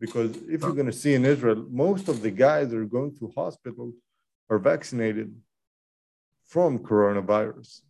because 0.00 0.30
if 0.54 0.62
you're 0.62 0.78
going 0.80 0.92
to 0.94 1.00
see 1.02 1.14
in 1.14 1.24
Israel, 1.24 1.64
most 1.70 2.08
of 2.08 2.22
the 2.22 2.30
guys 2.30 2.68
that 2.68 2.78
are 2.78 2.94
going 2.98 3.14
to 3.18 3.32
hospital 3.34 3.92
are 4.50 4.58
vaccinated 4.58 5.28
from 6.52 6.78
coronavirus. 6.78 7.80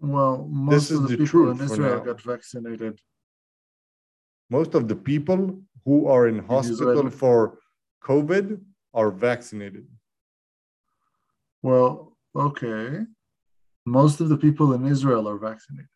Well, 0.00 0.46
most 0.50 0.90
of 0.90 1.02
the, 1.02 1.08
the 1.08 1.16
people 1.18 1.50
in 1.50 1.60
Israel 1.60 2.00
got 2.00 2.20
vaccinated. 2.20 3.00
Most 4.50 4.74
of 4.74 4.88
the 4.88 4.96
people 4.96 5.60
who 5.84 6.06
are 6.06 6.28
in 6.28 6.38
hospital 6.38 7.10
for 7.10 7.58
COVID 8.02 8.60
are 8.94 9.10
vaccinated. 9.10 9.86
Well, 11.62 12.16
okay. 12.34 13.04
Most 13.84 14.20
of 14.20 14.28
the 14.28 14.36
people 14.36 14.72
in 14.74 14.86
Israel 14.86 15.28
are 15.28 15.38
vaccinated. 15.38 15.88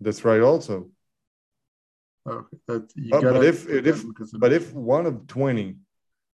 That's 0.00 0.24
right, 0.24 0.40
also. 0.40 0.90
Okay, 2.28 2.56
that 2.66 2.92
you 2.94 3.10
uh, 3.14 3.20
But- 3.20 3.32
but 3.34 3.44
if- 3.44 3.68
if- 3.68 4.04
But 4.42 4.52
if 4.52 4.72
one 4.74 5.06
of 5.06 5.26
20 5.26 5.76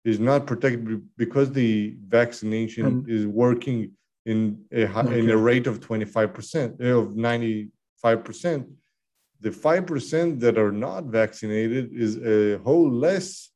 is 0.04 0.18
not 0.18 0.46
protected 0.46 1.02
because 1.16 1.52
the 1.52 1.96
vaccination 2.18 2.86
And- 2.86 3.08
is 3.08 3.26
working 3.26 3.92
in 4.30 4.38
a, 4.80 4.84
hi- 4.94 5.14
in 5.20 5.28
a 5.30 5.36
rate 5.36 5.66
of 5.66 5.80
25%, 5.80 6.80
uh, 6.80 6.98
of 7.02 7.08
95%, 7.14 7.70
the 9.40 9.50
5% 9.50 10.40
that 10.40 10.56
are 10.64 10.72
not 10.72 11.02
vaccinated 11.04 11.84
is 12.04 12.12
a 12.36 12.58
whole 12.66 12.90
less 13.06 13.50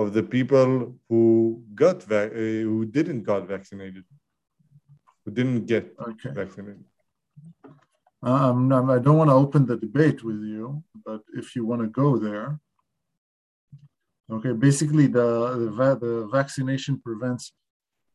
of 0.00 0.06
the 0.16 0.22
people 0.36 0.66
who 1.08 1.62
got 1.82 2.02
va- 2.02 2.32
uh, 2.42 2.62
who 2.70 2.84
didn't 2.96 3.22
got 3.30 3.42
vaccinated, 3.54 4.04
who 5.22 5.30
didn't 5.38 5.62
get 5.72 5.84
okay. 6.10 6.30
vaccinated. 6.40 6.84
Um, 8.22 8.72
I 8.96 8.98
don't 9.04 9.20
want 9.20 9.30
to 9.30 9.38
open 9.44 9.62
the 9.66 9.78
debate 9.86 10.22
with 10.28 10.40
you, 10.54 10.64
but 11.06 11.20
if 11.40 11.46
you 11.56 11.62
want 11.70 11.80
to 11.82 11.88
go 12.02 12.08
there, 12.18 12.48
Okay, 14.36 14.52
basically 14.52 15.06
the 15.08 15.28
the, 15.62 15.88
the 16.04 16.28
vaccination 16.38 16.94
prevents 17.06 17.44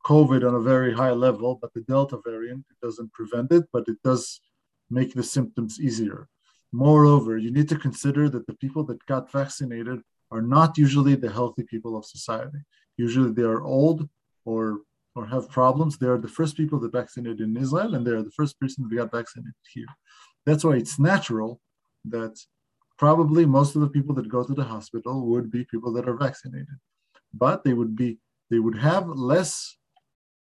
COVID 0.05 0.47
on 0.47 0.55
a 0.55 0.59
very 0.59 0.93
high 0.93 1.11
level, 1.11 1.57
but 1.61 1.73
the 1.73 1.81
Delta 1.81 2.19
variant 2.23 2.65
it 2.69 2.85
doesn't 2.85 3.13
prevent 3.13 3.51
it, 3.51 3.65
but 3.73 3.87
it 3.87 3.97
does 4.03 4.39
make 4.89 5.13
the 5.13 5.23
symptoms 5.23 5.79
easier. 5.79 6.27
Moreover, 6.71 7.37
you 7.37 7.51
need 7.51 7.69
to 7.69 7.77
consider 7.77 8.29
that 8.29 8.45
the 8.47 8.53
people 8.55 8.83
that 8.85 9.05
got 9.05 9.31
vaccinated 9.31 10.01
are 10.31 10.41
not 10.41 10.77
usually 10.77 11.15
the 11.15 11.31
healthy 11.31 11.63
people 11.63 11.95
of 11.97 12.05
society. 12.05 12.59
Usually 12.97 13.31
they 13.31 13.43
are 13.43 13.63
old 13.63 14.07
or 14.45 14.81
or 15.15 15.25
have 15.25 15.49
problems. 15.49 15.97
They 15.97 16.07
are 16.07 16.17
the 16.17 16.35
first 16.39 16.57
people 16.57 16.77
that 16.81 16.91
vaccinated 16.91 17.39
in 17.39 17.55
Israel, 17.55 17.95
and 17.95 18.05
they 18.05 18.11
are 18.11 18.21
the 18.21 18.37
first 18.39 18.59
person 18.59 18.83
that 18.83 18.95
got 18.95 19.11
vaccinated 19.11 19.53
here. 19.73 19.91
That's 20.45 20.63
why 20.65 20.75
it's 20.75 20.99
natural 20.99 21.61
that 22.05 22.37
probably 22.97 23.45
most 23.45 23.75
of 23.75 23.81
the 23.81 23.93
people 23.95 24.13
that 24.15 24.27
go 24.35 24.43
to 24.43 24.53
the 24.53 24.63
hospital 24.75 25.25
would 25.27 25.49
be 25.49 25.63
people 25.65 25.91
that 25.93 26.07
are 26.09 26.17
vaccinated, 26.17 26.77
but 27.33 27.63
they 27.63 27.73
would 27.73 27.95
be 27.95 28.19
they 28.51 28.59
would 28.59 28.77
have 28.77 29.07
less 29.07 29.77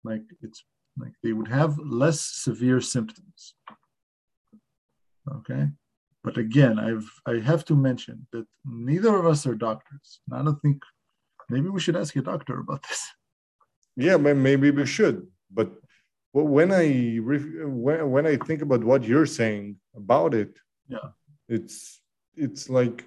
like 0.04 0.24
it's 0.42 0.64
like 0.98 1.14
they 1.24 1.34
would 1.34 1.48
have 1.48 1.78
less 1.80 2.20
severe 2.22 2.82
symptoms. 2.82 3.54
Okay. 5.38 5.68
But 6.24 6.38
again, 6.38 6.80
I've 6.80 7.10
I 7.26 7.40
have 7.40 7.66
to 7.66 7.76
mention 7.76 8.28
that 8.32 8.46
neither 8.66 9.16
of 9.16 9.26
us 9.26 9.46
are 9.46 9.56
doctors. 9.56 10.20
And 10.30 10.40
I 10.40 10.44
don't 10.44 10.62
think 10.62 10.82
maybe 11.50 11.70
we 11.70 11.80
should 11.80 11.96
ask 11.98 12.16
a 12.16 12.22
doctor 12.22 12.60
about 12.60 12.84
this. 12.88 13.02
Yeah, 13.96 14.18
maybe 14.18 14.72
we 14.72 14.86
should. 14.86 15.28
But 15.52 15.72
when 16.32 16.72
I 16.72 17.18
when, 17.24 18.12
when 18.12 18.26
I 18.26 18.38
think 18.38 18.62
about 18.62 18.84
what 18.84 19.04
you're 19.04 19.26
saying 19.28 19.78
about 19.96 20.34
it, 20.34 20.58
Yeah. 20.88 21.10
it's 21.48 22.02
it's 22.36 22.70
like 22.70 23.06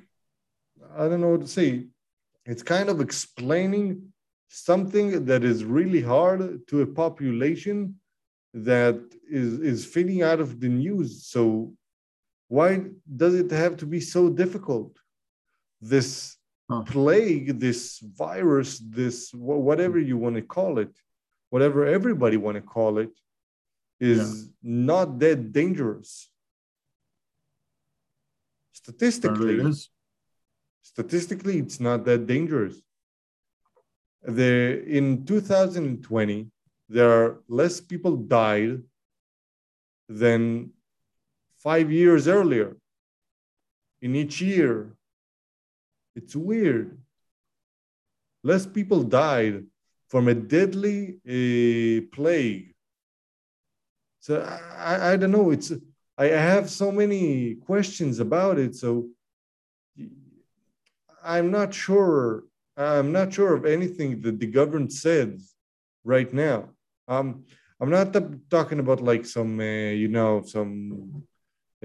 I 0.96 1.08
don't 1.08 1.20
know 1.20 1.30
what 1.30 1.40
to 1.42 1.48
say. 1.48 1.86
It's 2.44 2.62
kind 2.62 2.88
of 2.88 3.00
explaining 3.00 4.12
something 4.48 5.24
that 5.26 5.44
is 5.44 5.64
really 5.64 6.00
hard 6.00 6.66
to 6.68 6.82
a 6.82 6.86
population 6.86 7.96
that 8.54 8.98
is 9.30 9.60
is 9.60 9.84
feeding 9.84 10.22
out 10.22 10.40
of 10.40 10.60
the 10.60 10.68
news. 10.68 11.26
So 11.26 11.74
why 12.48 12.68
does 13.22 13.34
it 13.34 13.50
have 13.50 13.76
to 13.78 13.86
be 13.86 14.00
so 14.00 14.28
difficult? 14.28 14.96
This 15.80 16.36
Huh. 16.68 16.82
plague, 16.82 17.60
this 17.60 18.00
virus, 18.00 18.80
this 18.80 19.30
wh- 19.30 19.62
whatever 19.68 20.00
you 20.00 20.16
want 20.16 20.34
to 20.34 20.42
call 20.42 20.80
it, 20.80 20.90
whatever 21.50 21.86
everybody 21.86 22.36
want 22.36 22.56
to 22.56 22.60
call 22.60 22.98
it, 22.98 23.10
is 24.00 24.50
not 24.62 25.20
that 25.20 25.52
dangerous. 25.52 26.28
Statistically, 28.72 29.36
Apparently 29.54 29.66
it 29.66 29.70
is. 29.70 29.90
statistically, 30.82 31.58
it's 31.58 31.78
not 31.80 32.04
that 32.04 32.26
dangerous. 32.26 32.76
There, 34.26 34.80
in 34.80 35.24
2020, 35.24 36.50
there 36.88 37.10
are 37.10 37.42
less 37.48 37.80
people 37.80 38.16
died 38.16 38.82
than 40.08 40.70
five 41.58 41.92
years 41.92 42.26
earlier 42.26 42.76
in 44.02 44.16
each 44.16 44.40
year. 44.40 44.92
It's 46.16 46.34
weird. 46.34 46.98
Less 48.42 48.66
people 48.66 49.02
died 49.04 49.64
from 50.08 50.28
a 50.28 50.34
deadly 50.34 51.18
uh, 51.26 52.06
plague. 52.14 52.74
So 54.20 54.42
I, 54.42 55.12
I- 55.12 55.16
don't 55.16 55.30
know. 55.30 55.50
It's 55.50 55.72
I 56.18 56.26
have 56.26 56.70
so 56.70 56.90
many 56.90 57.56
questions 57.56 58.18
about 58.20 58.58
it. 58.58 58.74
So 58.74 59.08
I'm 61.22 61.50
not 61.50 61.74
sure. 61.74 62.44
I'm 62.76 63.10
not 63.12 63.32
sure 63.32 63.54
of 63.54 63.64
anything 63.64 64.20
that 64.22 64.38
the 64.38 64.46
government 64.46 64.92
says 64.92 65.54
right 66.04 66.30
now. 66.32 66.70
Um, 67.08 67.44
I'm 67.80 67.90
not 67.90 68.14
talking 68.50 68.80
about 68.80 69.00
like 69.02 69.24
some, 69.26 69.58
uh, 69.60 69.90
you 70.02 70.08
know, 70.08 70.42
some. 70.44 71.22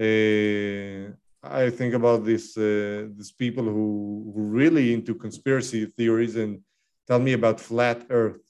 Uh, 0.00 1.12
I 1.44 1.70
think 1.70 1.92
about 1.94 2.24
this 2.24 2.56
uh, 2.56 3.08
these 3.16 3.32
people 3.32 3.64
who 3.64 4.32
who 4.34 4.42
really 4.60 4.92
into 4.94 5.14
conspiracy 5.14 5.86
theories 5.86 6.36
and 6.36 6.60
tell 7.08 7.18
me 7.18 7.32
about 7.34 7.60
flat 7.60 8.06
Earth. 8.10 8.40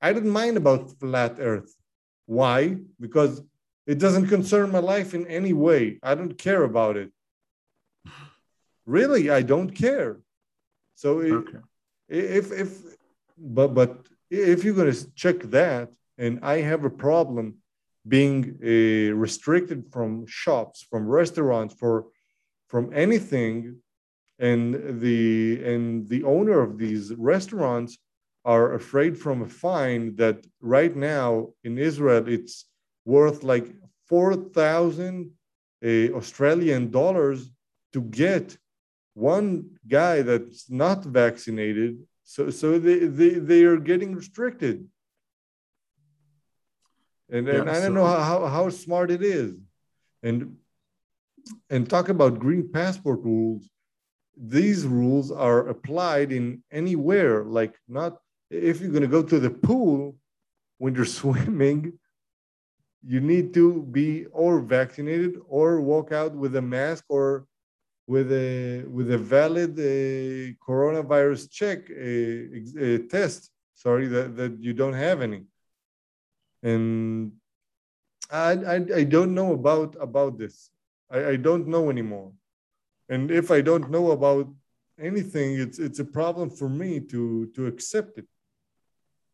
I 0.00 0.12
don't 0.12 0.28
mind 0.28 0.56
about 0.56 0.90
flat 1.00 1.36
Earth. 1.40 1.74
Why? 2.26 2.76
Because 3.00 3.42
it 3.86 3.98
doesn't 3.98 4.28
concern 4.28 4.70
my 4.70 4.78
life 4.94 5.14
in 5.14 5.26
any 5.26 5.52
way. 5.52 5.98
I 6.02 6.14
don't 6.14 6.36
care 6.36 6.62
about 6.64 6.96
it. 6.96 7.10
Really, 8.86 9.30
I 9.30 9.42
don't 9.42 9.70
care. 9.74 10.20
So 10.94 11.20
i- 11.20 11.32
Okay. 11.40 11.58
If 12.08 12.50
if 12.52 12.82
but 13.36 13.74
but 13.74 14.06
if 14.30 14.64
you're 14.64 14.74
going 14.74 14.92
to 14.92 15.14
check 15.14 15.40
that 15.42 15.90
and 16.16 16.40
i 16.42 16.60
have 16.60 16.84
a 16.84 16.90
problem 16.90 17.56
being 18.06 18.58
uh, 18.62 19.14
restricted 19.14 19.84
from 19.92 20.26
shops 20.26 20.86
from 20.88 21.06
restaurants 21.06 21.74
for 21.74 22.06
from 22.68 22.90
anything 22.94 23.76
and 24.38 25.00
the 25.00 25.62
and 25.64 26.08
the 26.08 26.22
owner 26.24 26.60
of 26.60 26.78
these 26.78 27.12
restaurants 27.14 27.98
are 28.44 28.74
afraid 28.74 29.18
from 29.18 29.42
a 29.42 29.48
fine 29.48 30.14
that 30.16 30.46
right 30.60 30.94
now 30.96 31.48
in 31.64 31.76
israel 31.76 32.26
it's 32.28 32.64
worth 33.04 33.42
like 33.42 33.66
4000 34.06 35.30
uh, 35.84 35.88
australian 36.14 36.90
dollars 36.90 37.50
to 37.92 38.00
get 38.02 38.56
one 39.18 39.78
guy 39.86 40.22
that's 40.22 40.70
not 40.70 41.04
vaccinated 41.04 41.98
so 42.22 42.50
so 42.50 42.78
they 42.78 42.98
they, 42.98 43.30
they 43.50 43.62
are 43.64 43.78
getting 43.78 44.14
restricted. 44.14 44.86
And, 47.30 47.48
and 47.48 47.66
Yeah, 47.66 47.72
i 47.74 47.80
don't 47.80 47.94
know 47.94 48.06
how, 48.06 48.20
how, 48.30 48.46
how 48.46 48.68
smart 48.68 49.10
it 49.10 49.22
is. 49.22 49.54
And 50.22 50.56
and 51.70 51.88
talk 51.88 52.10
about 52.10 52.38
green 52.38 52.68
passport 52.70 53.20
rules. 53.22 53.70
These 54.36 54.86
rules 54.86 55.32
are 55.32 55.68
applied 55.68 56.30
in 56.32 56.62
anywhere 56.70 57.44
like 57.44 57.74
not 57.88 58.18
if 58.50 58.80
you're 58.80 58.96
going 58.96 59.08
to 59.10 59.16
go 59.18 59.22
to 59.22 59.38
the 59.40 59.50
pool 59.50 60.14
when 60.76 60.94
you're 60.94 61.14
swimming 61.20 61.98
you 63.02 63.20
need 63.20 63.54
to 63.54 63.82
be 63.98 64.26
or 64.26 64.60
vaccinated 64.60 65.32
or 65.48 65.80
walk 65.80 66.12
out 66.12 66.32
with 66.34 66.56
a 66.56 66.62
mask 66.62 67.04
or 67.08 67.46
with 68.08 68.32
a 68.32 68.84
with 68.88 69.12
a 69.12 69.18
valid 69.18 69.78
uh, 69.78 70.56
coronavirus 70.66 71.50
check 71.50 71.80
uh, 71.90 72.84
uh, 72.84 72.98
test. 73.10 73.50
Sorry 73.74 74.08
that, 74.08 74.34
that 74.36 74.52
you 74.60 74.72
don't 74.72 74.94
have 74.94 75.20
any, 75.20 75.44
and 76.62 77.32
I, 78.30 78.52
I 78.74 78.76
I 79.00 79.04
don't 79.04 79.34
know 79.34 79.52
about 79.52 79.94
about 80.00 80.38
this. 80.38 80.70
I, 81.10 81.18
I 81.32 81.36
don't 81.36 81.68
know 81.68 81.90
anymore, 81.90 82.32
and 83.08 83.30
if 83.30 83.50
I 83.50 83.60
don't 83.60 83.90
know 83.90 84.10
about 84.10 84.48
anything, 84.98 85.60
it's 85.60 85.78
it's 85.78 86.00
a 86.00 86.04
problem 86.18 86.50
for 86.50 86.68
me 86.68 87.00
to 87.12 87.46
to 87.54 87.66
accept 87.66 88.18
it. 88.18 88.26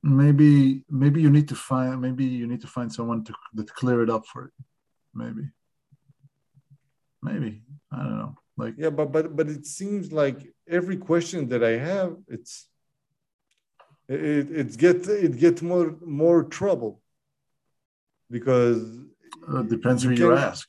Maybe 0.03 0.85
maybe 0.91 1.23
you 1.23 1.31
need 1.31 1.49
to 1.49 1.55
find 1.55 2.03
maybe 2.03 2.25
you 2.25 2.47
need 2.47 2.61
to 2.61 2.67
find 2.77 2.93
someone 2.93 3.25
to 3.25 3.33
that 3.55 3.73
clear 3.73 4.03
it 4.03 4.11
up 4.11 4.27
for 4.27 4.43
you. 4.43 4.65
Maybe. 5.15 5.45
Maybe. 7.23 7.63
I 7.91 8.03
don't 8.03 8.19
know. 8.19 8.35
Like 8.57 8.75
Yeah, 8.79 8.91
but 8.91 9.11
but 9.13 9.35
but 9.37 9.49
it 9.49 9.67
seems 9.67 10.13
like 10.13 10.39
every 10.69 10.97
question 10.97 11.49
that 11.49 11.63
I 11.65 11.75
have, 11.91 12.17
it's 12.29 12.69
it 14.09 14.51
it 14.61 14.77
get 14.77 15.07
it 15.09 15.39
gets 15.39 15.61
more 15.63 15.97
more 16.05 16.45
trouble. 16.45 17.01
Because 18.31 18.81
uh, 19.49 19.63
depends 19.63 20.03
you 20.05 20.11
who 20.11 20.17
you 20.17 20.33
ask. 20.33 20.67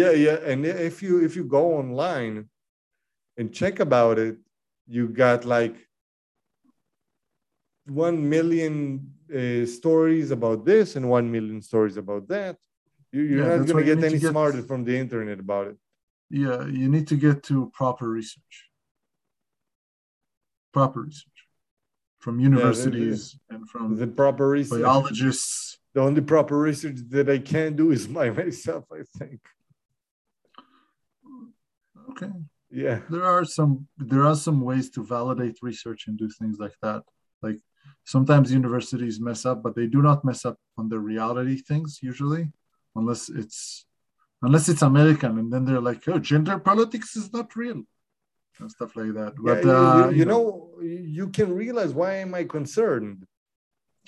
yeah 0.00 0.12
yeah 0.26 0.38
and 0.50 0.64
if 0.64 1.02
you 1.02 1.22
if 1.24 1.36
you 1.36 1.44
go 1.44 1.64
online 1.82 2.48
and 3.38 3.52
check 3.52 3.80
about 3.80 4.18
it 4.18 4.36
you 4.86 5.08
got 5.08 5.44
like 5.44 5.76
1 7.86 8.28
million 8.28 9.12
uh, 9.34 9.66
stories 9.66 10.30
about 10.30 10.64
this 10.64 10.96
and 10.96 11.08
1 11.08 11.30
million 11.30 11.60
stories 11.60 11.96
about 11.96 12.28
that. 12.28 12.56
You, 13.12 13.22
you're 13.22 13.44
Yeah, 13.44 13.56
not 13.58 13.66
going 13.66 13.84
to 13.84 13.94
get 13.94 14.02
any 14.04 14.18
get- 14.18 14.30
smarter 14.30 14.62
from 14.62 14.84
the 14.84 14.96
internet 14.96 15.38
about 15.38 15.66
it 15.72 15.76
Yeah, 16.30 16.66
you 16.66 16.88
need 16.88 17.08
to 17.08 17.16
get 17.16 17.42
to 17.44 17.70
proper 17.74 18.08
research. 18.08 18.68
Proper 20.72 21.02
research 21.02 21.34
from 22.24 22.40
universities 22.40 23.38
and 23.50 23.68
from 23.68 23.96
the 23.96 24.06
proper 24.06 24.48
research 24.48 24.80
biologists. 24.80 25.78
the 25.92 26.00
only 26.00 26.22
proper 26.22 26.58
research 26.58 26.96
that 27.10 27.28
I 27.28 27.38
can 27.38 27.76
do 27.76 27.90
is 27.90 28.06
by 28.06 28.30
myself, 28.42 28.84
I 28.90 29.02
think. 29.18 29.40
Okay. 32.10 32.32
Yeah. 32.70 33.00
there 33.10 33.24
are 33.24 33.44
some 33.44 33.86
there 33.98 34.24
are 34.24 34.34
some 34.34 34.60
ways 34.60 34.90
to 34.90 35.04
validate 35.04 35.58
research 35.62 36.06
and 36.08 36.18
do 36.18 36.28
things 36.28 36.56
like 36.58 36.76
that 36.82 37.02
like 37.40 37.60
sometimes 38.04 38.52
universities 38.52 39.20
mess 39.20 39.46
up 39.46 39.62
but 39.62 39.76
they 39.76 39.86
do 39.86 40.00
not 40.02 40.24
mess 40.24 40.44
up 40.44 40.58
on 40.76 40.88
the 40.88 40.98
reality 40.98 41.56
things 41.70 42.00
usually 42.02 42.44
unless 42.96 43.28
it's 43.28 43.86
unless 44.44 44.68
it's 44.68 44.82
american 44.82 45.38
and 45.38 45.52
then 45.52 45.64
they're 45.64 45.80
like 45.80 46.06
oh 46.08 46.18
gender 46.18 46.58
politics 46.58 47.16
is 47.16 47.32
not 47.32 47.54
real 47.56 47.82
and 48.60 48.70
stuff 48.70 48.96
like 48.96 49.14
that. 49.14 49.34
Yeah, 49.42 49.54
But 49.54 49.64
you, 49.64 49.70
uh, 49.70 50.08
you, 50.10 50.16
you 50.18 50.24
know, 50.24 50.70
you 50.82 51.28
can 51.28 51.52
realize 51.52 51.92
why 51.92 52.14
am 52.16 52.34
I 52.34 52.44
concerned? 52.44 53.26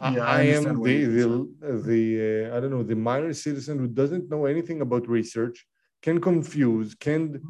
I- 0.01 0.15
Yeah, 0.15 0.25
I 0.25 0.39
I, 0.39 0.43
am 0.59 0.65
the 0.83 0.97
the, 1.17 1.27
the 1.91 2.03
uh, 2.29 2.57
I 2.57 2.61
don't 2.61 2.71
know 2.71 2.83
the 2.83 2.95
minor 3.11 3.33
citizen 3.33 3.79
who 3.79 3.89
doesn't 3.89 4.29
know 4.29 4.45
anything 4.45 4.83
about 4.83 5.09
research, 5.09 5.67
can 6.03 6.21
confuse, 6.21 6.95
can 6.95 7.41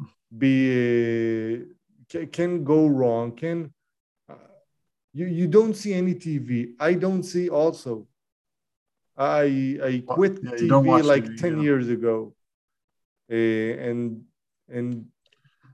be 0.43 0.55
uh, 0.71 2.25
can, 2.31 2.63
go 2.63 2.87
wrong, 2.87 3.35
can 3.35 3.73
uh, 4.29 4.35
you 5.13 5.25
you 5.39 5.47
don't 5.47 5.75
see 5.75 5.93
any 5.93 6.15
TV. 6.15 6.71
I 6.79 6.93
don't 6.93 7.23
see 7.23 7.49
also. 7.49 8.07
I 9.17 9.77
I 9.89 10.03
quit 10.15 10.39
yeah, 10.41 10.51
TV 10.51 11.03
like 11.03 11.25
TV, 11.25 11.37
ten 11.43 11.53
yeah. 11.57 11.63
years 11.67 11.89
ago, 11.89 12.33
and 13.29 14.23
and 14.69 15.05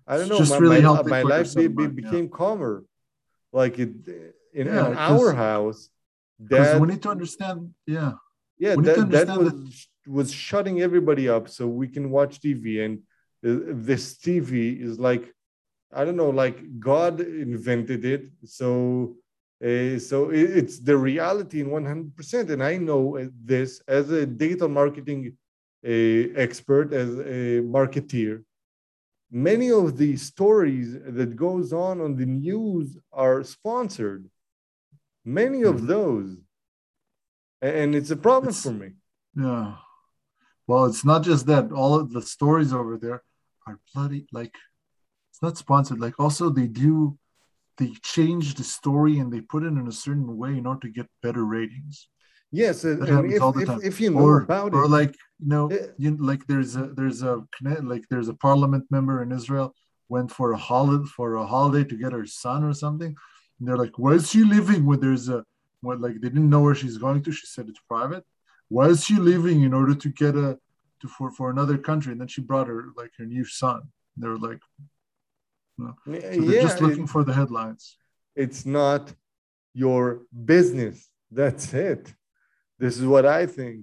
I 0.08 0.18
don't 0.18 0.22
It's 0.22 0.30
know. 0.32 0.38
just 0.40 0.52
my 0.52 0.58
really 0.58 0.82
my, 0.82 1.02
my 1.04 1.22
life 1.22 1.56
be, 1.56 1.68
be, 1.68 1.84
sunburn, 1.84 1.84
yeah. 1.84 2.02
became 2.02 2.30
calmer, 2.30 2.84
like 3.52 3.80
it 3.80 3.94
in, 4.54 4.68
Yeah, 4.68 4.88
in 4.92 4.98
our 4.98 5.34
house. 5.34 5.90
Dad, 6.46 6.82
we 6.82 6.88
need 6.88 7.02
to 7.04 7.10
understand. 7.10 7.74
Yeah, 7.86 8.14
yeah, 8.58 8.76
we 8.76 8.84
need 8.84 8.96
to 8.96 9.06
that, 9.06 9.28
that 9.28 9.40
was 9.40 9.88
was 10.06 10.32
shutting 10.34 10.82
everybody 10.82 11.30
up 11.30 11.48
so 11.48 11.68
we 11.68 11.88
can 11.88 12.10
watch 12.10 12.42
TV, 12.42 12.84
and 12.86 13.00
uh, 13.46 13.74
this 13.88 14.18
TV 14.18 14.82
is 14.82 15.00
like 15.00 15.34
I 15.96 16.04
don't 16.06 16.18
know, 16.18 16.32
like 16.32 16.80
God 16.80 17.22
invented 17.22 18.06
it, 18.06 18.24
so. 18.46 19.16
Uh, 19.64 19.98
so 19.98 20.30
it, 20.30 20.58
it's 20.58 20.80
the 20.80 20.98
reality 20.98 21.62
in 21.62 21.68
100% 21.68 22.50
and 22.50 22.62
i 22.62 22.76
know 22.76 23.18
uh, 23.18 23.28
this 23.46 23.82
as 23.88 24.10
a 24.12 24.26
digital 24.26 24.68
marketing 24.68 25.38
expert 25.84 26.94
as 26.94 27.20
a 27.20 27.62
marketeer 27.62 28.44
many 29.32 29.72
of 29.72 29.98
the 29.98 30.16
stories 30.16 30.94
that 30.94 31.36
goes 31.36 31.74
on 31.74 32.00
on 32.00 32.16
the 32.16 32.26
news 32.26 32.98
are 33.12 33.44
sponsored 33.44 34.30
many 35.26 35.64
of 35.64 35.78
Mhm. 35.82 35.88
those 35.88 36.38
and 37.62 37.96
it's 37.96 38.12
a 38.12 38.16
problem 38.16 38.50
It's- 38.50 38.64
for 38.64 38.72
me 38.74 38.92
yeah. 39.36 39.78
Well, 40.68 40.86
it's 40.86 41.04
not 41.04 41.24
just 41.24 41.48
that. 41.48 41.72
All 41.74 41.96
of 41.96 42.12
the 42.14 42.22
stories 42.22 42.72
over 42.72 42.98
there 42.98 43.22
are 43.68 43.80
bloody 43.94 44.28
like 44.32 44.56
it's 45.30 45.42
not 45.42 45.58
sponsored. 45.58 46.00
Like 46.00 46.18
also 46.20 46.50
they 46.50 46.68
do 46.68 47.18
they 47.78 47.92
change 48.16 48.54
the 48.56 48.64
story 48.64 49.18
and 49.20 49.34
they 49.34 49.42
put 49.42 49.64
it 49.64 49.74
in 49.82 49.88
a 49.88 49.92
certain 49.92 50.38
way 50.38 50.56
in 50.58 50.66
order 50.68 50.82
to 50.82 50.90
get 50.94 51.10
better 51.24 51.44
ratings. 51.44 52.08
Yes 52.62 52.76
That 52.84 53.00
and 53.00 53.10
happens 53.16 53.34
if, 53.38 53.42
all 53.44 53.54
the 53.58 53.64
if, 53.66 53.70
time. 53.72 53.82
if 53.92 53.96
you 54.04 54.10
know 54.12 54.26
or, 54.28 54.36
about 54.48 54.72
or 54.74 54.82
it 54.84 54.86
or 54.86 54.88
like 55.00 55.14
you 55.42 55.50
know, 55.54 55.64
Yeah. 55.76 55.88
you 56.04 56.10
like 56.32 56.44
there's 56.52 56.72
a 56.84 56.86
there's 56.98 57.22
a 57.32 57.34
like 57.94 58.06
there's 58.12 58.30
a 58.36 58.38
parliament 58.48 58.84
member 58.96 59.16
in 59.24 59.30
Israel 59.40 59.68
went 60.16 60.30
for 60.38 60.48
a 60.58 60.62
holiday 60.70 61.08
for 61.18 61.28
a 61.44 61.46
holiday 61.56 61.84
to 61.92 61.96
get 62.04 62.12
her 62.18 62.26
son 62.44 62.60
or 62.70 62.74
something. 62.84 63.14
And 63.58 63.64
they're 63.66 63.82
like, 63.86 63.96
where 64.04 64.16
is 64.20 64.26
she 64.32 64.42
living? 64.58 64.82
When 64.90 65.00
there's 65.06 65.28
a 65.38 65.40
what 65.86 65.98
like 66.06 66.16
they 66.22 66.32
didn't 66.36 66.52
know 66.54 66.64
where 66.66 66.78
she's 66.82 66.98
going 67.06 67.22
to. 67.24 67.32
She 67.40 67.48
said 67.54 67.66
it's 67.72 67.84
private. 67.96 68.24
Why 68.76 68.86
is 68.94 69.00
she 69.08 69.16
leaving 69.30 69.60
in 69.68 69.74
order 69.80 69.96
to 70.04 70.10
get 70.24 70.34
a 70.48 70.50
to 71.02 71.08
for, 71.16 71.28
for 71.38 71.46
another 71.56 71.78
country? 71.90 72.10
And 72.14 72.20
then 72.22 72.32
she 72.34 72.42
brought 72.50 72.68
her 72.74 72.80
like 73.02 73.12
her 73.20 73.28
new 73.36 73.46
son. 73.62 73.80
They 74.20 74.28
were 74.34 74.44
like, 74.50 74.62
so 75.80 75.88
they're 76.06 76.40
yeah 76.56 76.62
just 76.68 76.80
looking 76.86 77.06
it- 77.08 77.14
for 77.14 77.22
the 77.28 77.34
headlines. 77.40 77.84
it's 78.46 78.62
not 78.80 79.04
your 79.86 80.04
business 80.54 80.98
that's 81.40 81.66
it 81.92 82.04
this 82.84 82.96
is 83.00 83.06
what 83.14 83.26
i 83.26 83.42
think 83.46 83.80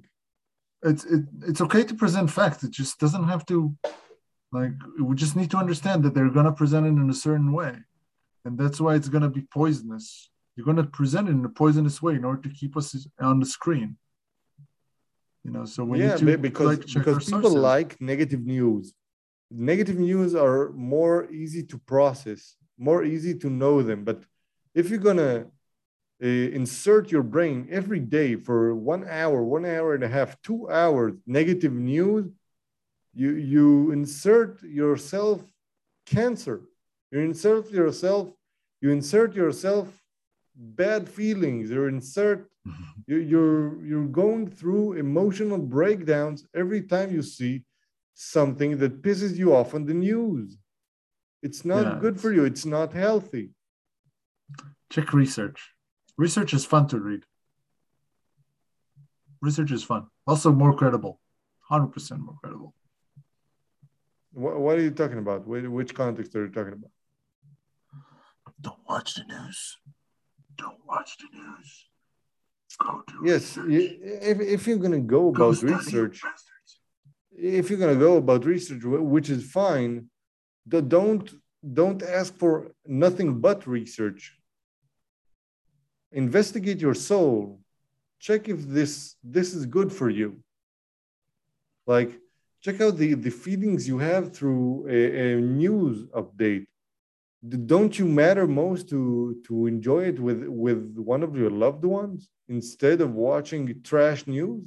it's 0.82 1.04
it, 1.04 1.24
it's 1.42 1.60
okay 1.60 1.84
to 1.84 1.94
present 1.94 2.30
facts. 2.30 2.64
It 2.64 2.70
just 2.70 2.98
doesn't 2.98 3.28
have 3.28 3.44
to 3.46 3.76
like 4.52 4.72
we 5.00 5.14
just 5.14 5.36
need 5.36 5.50
to 5.52 5.58
understand 5.58 6.02
that 6.04 6.14
they're 6.14 6.30
gonna 6.30 6.52
present 6.52 6.86
it 6.86 6.90
in 6.90 7.10
a 7.10 7.14
certain 7.14 7.52
way. 7.52 7.74
And 8.44 8.58
that's 8.58 8.80
why 8.80 8.94
it's 8.94 9.08
gonna 9.08 9.28
be 9.28 9.42
poisonous. 9.42 10.30
You're 10.56 10.66
gonna 10.66 10.84
present 10.84 11.28
it 11.28 11.32
in 11.32 11.44
a 11.44 11.48
poisonous 11.48 12.00
way 12.00 12.14
in 12.14 12.24
order 12.24 12.42
to 12.42 12.54
keep 12.54 12.76
us 12.76 13.06
on 13.20 13.40
the 13.40 13.46
screen. 13.46 13.96
You 15.44 15.52
know, 15.52 15.64
so 15.64 15.84
we 15.84 16.00
yeah 16.00 16.14
need 16.14 16.18
to 16.18 16.38
because 16.38 16.66
like 16.66 16.86
because 16.86 17.24
people 17.24 17.42
sources. 17.42 17.54
like 17.54 18.00
negative 18.00 18.44
news 18.44 18.94
negative 19.52 19.98
news 19.98 20.34
are 20.36 20.70
more 20.72 21.28
easy 21.32 21.62
to 21.64 21.76
process 21.78 22.56
more 22.78 23.02
easy 23.02 23.34
to 23.34 23.50
know 23.50 23.82
them 23.82 24.04
but 24.04 24.22
if 24.76 24.88
you're 24.88 25.06
gonna 25.10 25.46
Uh, 26.22 26.26
insert 26.52 27.10
your 27.10 27.22
brain 27.22 27.66
every 27.70 27.98
day 27.98 28.36
for 28.36 28.74
one 28.74 29.04
hour 29.08 29.42
one 29.42 29.64
hour 29.64 29.94
and 29.94 30.04
a 30.04 30.08
half 30.08 30.36
two 30.42 30.68
hours 30.70 31.14
negative 31.26 31.72
news 31.72 32.26
you 33.14 33.30
you 33.52 33.90
insert 33.90 34.62
yourself 34.62 35.40
cancer. 36.06 36.60
You 37.10 37.20
insert 37.20 37.70
yourself 37.70 38.28
you 38.82 38.90
insert 38.90 39.34
yourself 39.34 39.88
bad 40.54 41.08
feelings. 41.08 41.70
You 41.70 41.86
insert 41.86 42.38
mm-hmm. 42.68 43.00
you- 43.06 43.24
you're 43.32 43.84
you're 43.88 44.12
going 44.22 44.44
through 44.50 44.94
emotional 44.94 45.58
breakdowns 45.58 46.46
every 46.54 46.82
time 46.82 47.08
you 47.16 47.22
see 47.22 47.64
something 48.14 48.76
that 48.78 49.00
pisses 49.02 49.36
you 49.36 49.54
off 49.54 49.74
on 49.74 49.86
the 49.86 49.94
news. 49.94 50.58
It's 51.42 51.64
not 51.64 51.84
Yeah, 51.84 51.98
good 52.00 52.20
for 52.20 52.30
you. 52.32 52.44
It's 52.44 52.66
not 52.66 52.92
healthy. 52.92 53.46
Check 54.90 55.12
research. 55.14 55.60
Research 56.20 56.52
is 56.52 56.64
fun 56.66 56.86
to 56.88 56.98
read. 56.98 57.22
Research 59.40 59.70
is 59.72 59.82
fun. 59.82 60.06
Also 60.26 60.52
more 60.52 60.74
credible. 60.76 61.18
100% 61.70 62.18
more 62.18 62.36
credible. 62.42 62.74
what, 64.32 64.60
what 64.64 64.78
are 64.78 64.82
you 64.82 64.90
talking 64.90 65.18
about 65.18 65.46
which 65.46 65.94
context 65.94 66.34
are 66.36 66.44
you 66.46 66.52
talking 66.52 66.74
about 66.80 66.90
Don't 68.66 68.82
watch 68.88 69.14
the 69.14 69.24
news. 69.34 69.78
Don't 70.62 70.80
watch 70.86 71.10
the 71.22 71.28
news. 71.38 71.68
Go 72.82 73.02
do 73.08 73.16
yes 73.30 73.44
you- 73.56 73.90
if, 74.30 74.40
if 74.56 74.66
you're 74.66 74.82
going 74.86 74.98
to 75.02 75.06
go 75.16 75.22
Go 75.30 75.46
about 75.46 75.56
study, 75.56 75.72
research 75.74 76.16
if 77.58 77.64
you're 77.68 77.82
going 77.84 77.94
to 77.98 78.04
go 78.08 78.12
about 78.24 78.44
research 78.44 78.82
which 79.14 79.28
is 79.36 79.42
fine 79.60 79.92
don't 80.94 81.26
don't 81.80 82.02
ask 82.02 82.30
for 82.42 82.52
nothing 83.04 83.30
but 83.46 83.66
research 83.66 84.22
investigate 86.12 86.80
your 86.80 86.94
soul. 86.94 87.60
Check 88.18 88.48
if 88.48 88.66
this 88.66 89.16
this 89.22 89.54
is 89.54 89.66
good 89.66 89.92
for 89.92 90.10
you. 90.10 90.42
Like 91.86 92.18
check 92.60 92.80
out 92.80 92.96
the 92.96 93.14
the 93.14 93.30
feelings 93.30 93.88
you 93.88 93.98
have 93.98 94.34
through 94.34 94.86
a, 94.88 95.34
a 95.34 95.40
news 95.40 96.06
update. 96.08 96.66
Don't 97.66 97.98
you 97.98 98.04
matter 98.06 98.46
most 98.46 98.88
to 98.90 99.40
to 99.46 99.66
enjoy 99.66 100.04
it 100.04 100.20
with 100.20 100.44
with 100.46 100.94
one 100.96 101.22
of 101.22 101.36
your 101.36 101.50
loved 101.50 101.84
ones 101.84 102.28
instead 102.48 103.00
of 103.00 103.14
watching 103.14 103.82
trash 103.82 104.26
news? 104.26 104.64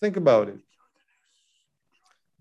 Think 0.00 0.16
about 0.16 0.48
it. 0.48 0.60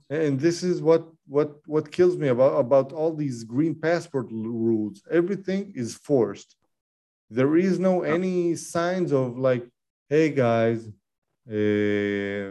And 0.09 0.39
this 0.39 0.63
is 0.63 0.81
what 0.81 1.07
what 1.27 1.59
what 1.67 1.91
kills 1.91 2.17
me 2.17 2.29
about 2.29 2.59
about 2.59 2.91
all 2.91 3.13
these 3.13 3.43
green 3.43 3.75
passport 3.75 4.27
rules. 4.31 5.03
Everything 5.11 5.71
is 5.75 5.93
forced 5.93 6.55
there 7.37 7.53
is 7.67 7.75
no 7.89 7.93
any 8.17 8.55
signs 8.55 9.11
of 9.21 9.27
like 9.47 9.63
hey 10.11 10.27
guys 10.43 10.79
uh, 11.57 12.47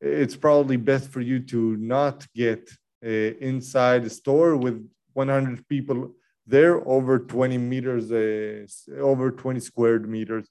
it's 0.00 0.36
probably 0.46 0.76
best 0.76 1.06
for 1.14 1.20
you 1.30 1.38
to 1.52 1.60
not 1.94 2.16
get 2.34 2.62
uh, 3.04 3.30
inside 3.50 4.00
the 4.04 4.10
store 4.20 4.56
with 4.56 4.76
100 5.12 5.66
people 5.68 5.98
there 6.46 6.76
over 6.96 7.14
20 7.18 7.56
meters 7.58 8.04
uh, 8.12 8.66
over 9.10 9.30
20 9.30 9.60
squared 9.60 10.04
meters 10.08 10.46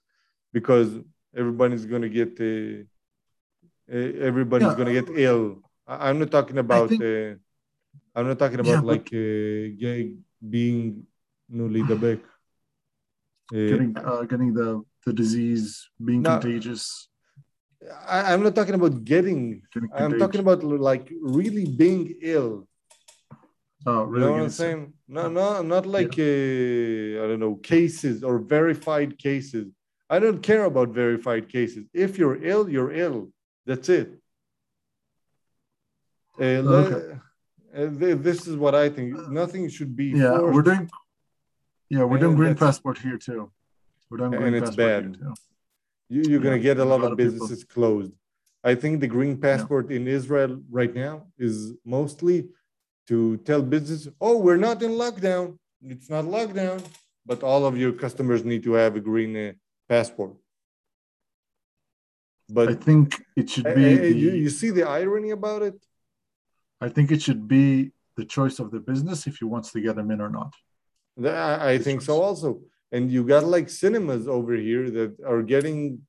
because 0.54 0.90
everybody's 1.36 1.86
going 1.86 2.02
to 2.02 2.14
get 2.20 2.32
everybody's 4.30 4.68
Yeah. 4.70 4.76
going 4.80 4.92
to 4.94 4.98
get 5.02 5.10
ill. 5.28 5.46
I- 5.92 6.02
i'm 6.10 6.18
not 6.20 6.32
talking 6.32 6.58
about 6.66 6.88
think- 6.90 7.04
uh, 7.04 7.36
i'm 8.16 8.28
not 8.32 8.40
talking 8.40 8.62
about 8.66 8.80
Yeah, 8.84 8.92
like 8.94 9.08
uh, 9.12 9.64
ge- 9.82 10.16
being 10.56 11.06
no 11.50 11.66
getting 13.52 13.98
uh, 13.98 14.24
getting 14.24 14.54
the 14.54 14.84
the 15.06 15.14
disease 15.14 15.90
being 16.04 16.22
No. 16.22 16.40
contagious. 16.40 17.10
I, 18.08 18.34
I'm 18.34 18.42
not 18.44 18.56
talking 18.56 18.76
about 18.76 19.04
getting. 19.04 19.62
Getting 19.74 19.90
I'm 19.94 20.18
talking 20.18 20.40
about 20.40 20.64
like 20.64 21.12
really 21.22 21.66
being 21.66 22.16
ill. 22.22 22.68
Oh, 23.86 24.04
really? 24.04 24.24
You 24.24 24.32
know 24.32 24.38
what 24.38 24.44
I'm 24.44 24.50
saying? 24.50 24.94
No, 25.10 25.28
no, 25.30 25.62
not 25.62 25.86
like 25.86 26.16
uh, 26.18 27.22
I 27.22 27.28
don't 27.28 27.42
know 27.42 27.56
cases 27.56 28.24
or 28.24 28.40
verified 28.40 29.18
cases. 29.20 29.68
I 30.10 30.20
don't 30.20 30.42
care 30.42 30.64
about 30.64 30.90
verified 30.90 31.50
cases. 31.50 31.84
If 31.94 32.18
you're 32.18 32.42
ill, 32.42 32.70
you're 32.70 32.94
ill. 32.94 33.32
That's 33.66 33.90
it. 33.90 34.08
Uh, 36.40 36.44
Okay. 36.82 37.20
uh, 37.76 38.16
this 38.28 38.48
is 38.48 38.56
what 38.56 38.74
I 38.76 38.90
think. 38.90 39.10
Nothing 39.30 39.68
should 39.70 39.96
be. 39.96 40.06
Yeah, 40.16 40.38
forced. 40.38 40.54
we're 40.56 40.62
doing. 40.62 40.90
Yeah, 41.94 42.04
we're 42.10 42.18
doing 42.26 42.36
green 42.42 42.56
passport 42.56 42.98
here 43.06 43.18
too. 43.28 43.42
We're 44.10 44.18
doing 44.22 44.34
And 44.34 44.42
green 44.44 44.56
it's 44.60 44.76
passport 44.76 45.20
bad. 45.22 45.38
You, 46.14 46.22
you're 46.30 46.44
going 46.48 46.58
to 46.60 46.66
get 46.70 46.78
a 46.80 46.84
a 46.84 46.92
lot, 46.92 47.02
lot 47.02 47.12
of 47.12 47.18
people- 47.18 47.32
businesses 47.32 47.64
closed. 47.76 48.14
I 48.72 48.74
think 48.82 48.94
the 49.06 49.12
green 49.18 49.36
passport 49.48 49.86
in 49.98 50.04
Israel 50.20 50.52
right 50.80 50.94
now 51.06 51.16
is 51.48 51.56
mostly 51.98 52.38
to 53.10 53.18
tell 53.48 53.62
business, 53.76 54.02
oh, 54.28 54.38
we're 54.46 54.64
not 54.70 54.78
in 54.88 54.92
lockdown. 55.04 55.46
It's 55.94 56.10
not 56.16 56.24
lockdown, 56.38 56.80
but 57.30 57.40
all 57.50 57.64
of 57.70 57.74
your 57.84 57.92
customers 58.04 58.42
need 58.52 58.64
to 58.70 58.74
have 58.82 58.94
a 59.02 59.04
green 59.12 59.32
uh, 59.46 59.52
passport. 59.94 60.34
But 62.58 62.70
I 62.70 62.76
think 62.88 63.06
it 63.36 63.50
should 63.52 63.66
be. 63.80 63.86
uh, 63.86 64.02
you, 64.24 64.32
the- 64.32 64.38
you 64.46 64.50
see 64.50 64.70
the 64.80 64.86
irony 65.02 65.32
about 65.32 65.62
it? 65.70 65.78
I 66.86 66.90
think 66.96 67.12
it 67.16 67.22
should 67.26 67.44
be 67.58 67.92
the 68.20 68.26
choice 68.38 68.58
of 68.64 68.68
the 68.72 68.80
business 68.92 69.20
if 69.30 69.34
he 69.42 69.46
wants 69.54 69.72
to 69.74 69.80
get 69.86 69.96
them 70.00 70.10
in 70.16 70.20
or 70.22 70.30
not. 70.40 70.54
I, 71.22 71.78
think 71.78 72.02
so 72.02 72.22
also. 72.22 72.62
And 72.92 73.12
you 73.12 73.24
got 73.24 73.44
like 73.44 73.70
cinemas 73.70 74.28
over 74.28 74.56
here 74.56 74.90
that 74.92 75.16
are 75.26 75.42
getting 75.42 76.02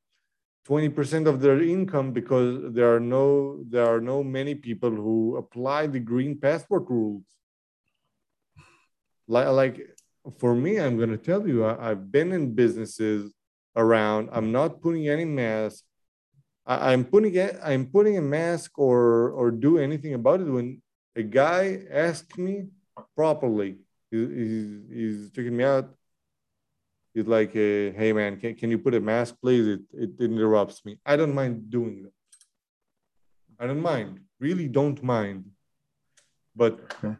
20% 0.69 1.27
of 1.27 1.41
their 1.41 1.61
income 1.63 2.13
because 2.13 2.73
there 2.73 2.95
are 2.95 3.01
no 3.01 3.63
there 3.69 3.87
are 3.87 4.01
no 4.01 4.23
many 4.23 4.55
people 4.55 4.91
who 4.91 5.37
apply 5.37 5.87
the 5.87 6.01
green 6.01 6.39
passport 6.39 6.85
rules. 6.89 7.25
Like, 9.29 9.49
like 9.49 9.97
for 10.39 10.55
me, 10.55 10.81
I'm 10.81 10.99
gonna 10.99 11.19
tell 11.19 11.47
you, 11.47 11.65
I, 11.65 11.91
I've 11.91 12.11
been 12.11 12.33
in 12.33 12.55
businesses 12.55 13.33
around. 13.77 14.31
I'm 14.33 14.53
not 14.53 14.81
putting 14.81 15.09
any 15.09 15.25
mask. 15.25 15.85
I, 16.67 16.93
I'm 16.93 17.05
putting 17.05 17.35
it, 17.35 17.59
I'm 17.63 17.87
putting 17.87 18.17
a 18.17 18.23
mask 18.23 18.79
or 18.79 19.31
or 19.31 19.51
do 19.51 19.79
anything 19.79 20.15
about 20.15 20.41
it 20.41 20.45
when 20.45 20.81
a 21.15 21.23
guy 21.23 21.83
asks 21.91 22.39
me 22.39 22.69
properly. 23.17 23.84
He- 24.15 24.35
He's 24.41 24.67
he's 24.99 25.19
checking 25.35 25.57
me 25.61 25.65
out. 25.65 25.87
He's 27.15 27.27
like, 27.37 27.51
uh, 27.51 27.85
"Hey 28.01 28.11
man, 28.19 28.33
can, 28.41 28.53
can 28.61 28.69
you 28.73 28.79
put 28.79 28.95
a 28.95 29.01
mask, 29.12 29.31
please? 29.43 29.67
It 29.75 29.83
it 30.05 30.11
interrupts 30.29 30.79
me. 30.87 30.93
I 31.12 31.15
don't 31.19 31.35
mind 31.41 31.55
doing 31.77 31.97
that. 32.05 32.12
I 33.61 33.65
don't 33.69 33.85
mind. 33.93 34.11
Really, 34.47 34.67
don't 34.81 35.01
mind. 35.03 35.41
But 36.61 36.75
Okay. 36.87 37.15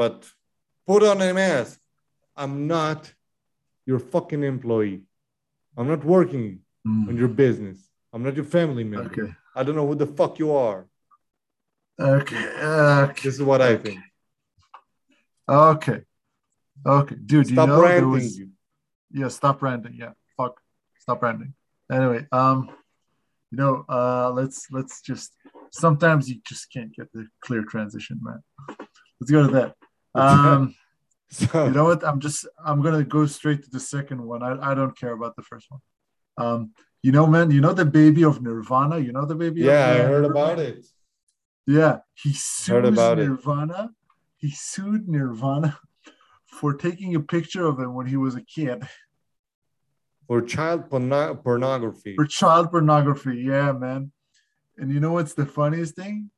but 0.00 0.16
put 0.86 1.02
on 1.10 1.20
a 1.22 1.32
mask. 1.34 1.78
I'm 2.42 2.54
not 2.66 3.00
your 3.90 3.98
fucking 4.12 4.42
employee. 4.54 5.02
I'm 5.76 5.88
not 5.94 6.04
working 6.04 6.46
Mm, 6.86 7.08
on 7.10 7.16
your 7.22 7.28
business. 7.44 7.78
I'm 8.12 8.22
not 8.26 8.34
your 8.34 8.48
family 8.58 8.82
member. 8.92 9.12
Okay. 9.12 9.32
I 9.54 9.62
don't 9.62 9.76
know 9.76 9.86
who 9.86 9.94
the 9.94 10.10
fuck 10.18 10.32
you 10.42 10.48
are. 10.68 10.80
Okay. 12.00 12.44
Okay. 12.60 13.20
This 13.24 13.34
is 13.38 13.42
what 13.50 13.60
I 13.62 13.76
think. 13.84 14.00
Okay. 15.52 16.02
Okay. 16.86 17.16
Dude, 17.26 17.46
Stop 17.46 17.68
you 17.68 17.74
know 17.74 17.82
there 17.82 18.08
was 18.08 18.40
yeah, 19.12 19.28
stop 19.28 19.62
ranting. 19.62 19.94
Yeah. 19.94 20.12
Fuck. 20.36 20.60
Stop 20.98 21.22
ranting. 21.22 21.54
Anyway, 21.90 22.26
um, 22.32 22.70
you 23.50 23.58
know, 23.58 23.84
uh 23.88 24.30
let's 24.30 24.68
let's 24.70 25.02
just 25.02 25.34
sometimes 25.70 26.28
you 26.28 26.40
just 26.46 26.72
can't 26.72 26.94
get 26.94 27.12
the 27.12 27.26
clear 27.40 27.62
transition, 27.64 28.18
man. 28.22 28.42
Let's 29.20 29.30
go 29.30 29.46
to 29.46 29.52
that. 29.52 29.76
Um 30.14 30.74
So, 31.32 31.64
you 31.64 31.70
know 31.70 31.84
what? 31.84 32.04
I'm 32.04 32.20
just 32.20 32.46
I'm 32.62 32.82
gonna 32.82 33.04
go 33.04 33.24
straight 33.24 33.62
to 33.64 33.70
the 33.70 33.80
second 33.80 34.22
one. 34.22 34.42
I, 34.42 34.72
I 34.72 34.74
don't 34.74 34.94
care 34.94 35.12
about 35.12 35.34
the 35.34 35.42
first 35.42 35.66
one. 35.70 35.80
Um, 36.36 36.72
you 37.02 37.10
know, 37.10 37.26
man, 37.26 37.50
you 37.50 37.62
know 37.62 37.72
the 37.72 37.86
baby 37.86 38.22
of 38.22 38.42
Nirvana. 38.42 38.98
You 38.98 39.12
know 39.12 39.24
the 39.24 39.34
baby. 39.34 39.62
yeah, 39.62 39.92
I 39.92 39.98
heard 40.00 40.26
about 40.26 40.58
it. 40.58 40.84
Yeah, 41.66 42.00
he 42.12 42.34
sues 42.34 42.66
Heard 42.66 42.84
about 42.84 43.18
it. 43.18 43.28
Nirvana. 43.28 43.92
He 44.42 44.50
sued 44.50 45.08
Nirvana 45.08 45.78
for 46.46 46.74
taking 46.74 47.14
a 47.14 47.20
picture 47.20 47.64
of 47.64 47.78
him 47.78 47.94
when 47.94 48.06
he 48.08 48.16
was 48.16 48.34
a 48.34 48.42
kid 48.42 48.82
For 50.26 50.42
child 50.42 50.90
porno- 50.90 51.36
pornography. 51.36 52.14
for 52.16 52.26
child 52.26 52.70
pornography. 52.72 53.36
Yeah, 53.52 53.70
man. 53.72 54.10
And 54.76 54.90
you 54.92 54.98
know 55.00 55.12
what's 55.12 55.34
the 55.34 55.46
funniest 55.46 55.94
thing? 55.94 56.30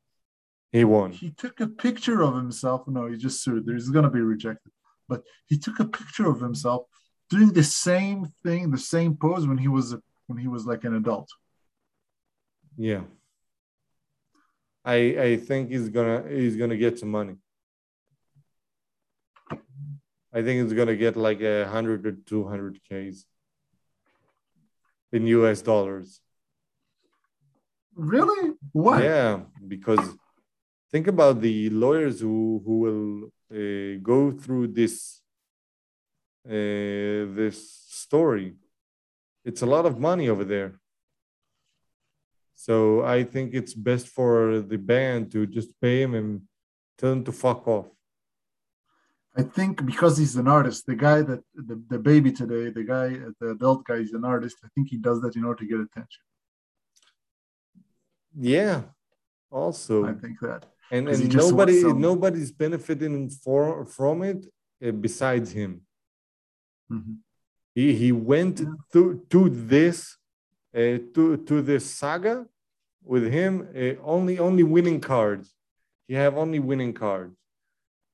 He 0.71 0.85
won. 0.85 1.13
He 1.13 1.31
took 1.31 1.61
a 1.61 1.67
picture 1.69 2.21
of 2.23 2.35
himself. 2.37 2.87
No, 2.87 3.07
he 3.07 3.17
just 3.17 3.43
sued. 3.43 3.65
He's 3.67 3.89
gonna 3.91 4.11
be 4.11 4.21
rejected. 4.21 4.73
But 5.09 5.23
he 5.47 5.57
took 5.59 5.81
a 5.81 5.85
picture 5.87 6.29
of 6.29 6.41
himself 6.41 6.83
doing 7.31 7.53
the 7.55 7.65
same 7.65 8.27
thing, 8.45 8.71
the 8.71 8.79
same 8.95 9.17
pose 9.17 9.47
when 9.47 9.59
he 9.59 9.69
was 9.69 9.93
a, 9.95 9.99
when 10.27 10.39
he 10.39 10.49
was 10.49 10.67
like 10.67 10.85
an 10.85 10.95
adult. 10.95 11.29
Yeah. 12.77 13.03
I 14.85 14.97
I 15.29 15.37
think 15.39 15.71
he's 15.71 15.89
gonna 15.89 16.21
he's 16.29 16.57
gonna 16.57 16.77
get 16.77 16.99
some 16.99 17.11
money. 17.11 17.37
I 20.35 20.43
think 20.43 20.65
it's 20.65 20.73
gonna 20.73 20.97
get 20.97 21.17
like 21.17 21.41
a 21.41 21.69
hundred 21.69 22.05
or 22.07 22.13
two 22.13 22.47
hundred 22.49 22.81
Ks 22.89 23.25
in 25.13 25.29
US 25.29 25.63
dollars. 25.63 26.21
Really? 27.95 28.55
Why? 28.73 29.05
Yeah, 29.05 29.41
because 29.69 30.05
think 30.91 31.07
about 31.07 31.41
the 31.41 31.71
lawyers 31.71 32.21
who 32.21 32.61
who 32.67 32.79
will 32.85 33.11
uh, 33.59 34.01
go 34.03 34.33
through 34.33 34.69
this 34.69 35.21
uh, 36.47 37.31
this 37.39 37.59
story. 37.89 38.55
It's 39.45 39.63
a 39.63 39.67
lot 39.67 39.87
of 39.87 40.01
money 40.01 40.29
over 40.29 40.45
there. 40.45 40.81
So 42.57 43.05
I 43.05 43.25
think 43.25 43.55
it's 43.55 43.75
best 43.75 44.09
for 44.09 44.61
the 44.61 44.79
band 44.79 45.31
to 45.33 45.47
just 45.47 45.71
pay 45.81 46.03
him 46.03 46.15
and 46.15 46.43
tell 46.99 47.13
him 47.13 47.25
to 47.25 47.33
fuck 47.33 47.69
off. 47.69 47.89
I 49.37 49.43
think 49.43 49.85
because 49.85 50.17
he's 50.17 50.37
an 50.37 50.47
artist, 50.47 50.87
the 50.87 50.95
guy 50.95 51.23
that 51.23 51.43
the, 51.55 51.83
the 51.89 51.99
baby 51.99 52.31
today, 52.31 52.71
the 52.71 52.85
guy, 52.85 53.09
the 53.41 53.51
adult 53.51 53.85
guy, 53.85 53.97
is 53.97 54.13
an 54.13 54.25
artist. 54.25 54.57
I 54.65 54.69
think 54.75 54.89
he 54.91 54.97
does 54.97 55.21
that 55.23 55.35
in 55.35 55.45
order 55.45 55.61
to 55.65 55.67
get 55.73 55.81
attention. 55.81 56.23
Yeah. 58.39 58.83
Also, 59.51 60.05
I 60.05 60.15
think 60.15 60.41
that. 60.41 60.67
and 60.91 61.09
and 61.09 61.35
nobody 61.35 61.81
some- 61.81 62.01
nobody's 62.01 62.53
benefiting 62.53 63.31
for 63.31 63.87
from 63.87 64.23
it 64.23 64.41
uh, 64.85 64.91
besides 65.07 65.53
him. 65.53 65.73
Mhm. 66.91 67.17
He 67.75 67.95
he 68.03 68.11
went 68.13 68.61
Yeah. 68.61 68.75
to 68.93 69.03
to 69.31 69.41
this 69.75 69.99
uh, 70.75 70.99
to 71.15 71.23
to 71.49 71.63
this 71.63 71.85
saga 72.01 72.47
with 73.13 73.25
him 73.39 73.53
uh, 73.75 73.95
only 74.15 74.39
only 74.39 74.63
winning 74.63 75.01
cards. 75.01 75.55
He 76.09 76.15
have 76.15 76.35
only 76.37 76.59
winning 76.71 76.93
cards. 76.93 77.37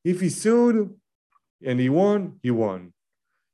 If 0.05 0.21
he 0.21 0.29
sued 0.31 0.77
and 1.65 1.79
he 1.81 1.89
won, 1.89 2.39
he 2.43 2.51
won. 2.51 2.93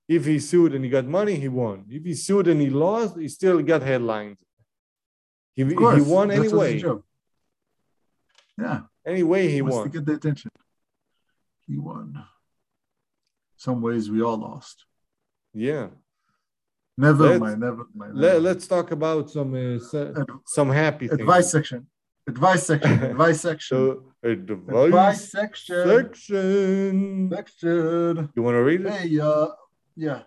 If 0.08 0.24
he 0.24 0.38
sued 0.38 0.74
and 0.74 0.84
he 0.84 0.90
got 0.90 1.04
money, 1.06 1.34
he 1.36 1.48
won. 1.48 1.84
If 1.90 2.04
he 2.04 2.14
sued 2.14 2.46
and 2.48 2.60
he 2.60 2.70
lost, 2.70 3.18
he 3.18 3.28
still 3.28 3.60
got 3.62 3.82
headlines. 3.82 4.38
He, 5.54 5.64
he 5.64 5.74
won 5.74 6.28
that's 6.28 6.40
anyway. 6.40 6.82
Yeah, 8.58 8.80
Anyway, 9.06 9.48
he 9.48 9.54
he 9.54 9.62
won. 9.62 9.84
to 9.84 9.88
get 9.90 10.06
the 10.06 10.14
attention. 10.14 10.50
He 11.66 11.76
won. 11.76 12.24
Some 13.56 13.80
ways 13.82 14.10
we 14.10 14.22
all 14.22 14.36
lost. 14.38 14.84
Yeah. 15.52 15.88
Never 16.96 17.24
Let's- 17.24 17.40
mind. 17.40 17.60
Never 17.60 17.86
mind. 17.94 18.14
Let, 18.16 18.40
let's 18.42 18.66
talk 18.66 18.90
about 18.92 19.30
some 19.30 19.54
uh, 19.54 19.78
some 20.46 20.70
happy 20.70 21.06
mind. 21.06 21.10
things. 21.10 21.20
advice 21.20 21.50
section. 21.50 21.86
Advice 22.28 22.66
section. 22.66 23.02
Advice 23.02 23.40
section. 23.40 23.76
So 23.76 24.02
advice, 24.22 24.86
advice 24.86 25.30
section. 25.30 25.88
section. 25.88 27.30
Section. 27.32 28.30
You 28.34 28.42
want 28.42 28.54
to 28.54 28.62
read 28.62 28.80
it? 28.80 28.92
Hey, 28.92 29.20
uh, 29.20 29.48
yeah. 29.96 30.22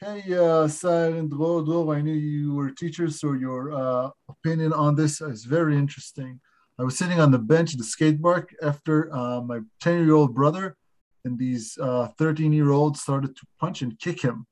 Hey, 0.00 0.22
uh, 0.34 0.68
Sar 0.68 1.06
and 1.06 1.30
Dro, 1.30 1.92
I 1.92 2.00
knew 2.00 2.12
you 2.12 2.54
were 2.54 2.70
teachers, 2.70 3.20
so 3.20 3.32
your 3.32 3.72
uh, 3.72 4.10
opinion 4.28 4.72
on 4.72 4.94
this 4.94 5.20
is 5.20 5.44
very 5.44 5.76
interesting. 5.76 6.40
I 6.78 6.84
was 6.84 6.96
sitting 6.96 7.20
on 7.20 7.30
the 7.30 7.38
bench 7.38 7.72
at 7.72 7.78
the 7.78 7.84
skate 7.84 8.22
park 8.22 8.54
after 8.62 9.12
uh, 9.14 9.40
my 9.40 9.60
10 9.80 10.04
year 10.04 10.14
old 10.14 10.34
brother 10.34 10.76
and 11.24 11.38
these 11.38 11.76
13 12.18 12.52
year 12.52 12.70
olds 12.70 13.00
started 13.00 13.36
to 13.36 13.46
punch 13.60 13.82
and 13.82 13.98
kick 13.98 14.22
him 14.22 14.46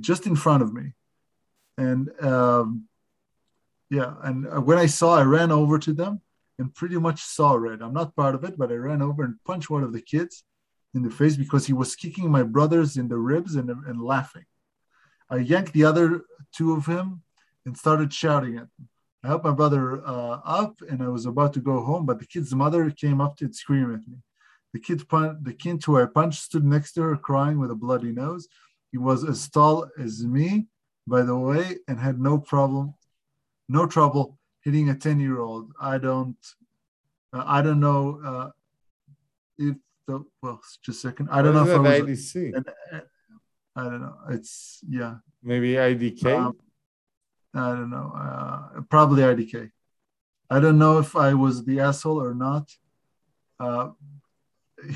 just 0.00 0.26
in 0.26 0.36
front 0.36 0.62
of 0.62 0.72
me. 0.72 0.92
And 1.76 2.10
um, 2.22 2.87
yeah, 3.90 4.14
and 4.22 4.46
uh, 4.46 4.60
when 4.60 4.78
I 4.78 4.86
saw, 4.86 5.16
I 5.16 5.22
ran 5.22 5.50
over 5.50 5.78
to 5.78 5.92
them 5.92 6.20
and 6.58 6.74
pretty 6.74 6.98
much 6.98 7.22
saw 7.22 7.54
red. 7.54 7.80
I'm 7.80 7.94
not 7.94 8.14
proud 8.14 8.34
of 8.34 8.44
it, 8.44 8.58
but 8.58 8.70
I 8.70 8.74
ran 8.74 9.00
over 9.00 9.22
and 9.22 9.36
punched 9.44 9.70
one 9.70 9.82
of 9.82 9.92
the 9.92 10.02
kids 10.02 10.44
in 10.94 11.02
the 11.02 11.10
face 11.10 11.36
because 11.36 11.66
he 11.66 11.72
was 11.72 11.96
kicking 11.96 12.30
my 12.30 12.42
brothers 12.42 12.96
in 12.96 13.08
the 13.08 13.16
ribs 13.16 13.54
and, 13.54 13.70
and 13.70 14.02
laughing. 14.02 14.44
I 15.30 15.36
yanked 15.36 15.72
the 15.72 15.84
other 15.84 16.22
two 16.52 16.72
of 16.72 16.86
him 16.86 17.22
and 17.64 17.76
started 17.76 18.12
shouting 18.12 18.56
at 18.56 18.68
them. 18.76 18.88
I 19.22 19.28
helped 19.28 19.44
my 19.44 19.52
brother 19.52 20.06
uh, 20.06 20.40
up 20.44 20.80
and 20.88 21.02
I 21.02 21.08
was 21.08 21.26
about 21.26 21.52
to 21.54 21.60
go 21.60 21.82
home, 21.82 22.06
but 22.06 22.18
the 22.18 22.26
kid's 22.26 22.54
mother 22.54 22.90
came 22.90 23.20
up 23.20 23.36
to 23.38 23.52
scream 23.52 23.92
at 23.94 24.06
me. 24.08 24.18
The 24.72 24.80
kid, 24.80 25.08
pun- 25.08 25.38
the 25.42 25.54
kid 25.54 25.82
who 25.84 25.98
I 25.98 26.06
punched 26.06 26.42
stood 26.42 26.64
next 26.64 26.92
to 26.92 27.02
her 27.02 27.16
crying 27.16 27.58
with 27.58 27.70
a 27.70 27.74
bloody 27.74 28.12
nose. 28.12 28.48
He 28.92 28.98
was 28.98 29.24
as 29.24 29.48
tall 29.48 29.88
as 29.98 30.24
me, 30.24 30.66
by 31.06 31.22
the 31.22 31.36
way, 31.36 31.78
and 31.88 31.98
had 31.98 32.20
no 32.20 32.38
problem, 32.38 32.94
no 33.68 33.86
trouble 33.86 34.38
hitting 34.62 34.88
a 34.90 34.94
10 34.94 35.20
year 35.20 35.40
old. 35.40 35.72
I 35.80 35.98
don't, 35.98 36.36
uh, 37.32 37.44
I 37.46 37.62
don't 37.62 37.80
know 37.80 38.20
uh, 38.24 38.50
if 39.58 39.76
the, 40.06 40.24
well, 40.42 40.60
just 40.82 41.04
a 41.04 41.08
second. 41.08 41.28
I 41.30 41.42
don't 41.42 41.54
know 41.54 41.64
if 41.64 41.68
I 41.68 41.78
What 41.78 42.06
was, 42.06 42.34
IDC? 42.34 42.56
an, 42.56 42.64
I 43.76 43.84
don't 43.84 44.00
know. 44.00 44.16
It's, 44.30 44.80
yeah. 44.88 45.16
Maybe 45.42 45.72
IDK. 45.74 46.24
Um, 46.36 46.56
I 47.54 47.70
don't 47.70 47.90
know. 47.90 48.12
Uh, 48.16 48.80
probably 48.90 49.22
IDK. 49.22 49.70
I 50.50 50.60
don't 50.60 50.78
know 50.78 50.98
if 50.98 51.14
I 51.14 51.34
was 51.34 51.64
the 51.64 51.80
asshole 51.80 52.20
or 52.22 52.34
not. 52.34 52.70
Uh, 53.60 53.90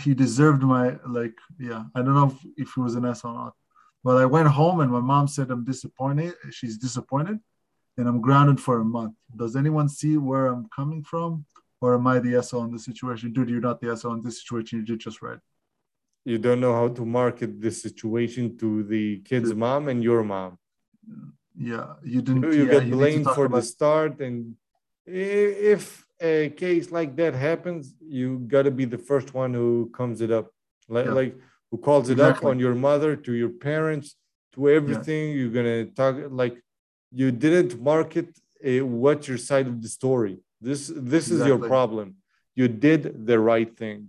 he 0.02 0.14
deserved 0.14 0.62
my 0.62 0.96
like 1.06 1.36
yeah 1.58 1.84
i 1.94 2.02
don't 2.02 2.14
know 2.14 2.26
if, 2.26 2.68
if 2.68 2.72
he 2.74 2.80
was 2.80 2.94
an 2.94 3.04
ass 3.04 3.24
or 3.24 3.34
not 3.34 3.54
but 4.04 4.16
i 4.16 4.24
went 4.24 4.48
home 4.48 4.80
and 4.80 4.90
my 4.90 5.00
mom 5.00 5.26
said 5.26 5.50
i'm 5.50 5.64
disappointed 5.64 6.34
she's 6.50 6.78
disappointed 6.78 7.38
and 7.98 8.08
i'm 8.08 8.20
grounded 8.20 8.58
for 8.60 8.80
a 8.80 8.84
month 8.84 9.14
does 9.36 9.54
anyone 9.56 9.88
see 9.88 10.16
where 10.16 10.46
i'm 10.46 10.66
coming 10.74 11.02
from 11.02 11.44
or 11.80 11.94
am 11.94 12.06
i 12.06 12.18
the 12.18 12.36
asshole 12.36 12.64
in 12.64 12.72
this 12.72 12.84
situation 12.84 13.32
dude 13.32 13.48
you're 13.50 13.60
not 13.60 13.80
the 13.80 13.90
asshole 13.90 14.14
in 14.14 14.22
this 14.22 14.40
situation 14.40 14.78
you 14.78 14.84
did 14.84 15.00
just 15.00 15.20
right 15.22 15.40
You 16.24 16.38
don't 16.46 16.60
know 16.64 16.74
how 16.80 16.88
to 16.98 17.04
market 17.04 17.50
this 17.66 17.76
situation 17.86 18.56
to 18.62 18.68
the 18.92 19.04
kid's 19.28 19.52
mom 19.64 19.82
and 19.92 20.00
your 20.08 20.22
mom. 20.34 20.52
yeah 21.72 21.94
you 22.12 22.20
didn't 22.22 22.44
You, 22.44 22.52
you 22.60 22.64
yeah, 22.66 22.74
get 22.74 22.84
to 22.88 22.94
blamed 22.96 23.26
for 23.38 23.46
the 23.48 23.62
start, 23.74 24.20
and 24.26 24.54
if 25.06 26.06
a 26.20 26.50
case 26.50 26.90
like 26.92 27.16
that 27.16 27.34
happens, 27.34 27.94
you 28.18 28.38
got 28.54 28.62
to 28.62 28.70
be 28.70 28.84
the 28.84 28.98
first 29.10 29.34
one 29.34 29.52
who 29.52 29.90
comes 29.98 30.20
it 30.20 30.30
up, 30.30 30.46
like, 30.88 31.06
Yeah. 31.06 31.12
like 31.20 31.34
who 31.70 31.78
calls 31.78 32.08
it 32.08 32.12
Exactly. 32.12 32.46
up 32.46 32.50
on 32.50 32.58
your 32.60 32.74
mother, 32.74 33.16
to 33.16 33.32
your 33.32 33.50
parents, 33.50 34.14
to 34.54 34.70
everything. 34.70 35.32
You're 35.36 35.50
gonna 35.58 35.86
talk 35.86 36.14
like 36.30 36.61
you 37.12 37.30
didn't 37.30 37.80
market 37.80 38.28
uh, 38.66 38.84
what's 38.86 39.28
your 39.28 39.38
side 39.38 39.66
of 39.66 39.82
the 39.82 39.88
story. 39.88 40.38
This 40.60 40.92
this 40.94 41.30
is 41.30 41.46
your 41.46 41.58
problem. 41.58 42.16
You 42.54 42.68
did 42.68 43.26
the 43.26 43.38
right 43.38 43.70
thing, 43.82 44.00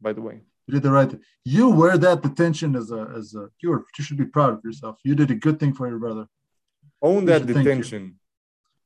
by 0.00 0.12
the 0.12 0.22
way. 0.22 0.40
You 0.66 0.72
did 0.74 0.82
the 0.82 0.90
right 0.90 1.10
thing. 1.10 1.20
You 1.44 1.70
wear 1.70 1.96
that 1.98 2.22
detention 2.22 2.76
as 2.76 2.90
a 2.90 3.02
as 3.18 3.34
a 3.34 3.48
you're 3.60 3.84
you 3.96 4.04
should 4.04 4.20
be 4.24 4.26
proud 4.36 4.52
of 4.56 4.60
yourself. 4.64 4.94
You 5.04 5.14
did 5.14 5.30
a 5.30 5.34
good 5.34 5.58
thing 5.60 5.72
for 5.74 5.88
your 5.88 5.98
brother. 5.98 6.26
Own 7.02 7.22
You 7.22 7.30
that 7.30 7.46
detention. 7.46 8.18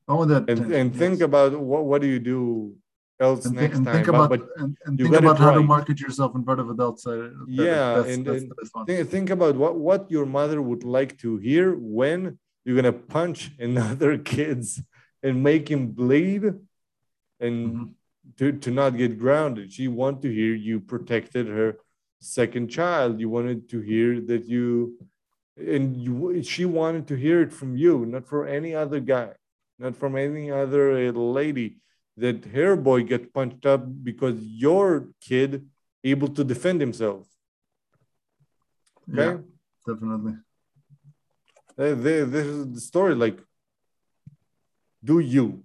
Own 0.07 0.27
that 0.29 0.37
and 0.37 0.47
detention, 0.47 0.73
and 0.73 0.95
think 0.95 1.21
about 1.21 1.51
what 1.59 1.85
what 1.85 2.01
do 2.01 2.07
you 2.07 2.19
do 2.19 2.75
else 3.19 3.45
and, 3.45 3.55
next 3.55 3.77
and 3.77 3.85
time 3.85 3.95
think 3.95 4.07
But- 4.07 4.15
about 4.15 4.29
but 4.29 4.41
and, 4.61 4.77
and 4.85 4.99
you 4.99 5.05
think 5.05 5.17
about 5.23 5.37
how 5.37 5.51
to 5.51 5.63
market 5.63 5.99
yourself 5.99 6.35
in 6.35 6.43
front 6.43 6.59
of 6.59 6.69
adults. 6.69 7.05
Uh, 7.05 7.29
yeah 7.47 7.95
that's, 7.95 8.09
and, 8.13 8.25
that's 8.25 8.43
and 8.43 8.87
think, 8.87 9.09
think 9.15 9.29
about 9.29 9.55
what 9.55 9.75
what 9.75 10.09
your 10.09 10.25
mother 10.25 10.59
would 10.61 10.83
like 10.83 11.17
to 11.19 11.37
hear 11.37 11.75
when 11.75 12.39
you're 12.63 12.75
gonna 12.75 12.93
punch 13.17 13.51
another 13.59 14.17
kids 14.17 14.81
and 15.23 15.43
make 15.43 15.69
him 15.69 15.83
bleed 15.91 16.43
and 17.39 17.57
Mhm. 17.75 17.93
to, 18.37 18.51
to 18.63 18.69
not 18.71 18.97
get 18.97 19.17
grounded 19.19 19.71
she 19.73 19.87
want 19.87 20.21
to 20.21 20.29
hear 20.39 20.53
you 20.53 20.79
protected 20.79 21.47
her 21.47 21.69
second 22.19 22.67
child 22.69 23.19
you 23.19 23.29
wanted 23.29 23.67
to 23.69 23.77
hear 23.81 24.21
that 24.29 24.43
you 24.45 24.97
and 25.57 25.97
you 25.97 26.41
she 26.43 26.65
wanted 26.65 27.07
to 27.07 27.15
hear 27.15 27.41
it 27.41 27.51
from 27.59 27.75
you 27.75 28.05
not 28.05 28.25
for 28.27 28.41
any 28.57 28.71
other 28.83 28.99
guy 28.99 29.31
not 29.79 29.95
from 29.95 30.15
any 30.15 30.51
other 30.51 30.85
uh, 31.07 31.11
lady 31.11 31.69
that 32.23 32.45
her 32.57 32.75
boy 32.75 33.01
get 33.03 33.33
punched 33.33 33.65
up 33.65 33.81
because 34.03 34.37
your 34.65 34.87
kid 35.19 35.67
able 36.03 36.27
to 36.37 36.43
defend 36.43 36.79
himself 36.79 37.23
okay 39.09 39.21
Yeah, 39.23 39.37
definitely. 39.87 40.35
This 41.77 42.45
is 42.45 42.73
the 42.73 42.81
story 42.81 43.15
like 43.15 43.39
do 45.03 45.19
you 45.19 45.63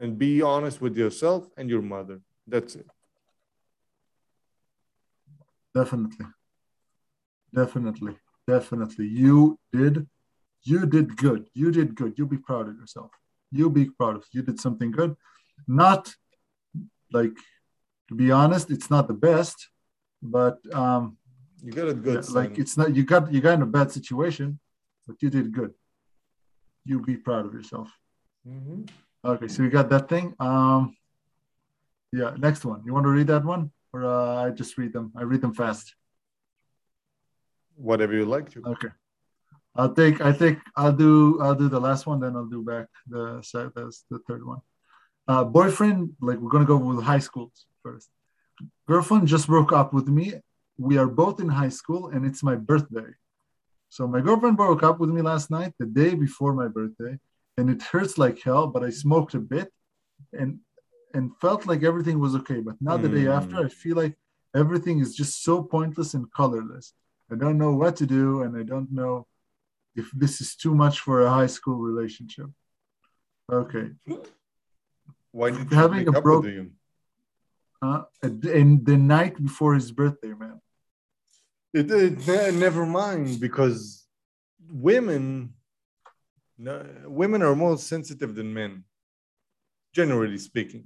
and 0.00 0.18
be 0.18 0.42
honest 0.42 0.80
with 0.80 0.96
yourself 0.96 1.48
and 1.56 1.68
your 1.68 1.82
mother 1.82 2.20
that's 2.46 2.74
it 2.74 2.86
Definitely. 5.74 6.26
Definitely. 7.52 8.16
Definitely. 8.46 9.06
You 9.08 9.58
did 9.72 10.06
you 10.62 10.86
did 10.86 11.16
good. 11.16 11.48
You 11.52 11.70
did 11.70 11.94
good. 11.94 12.14
You 12.16 12.26
be 12.26 12.38
proud 12.38 12.68
of 12.68 12.76
yourself. 12.76 13.10
You 13.50 13.68
be 13.68 13.86
proud 13.86 14.16
of 14.16 14.24
you 14.32 14.42
did 14.42 14.60
something 14.60 14.90
good. 14.90 15.16
Not 15.66 16.14
like 17.12 17.36
to 18.08 18.14
be 18.14 18.30
honest, 18.30 18.70
it's 18.70 18.90
not 18.90 19.08
the 19.08 19.14
best, 19.14 19.68
but 20.22 20.58
um 20.72 21.16
you 21.62 21.72
got 21.72 21.88
a 21.88 21.94
good 21.94 22.24
yeah, 22.24 22.40
like 22.40 22.58
it's 22.58 22.76
not 22.76 22.94
you 22.94 23.04
got 23.04 23.32
you 23.32 23.40
got 23.40 23.54
in 23.54 23.62
a 23.62 23.66
bad 23.66 23.90
situation, 23.90 24.60
but 25.06 25.16
you 25.22 25.30
did 25.30 25.52
good. 25.52 25.72
You 26.84 27.00
be 27.00 27.16
proud 27.16 27.46
of 27.46 27.52
yourself. 27.54 27.88
Mhm. 28.46 28.88
Okay, 29.24 29.48
so 29.48 29.62
we 29.62 29.68
got 29.70 29.88
that 29.90 30.08
thing. 30.08 30.34
Um 30.38 30.96
yeah, 32.12 32.34
next 32.38 32.64
one. 32.64 32.82
You 32.84 32.92
want 32.94 33.04
to 33.06 33.10
read 33.10 33.26
that 33.28 33.44
one? 33.44 33.72
Or 33.92 34.04
uh, 34.04 34.44
I 34.44 34.50
just 34.50 34.76
read 34.78 34.92
them. 34.92 35.12
I 35.16 35.22
read 35.22 35.40
them 35.40 35.54
fast. 35.54 35.94
whatever 37.76 38.14
you 38.14 38.24
like 38.24 38.50
to 38.50 38.62
Okay. 38.74 38.88
I'll 39.76 39.92
take. 39.92 40.20
I 40.20 40.32
think 40.32 40.58
I'll 40.76 40.92
do. 41.06 41.40
I'll 41.42 41.56
do 41.64 41.68
the 41.68 41.80
last 41.80 42.06
one, 42.06 42.20
then 42.20 42.36
I'll 42.36 42.46
do 42.56 42.62
back 42.62 42.86
the 43.14 43.42
se- 43.42 43.72
the, 43.74 43.86
the 44.10 44.18
third 44.26 44.42
one. 44.46 44.60
Uh, 45.26 45.42
boyfriend, 45.42 45.98
like 46.20 46.38
we're 46.38 46.50
gonna 46.54 46.64
go 46.74 46.76
with 46.76 47.02
high 47.04 47.18
schools 47.18 47.66
first. 47.82 48.08
Girlfriend 48.86 49.26
just 49.26 49.46
broke 49.48 49.72
up 49.72 49.92
with 49.92 50.06
me. 50.06 50.26
We 50.78 50.96
are 50.98 51.08
both 51.08 51.40
in 51.40 51.48
high 51.48 51.70
school, 51.80 52.02
and 52.12 52.24
it's 52.24 52.42
my 52.50 52.54
birthday. 52.54 53.10
So 53.94 54.08
my 54.08 54.20
girlfriend 54.20 54.56
broke 54.56 54.82
up 54.82 54.98
with 54.98 55.10
me 55.10 55.22
last 55.22 55.52
night, 55.52 55.72
the 55.78 55.86
day 55.86 56.14
before 56.14 56.52
my 56.52 56.66
birthday, 56.66 57.16
and 57.56 57.70
it 57.70 57.80
hurts 57.80 58.18
like 58.18 58.42
hell. 58.42 58.66
But 58.66 58.82
I 58.82 58.90
smoked 58.90 59.34
a 59.34 59.38
bit, 59.38 59.68
and 60.32 60.58
and 61.14 61.30
felt 61.40 61.64
like 61.70 61.84
everything 61.84 62.18
was 62.18 62.34
okay. 62.40 62.58
But 62.58 62.74
now 62.80 62.96
the 62.96 63.08
day 63.08 63.28
after, 63.28 63.56
I 63.64 63.68
feel 63.68 63.94
like 63.94 64.16
everything 64.62 64.98
is 64.98 65.14
just 65.14 65.44
so 65.44 65.62
pointless 65.62 66.14
and 66.14 66.26
colorless. 66.32 66.92
I 67.30 67.36
don't 67.36 67.56
know 67.56 67.72
what 67.82 67.94
to 68.00 68.06
do, 68.18 68.42
and 68.42 68.56
I 68.60 68.64
don't 68.64 68.90
know 68.90 69.28
if 69.94 70.10
this 70.10 70.40
is 70.40 70.56
too 70.56 70.74
much 70.74 70.98
for 70.98 71.16
a 71.22 71.30
high 71.30 71.52
school 71.58 71.78
relationship. 71.90 72.48
Okay. 73.62 73.86
why 75.30 75.50
did 75.52 75.70
you 75.70 75.76
Having 75.76 76.08
a 76.08 76.16
up 76.18 76.24
broke- 76.24 76.46
with 76.46 76.54
him 76.62 76.68
Uh, 77.80 78.02
and 78.56 78.84
the 78.90 78.98
night 79.16 79.34
before 79.48 79.72
his 79.80 79.92
birthday, 79.92 80.34
man. 80.42 80.58
It, 81.74 81.90
it 81.90 82.54
never 82.54 82.86
mind 82.86 83.40
because 83.40 84.06
women, 84.70 85.54
no, 86.56 86.86
women 87.04 87.42
are 87.42 87.56
more 87.56 87.76
sensitive 87.76 88.36
than 88.36 88.54
men, 88.54 88.84
generally 89.92 90.38
speaking. 90.38 90.84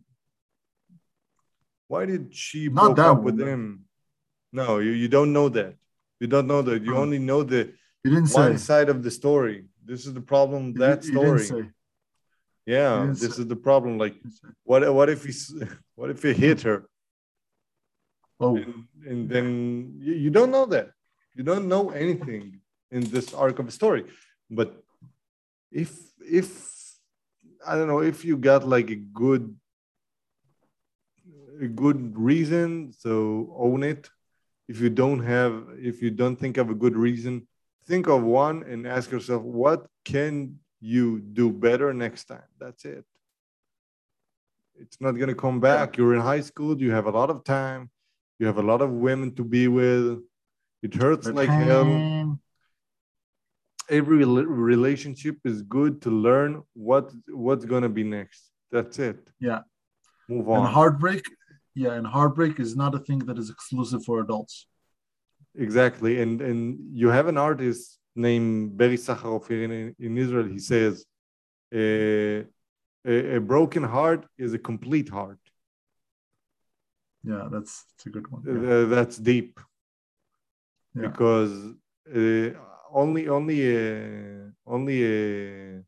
Why 1.88 2.06
did 2.06 2.34
she 2.34 2.70
Not 2.70 2.96
broke 2.96 2.98
up 2.98 3.22
with 3.22 3.38
him? 3.38 3.84
No, 4.50 4.78
you, 4.78 4.92
you 4.92 5.08
don't 5.08 5.34
know 5.34 5.50
that. 5.50 5.74
You 6.20 6.26
don't 6.26 6.46
know 6.46 6.62
that. 6.62 6.82
You 6.82 6.96
only 6.96 7.18
know 7.18 7.42
the 7.42 7.72
You 8.02 8.10
didn't 8.10 8.28
say. 8.28 8.40
one 8.40 8.58
side 8.58 8.88
of 8.88 9.02
the 9.02 9.10
story. 9.10 9.66
This 9.84 10.06
is 10.06 10.14
the 10.14 10.22
problem. 10.22 10.72
That 10.74 11.04
you 11.04 11.12
didn't 11.12 11.40
story. 11.40 11.70
Yeah, 12.64 13.04
you 13.04 13.08
this 13.12 13.36
say. 13.36 13.42
is 13.42 13.46
the 13.46 13.56
problem. 13.56 13.98
Like, 13.98 14.14
You 14.24 14.30
what 14.64 14.94
what 14.94 15.10
if 15.10 15.24
he 15.24 15.32
what 15.96 16.08
if 16.08 16.22
he 16.22 16.32
hit 16.32 16.62
her? 16.62 16.88
Oh, 18.40 18.56
and, 18.56 18.84
and 19.06 19.28
then 19.28 19.94
you, 19.98 20.14
you 20.14 20.30
don't 20.30 20.50
know 20.50 20.66
that. 20.66 20.90
You 21.34 21.42
don't 21.44 21.68
know 21.68 21.90
anything 21.90 22.60
in 22.90 23.02
this 23.10 23.34
arc 23.34 23.58
of 23.58 23.68
a 23.68 23.70
story. 23.70 24.04
But 24.50 24.82
if 25.70 25.98
if 26.20 26.68
i 27.66 27.74
don't 27.74 27.88
know 27.88 28.00
if 28.00 28.24
you 28.24 28.36
got 28.36 28.66
like 28.66 28.90
a 28.90 28.96
good 28.96 29.54
a 31.60 31.66
good 31.66 32.16
reason 32.16 32.92
so 32.96 33.52
own 33.56 33.82
it 33.82 34.08
if 34.68 34.80
you 34.80 34.88
don't 34.88 35.20
have 35.20 35.66
if 35.78 36.00
you 36.00 36.10
don't 36.10 36.36
think 36.36 36.56
of 36.56 36.70
a 36.70 36.74
good 36.74 36.96
reason 36.96 37.46
think 37.84 38.06
of 38.06 38.22
one 38.22 38.62
and 38.62 38.86
ask 38.86 39.10
yourself 39.10 39.42
what 39.42 39.86
can 40.04 40.58
you 40.80 41.18
do 41.18 41.50
better 41.50 41.92
next 41.92 42.24
time? 42.24 42.48
That's 42.58 42.84
it. 42.84 43.04
It's 44.80 45.00
not 45.00 45.12
going 45.12 45.28
to 45.28 45.34
come 45.34 45.60
back. 45.60 45.96
You're 45.96 46.14
in 46.14 46.20
high 46.20 46.40
school. 46.40 46.80
You 46.80 46.92
have 46.92 47.06
a 47.06 47.10
lot 47.10 47.30
of 47.30 47.42
time 47.44 47.90
you 48.38 48.46
have 48.46 48.58
a 48.58 48.62
lot 48.62 48.80
of 48.80 48.90
women 48.90 49.34
to 49.34 49.44
be 49.44 49.68
with. 49.68 50.20
It 50.82 50.94
hurts 50.94 51.26
but 51.26 51.34
like 51.34 51.48
hell. 51.48 51.84
Hang- 51.84 52.38
every 53.90 54.24
relationship 54.24 55.36
is 55.44 55.62
good 55.62 56.02
to 56.02 56.10
learn 56.10 56.62
what 56.74 57.10
what's 57.28 57.64
going 57.64 57.82
to 57.82 57.88
be 57.88 58.04
next. 58.04 58.50
That's 58.70 58.98
it. 58.98 59.18
Yeah. 59.40 59.60
move 60.28 60.48
on. 60.48 60.58
And 60.58 60.68
heartbreak, 60.68 61.24
yeah, 61.74 61.92
and 61.92 62.06
heartbreak 62.06 62.60
is 62.60 62.76
not 62.76 62.94
a 62.94 62.98
thing 62.98 63.20
that 63.20 63.38
is 63.38 63.50
exclusive 63.50 64.04
for 64.04 64.20
adults. 64.20 64.66
exactly. 65.66 66.20
And 66.22 66.40
and 66.48 66.60
you 67.00 67.08
have 67.08 67.26
an 67.28 67.38
artist 67.38 67.98
named 68.14 68.76
Berry 68.76 68.98
Sakharof 69.06 69.48
here 69.48 69.64
in, 69.64 69.72
in 70.06 70.18
Israel. 70.18 70.46
He 70.56 70.58
says 70.58 71.04
uh, 71.74 72.38
a, 73.12 73.36
a 73.36 73.40
broken 73.40 73.84
heart 73.84 74.26
is 74.36 74.52
a 74.54 74.58
complete 74.58 75.08
heart 75.08 75.38
Yeah, 77.24 77.48
that's, 77.50 77.84
that's 77.84 78.06
a 78.06 78.10
good 78.10 78.26
one. 78.30 78.42
Yeah. 78.46 78.84
that's 78.84 79.16
deep 79.18 79.58
Yeah. 80.94 81.08
because 81.08 81.52
uh, 82.14 82.50
only 82.92 83.28
only 83.28 83.58
uh, 83.76 84.50
only 84.66 84.98
uh, 85.04 85.82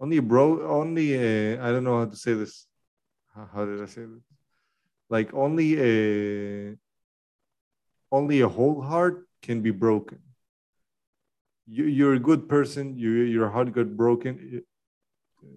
only 0.00 0.16
a 0.16 0.22
bro 0.22 0.46
only 0.80 1.08
uh, 1.16 1.64
I 1.64 1.70
don't 1.72 1.84
know 1.84 1.98
how 2.00 2.06
to 2.06 2.16
say 2.16 2.34
this. 2.34 2.66
How, 3.34 3.48
how 3.54 3.64
did 3.64 3.80
I 3.82 3.86
say 3.86 4.02
this? 4.02 4.24
Like 5.08 5.32
only 5.34 5.68
a 5.78 6.76
only 8.10 8.40
a 8.40 8.48
whole 8.48 8.80
heart 8.82 9.26
can 9.42 9.62
be 9.62 9.70
broken. 9.70 10.18
You, 11.66 11.84
you're 11.84 12.14
a 12.14 12.18
good 12.18 12.48
person. 12.48 12.98
You, 12.98 13.10
your 13.10 13.48
heart 13.48 13.72
got 13.72 13.96
broken. 13.96 14.62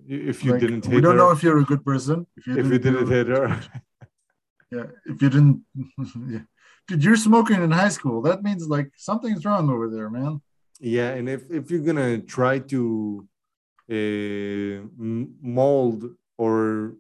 If 0.08 0.44
you 0.46 0.52
Like, 0.54 0.62
didn't 0.62 0.88
we 0.88 1.02
don't 1.02 1.14
her, 1.14 1.18
know 1.18 1.32
if 1.32 1.42
you're 1.44 1.60
a 1.60 1.64
good 1.66 1.84
person. 1.84 2.28
If 2.38 2.48
you 2.48 2.54
if 2.54 2.66
didn't 2.70 2.82
didn't 2.84 3.06
do- 3.06 3.12
hit 3.12 3.28
her, 3.28 3.48
Yeah, 4.72 4.86
if 5.06 5.22
you 5.22 5.30
didn't, 5.30 5.64
yeah. 6.30 6.40
dude, 6.88 7.04
you're 7.04 7.16
smoking 7.16 7.62
in 7.62 7.72
high 7.72 7.90
school. 7.90 8.22
That 8.22 8.44
means 8.44 8.68
like 8.68 8.92
something's 8.98 9.46
wrong 9.46 9.70
over 9.70 9.90
there, 9.90 10.10
man. 10.10 10.42
Yeah, 10.80 11.12
and 11.12 11.30
if 11.30 11.50
if 11.50 11.72
you're 11.72 11.82
gonna 11.82 12.20
try 12.20 12.60
to 12.60 13.28
uh, 13.92 14.88
mold 14.98 16.06
or 16.38 16.96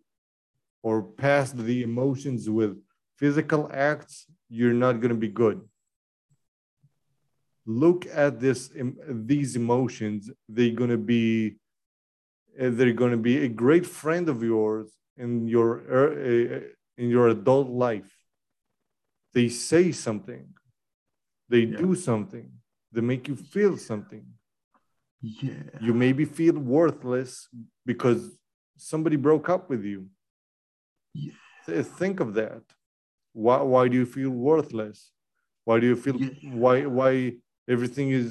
or 0.83 1.01
pass 1.01 1.51
the 1.51 1.81
emotions 1.81 2.49
with 2.49 2.77
physical 3.17 3.69
acts, 3.73 4.27
you're 4.49 4.73
not 4.73 5.01
gonna 5.01 5.15
be 5.15 5.27
good. 5.27 5.61
Look 7.65 8.05
at 8.13 8.39
this 8.39 8.71
these 9.09 9.55
emotions. 9.55 10.29
They're 10.47 10.71
gonna 10.71 10.97
be 10.97 11.57
uh, 12.59 12.69
they're 12.71 12.93
gonna 12.93 13.17
be 13.17 13.43
a 13.43 13.49
great 13.49 13.85
friend 13.85 14.29
of 14.29 14.43
yours 14.43 14.91
in 15.17 15.47
your 15.47 15.69
uh, 15.91 16.57
uh, 16.57 16.59
in 16.97 17.09
your 17.09 17.27
adult 17.29 17.69
life. 17.69 18.11
They 19.33 19.49
say 19.49 19.91
something. 19.91 20.47
They 21.49 21.61
Yeah. 21.65 21.77
do 21.77 21.95
something. 21.95 22.49
They 22.91 23.01
make 23.01 23.27
you 23.27 23.35
feel 23.35 23.77
something 23.77 24.25
Yeah. 25.21 25.63
you 25.81 25.93
maybe 25.93 26.23
feel 26.25 26.57
worthless 26.59 27.49
because 27.85 28.21
somebody 28.77 29.15
broke 29.17 29.49
up 29.49 29.69
with 29.69 29.83
you 29.83 30.09
Yeah. 31.13 31.33
Think 32.01 32.19
of 32.19 32.33
that 32.35 32.63
why, 33.33 33.61
why 33.61 33.87
do 33.87 33.95
you 33.97 34.05
feel 34.05 34.29
worthless 34.29 35.11
why 35.65 35.79
do 35.79 35.87
you 35.87 35.95
feel 35.95 36.17
Yeah. 36.21 36.53
why 36.63 36.85
why 36.85 37.11
everything 37.67 38.11
is 38.11 38.29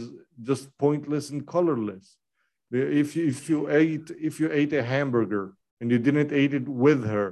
just 0.50 0.64
pointless 0.78 1.30
and 1.30 1.46
colorless 1.46 2.16
if 2.70 3.16
you, 3.16 3.26
if 3.26 3.48
you 3.50 3.68
ate 3.68 4.10
if 4.28 4.38
you 4.40 4.48
ate 4.60 4.72
a 4.72 4.82
hamburger 4.82 5.46
and 5.80 5.90
you 5.90 5.98
didn't 5.98 6.32
eat 6.32 6.54
it 6.54 6.68
with 6.68 7.04
her 7.04 7.28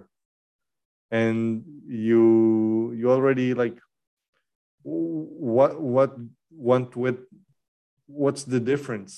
and 1.21 1.65
you 1.87 2.93
you 2.99 3.07
already 3.17 3.55
like 3.55 3.79
what 4.83 5.81
what 5.81 6.11
want 6.51 6.97
with 6.97 7.21
what's 8.07 8.43
the 8.45 8.61
difference 8.73 9.13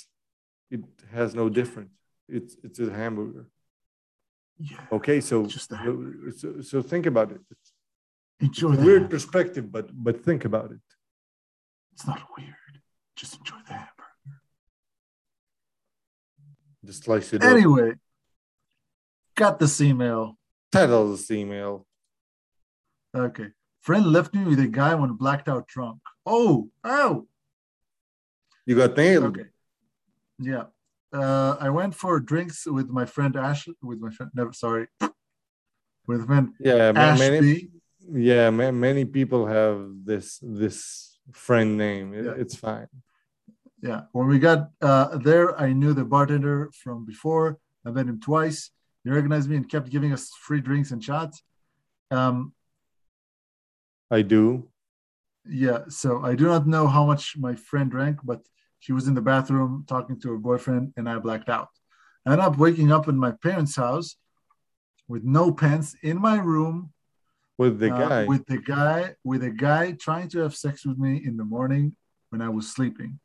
it 0.70 0.82
has 1.12 1.34
no 1.34 1.48
difference. 1.48 1.92
It's 2.28 2.56
it's 2.66 2.78
a 2.80 2.90
hamburger. 2.92 3.46
Yeah. 4.58 4.96
Okay, 4.98 5.18
so 5.20 5.46
so, 5.48 6.60
so 6.70 6.82
think 6.82 7.06
about 7.06 7.28
it. 7.36 7.42
It's 7.50 7.68
Enjoy 8.40 8.70
weird 8.70 9.02
hamburger. 9.02 9.08
perspective, 9.08 9.66
but 9.76 9.86
but 10.06 10.24
think 10.28 10.44
about 10.44 10.68
it. 10.76 10.84
It's 11.92 12.06
not 12.06 12.20
weird. 12.36 12.74
Just 13.20 13.32
enjoy 13.38 13.60
the 13.68 13.74
hamburger. 13.74 14.40
Just 16.84 17.04
slice 17.04 17.32
it 17.32 17.42
up. 17.42 17.50
Anyway, 17.50 17.90
got 19.36 19.58
this 19.58 19.80
email. 19.80 20.22
Title 20.74 21.12
this 21.12 21.30
email. 21.30 21.86
Okay. 23.14 23.48
Friend 23.82 24.04
left 24.04 24.34
me 24.34 24.42
with 24.44 24.58
a 24.58 24.66
guy 24.66 24.92
when 24.96 25.12
blacked 25.12 25.48
out 25.48 25.68
drunk. 25.68 26.00
Oh, 26.26 26.68
oh. 26.82 27.28
You 28.66 28.74
got 28.74 28.96
nailed. 28.96 29.24
Okay. 29.26 29.48
Yeah. 30.40 30.64
Uh, 31.12 31.56
I 31.60 31.68
went 31.70 31.94
for 31.94 32.18
drinks 32.18 32.66
with 32.66 32.88
my 32.88 33.04
friend 33.04 33.36
Ash. 33.36 33.68
With 33.82 34.00
my 34.00 34.10
friend, 34.10 34.32
never 34.34 34.52
sorry, 34.52 34.88
with 36.08 36.20
my 36.22 36.26
friend 36.26 36.48
Yeah, 36.58 36.90
ma- 36.90 37.14
many 37.16 37.68
yeah, 38.12 38.50
ma- 38.50 38.72
many 38.72 39.04
people 39.04 39.46
have 39.46 39.76
this 40.04 40.40
this 40.42 41.16
friend 41.32 41.78
name. 41.78 42.14
It- 42.14 42.24
Yeah. 42.24 42.42
It's 42.42 42.56
fine. 42.56 42.88
Yeah. 43.80 44.00
When 44.10 44.26
we 44.26 44.40
got 44.40 44.70
uh, 44.82 45.18
there, 45.18 45.54
I 45.66 45.72
knew 45.72 45.92
the 45.94 46.04
bartender 46.04 46.72
from 46.82 47.04
before. 47.06 47.58
I 47.86 47.90
met 47.92 48.06
him 48.10 48.18
twice. 48.18 48.73
He 49.04 49.10
recognized 49.10 49.48
me 49.50 49.56
and 49.56 49.68
kept 49.68 49.90
giving 49.90 50.12
us 50.12 50.30
free 50.40 50.60
drinks 50.60 50.90
and 50.90 51.02
shots. 51.04 51.42
Um, 52.10 52.54
I 54.10 54.22
do. 54.22 54.68
yeah. 55.46 55.80
So 55.88 56.22
I 56.24 56.34
do 56.34 56.46
not 56.46 56.66
know 56.66 56.86
how 56.86 57.04
much 57.06 57.36
my 57.36 57.54
friend 57.54 57.90
drank, 57.90 58.18
but 58.24 58.40
she 58.80 58.92
was 58.92 59.08
in 59.08 59.14
the 59.14 59.22
bathroom 59.22 59.84
talking 59.86 60.20
to 60.20 60.30
her 60.30 60.38
boyfriend, 60.38 60.92
and 60.96 61.08
I 61.08 61.18
blacked 61.18 61.48
out. 61.48 61.68
I 62.26 62.32
ended 62.32 62.46
up 62.46 62.58
waking 62.58 62.92
up 62.92 63.08
in 63.08 63.16
my 63.18 63.32
parents' 63.32 63.76
house 63.76 64.16
with 65.08 65.24
no 65.24 65.52
pants 65.52 65.94
in 66.02 66.18
my 66.20 66.38
room 66.38 66.92
With 67.58 67.78
the 67.78 67.92
uh, 67.92 68.08
guy. 68.08 68.24
with 68.26 68.46
the 68.46 68.58
guy 68.58 69.14
with 69.22 69.42
a 69.42 69.50
guy 69.50 69.92
trying 69.92 70.28
to 70.30 70.38
have 70.40 70.54
sex 70.56 70.84
with 70.86 70.98
me 70.98 71.22
in 71.24 71.36
the 71.36 71.44
morning 71.44 71.96
when 72.30 72.40
I 72.40 72.48
was 72.48 72.72
sleeping. 72.72 73.20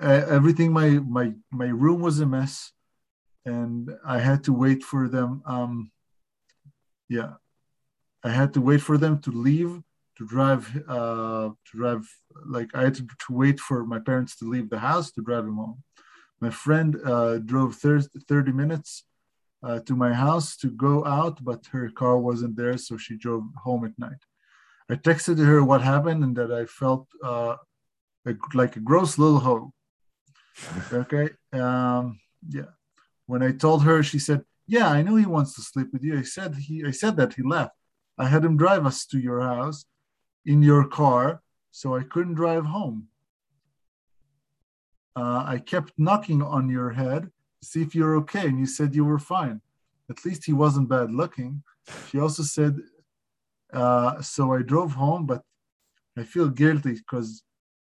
Uh, 0.00 0.24
everything 0.28 0.72
my 0.72 0.90
my 1.18 1.32
my 1.50 1.66
room 1.66 2.00
was 2.00 2.20
a 2.20 2.26
mess, 2.26 2.72
and 3.44 3.90
I 4.04 4.18
had 4.18 4.44
to 4.44 4.52
wait 4.52 4.82
for 4.82 5.08
them. 5.08 5.42
Um, 5.46 5.90
yeah, 7.08 7.34
I 8.22 8.30
had 8.30 8.52
to 8.54 8.60
wait 8.60 8.82
for 8.82 8.98
them 8.98 9.20
to 9.22 9.30
leave 9.30 9.82
to 10.16 10.26
drive 10.26 10.64
uh, 10.88 11.50
to 11.70 11.76
drive 11.76 12.08
like 12.46 12.70
I 12.74 12.82
had 12.82 12.94
to, 12.96 13.06
to 13.06 13.30
wait 13.30 13.60
for 13.60 13.84
my 13.86 14.00
parents 14.00 14.36
to 14.36 14.50
leave 14.50 14.68
the 14.68 14.80
house 14.80 15.12
to 15.12 15.22
drive 15.22 15.44
him 15.44 15.56
home. 15.56 15.82
My 16.40 16.50
friend 16.50 16.96
uh, 17.04 17.38
drove 17.38 17.76
30, 17.76 18.06
30 18.28 18.52
minutes 18.52 19.04
uh, 19.62 19.80
to 19.80 19.96
my 19.96 20.12
house 20.12 20.56
to 20.58 20.68
go 20.70 21.04
out, 21.04 21.42
but 21.42 21.66
her 21.72 21.90
car 21.90 22.16
wasn't 22.18 22.56
there, 22.56 22.76
so 22.78 22.96
she 22.96 23.16
drove 23.16 23.44
home 23.64 23.84
at 23.84 23.98
night. 23.98 24.22
I 24.90 24.94
texted 24.94 25.44
her 25.44 25.62
what 25.64 25.82
happened 25.82 26.22
and 26.24 26.36
that 26.36 26.52
I 26.52 26.64
felt 26.66 27.06
uh, 27.22 27.56
a, 28.26 28.34
like 28.54 28.76
a 28.76 28.80
gross 28.80 29.18
little 29.18 29.40
hoe. 29.40 29.72
Okay. 30.92 31.30
Um, 31.52 32.18
yeah. 32.48 32.72
When 33.28 33.42
I 33.42 33.52
told 33.52 33.82
her, 33.84 34.02
she 34.02 34.18
said, 34.18 34.40
"Yeah, 34.66 34.88
I 34.88 35.02
know 35.02 35.16
he 35.16 35.26
wants 35.26 35.52
to 35.54 35.62
sleep 35.70 35.88
with 35.92 36.02
you." 36.02 36.18
I 36.18 36.22
said 36.22 36.54
he. 36.66 36.74
I 36.90 36.92
said 37.02 37.14
that 37.18 37.34
he 37.34 37.42
left. 37.42 37.74
I 38.16 38.26
had 38.26 38.42
him 38.44 38.56
drive 38.56 38.84
us 38.86 39.04
to 39.10 39.18
your 39.18 39.40
house 39.42 39.84
in 40.46 40.62
your 40.62 40.84
car, 41.00 41.42
so 41.70 41.94
I 41.94 42.04
couldn't 42.12 42.40
drive 42.42 42.64
home. 42.64 43.08
Uh, 45.14 45.42
I 45.54 45.58
kept 45.58 45.92
knocking 45.98 46.40
on 46.42 46.70
your 46.70 46.90
head 46.90 47.22
to 47.60 47.68
see 47.70 47.82
if 47.82 47.94
you're 47.94 48.16
okay, 48.22 48.46
and 48.48 48.58
you 48.58 48.66
said 48.66 48.94
you 48.94 49.04
were 49.04 49.18
fine. 49.18 49.60
At 50.08 50.24
least 50.24 50.46
he 50.46 50.54
wasn't 50.54 50.88
bad 50.88 51.10
looking. 51.12 51.62
She 52.08 52.18
also 52.18 52.42
said, 52.42 52.78
uh, 53.72 54.22
so 54.22 54.54
I 54.54 54.62
drove 54.62 54.92
home, 54.92 55.26
but 55.26 55.42
I 56.16 56.22
feel 56.24 56.48
guilty 56.48 56.94
because 56.94 57.42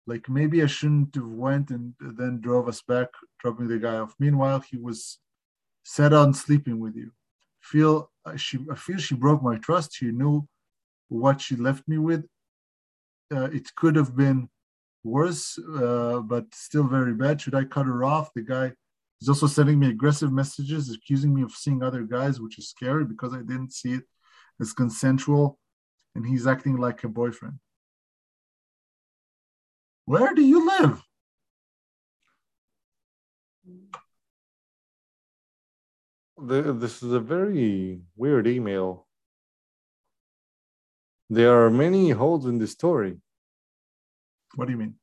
like 0.05 0.27
maybe 0.27 0.61
I 0.63 0.65
shouldn't 0.65 1.15
have 1.15 1.31
went 1.45 1.69
and 1.69 1.93
then 1.99 2.41
drove 2.41 2.67
us 2.67 2.81
back, 2.81 3.09
dropping 3.39 3.67
the 3.69 3.77
guy 3.77 3.97
off. 3.99 4.15
Meanwhile, 4.19 4.61
he 4.69 4.77
was 4.77 5.19
set 5.95 6.13
on 6.13 6.31
sleeping 6.35 6.79
with 6.79 6.95
you. 6.95 7.11
Feel 7.61 8.11
uh, 8.23 8.35
she 8.35 8.59
I 8.71 8.75
feel 8.75 8.99
she 8.99 9.15
broke 9.15 9.41
my 9.41 9.57
trust. 9.57 9.95
She 9.95 10.11
knew 10.11 10.47
what 11.07 11.41
she 11.41 11.55
left 11.55 11.87
me 11.87 11.97
with. 11.97 12.23
Uh, 13.35 13.49
it 13.57 13.73
could 13.75 13.95
have 13.95 14.15
been 14.15 14.49
worse, 15.03 15.57
uh, 15.57 16.19
but 16.19 16.45
still 16.53 16.83
very 16.83 17.15
bad. 17.15 17.41
Should 17.41 17.55
I 17.55 17.63
cut 17.63 17.87
her 17.87 18.03
off? 18.03 18.29
The 18.35 18.43
guy 18.43 18.71
is 19.19 19.29
also 19.29 19.47
sending 19.47 19.79
me 19.79 19.87
aggressive 19.89 20.31
messages, 20.31 20.93
accusing 20.93 21.33
me 21.33 21.41
of 21.41 21.53
seeing 21.53 21.81
other 21.81 22.03
guys, 22.03 22.39
which 22.39 22.59
is 22.59 22.69
scary 22.69 23.03
because 23.03 23.33
I 23.33 23.39
didn't 23.39 23.73
see 23.73 23.93
it 23.93 24.03
as 24.61 24.73
consensual, 24.73 25.57
and 26.13 26.23
he's 26.23 26.45
acting 26.45 26.77
like 26.77 27.03
a 27.03 27.09
boyfriend. 27.09 27.57
Where 30.05 30.35
do 30.35 30.43
you 30.43 30.67
live? 30.67 31.01
The, 36.41 36.73
this 36.73 37.03
is 37.03 37.11
a 37.11 37.19
very 37.19 37.99
weird 38.15 38.47
email. 38.47 39.07
There 41.29 41.63
are 41.63 41.69
many 41.69 42.11
holes 42.11 42.45
in 42.45 42.57
the 42.57 42.67
story. 42.67 43.17
What 44.55 44.65
do 44.65 44.71
you 44.71 44.77
mean? 44.77 44.95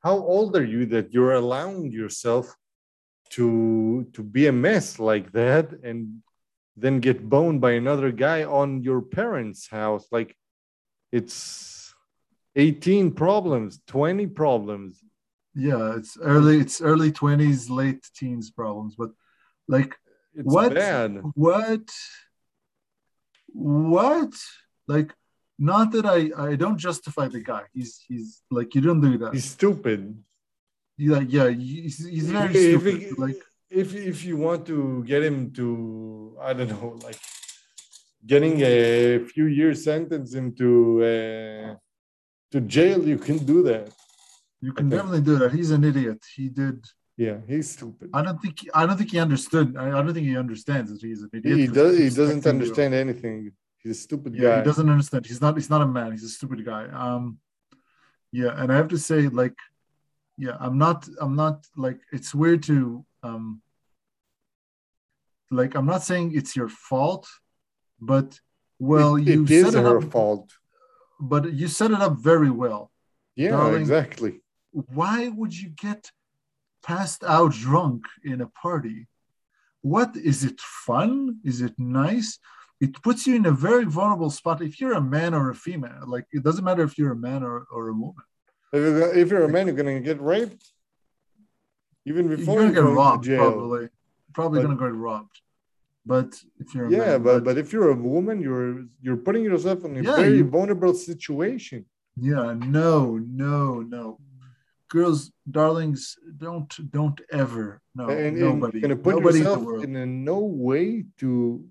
How 0.00 0.16
old 0.16 0.56
are 0.56 0.64
you 0.64 0.86
that 0.86 1.12
you're 1.12 1.34
allowing 1.34 1.90
yourself 1.90 2.54
to 3.30 4.06
to 4.12 4.22
be 4.22 4.46
a 4.46 4.52
mess 4.52 4.98
like 4.98 5.32
that 5.32 5.72
and 5.82 6.22
then 6.76 7.00
get 7.00 7.28
boned 7.28 7.60
by 7.60 7.72
another 7.72 8.12
guy 8.12 8.44
on 8.44 8.82
your 8.82 9.02
parents' 9.02 9.68
house? 9.68 10.06
Like 10.12 10.36
it's 11.12 11.92
18 12.56 13.12
problems, 13.12 13.80
20 13.86 14.26
problems. 14.28 15.02
Yeah, 15.58 15.96
it's 15.98 16.16
early. 16.34 16.56
It's 16.64 16.80
early 16.90 17.10
twenties, 17.20 17.68
late 17.80 18.02
teens 18.18 18.46
problems. 18.60 18.94
But 19.00 19.10
like, 19.76 19.92
It's 20.38 20.46
What? 20.54 20.72
bad. 20.74 21.10
what? 21.34 21.86
What? 23.52 24.34
Like, 24.86 25.10
not 25.58 25.86
that 25.92 26.06
I 26.06 26.20
I 26.50 26.56
don't 26.62 26.78
justify 26.78 27.26
the 27.28 27.40
guy. 27.52 27.64
He's 27.76 27.92
he's 28.08 28.42
like 28.56 28.74
you 28.74 28.80
don't 28.86 29.00
do 29.00 29.18
that. 29.22 29.32
He's 29.34 29.50
stupid. 29.58 30.00
yeah, 30.96 31.20
yeah. 31.36 31.48
He's, 31.48 31.98
he's 32.14 32.30
very 32.30 32.54
If 32.54 32.80
stupid. 32.80 32.94
he- 33.02 33.10
like, 33.24 33.40
if 33.82 33.88
if 34.12 34.18
you 34.28 34.36
want 34.46 34.62
to 34.72 35.02
get 35.04 35.22
him 35.28 35.38
to 35.58 35.66
I 36.48 36.50
don't 36.56 36.70
know 36.76 36.98
like 37.08 37.18
getting 38.32 38.54
a 38.62 39.18
few 39.32 39.46
year 39.58 39.72
sentence 39.74 40.30
into 40.42 40.68
uh, 41.12 41.68
to 42.52 42.58
jail, 42.76 43.00
you 43.12 43.18
can 43.26 43.38
do 43.52 43.58
that. 43.70 43.86
You 44.60 44.72
can 44.72 44.88
definitely 44.88 45.20
do 45.22 45.36
that. 45.38 45.52
He's 45.52 45.70
an 45.70 45.84
idiot. 45.84 46.20
He 46.36 46.48
did 46.48 46.84
Yeah, 47.16 47.38
he's 47.52 47.68
stupid. 47.76 48.10
I 48.12 48.20
don't 48.22 48.40
think 48.42 48.56
I 48.74 48.86
don't 48.86 48.96
think 49.00 49.10
he 49.12 49.18
understood. 49.28 49.76
I, 49.76 49.86
I 49.96 50.02
don't 50.02 50.14
think 50.14 50.26
he 50.32 50.36
understands 50.36 50.88
that 50.92 51.00
he's 51.06 51.22
an 51.22 51.30
idiot. 51.38 51.58
He 51.58 51.66
does. 51.66 51.96
He 51.98 52.10
doesn't 52.20 52.44
you- 52.44 52.50
understand 52.50 52.92
anything. 53.04 53.52
He's 53.82 53.92
a 53.98 54.00
stupid 54.06 54.34
Yeah, 54.34 54.40
guy. 54.50 54.56
he 54.58 54.64
doesn't 54.70 54.88
understand. 54.94 55.26
He's 55.30 55.40
not. 55.44 55.52
He's 55.60 55.70
not 55.74 55.82
a 55.82 55.86
man. 55.86 56.10
He's 56.12 56.24
a 56.32 56.34
stupid 56.38 56.60
guy. 56.72 56.84
Um, 57.04 57.38
yeah, 58.32 58.52
and 58.60 58.66
I 58.72 58.76
have 58.80 58.88
to 58.88 58.98
say, 58.98 59.20
like, 59.42 59.56
yeah, 60.36 60.56
I'm 60.64 60.76
not. 60.84 60.98
I'm 61.20 61.34
not 61.44 61.56
like. 61.76 61.98
It's 62.12 62.34
weird 62.42 62.60
to 62.64 63.04
um. 63.22 63.62
Like, 65.50 65.74
I'm 65.74 65.86
not 65.86 66.02
saying 66.02 66.32
it's 66.34 66.54
your 66.56 66.68
fault, 66.68 67.26
but 68.00 68.38
well, 68.78 69.16
It- 69.16 69.26
you 69.28 69.44
it 69.44 69.50
is 69.50 69.74
her 69.74 69.98
up. 69.98 70.10
fault. 70.12 70.52
But 71.20 71.52
you 71.52 71.66
set 71.68 71.90
it 71.90 72.00
up 72.06 72.14
very 72.18 72.50
well. 72.50 72.92
Yeah, 73.34 73.52
Darling. 73.52 73.80
exactly. 73.80 74.40
Why 74.94 75.28
would 75.28 75.54
you 75.58 75.68
get 75.70 76.10
passed 76.82 77.22
out 77.24 77.52
drunk 77.52 78.04
in 78.24 78.40
a 78.40 78.46
party? 78.48 79.08
What 79.82 80.16
is 80.16 80.44
it 80.44 80.60
fun? 80.60 81.38
Is 81.44 81.60
it 81.60 81.74
nice? 81.78 82.38
It 82.80 83.00
puts 83.02 83.26
you 83.26 83.34
in 83.36 83.46
a 83.46 83.52
very 83.52 83.84
vulnerable 83.84 84.30
spot. 84.30 84.62
If 84.62 84.80
you're 84.80 84.92
a 84.94 85.00
man 85.00 85.34
or 85.34 85.50
a 85.50 85.54
female, 85.54 86.04
like 86.06 86.26
it 86.32 86.42
doesn't 86.42 86.64
matter 86.64 86.82
if 86.84 86.96
you're 86.98 87.12
a 87.12 87.16
man 87.16 87.42
or, 87.42 87.66
or 87.72 87.88
a 87.88 87.92
woman. 87.92 88.24
If 88.72 89.30
you're, 89.30 89.44
a 89.44 89.48
man, 89.48 89.66
you're 89.66 89.76
gonna 89.76 90.00
get 90.00 90.20
raped. 90.20 90.64
Even 92.06 92.28
before 92.28 92.62
you're 92.62 92.72
gonna 92.72 92.88
go 92.88 92.94
get 92.94 92.96
robbed, 92.96 93.24
to 93.24 93.30
jail. 93.30 93.38
probably. 93.52 93.88
Probably 94.34 94.60
But- 94.62 94.66
gonna 94.68 94.80
get 94.92 94.94
robbed. 94.98 95.36
But 96.06 96.42
if 96.58 96.74
you're 96.74 96.86
a 96.86 96.90
Yeah, 96.90 96.98
man, 96.98 97.22
but 97.22 97.44
but 97.44 97.58
if 97.58 97.70
you're 97.72 97.90
a 97.90 97.94
woman, 97.94 98.40
you're 98.40 98.84
you're 99.04 99.16
putting 99.26 99.44
yourself 99.44 99.84
in 99.84 99.96
a 99.98 100.02
Yeah, 100.02 100.16
very 100.16 100.38
you- 100.38 100.44
vulnerable 100.56 100.94
situation. 100.94 101.84
yeah, 102.16 102.54
no, 102.54 103.18
no, 103.18 103.80
no. 103.80 104.18
Girls, 104.88 105.30
darlings, 105.50 106.16
don't 106.36 106.72
don't 106.90 107.20
ever 107.30 107.80
no 107.94 108.08
and, 108.08 108.36
and 108.36 108.38
nobody. 108.38 108.80
you're 108.80 108.96
put 108.96 109.16
nobody 109.16 109.38
in 109.38 109.44
the 109.44 109.58
world. 109.58 109.84
in 109.84 109.96
a 109.96 110.06
no 110.06 110.38
way 110.38 111.04
to 111.18 111.64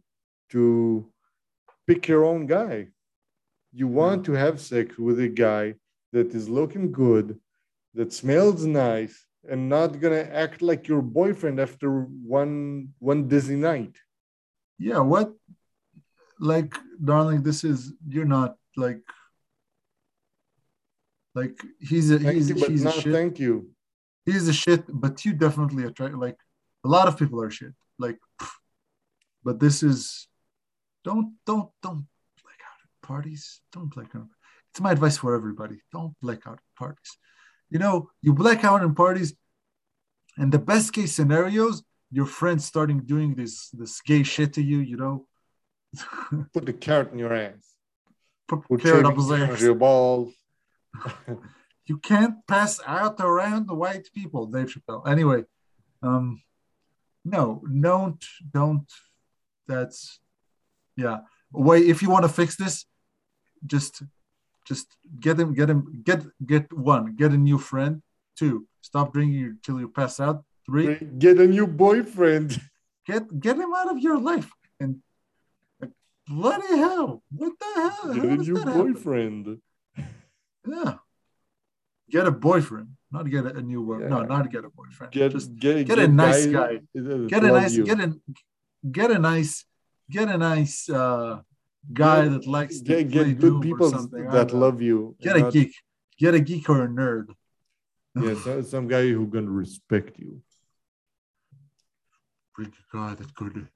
to 0.50 1.06
pick 1.88 2.08
your 2.08 2.24
own 2.26 2.46
guy. 2.46 2.88
You 3.74 3.88
want 3.88 4.26
to 4.26 4.34
have 4.34 4.62
sex 4.62 4.98
with 4.98 5.20
a 5.20 5.28
guy 5.28 5.76
that 6.14 6.34
is 6.34 6.48
looking 6.48 6.92
good, 6.92 7.40
that 7.94 8.14
smells 8.14 8.66
nice, 8.66 9.26
and 9.50 9.70
not 9.70 10.00
gonna 10.00 10.28
act 10.46 10.62
like 10.62 10.88
your 10.88 11.02
boyfriend 11.02 11.60
after 11.60 11.90
one 12.40 12.90
one 13.00 13.28
dizzy 13.28 13.56
night. 13.56 13.96
yeah 14.80 15.00
what 15.14 15.34
like 16.40 16.74
darling 17.04 17.42
this 17.42 17.64
is 17.64 17.94
you're 18.08 18.34
not 18.40 18.52
like 18.76 19.02
like 21.40 21.58
he's 21.90 22.08
a 22.12 22.18
he's, 22.20 22.50
you, 22.50 22.56
he's 22.72 22.86
a 22.86 22.92
shit 22.92 23.14
thank 23.20 23.36
you. 23.46 23.54
he's 24.26 24.48
a 24.48 24.58
shit 24.64 24.84
but 25.04 25.14
you 25.26 25.32
definitely 25.46 25.84
attract 25.90 26.16
like 26.26 26.40
a 26.88 26.90
lot 26.96 27.08
of 27.10 27.18
people 27.22 27.40
are 27.44 27.54
shit 27.60 27.74
like 28.06 28.20
but 29.46 29.56
this 29.64 29.78
is 29.90 30.28
don't 31.08 31.30
don't 31.50 31.70
don't 31.86 32.04
black 32.44 32.62
out 32.70 32.80
at 32.86 32.92
parties 33.12 33.44
don't 33.74 33.92
black 33.96 34.12
out 34.16 34.30
it's 34.70 34.82
my 34.82 34.92
advice 34.98 35.18
for 35.22 35.36
everybody 35.40 35.78
don't 35.96 36.14
black 36.22 36.42
out 36.48 36.60
at 36.66 36.76
parties 36.84 37.12
you 37.74 37.80
know 37.84 37.96
you 38.26 38.32
black 38.44 38.64
out 38.70 38.82
in 38.84 38.94
parties 39.06 39.30
and 40.38 40.52
the 40.52 40.64
best 40.72 40.88
case 40.94 41.12
scenarios 41.16 41.84
your 42.18 42.30
friends 42.40 42.64
starting 42.66 43.00
doing 43.14 43.36
this 43.36 43.70
this 43.82 44.02
gay 44.02 44.24
shit 44.24 44.54
to 44.54 44.62
you 44.72 44.80
you 44.80 44.98
know 44.98 45.16
Put 46.54 46.66
the 46.66 46.74
carrot 46.74 47.12
in 47.12 47.20
your 47.20 47.34
ass. 47.34 47.76
put 48.48 48.68
Put 48.68 48.82
carrot 48.82 49.06
up 49.06 49.16
his 49.16 49.32
ass. 49.32 49.62
your 49.62 49.76
balls. 49.76 50.34
You 51.88 51.98
can't 51.98 52.46
pass 52.48 52.82
out 52.86 53.16
around 53.22 53.68
the 53.68 53.74
white 53.74 54.10
people, 54.14 54.46
Dave 54.46 54.68
Chappelle. 54.68 55.08
Anyway, 55.08 55.46
um, 56.04 56.42
no, 57.24 57.64
don't, 57.82 58.24
don't. 58.52 58.92
That's, 59.68 60.20
yeah. 60.98 61.20
Wait, 61.54 61.86
if 61.86 62.02
you 62.02 62.10
want 62.10 62.26
to 62.26 62.30
fix 62.30 62.58
this, 62.58 62.86
just, 63.66 64.04
just 64.68 64.88
get 65.18 65.40
him, 65.40 65.54
get 65.54 65.70
him, 65.70 66.02
get, 66.04 66.24
get 66.46 66.74
one, 66.74 67.16
get 67.16 67.32
a 67.32 67.38
new 67.38 67.58
friend. 67.58 68.02
Two, 68.36 68.68
stop 68.82 69.14
drinking 69.14 69.60
till 69.64 69.80
you 69.80 69.88
pass 69.88 70.20
out. 70.20 70.44
Three, 70.66 71.00
Get 71.18 71.40
a 71.40 71.48
new 71.48 71.68
boyfriend. 71.68 72.62
get, 73.06 73.40
get 73.40 73.56
him 73.56 73.74
out 73.74 73.90
of 73.90 74.00
your 74.00 74.20
life. 74.20 74.52
And 74.82 75.02
bloody 76.28 76.76
hell, 76.76 77.24
what 77.32 77.54
the 77.58 77.66
hell? 77.76 78.14
Get 78.14 78.24
a 78.26 78.36
new 78.36 78.54
that 78.56 78.68
happen? 78.68 79.62
Yeah. 80.68 80.96
Get 82.10 82.26
a 82.28 82.32
boyfriend, 82.32 82.90
not 83.12 83.30
get 83.30 83.46
a, 83.46 83.58
a 83.58 83.62
new 83.62 83.82
one. 83.82 84.08
No, 84.10 84.22
Yeah. 84.22 84.26
not 84.28 84.50
get 84.52 84.64
a 84.64 84.70
boyfriend. 84.70 85.12
Get 85.14 85.32
Just 85.32 85.56
get, 85.56 85.86
get 85.88 86.00
a 86.00 86.08
nice 86.08 86.46
guys 86.46 86.80
guy. 86.94 87.02
get 87.34 87.44
a 87.44 87.48
nice, 87.60 87.74
you. 87.76 87.84
get 87.86 88.00
a 88.00 88.10
get 88.98 89.12
a 89.12 89.20
nice, 89.20 89.66
get 90.10 90.28
a 90.30 90.38
nice 90.38 90.90
uh, 90.90 91.42
guy 91.92 92.24
Get- 92.24 92.32
that 92.32 92.48
likes 92.48 92.78
to 92.80 92.84
get, 92.84 93.12
play 93.12 93.26
get 93.34 93.40
good 93.40 93.54
or 93.56 93.60
people 93.62 93.90
something. 93.90 94.26
That 94.38 94.54
love 94.54 94.82
you. 94.82 95.16
Get 95.22 95.34
and 95.34 95.40
a 95.42 95.44
not- 95.46 95.54
geek, 95.54 95.74
get 96.18 96.34
a 96.34 96.40
geek 96.40 96.70
or 96.70 96.84
a 96.84 96.88
nerd. 96.88 97.28
Yeah, 98.16 98.36
so, 98.44 98.62
some 98.74 98.88
guy 98.88 99.08
who 99.10 99.28
gonna 99.28 99.52
respect 99.52 100.18
you. 100.18 100.42
Bring 102.56 102.74
a 102.74 102.98
guy 102.98 103.14
that 103.16 103.36
could 103.36 103.68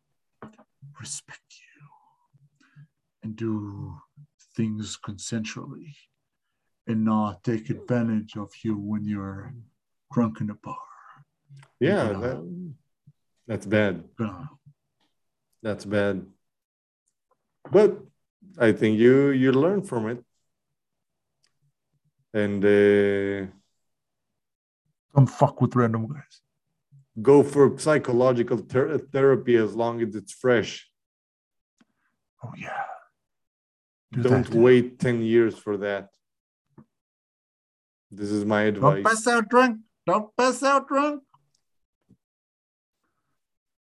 respect 0.99 1.49
you 1.61 1.87
and 3.23 3.35
do 3.35 3.95
things 4.55 4.97
consensually 5.05 5.93
and 6.87 7.05
not 7.05 7.43
take 7.43 7.69
advantage 7.69 8.35
of 8.37 8.51
you 8.63 8.75
when 8.77 9.03
you're 9.05 9.53
drunk 10.13 10.41
in 10.41 10.49
a 10.49 10.55
bar. 10.55 10.77
Yeah, 11.79 12.11
Yeah. 12.11 12.19
that, 12.19 12.39
that's 13.47 13.65
bad. 13.65 14.03
That's 15.63 15.85
bad. 15.85 16.25
But 17.71 17.99
I 18.57 18.71
think 18.71 18.97
you 18.99 19.29
you 19.29 19.51
learn 19.51 19.83
from 19.83 20.07
it, 20.09 20.19
and 22.33 22.63
uh, 22.65 23.51
Don't 25.15 25.27
fuck 25.29 25.61
with 25.61 25.75
random 25.75 26.07
guys. 26.07 26.41
go 27.21 27.43
for 27.43 27.77
psychological 27.77 28.57
ther- 28.57 28.97
therapy 29.13 29.55
as 29.55 29.75
long 29.75 30.01
as 30.01 30.15
it's 30.15 30.33
fresh. 30.33 30.89
Oh 32.43 32.53
yeah. 32.57 32.85
Do 34.11 34.23
Don't 34.23 34.49
wait 34.49 34.99
ten 34.99 35.21
years 35.21 35.55
for 35.57 35.77
that. 35.77 36.09
This 38.11 38.29
is 38.29 38.43
my 38.45 38.63
advice. 38.63 38.95
Don't 38.95 39.03
pass 39.03 39.27
out 39.27 39.49
drunk. 39.49 39.79
Don't 40.05 40.35
pass 40.35 40.61
out 40.63 40.87
drunk. 40.87 41.23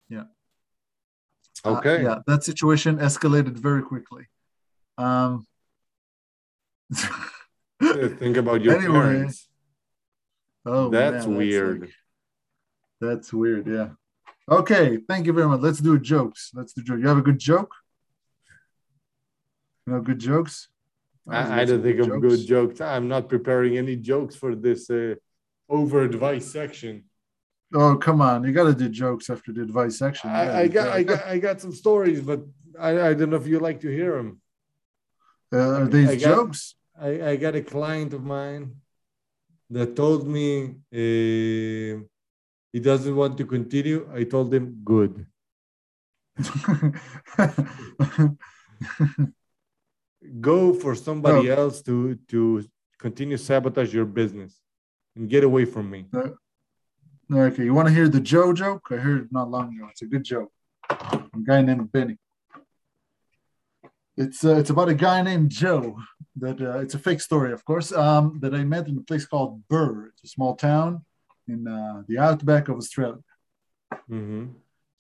Yeah. 0.10 0.24
Okay. 1.66 2.04
yeah, 2.04 2.20
that 2.28 2.44
situation 2.44 2.98
escalated 2.98 3.58
very 3.58 3.82
quickly. 3.84 4.28
Um. 4.98 5.46
Uh, 7.82 8.08
Think 8.20 8.38
about 8.38 8.62
your 8.62 8.76
Anyway, 8.78 8.94
parents. 8.94 9.50
oh, 10.66 10.90
That's 10.90 11.26
man, 11.26 11.36
weird. 11.36 11.82
like- 11.82 11.90
that's 13.02 13.34
weird. 13.34 13.68
Yeah. 13.68 13.90
Okay. 14.50 14.98
Thank 15.10 15.26
you 15.26 15.34
very 15.34 15.48
much. 15.48 15.60
Let's 15.60 15.80
do 15.80 16.00
jokes. 16.00 16.52
Let's 16.54 16.72
do 16.72 16.82
jokes. 16.82 17.02
You 17.02 17.08
have 17.10 17.18
a 17.18 17.22
good 17.22 17.38
joke? 17.40 17.74
No 19.86 20.00
good 20.00 20.18
jokes? 20.20 20.70
I, 21.28 21.62
I 21.62 21.66
don't 21.66 21.82
think 21.82 22.00
of 22.00 22.22
good 22.22 22.46
jokes. 22.46 22.82
I'm 22.82 23.08
not 23.08 23.30
preparing 23.30 23.78
any 23.78 23.96
jokes 23.96 24.36
for 24.36 24.56
this 24.56 24.90
uh, 24.90 25.16
over 25.68 26.04
advice 26.04 26.52
section. 26.52 27.06
Oh, 27.74 27.98
come 27.98 28.22
on. 28.22 28.44
You 28.44 28.52
got 28.52 28.66
to 28.66 28.76
do 28.76 28.90
jokes 28.90 29.30
after 29.30 29.52
the 29.52 29.64
advice 29.64 29.98
section. 29.98 30.30
I, 30.30 30.62
I 30.62 30.68
gotta 30.68 30.70
do 30.70 30.74
got, 30.74 30.88
I 30.96 31.04
got, 31.04 31.26
I 31.26 31.38
got 31.40 31.62
some 31.62 31.74
stories, 31.74 32.22
but 32.22 32.42
I, 32.80 33.10
I 33.10 33.14
don't 33.16 33.32
know 33.32 33.38
if 33.38 33.48
you 33.48 33.60
like 33.60 33.82
to 33.82 33.90
hear 33.90 34.18
them. 34.18 34.40
Uh, 35.52 35.82
are 35.82 35.88
these 35.88 36.10
I 36.10 36.16
got- 36.16 36.36
jokes? 36.36 36.76
I, 37.00 37.30
I 37.32 37.36
got 37.36 37.56
a 37.56 37.62
client 37.62 38.14
of 38.14 38.24
mine 38.24 38.76
that 39.70 39.96
told 39.96 40.28
me 40.28 40.76
uh, 40.94 42.00
he 42.72 42.80
doesn't 42.80 43.16
want 43.16 43.38
to 43.40 43.46
continue. 43.46 44.08
I 44.14 44.24
told 44.24 44.54
him, 44.54 44.80
good. 44.86 45.26
Go 50.42 50.74
for 50.74 50.96
somebody 50.96 51.50
Oh. 51.52 51.56
else 51.56 51.82
to, 51.84 52.16
to 52.30 52.64
continue 53.00 53.38
sabotage 53.38 53.94
your 53.94 54.06
business 54.06 54.60
and 55.16 55.30
get 55.30 55.44
away 55.44 55.66
from 55.66 55.90
me. 55.90 56.06
okay, 57.32 57.64
you 57.64 57.74
want 57.74 57.88
to 57.88 57.94
hear 57.94 58.08
the 58.10 58.20
Joe 58.20 58.54
joke? 58.54 58.88
I 58.92 58.96
heard 58.96 59.22
it 59.24 59.32
not 59.32 59.50
long 59.50 59.76
ago. 59.76 59.88
It's 59.92 60.02
a 60.02 60.06
good 60.06 60.24
joke. 60.24 60.52
A 60.90 61.24
guy 61.44 61.62
named 61.62 61.92
Benny. 61.92 62.18
It's 64.18 64.46
uh, 64.46 64.56
it's 64.56 64.70
about 64.70 64.88
a 64.90 64.94
guy 64.94 65.22
named 65.22 65.50
Joe. 65.50 65.98
That 66.38 66.62
uh, 66.62 66.80
it's 66.80 66.96
a 66.96 67.00
fake 67.00 67.22
story, 67.22 67.52
of 67.54 67.64
course. 67.66 67.92
Um, 67.92 68.40
that 68.42 68.54
I 68.54 68.64
met 68.64 68.88
in 68.88 68.98
a 68.98 69.02
place 69.02 69.26
called 69.26 69.68
Burr. 69.68 70.08
It's 70.08 70.24
a 70.24 70.28
small 70.28 70.56
town 70.56 71.04
in 71.48 71.68
uh, 71.68 72.04
the 72.08 72.18
outback 72.20 72.68
of 72.70 72.78
Australia. 72.78 73.20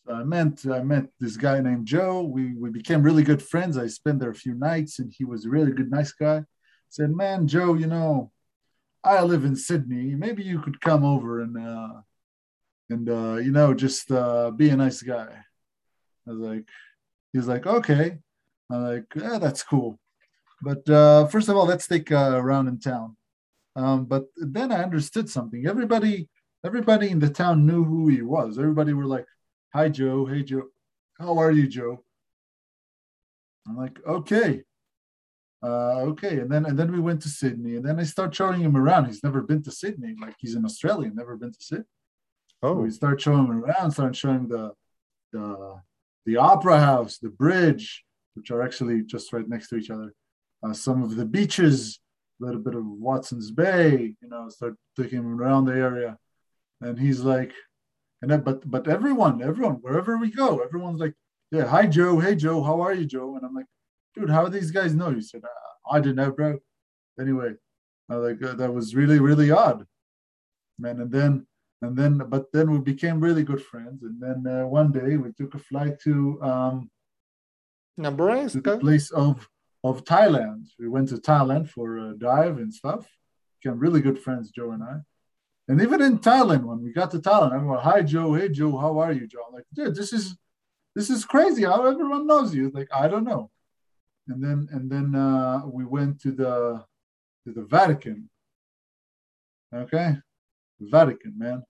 Mhm. 0.07 0.15
I 0.19 0.23
met 0.23 0.65
I 0.67 0.83
met 0.83 1.05
this 1.19 1.37
guy 1.37 1.61
named 1.61 1.85
Joe. 1.87 2.21
We 2.23 2.53
we 2.55 2.69
became 2.69 3.03
really 3.03 3.23
good 3.23 3.41
friends. 3.41 3.77
I 3.77 3.87
spent 3.87 4.19
there 4.19 4.29
a 4.31 4.35
few 4.35 4.53
nights, 4.53 4.99
and 4.99 5.11
he 5.11 5.25
was 5.25 5.45
a 5.45 5.49
really 5.49 5.71
good, 5.71 5.91
nice 5.91 6.11
guy. 6.11 6.43
Said, 6.89 7.11
"Man, 7.11 7.47
Joe, 7.47 7.73
you 7.73 7.87
know, 7.87 8.31
I 9.03 9.21
live 9.23 9.45
in 9.45 9.55
Sydney. 9.55 10.15
Maybe 10.15 10.43
you 10.43 10.59
could 10.59 10.81
come 10.81 11.03
over 11.05 11.41
and 11.41 11.57
uh, 11.57 12.01
and 12.89 13.09
uh, 13.09 13.35
you 13.35 13.51
know, 13.51 13.73
just 13.73 14.11
uh, 14.11 14.51
be 14.51 14.69
a 14.69 14.75
nice 14.75 15.01
guy. 15.01 15.27
I 16.27 16.31
was 16.31 16.39
like, 16.39 16.65
he's 17.33 17.47
like, 17.47 17.67
okay. 17.67 18.17
I'm 18.71 18.83
like, 18.83 19.05
yeah, 19.15 19.37
that's 19.37 19.61
cool. 19.61 19.99
But 20.61 20.89
uh, 20.89 21.27
first 21.27 21.49
of 21.49 21.55
all, 21.55 21.65
let's 21.65 21.87
take 21.87 22.09
a 22.11 22.41
round 22.41 22.67
in 22.67 22.79
town. 22.79 23.15
Um, 23.75 24.05
but 24.05 24.25
then 24.37 24.71
I 24.71 24.81
understood 24.83 25.29
something. 25.29 25.67
Everybody, 25.67 26.29
everybody 26.65 27.09
in 27.09 27.19
the 27.19 27.29
town 27.29 27.65
knew 27.67 27.83
who 27.83 28.07
he 28.07 28.21
was. 28.23 28.57
Everybody 28.57 28.93
were 28.93 29.05
like, 29.05 29.25
"Hi, 29.75 29.89
Joe. 29.89 30.25
Hey, 30.25 30.43
Joe. 30.43 30.69
How 31.19 31.37
are 31.37 31.51
you, 31.51 31.67
Joe?" 31.67 32.03
I'm 33.67 33.75
like, 33.75 33.99
"Okay, 34.05 34.63
uh, 35.61 35.99
okay." 36.11 36.39
And 36.39 36.49
then 36.49 36.65
and 36.65 36.79
then 36.79 36.91
we 36.93 36.99
went 37.01 37.21
to 37.23 37.29
Sydney, 37.29 37.75
and 37.75 37.85
then 37.85 37.99
I 37.99 38.03
start 38.03 38.33
showing 38.33 38.61
him 38.61 38.77
around. 38.77 39.05
He's 39.07 39.23
never 39.23 39.41
been 39.41 39.63
to 39.63 39.71
Sydney. 39.71 40.15
Like 40.19 40.35
he's 40.39 40.55
an 40.55 40.63
Australian, 40.63 41.15
never 41.15 41.35
been 41.35 41.51
to 41.51 41.61
Sydney. 41.61 41.85
So 42.63 42.69
Oh, 42.69 42.73
we 42.75 42.89
start 42.89 43.19
showing 43.19 43.45
him 43.45 43.63
around, 43.63 43.91
start 43.91 44.15
showing 44.15 44.47
the 44.47 44.71
the 45.33 45.81
the 46.25 46.37
opera 46.37 46.79
house, 46.79 47.17
the 47.17 47.29
bridge, 47.29 48.05
which 48.35 48.51
are 48.51 48.61
actually 48.61 49.03
just 49.03 49.33
right 49.33 49.47
next 49.47 49.67
to 49.69 49.75
each 49.75 49.89
other. 49.89 50.13
Uh, 50.63 50.73
some 50.73 51.03
of 51.03 51.17
the 51.17 51.25
beaches, 51.25 51.99
a 52.41 52.45
little 52.45 52.61
bit 52.61 52.75
of 52.75 52.85
Watson's 52.85 53.51
Bay, 53.51 54.15
you 54.21 54.29
know, 54.29 54.47
start 54.49 54.75
taking 54.97 55.19
him 55.19 55.39
around 55.39 55.65
the 55.65 55.73
area. 55.73 56.17
And 56.81 56.97
he's 56.97 57.21
like, 57.21 57.53
and 58.25 58.31
then, 58.31 58.41
but 58.41 58.67
but 58.71 58.87
everyone, 58.87 59.43
everyone, 59.43 59.75
wherever 59.83 60.17
we 60.17 60.31
go, 60.31 60.57
everyone's 60.57 60.99
like, 60.99 61.13
yeah, 61.51 61.65
hi 61.67 61.85
Joe, 61.85 62.17
hey 62.19 62.33
Joe, 62.33 62.63
how 62.63 62.81
are 62.81 62.91
you, 62.91 63.05
Joe? 63.05 63.35
And 63.35 63.45
I'm 63.45 63.53
like, 63.53 63.67
dude, 64.15 64.31
how 64.31 64.45
do 64.45 64.49
these 64.49 64.71
guys 64.71 64.95
know? 64.95 65.11
You 65.11 65.21
said, 65.21 65.43
uh, 65.43 65.93
I 65.93 65.99
didn't 65.99 66.15
know, 66.15 66.31
bro. 66.31 66.57
Anyway, 67.19 67.51
I 68.09 68.15
was 68.15 68.31
like 68.31 68.49
uh, 68.49 68.55
that 68.55 68.73
was 68.73 68.95
really 68.95 69.19
really 69.19 69.51
odd, 69.51 69.85
man. 70.79 71.01
And 71.01 71.11
then 71.11 71.45
and 71.83 71.95
then 71.95 72.17
but 72.17 72.51
then 72.51 72.71
we 72.71 72.79
became 72.79 73.19
really 73.19 73.43
good 73.43 73.63
friends. 73.63 74.01
And 74.01 74.19
then 74.19 74.51
uh, 74.51 74.65
one 74.65 74.91
day 74.91 75.17
we 75.17 75.31
took 75.33 75.53
a 75.53 75.59
flight 75.59 75.99
to 76.05 76.41
um, 76.41 76.89
to 78.53 78.61
the 78.61 78.79
place 78.79 79.11
of 79.11 79.47
of 79.83 80.03
Thailand. 80.03 80.65
We 80.79 80.87
went 80.87 81.09
to 81.09 81.17
Thailand 81.17 81.69
for 81.69 81.99
a 81.99 82.17
dive 82.17 82.57
and 82.57 82.73
stuff. 82.73 83.05
Became 83.61 83.77
really 83.77 84.01
good 84.01 84.17
friends, 84.17 84.49
Joe 84.49 84.71
and 84.71 84.81
I. 84.81 84.95
And 85.67 85.81
even 85.81 86.01
in 86.01 86.19
Thailand, 86.19 86.63
when 86.63 86.83
we 86.83 86.93
got 86.93 87.09
to 87.11 87.19
Thailand, 87.19 87.55
everyone, 87.55 87.79
hi 87.79 88.01
Joe, 88.03 88.33
hey 88.33 88.49
Joe, 88.49 88.77
how 88.77 88.99
are 88.99 89.11
you, 89.11 89.27
Joe? 89.27 89.39
I'm 89.47 89.53
like, 89.55 89.65
dude, 89.73 89.95
this 89.95 90.13
is 90.13 90.35
this 90.95 91.09
is 91.09 91.25
crazy. 91.25 91.63
How 91.63 91.85
everyone 91.85 92.27
knows 92.27 92.53
you. 92.53 92.71
Like, 92.73 92.87
I 92.93 93.07
don't 93.07 93.23
know. 93.23 93.49
And 94.27 94.43
then 94.43 94.67
and 94.71 94.89
then 94.89 95.15
uh, 95.15 95.61
we 95.65 95.85
went 95.85 96.21
to 96.21 96.31
the 96.31 96.83
to 97.45 97.53
the 97.53 97.63
Vatican. 97.63 98.29
Okay, 99.73 100.15
Vatican, 100.79 101.33
man. 101.37 101.63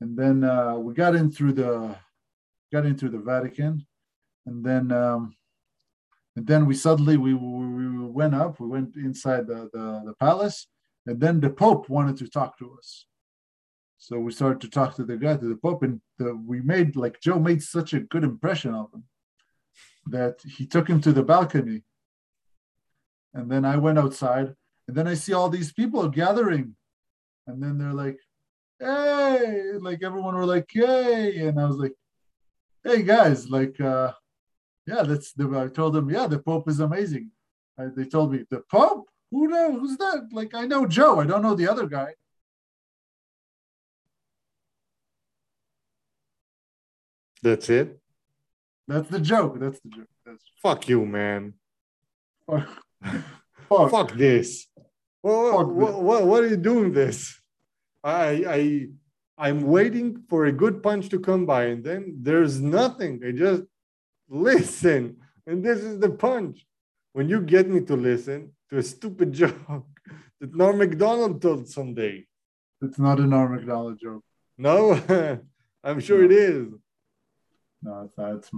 And 0.00 0.16
then 0.16 0.44
uh, 0.44 0.76
we 0.76 0.94
got 0.94 1.14
in 1.14 1.30
through 1.30 1.52
the 1.54 1.96
got 2.72 2.86
in 2.86 2.96
through 2.96 3.10
the 3.10 3.18
Vatican, 3.18 3.86
and 4.46 4.64
then 4.64 4.90
um, 4.92 5.36
and 6.36 6.46
then 6.46 6.66
we 6.66 6.74
suddenly 6.74 7.16
we, 7.16 7.34
we, 7.34 7.66
we 7.66 8.06
went 8.06 8.34
up. 8.34 8.58
We 8.58 8.68
went 8.68 8.96
inside 8.96 9.46
the, 9.46 9.68
the 9.72 10.02
the 10.06 10.14
palace, 10.18 10.66
and 11.06 11.20
then 11.20 11.40
the 11.40 11.50
Pope 11.50 11.88
wanted 11.88 12.16
to 12.18 12.28
talk 12.28 12.56
to 12.58 12.76
us. 12.78 13.06
So 14.02 14.18
we 14.18 14.32
started 14.32 14.60
to 14.62 14.68
talk 14.68 14.96
to 14.96 15.04
the 15.04 15.16
guy, 15.16 15.36
to 15.36 15.48
the 15.48 15.54
Pope, 15.54 15.84
and 15.84 16.00
the, 16.18 16.34
we 16.34 16.60
made 16.60 16.96
like 16.96 17.20
Joe 17.20 17.38
made 17.38 17.62
such 17.62 17.92
a 17.92 18.00
good 18.00 18.24
impression 18.24 18.74
of 18.74 18.92
him 18.92 19.04
that 20.06 20.40
he 20.44 20.66
took 20.66 20.88
him 20.88 21.00
to 21.02 21.12
the 21.12 21.22
balcony. 21.22 21.84
And 23.32 23.48
then 23.48 23.64
I 23.64 23.76
went 23.76 24.00
outside, 24.00 24.56
and 24.88 24.96
then 24.96 25.06
I 25.06 25.14
see 25.14 25.32
all 25.32 25.48
these 25.48 25.72
people 25.72 26.08
gathering, 26.08 26.74
and 27.46 27.62
then 27.62 27.78
they're 27.78 27.92
like, 27.92 28.18
"Hey!" 28.80 29.74
Like 29.78 30.02
everyone 30.02 30.34
were 30.34 30.46
like, 30.46 30.74
"Yay!" 30.74 31.36
And 31.46 31.60
I 31.60 31.66
was 31.66 31.76
like, 31.76 31.94
"Hey 32.82 33.04
guys, 33.04 33.50
like, 33.50 33.80
uh, 33.80 34.10
yeah, 34.84 35.04
that's." 35.04 35.32
The, 35.32 35.46
I 35.56 35.68
told 35.72 35.92
them, 35.92 36.10
"Yeah, 36.10 36.26
the 36.26 36.40
Pope 36.40 36.68
is 36.68 36.80
amazing." 36.80 37.30
I, 37.78 37.84
they 37.96 38.06
told 38.06 38.32
me, 38.32 38.46
"The 38.50 38.62
Pope? 38.68 39.08
Who 39.30 39.46
knows? 39.46 39.78
Who's 39.78 39.96
that?" 39.98 40.30
Like, 40.32 40.56
I 40.56 40.66
know 40.66 40.88
Joe. 40.88 41.20
I 41.20 41.24
don't 41.24 41.42
know 41.42 41.54
the 41.54 41.68
other 41.68 41.86
guy. 41.86 42.14
That's 47.42 47.68
it. 47.68 47.98
That's 48.88 49.08
the 49.08 49.20
joke. 49.20 49.58
That's 49.58 49.80
the 49.80 49.88
joke. 49.88 50.08
That's 50.24 50.44
Fuck 50.62 50.88
you, 50.88 51.04
man. 51.04 51.54
fuck. 52.46 52.68
fuck. 53.68 53.90
Fuck 53.90 54.12
this. 54.12 54.66
What, 55.22 55.56
Fuck 55.56 55.68
what, 55.68 56.02
what, 56.02 56.26
what 56.26 56.44
are 56.44 56.48
you 56.48 56.56
doing 56.56 56.92
this? 56.92 57.40
I 58.04 58.44
I 58.48 58.86
I'm 59.38 59.62
waiting 59.62 60.24
for 60.28 60.46
a 60.46 60.52
good 60.52 60.82
punch 60.82 61.08
to 61.10 61.18
come 61.18 61.46
by, 61.46 61.64
and 61.66 61.84
then 61.84 62.18
there's 62.20 62.60
nothing. 62.60 63.20
I 63.26 63.32
just 63.32 63.62
listen, 64.28 65.16
and 65.46 65.64
this 65.64 65.78
is 65.78 65.98
the 65.98 66.10
punch. 66.10 66.66
When 67.12 67.28
you 67.28 67.42
get 67.42 67.68
me 67.68 67.80
to 67.82 67.94
listen 67.94 68.52
to 68.70 68.78
a 68.78 68.82
stupid 68.82 69.32
joke 69.40 69.86
that 70.40 70.54
Norm 70.54 70.78
Macdonald 70.78 71.42
told 71.42 71.68
someday. 71.68 72.26
It's 72.80 72.98
not 72.98 73.20
a 73.20 73.26
Norm 73.26 73.54
Macdonald 73.54 73.98
joke. 74.00 74.24
No, 74.58 74.98
I'm 75.84 76.00
sure 76.00 76.24
it 76.24 76.32
is. 76.32 76.68
No, 77.82 78.10
it's 78.16 78.50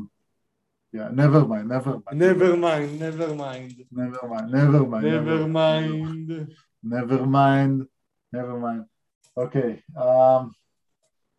yeah, 0.93 1.09
never 1.13 1.45
mind. 1.45 1.69
Never 1.69 1.91
mind. 1.91 2.05
Never 2.13 2.57
mind, 2.57 3.01
never 3.01 3.35
mind, 3.35 3.85
Never 3.91 4.29
mind. 4.29 4.53
Never 4.53 4.85
mind. 4.85 5.05
never 5.05 5.49
mind. 5.49 6.57
Never 6.85 7.27
mind. 7.27 7.87
Never 8.33 8.59
mind. 8.61 8.85
Okay. 9.37 9.83
Um, 10.01 10.55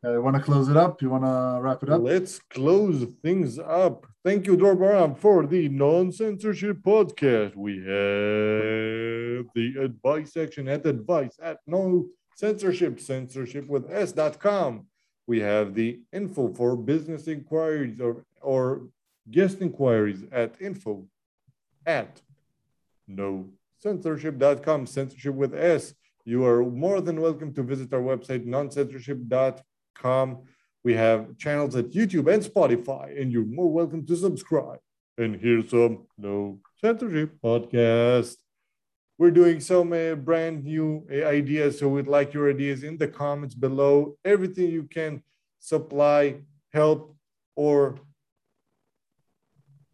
I 0.04 0.18
want 0.18 0.36
to 0.36 0.42
close 0.42 0.68
it 0.68 0.76
up. 0.76 1.02
You 1.02 1.10
want 1.10 1.24
to 1.24 1.60
wrap 1.62 1.82
it 1.84 1.90
up? 1.90 2.02
Let's 2.02 2.38
close 2.50 3.06
things 3.24 3.58
up. 3.58 4.06
Thank 4.26 4.46
you, 4.46 4.58
Dorbaram, 4.58 5.18
for 5.18 5.48
the 5.48 5.70
non 5.70 6.12
censorship 6.12 6.80
podcast. 6.82 7.56
We 7.56 7.78
have 7.78 9.46
the 9.56 9.82
advice 9.82 10.34
section 10.34 10.68
at 10.68 10.86
advice 10.86 11.40
at 11.42 11.60
no 11.66 12.08
censorship, 12.36 13.00
censorship 13.00 13.68
with 13.68 13.90
S.com. 13.90 14.88
We 15.28 15.40
have 15.42 15.74
the 15.74 16.02
info 16.14 16.54
for 16.54 16.76
business 16.76 17.28
inquiries 17.28 18.00
or, 18.00 18.24
or 18.42 18.88
guest 19.30 19.62
inquiries 19.62 20.24
at 20.32 20.56
info 20.62 21.08
at 21.86 22.22
no 23.08 23.50
censorship.com, 23.80 24.88
censorship 24.88 25.36
with 25.36 25.54
S. 25.54 25.94
You 26.26 26.46
are 26.46 26.64
more 26.64 27.02
than 27.02 27.22
welcome 27.22 27.54
to 27.54 27.64
visit 27.64 27.94
our 27.94 28.02
website, 28.02 28.46
noncensorship.com. 28.48 30.38
We 30.84 30.94
have 30.94 31.38
channels 31.38 31.76
at 31.76 31.92
YouTube 31.92 32.32
and 32.32 32.44
Spotify, 32.44 33.20
and 33.20 33.32
you're 33.32 33.46
more 33.46 33.72
welcome 33.72 34.06
to 34.08 34.16
subscribe. 34.16 34.80
And 35.18 35.36
here's 35.36 35.70
some 35.70 36.08
no 36.18 36.60
censorship 36.82 37.38
podcast. 37.44 38.38
We're 39.18 39.32
doing 39.32 39.62
some 39.62 39.94
uh, 39.94 40.16
brand 40.16 40.66
new 40.66 41.08
uh, 41.10 41.26
ideas, 41.26 41.80
so 41.80 41.88
we'd 41.88 42.08
like 42.08 42.34
your 42.34 42.50
ideas 42.50 42.84
in 42.84 42.98
the 42.98 43.08
comments 43.08 43.56
below. 43.56 44.18
Everything 44.26 44.70
you 44.70 44.84
can 44.84 45.24
supply, 45.60 46.42
help, 46.74 47.16
or 47.56 47.96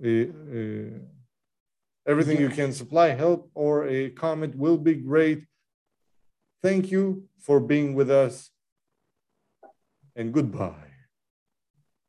uh, 0.03 0.10
uh, 0.10 0.98
everything 2.07 2.39
you 2.39 2.49
can 2.49 2.73
supply, 2.73 3.10
help, 3.10 3.52
or 3.53 3.88
a 3.88 4.10
comment 4.10 4.56
will 4.56 4.77
be 4.77 4.95
great. 4.95 5.45
Thank 6.64 6.91
you 6.91 7.26
for 7.39 7.60
being 7.60 7.93
with 7.93 8.10
us, 8.10 8.49
and 10.15 10.34
goodbye. 10.34 10.89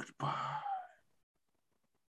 Goodbye. 0.01 0.52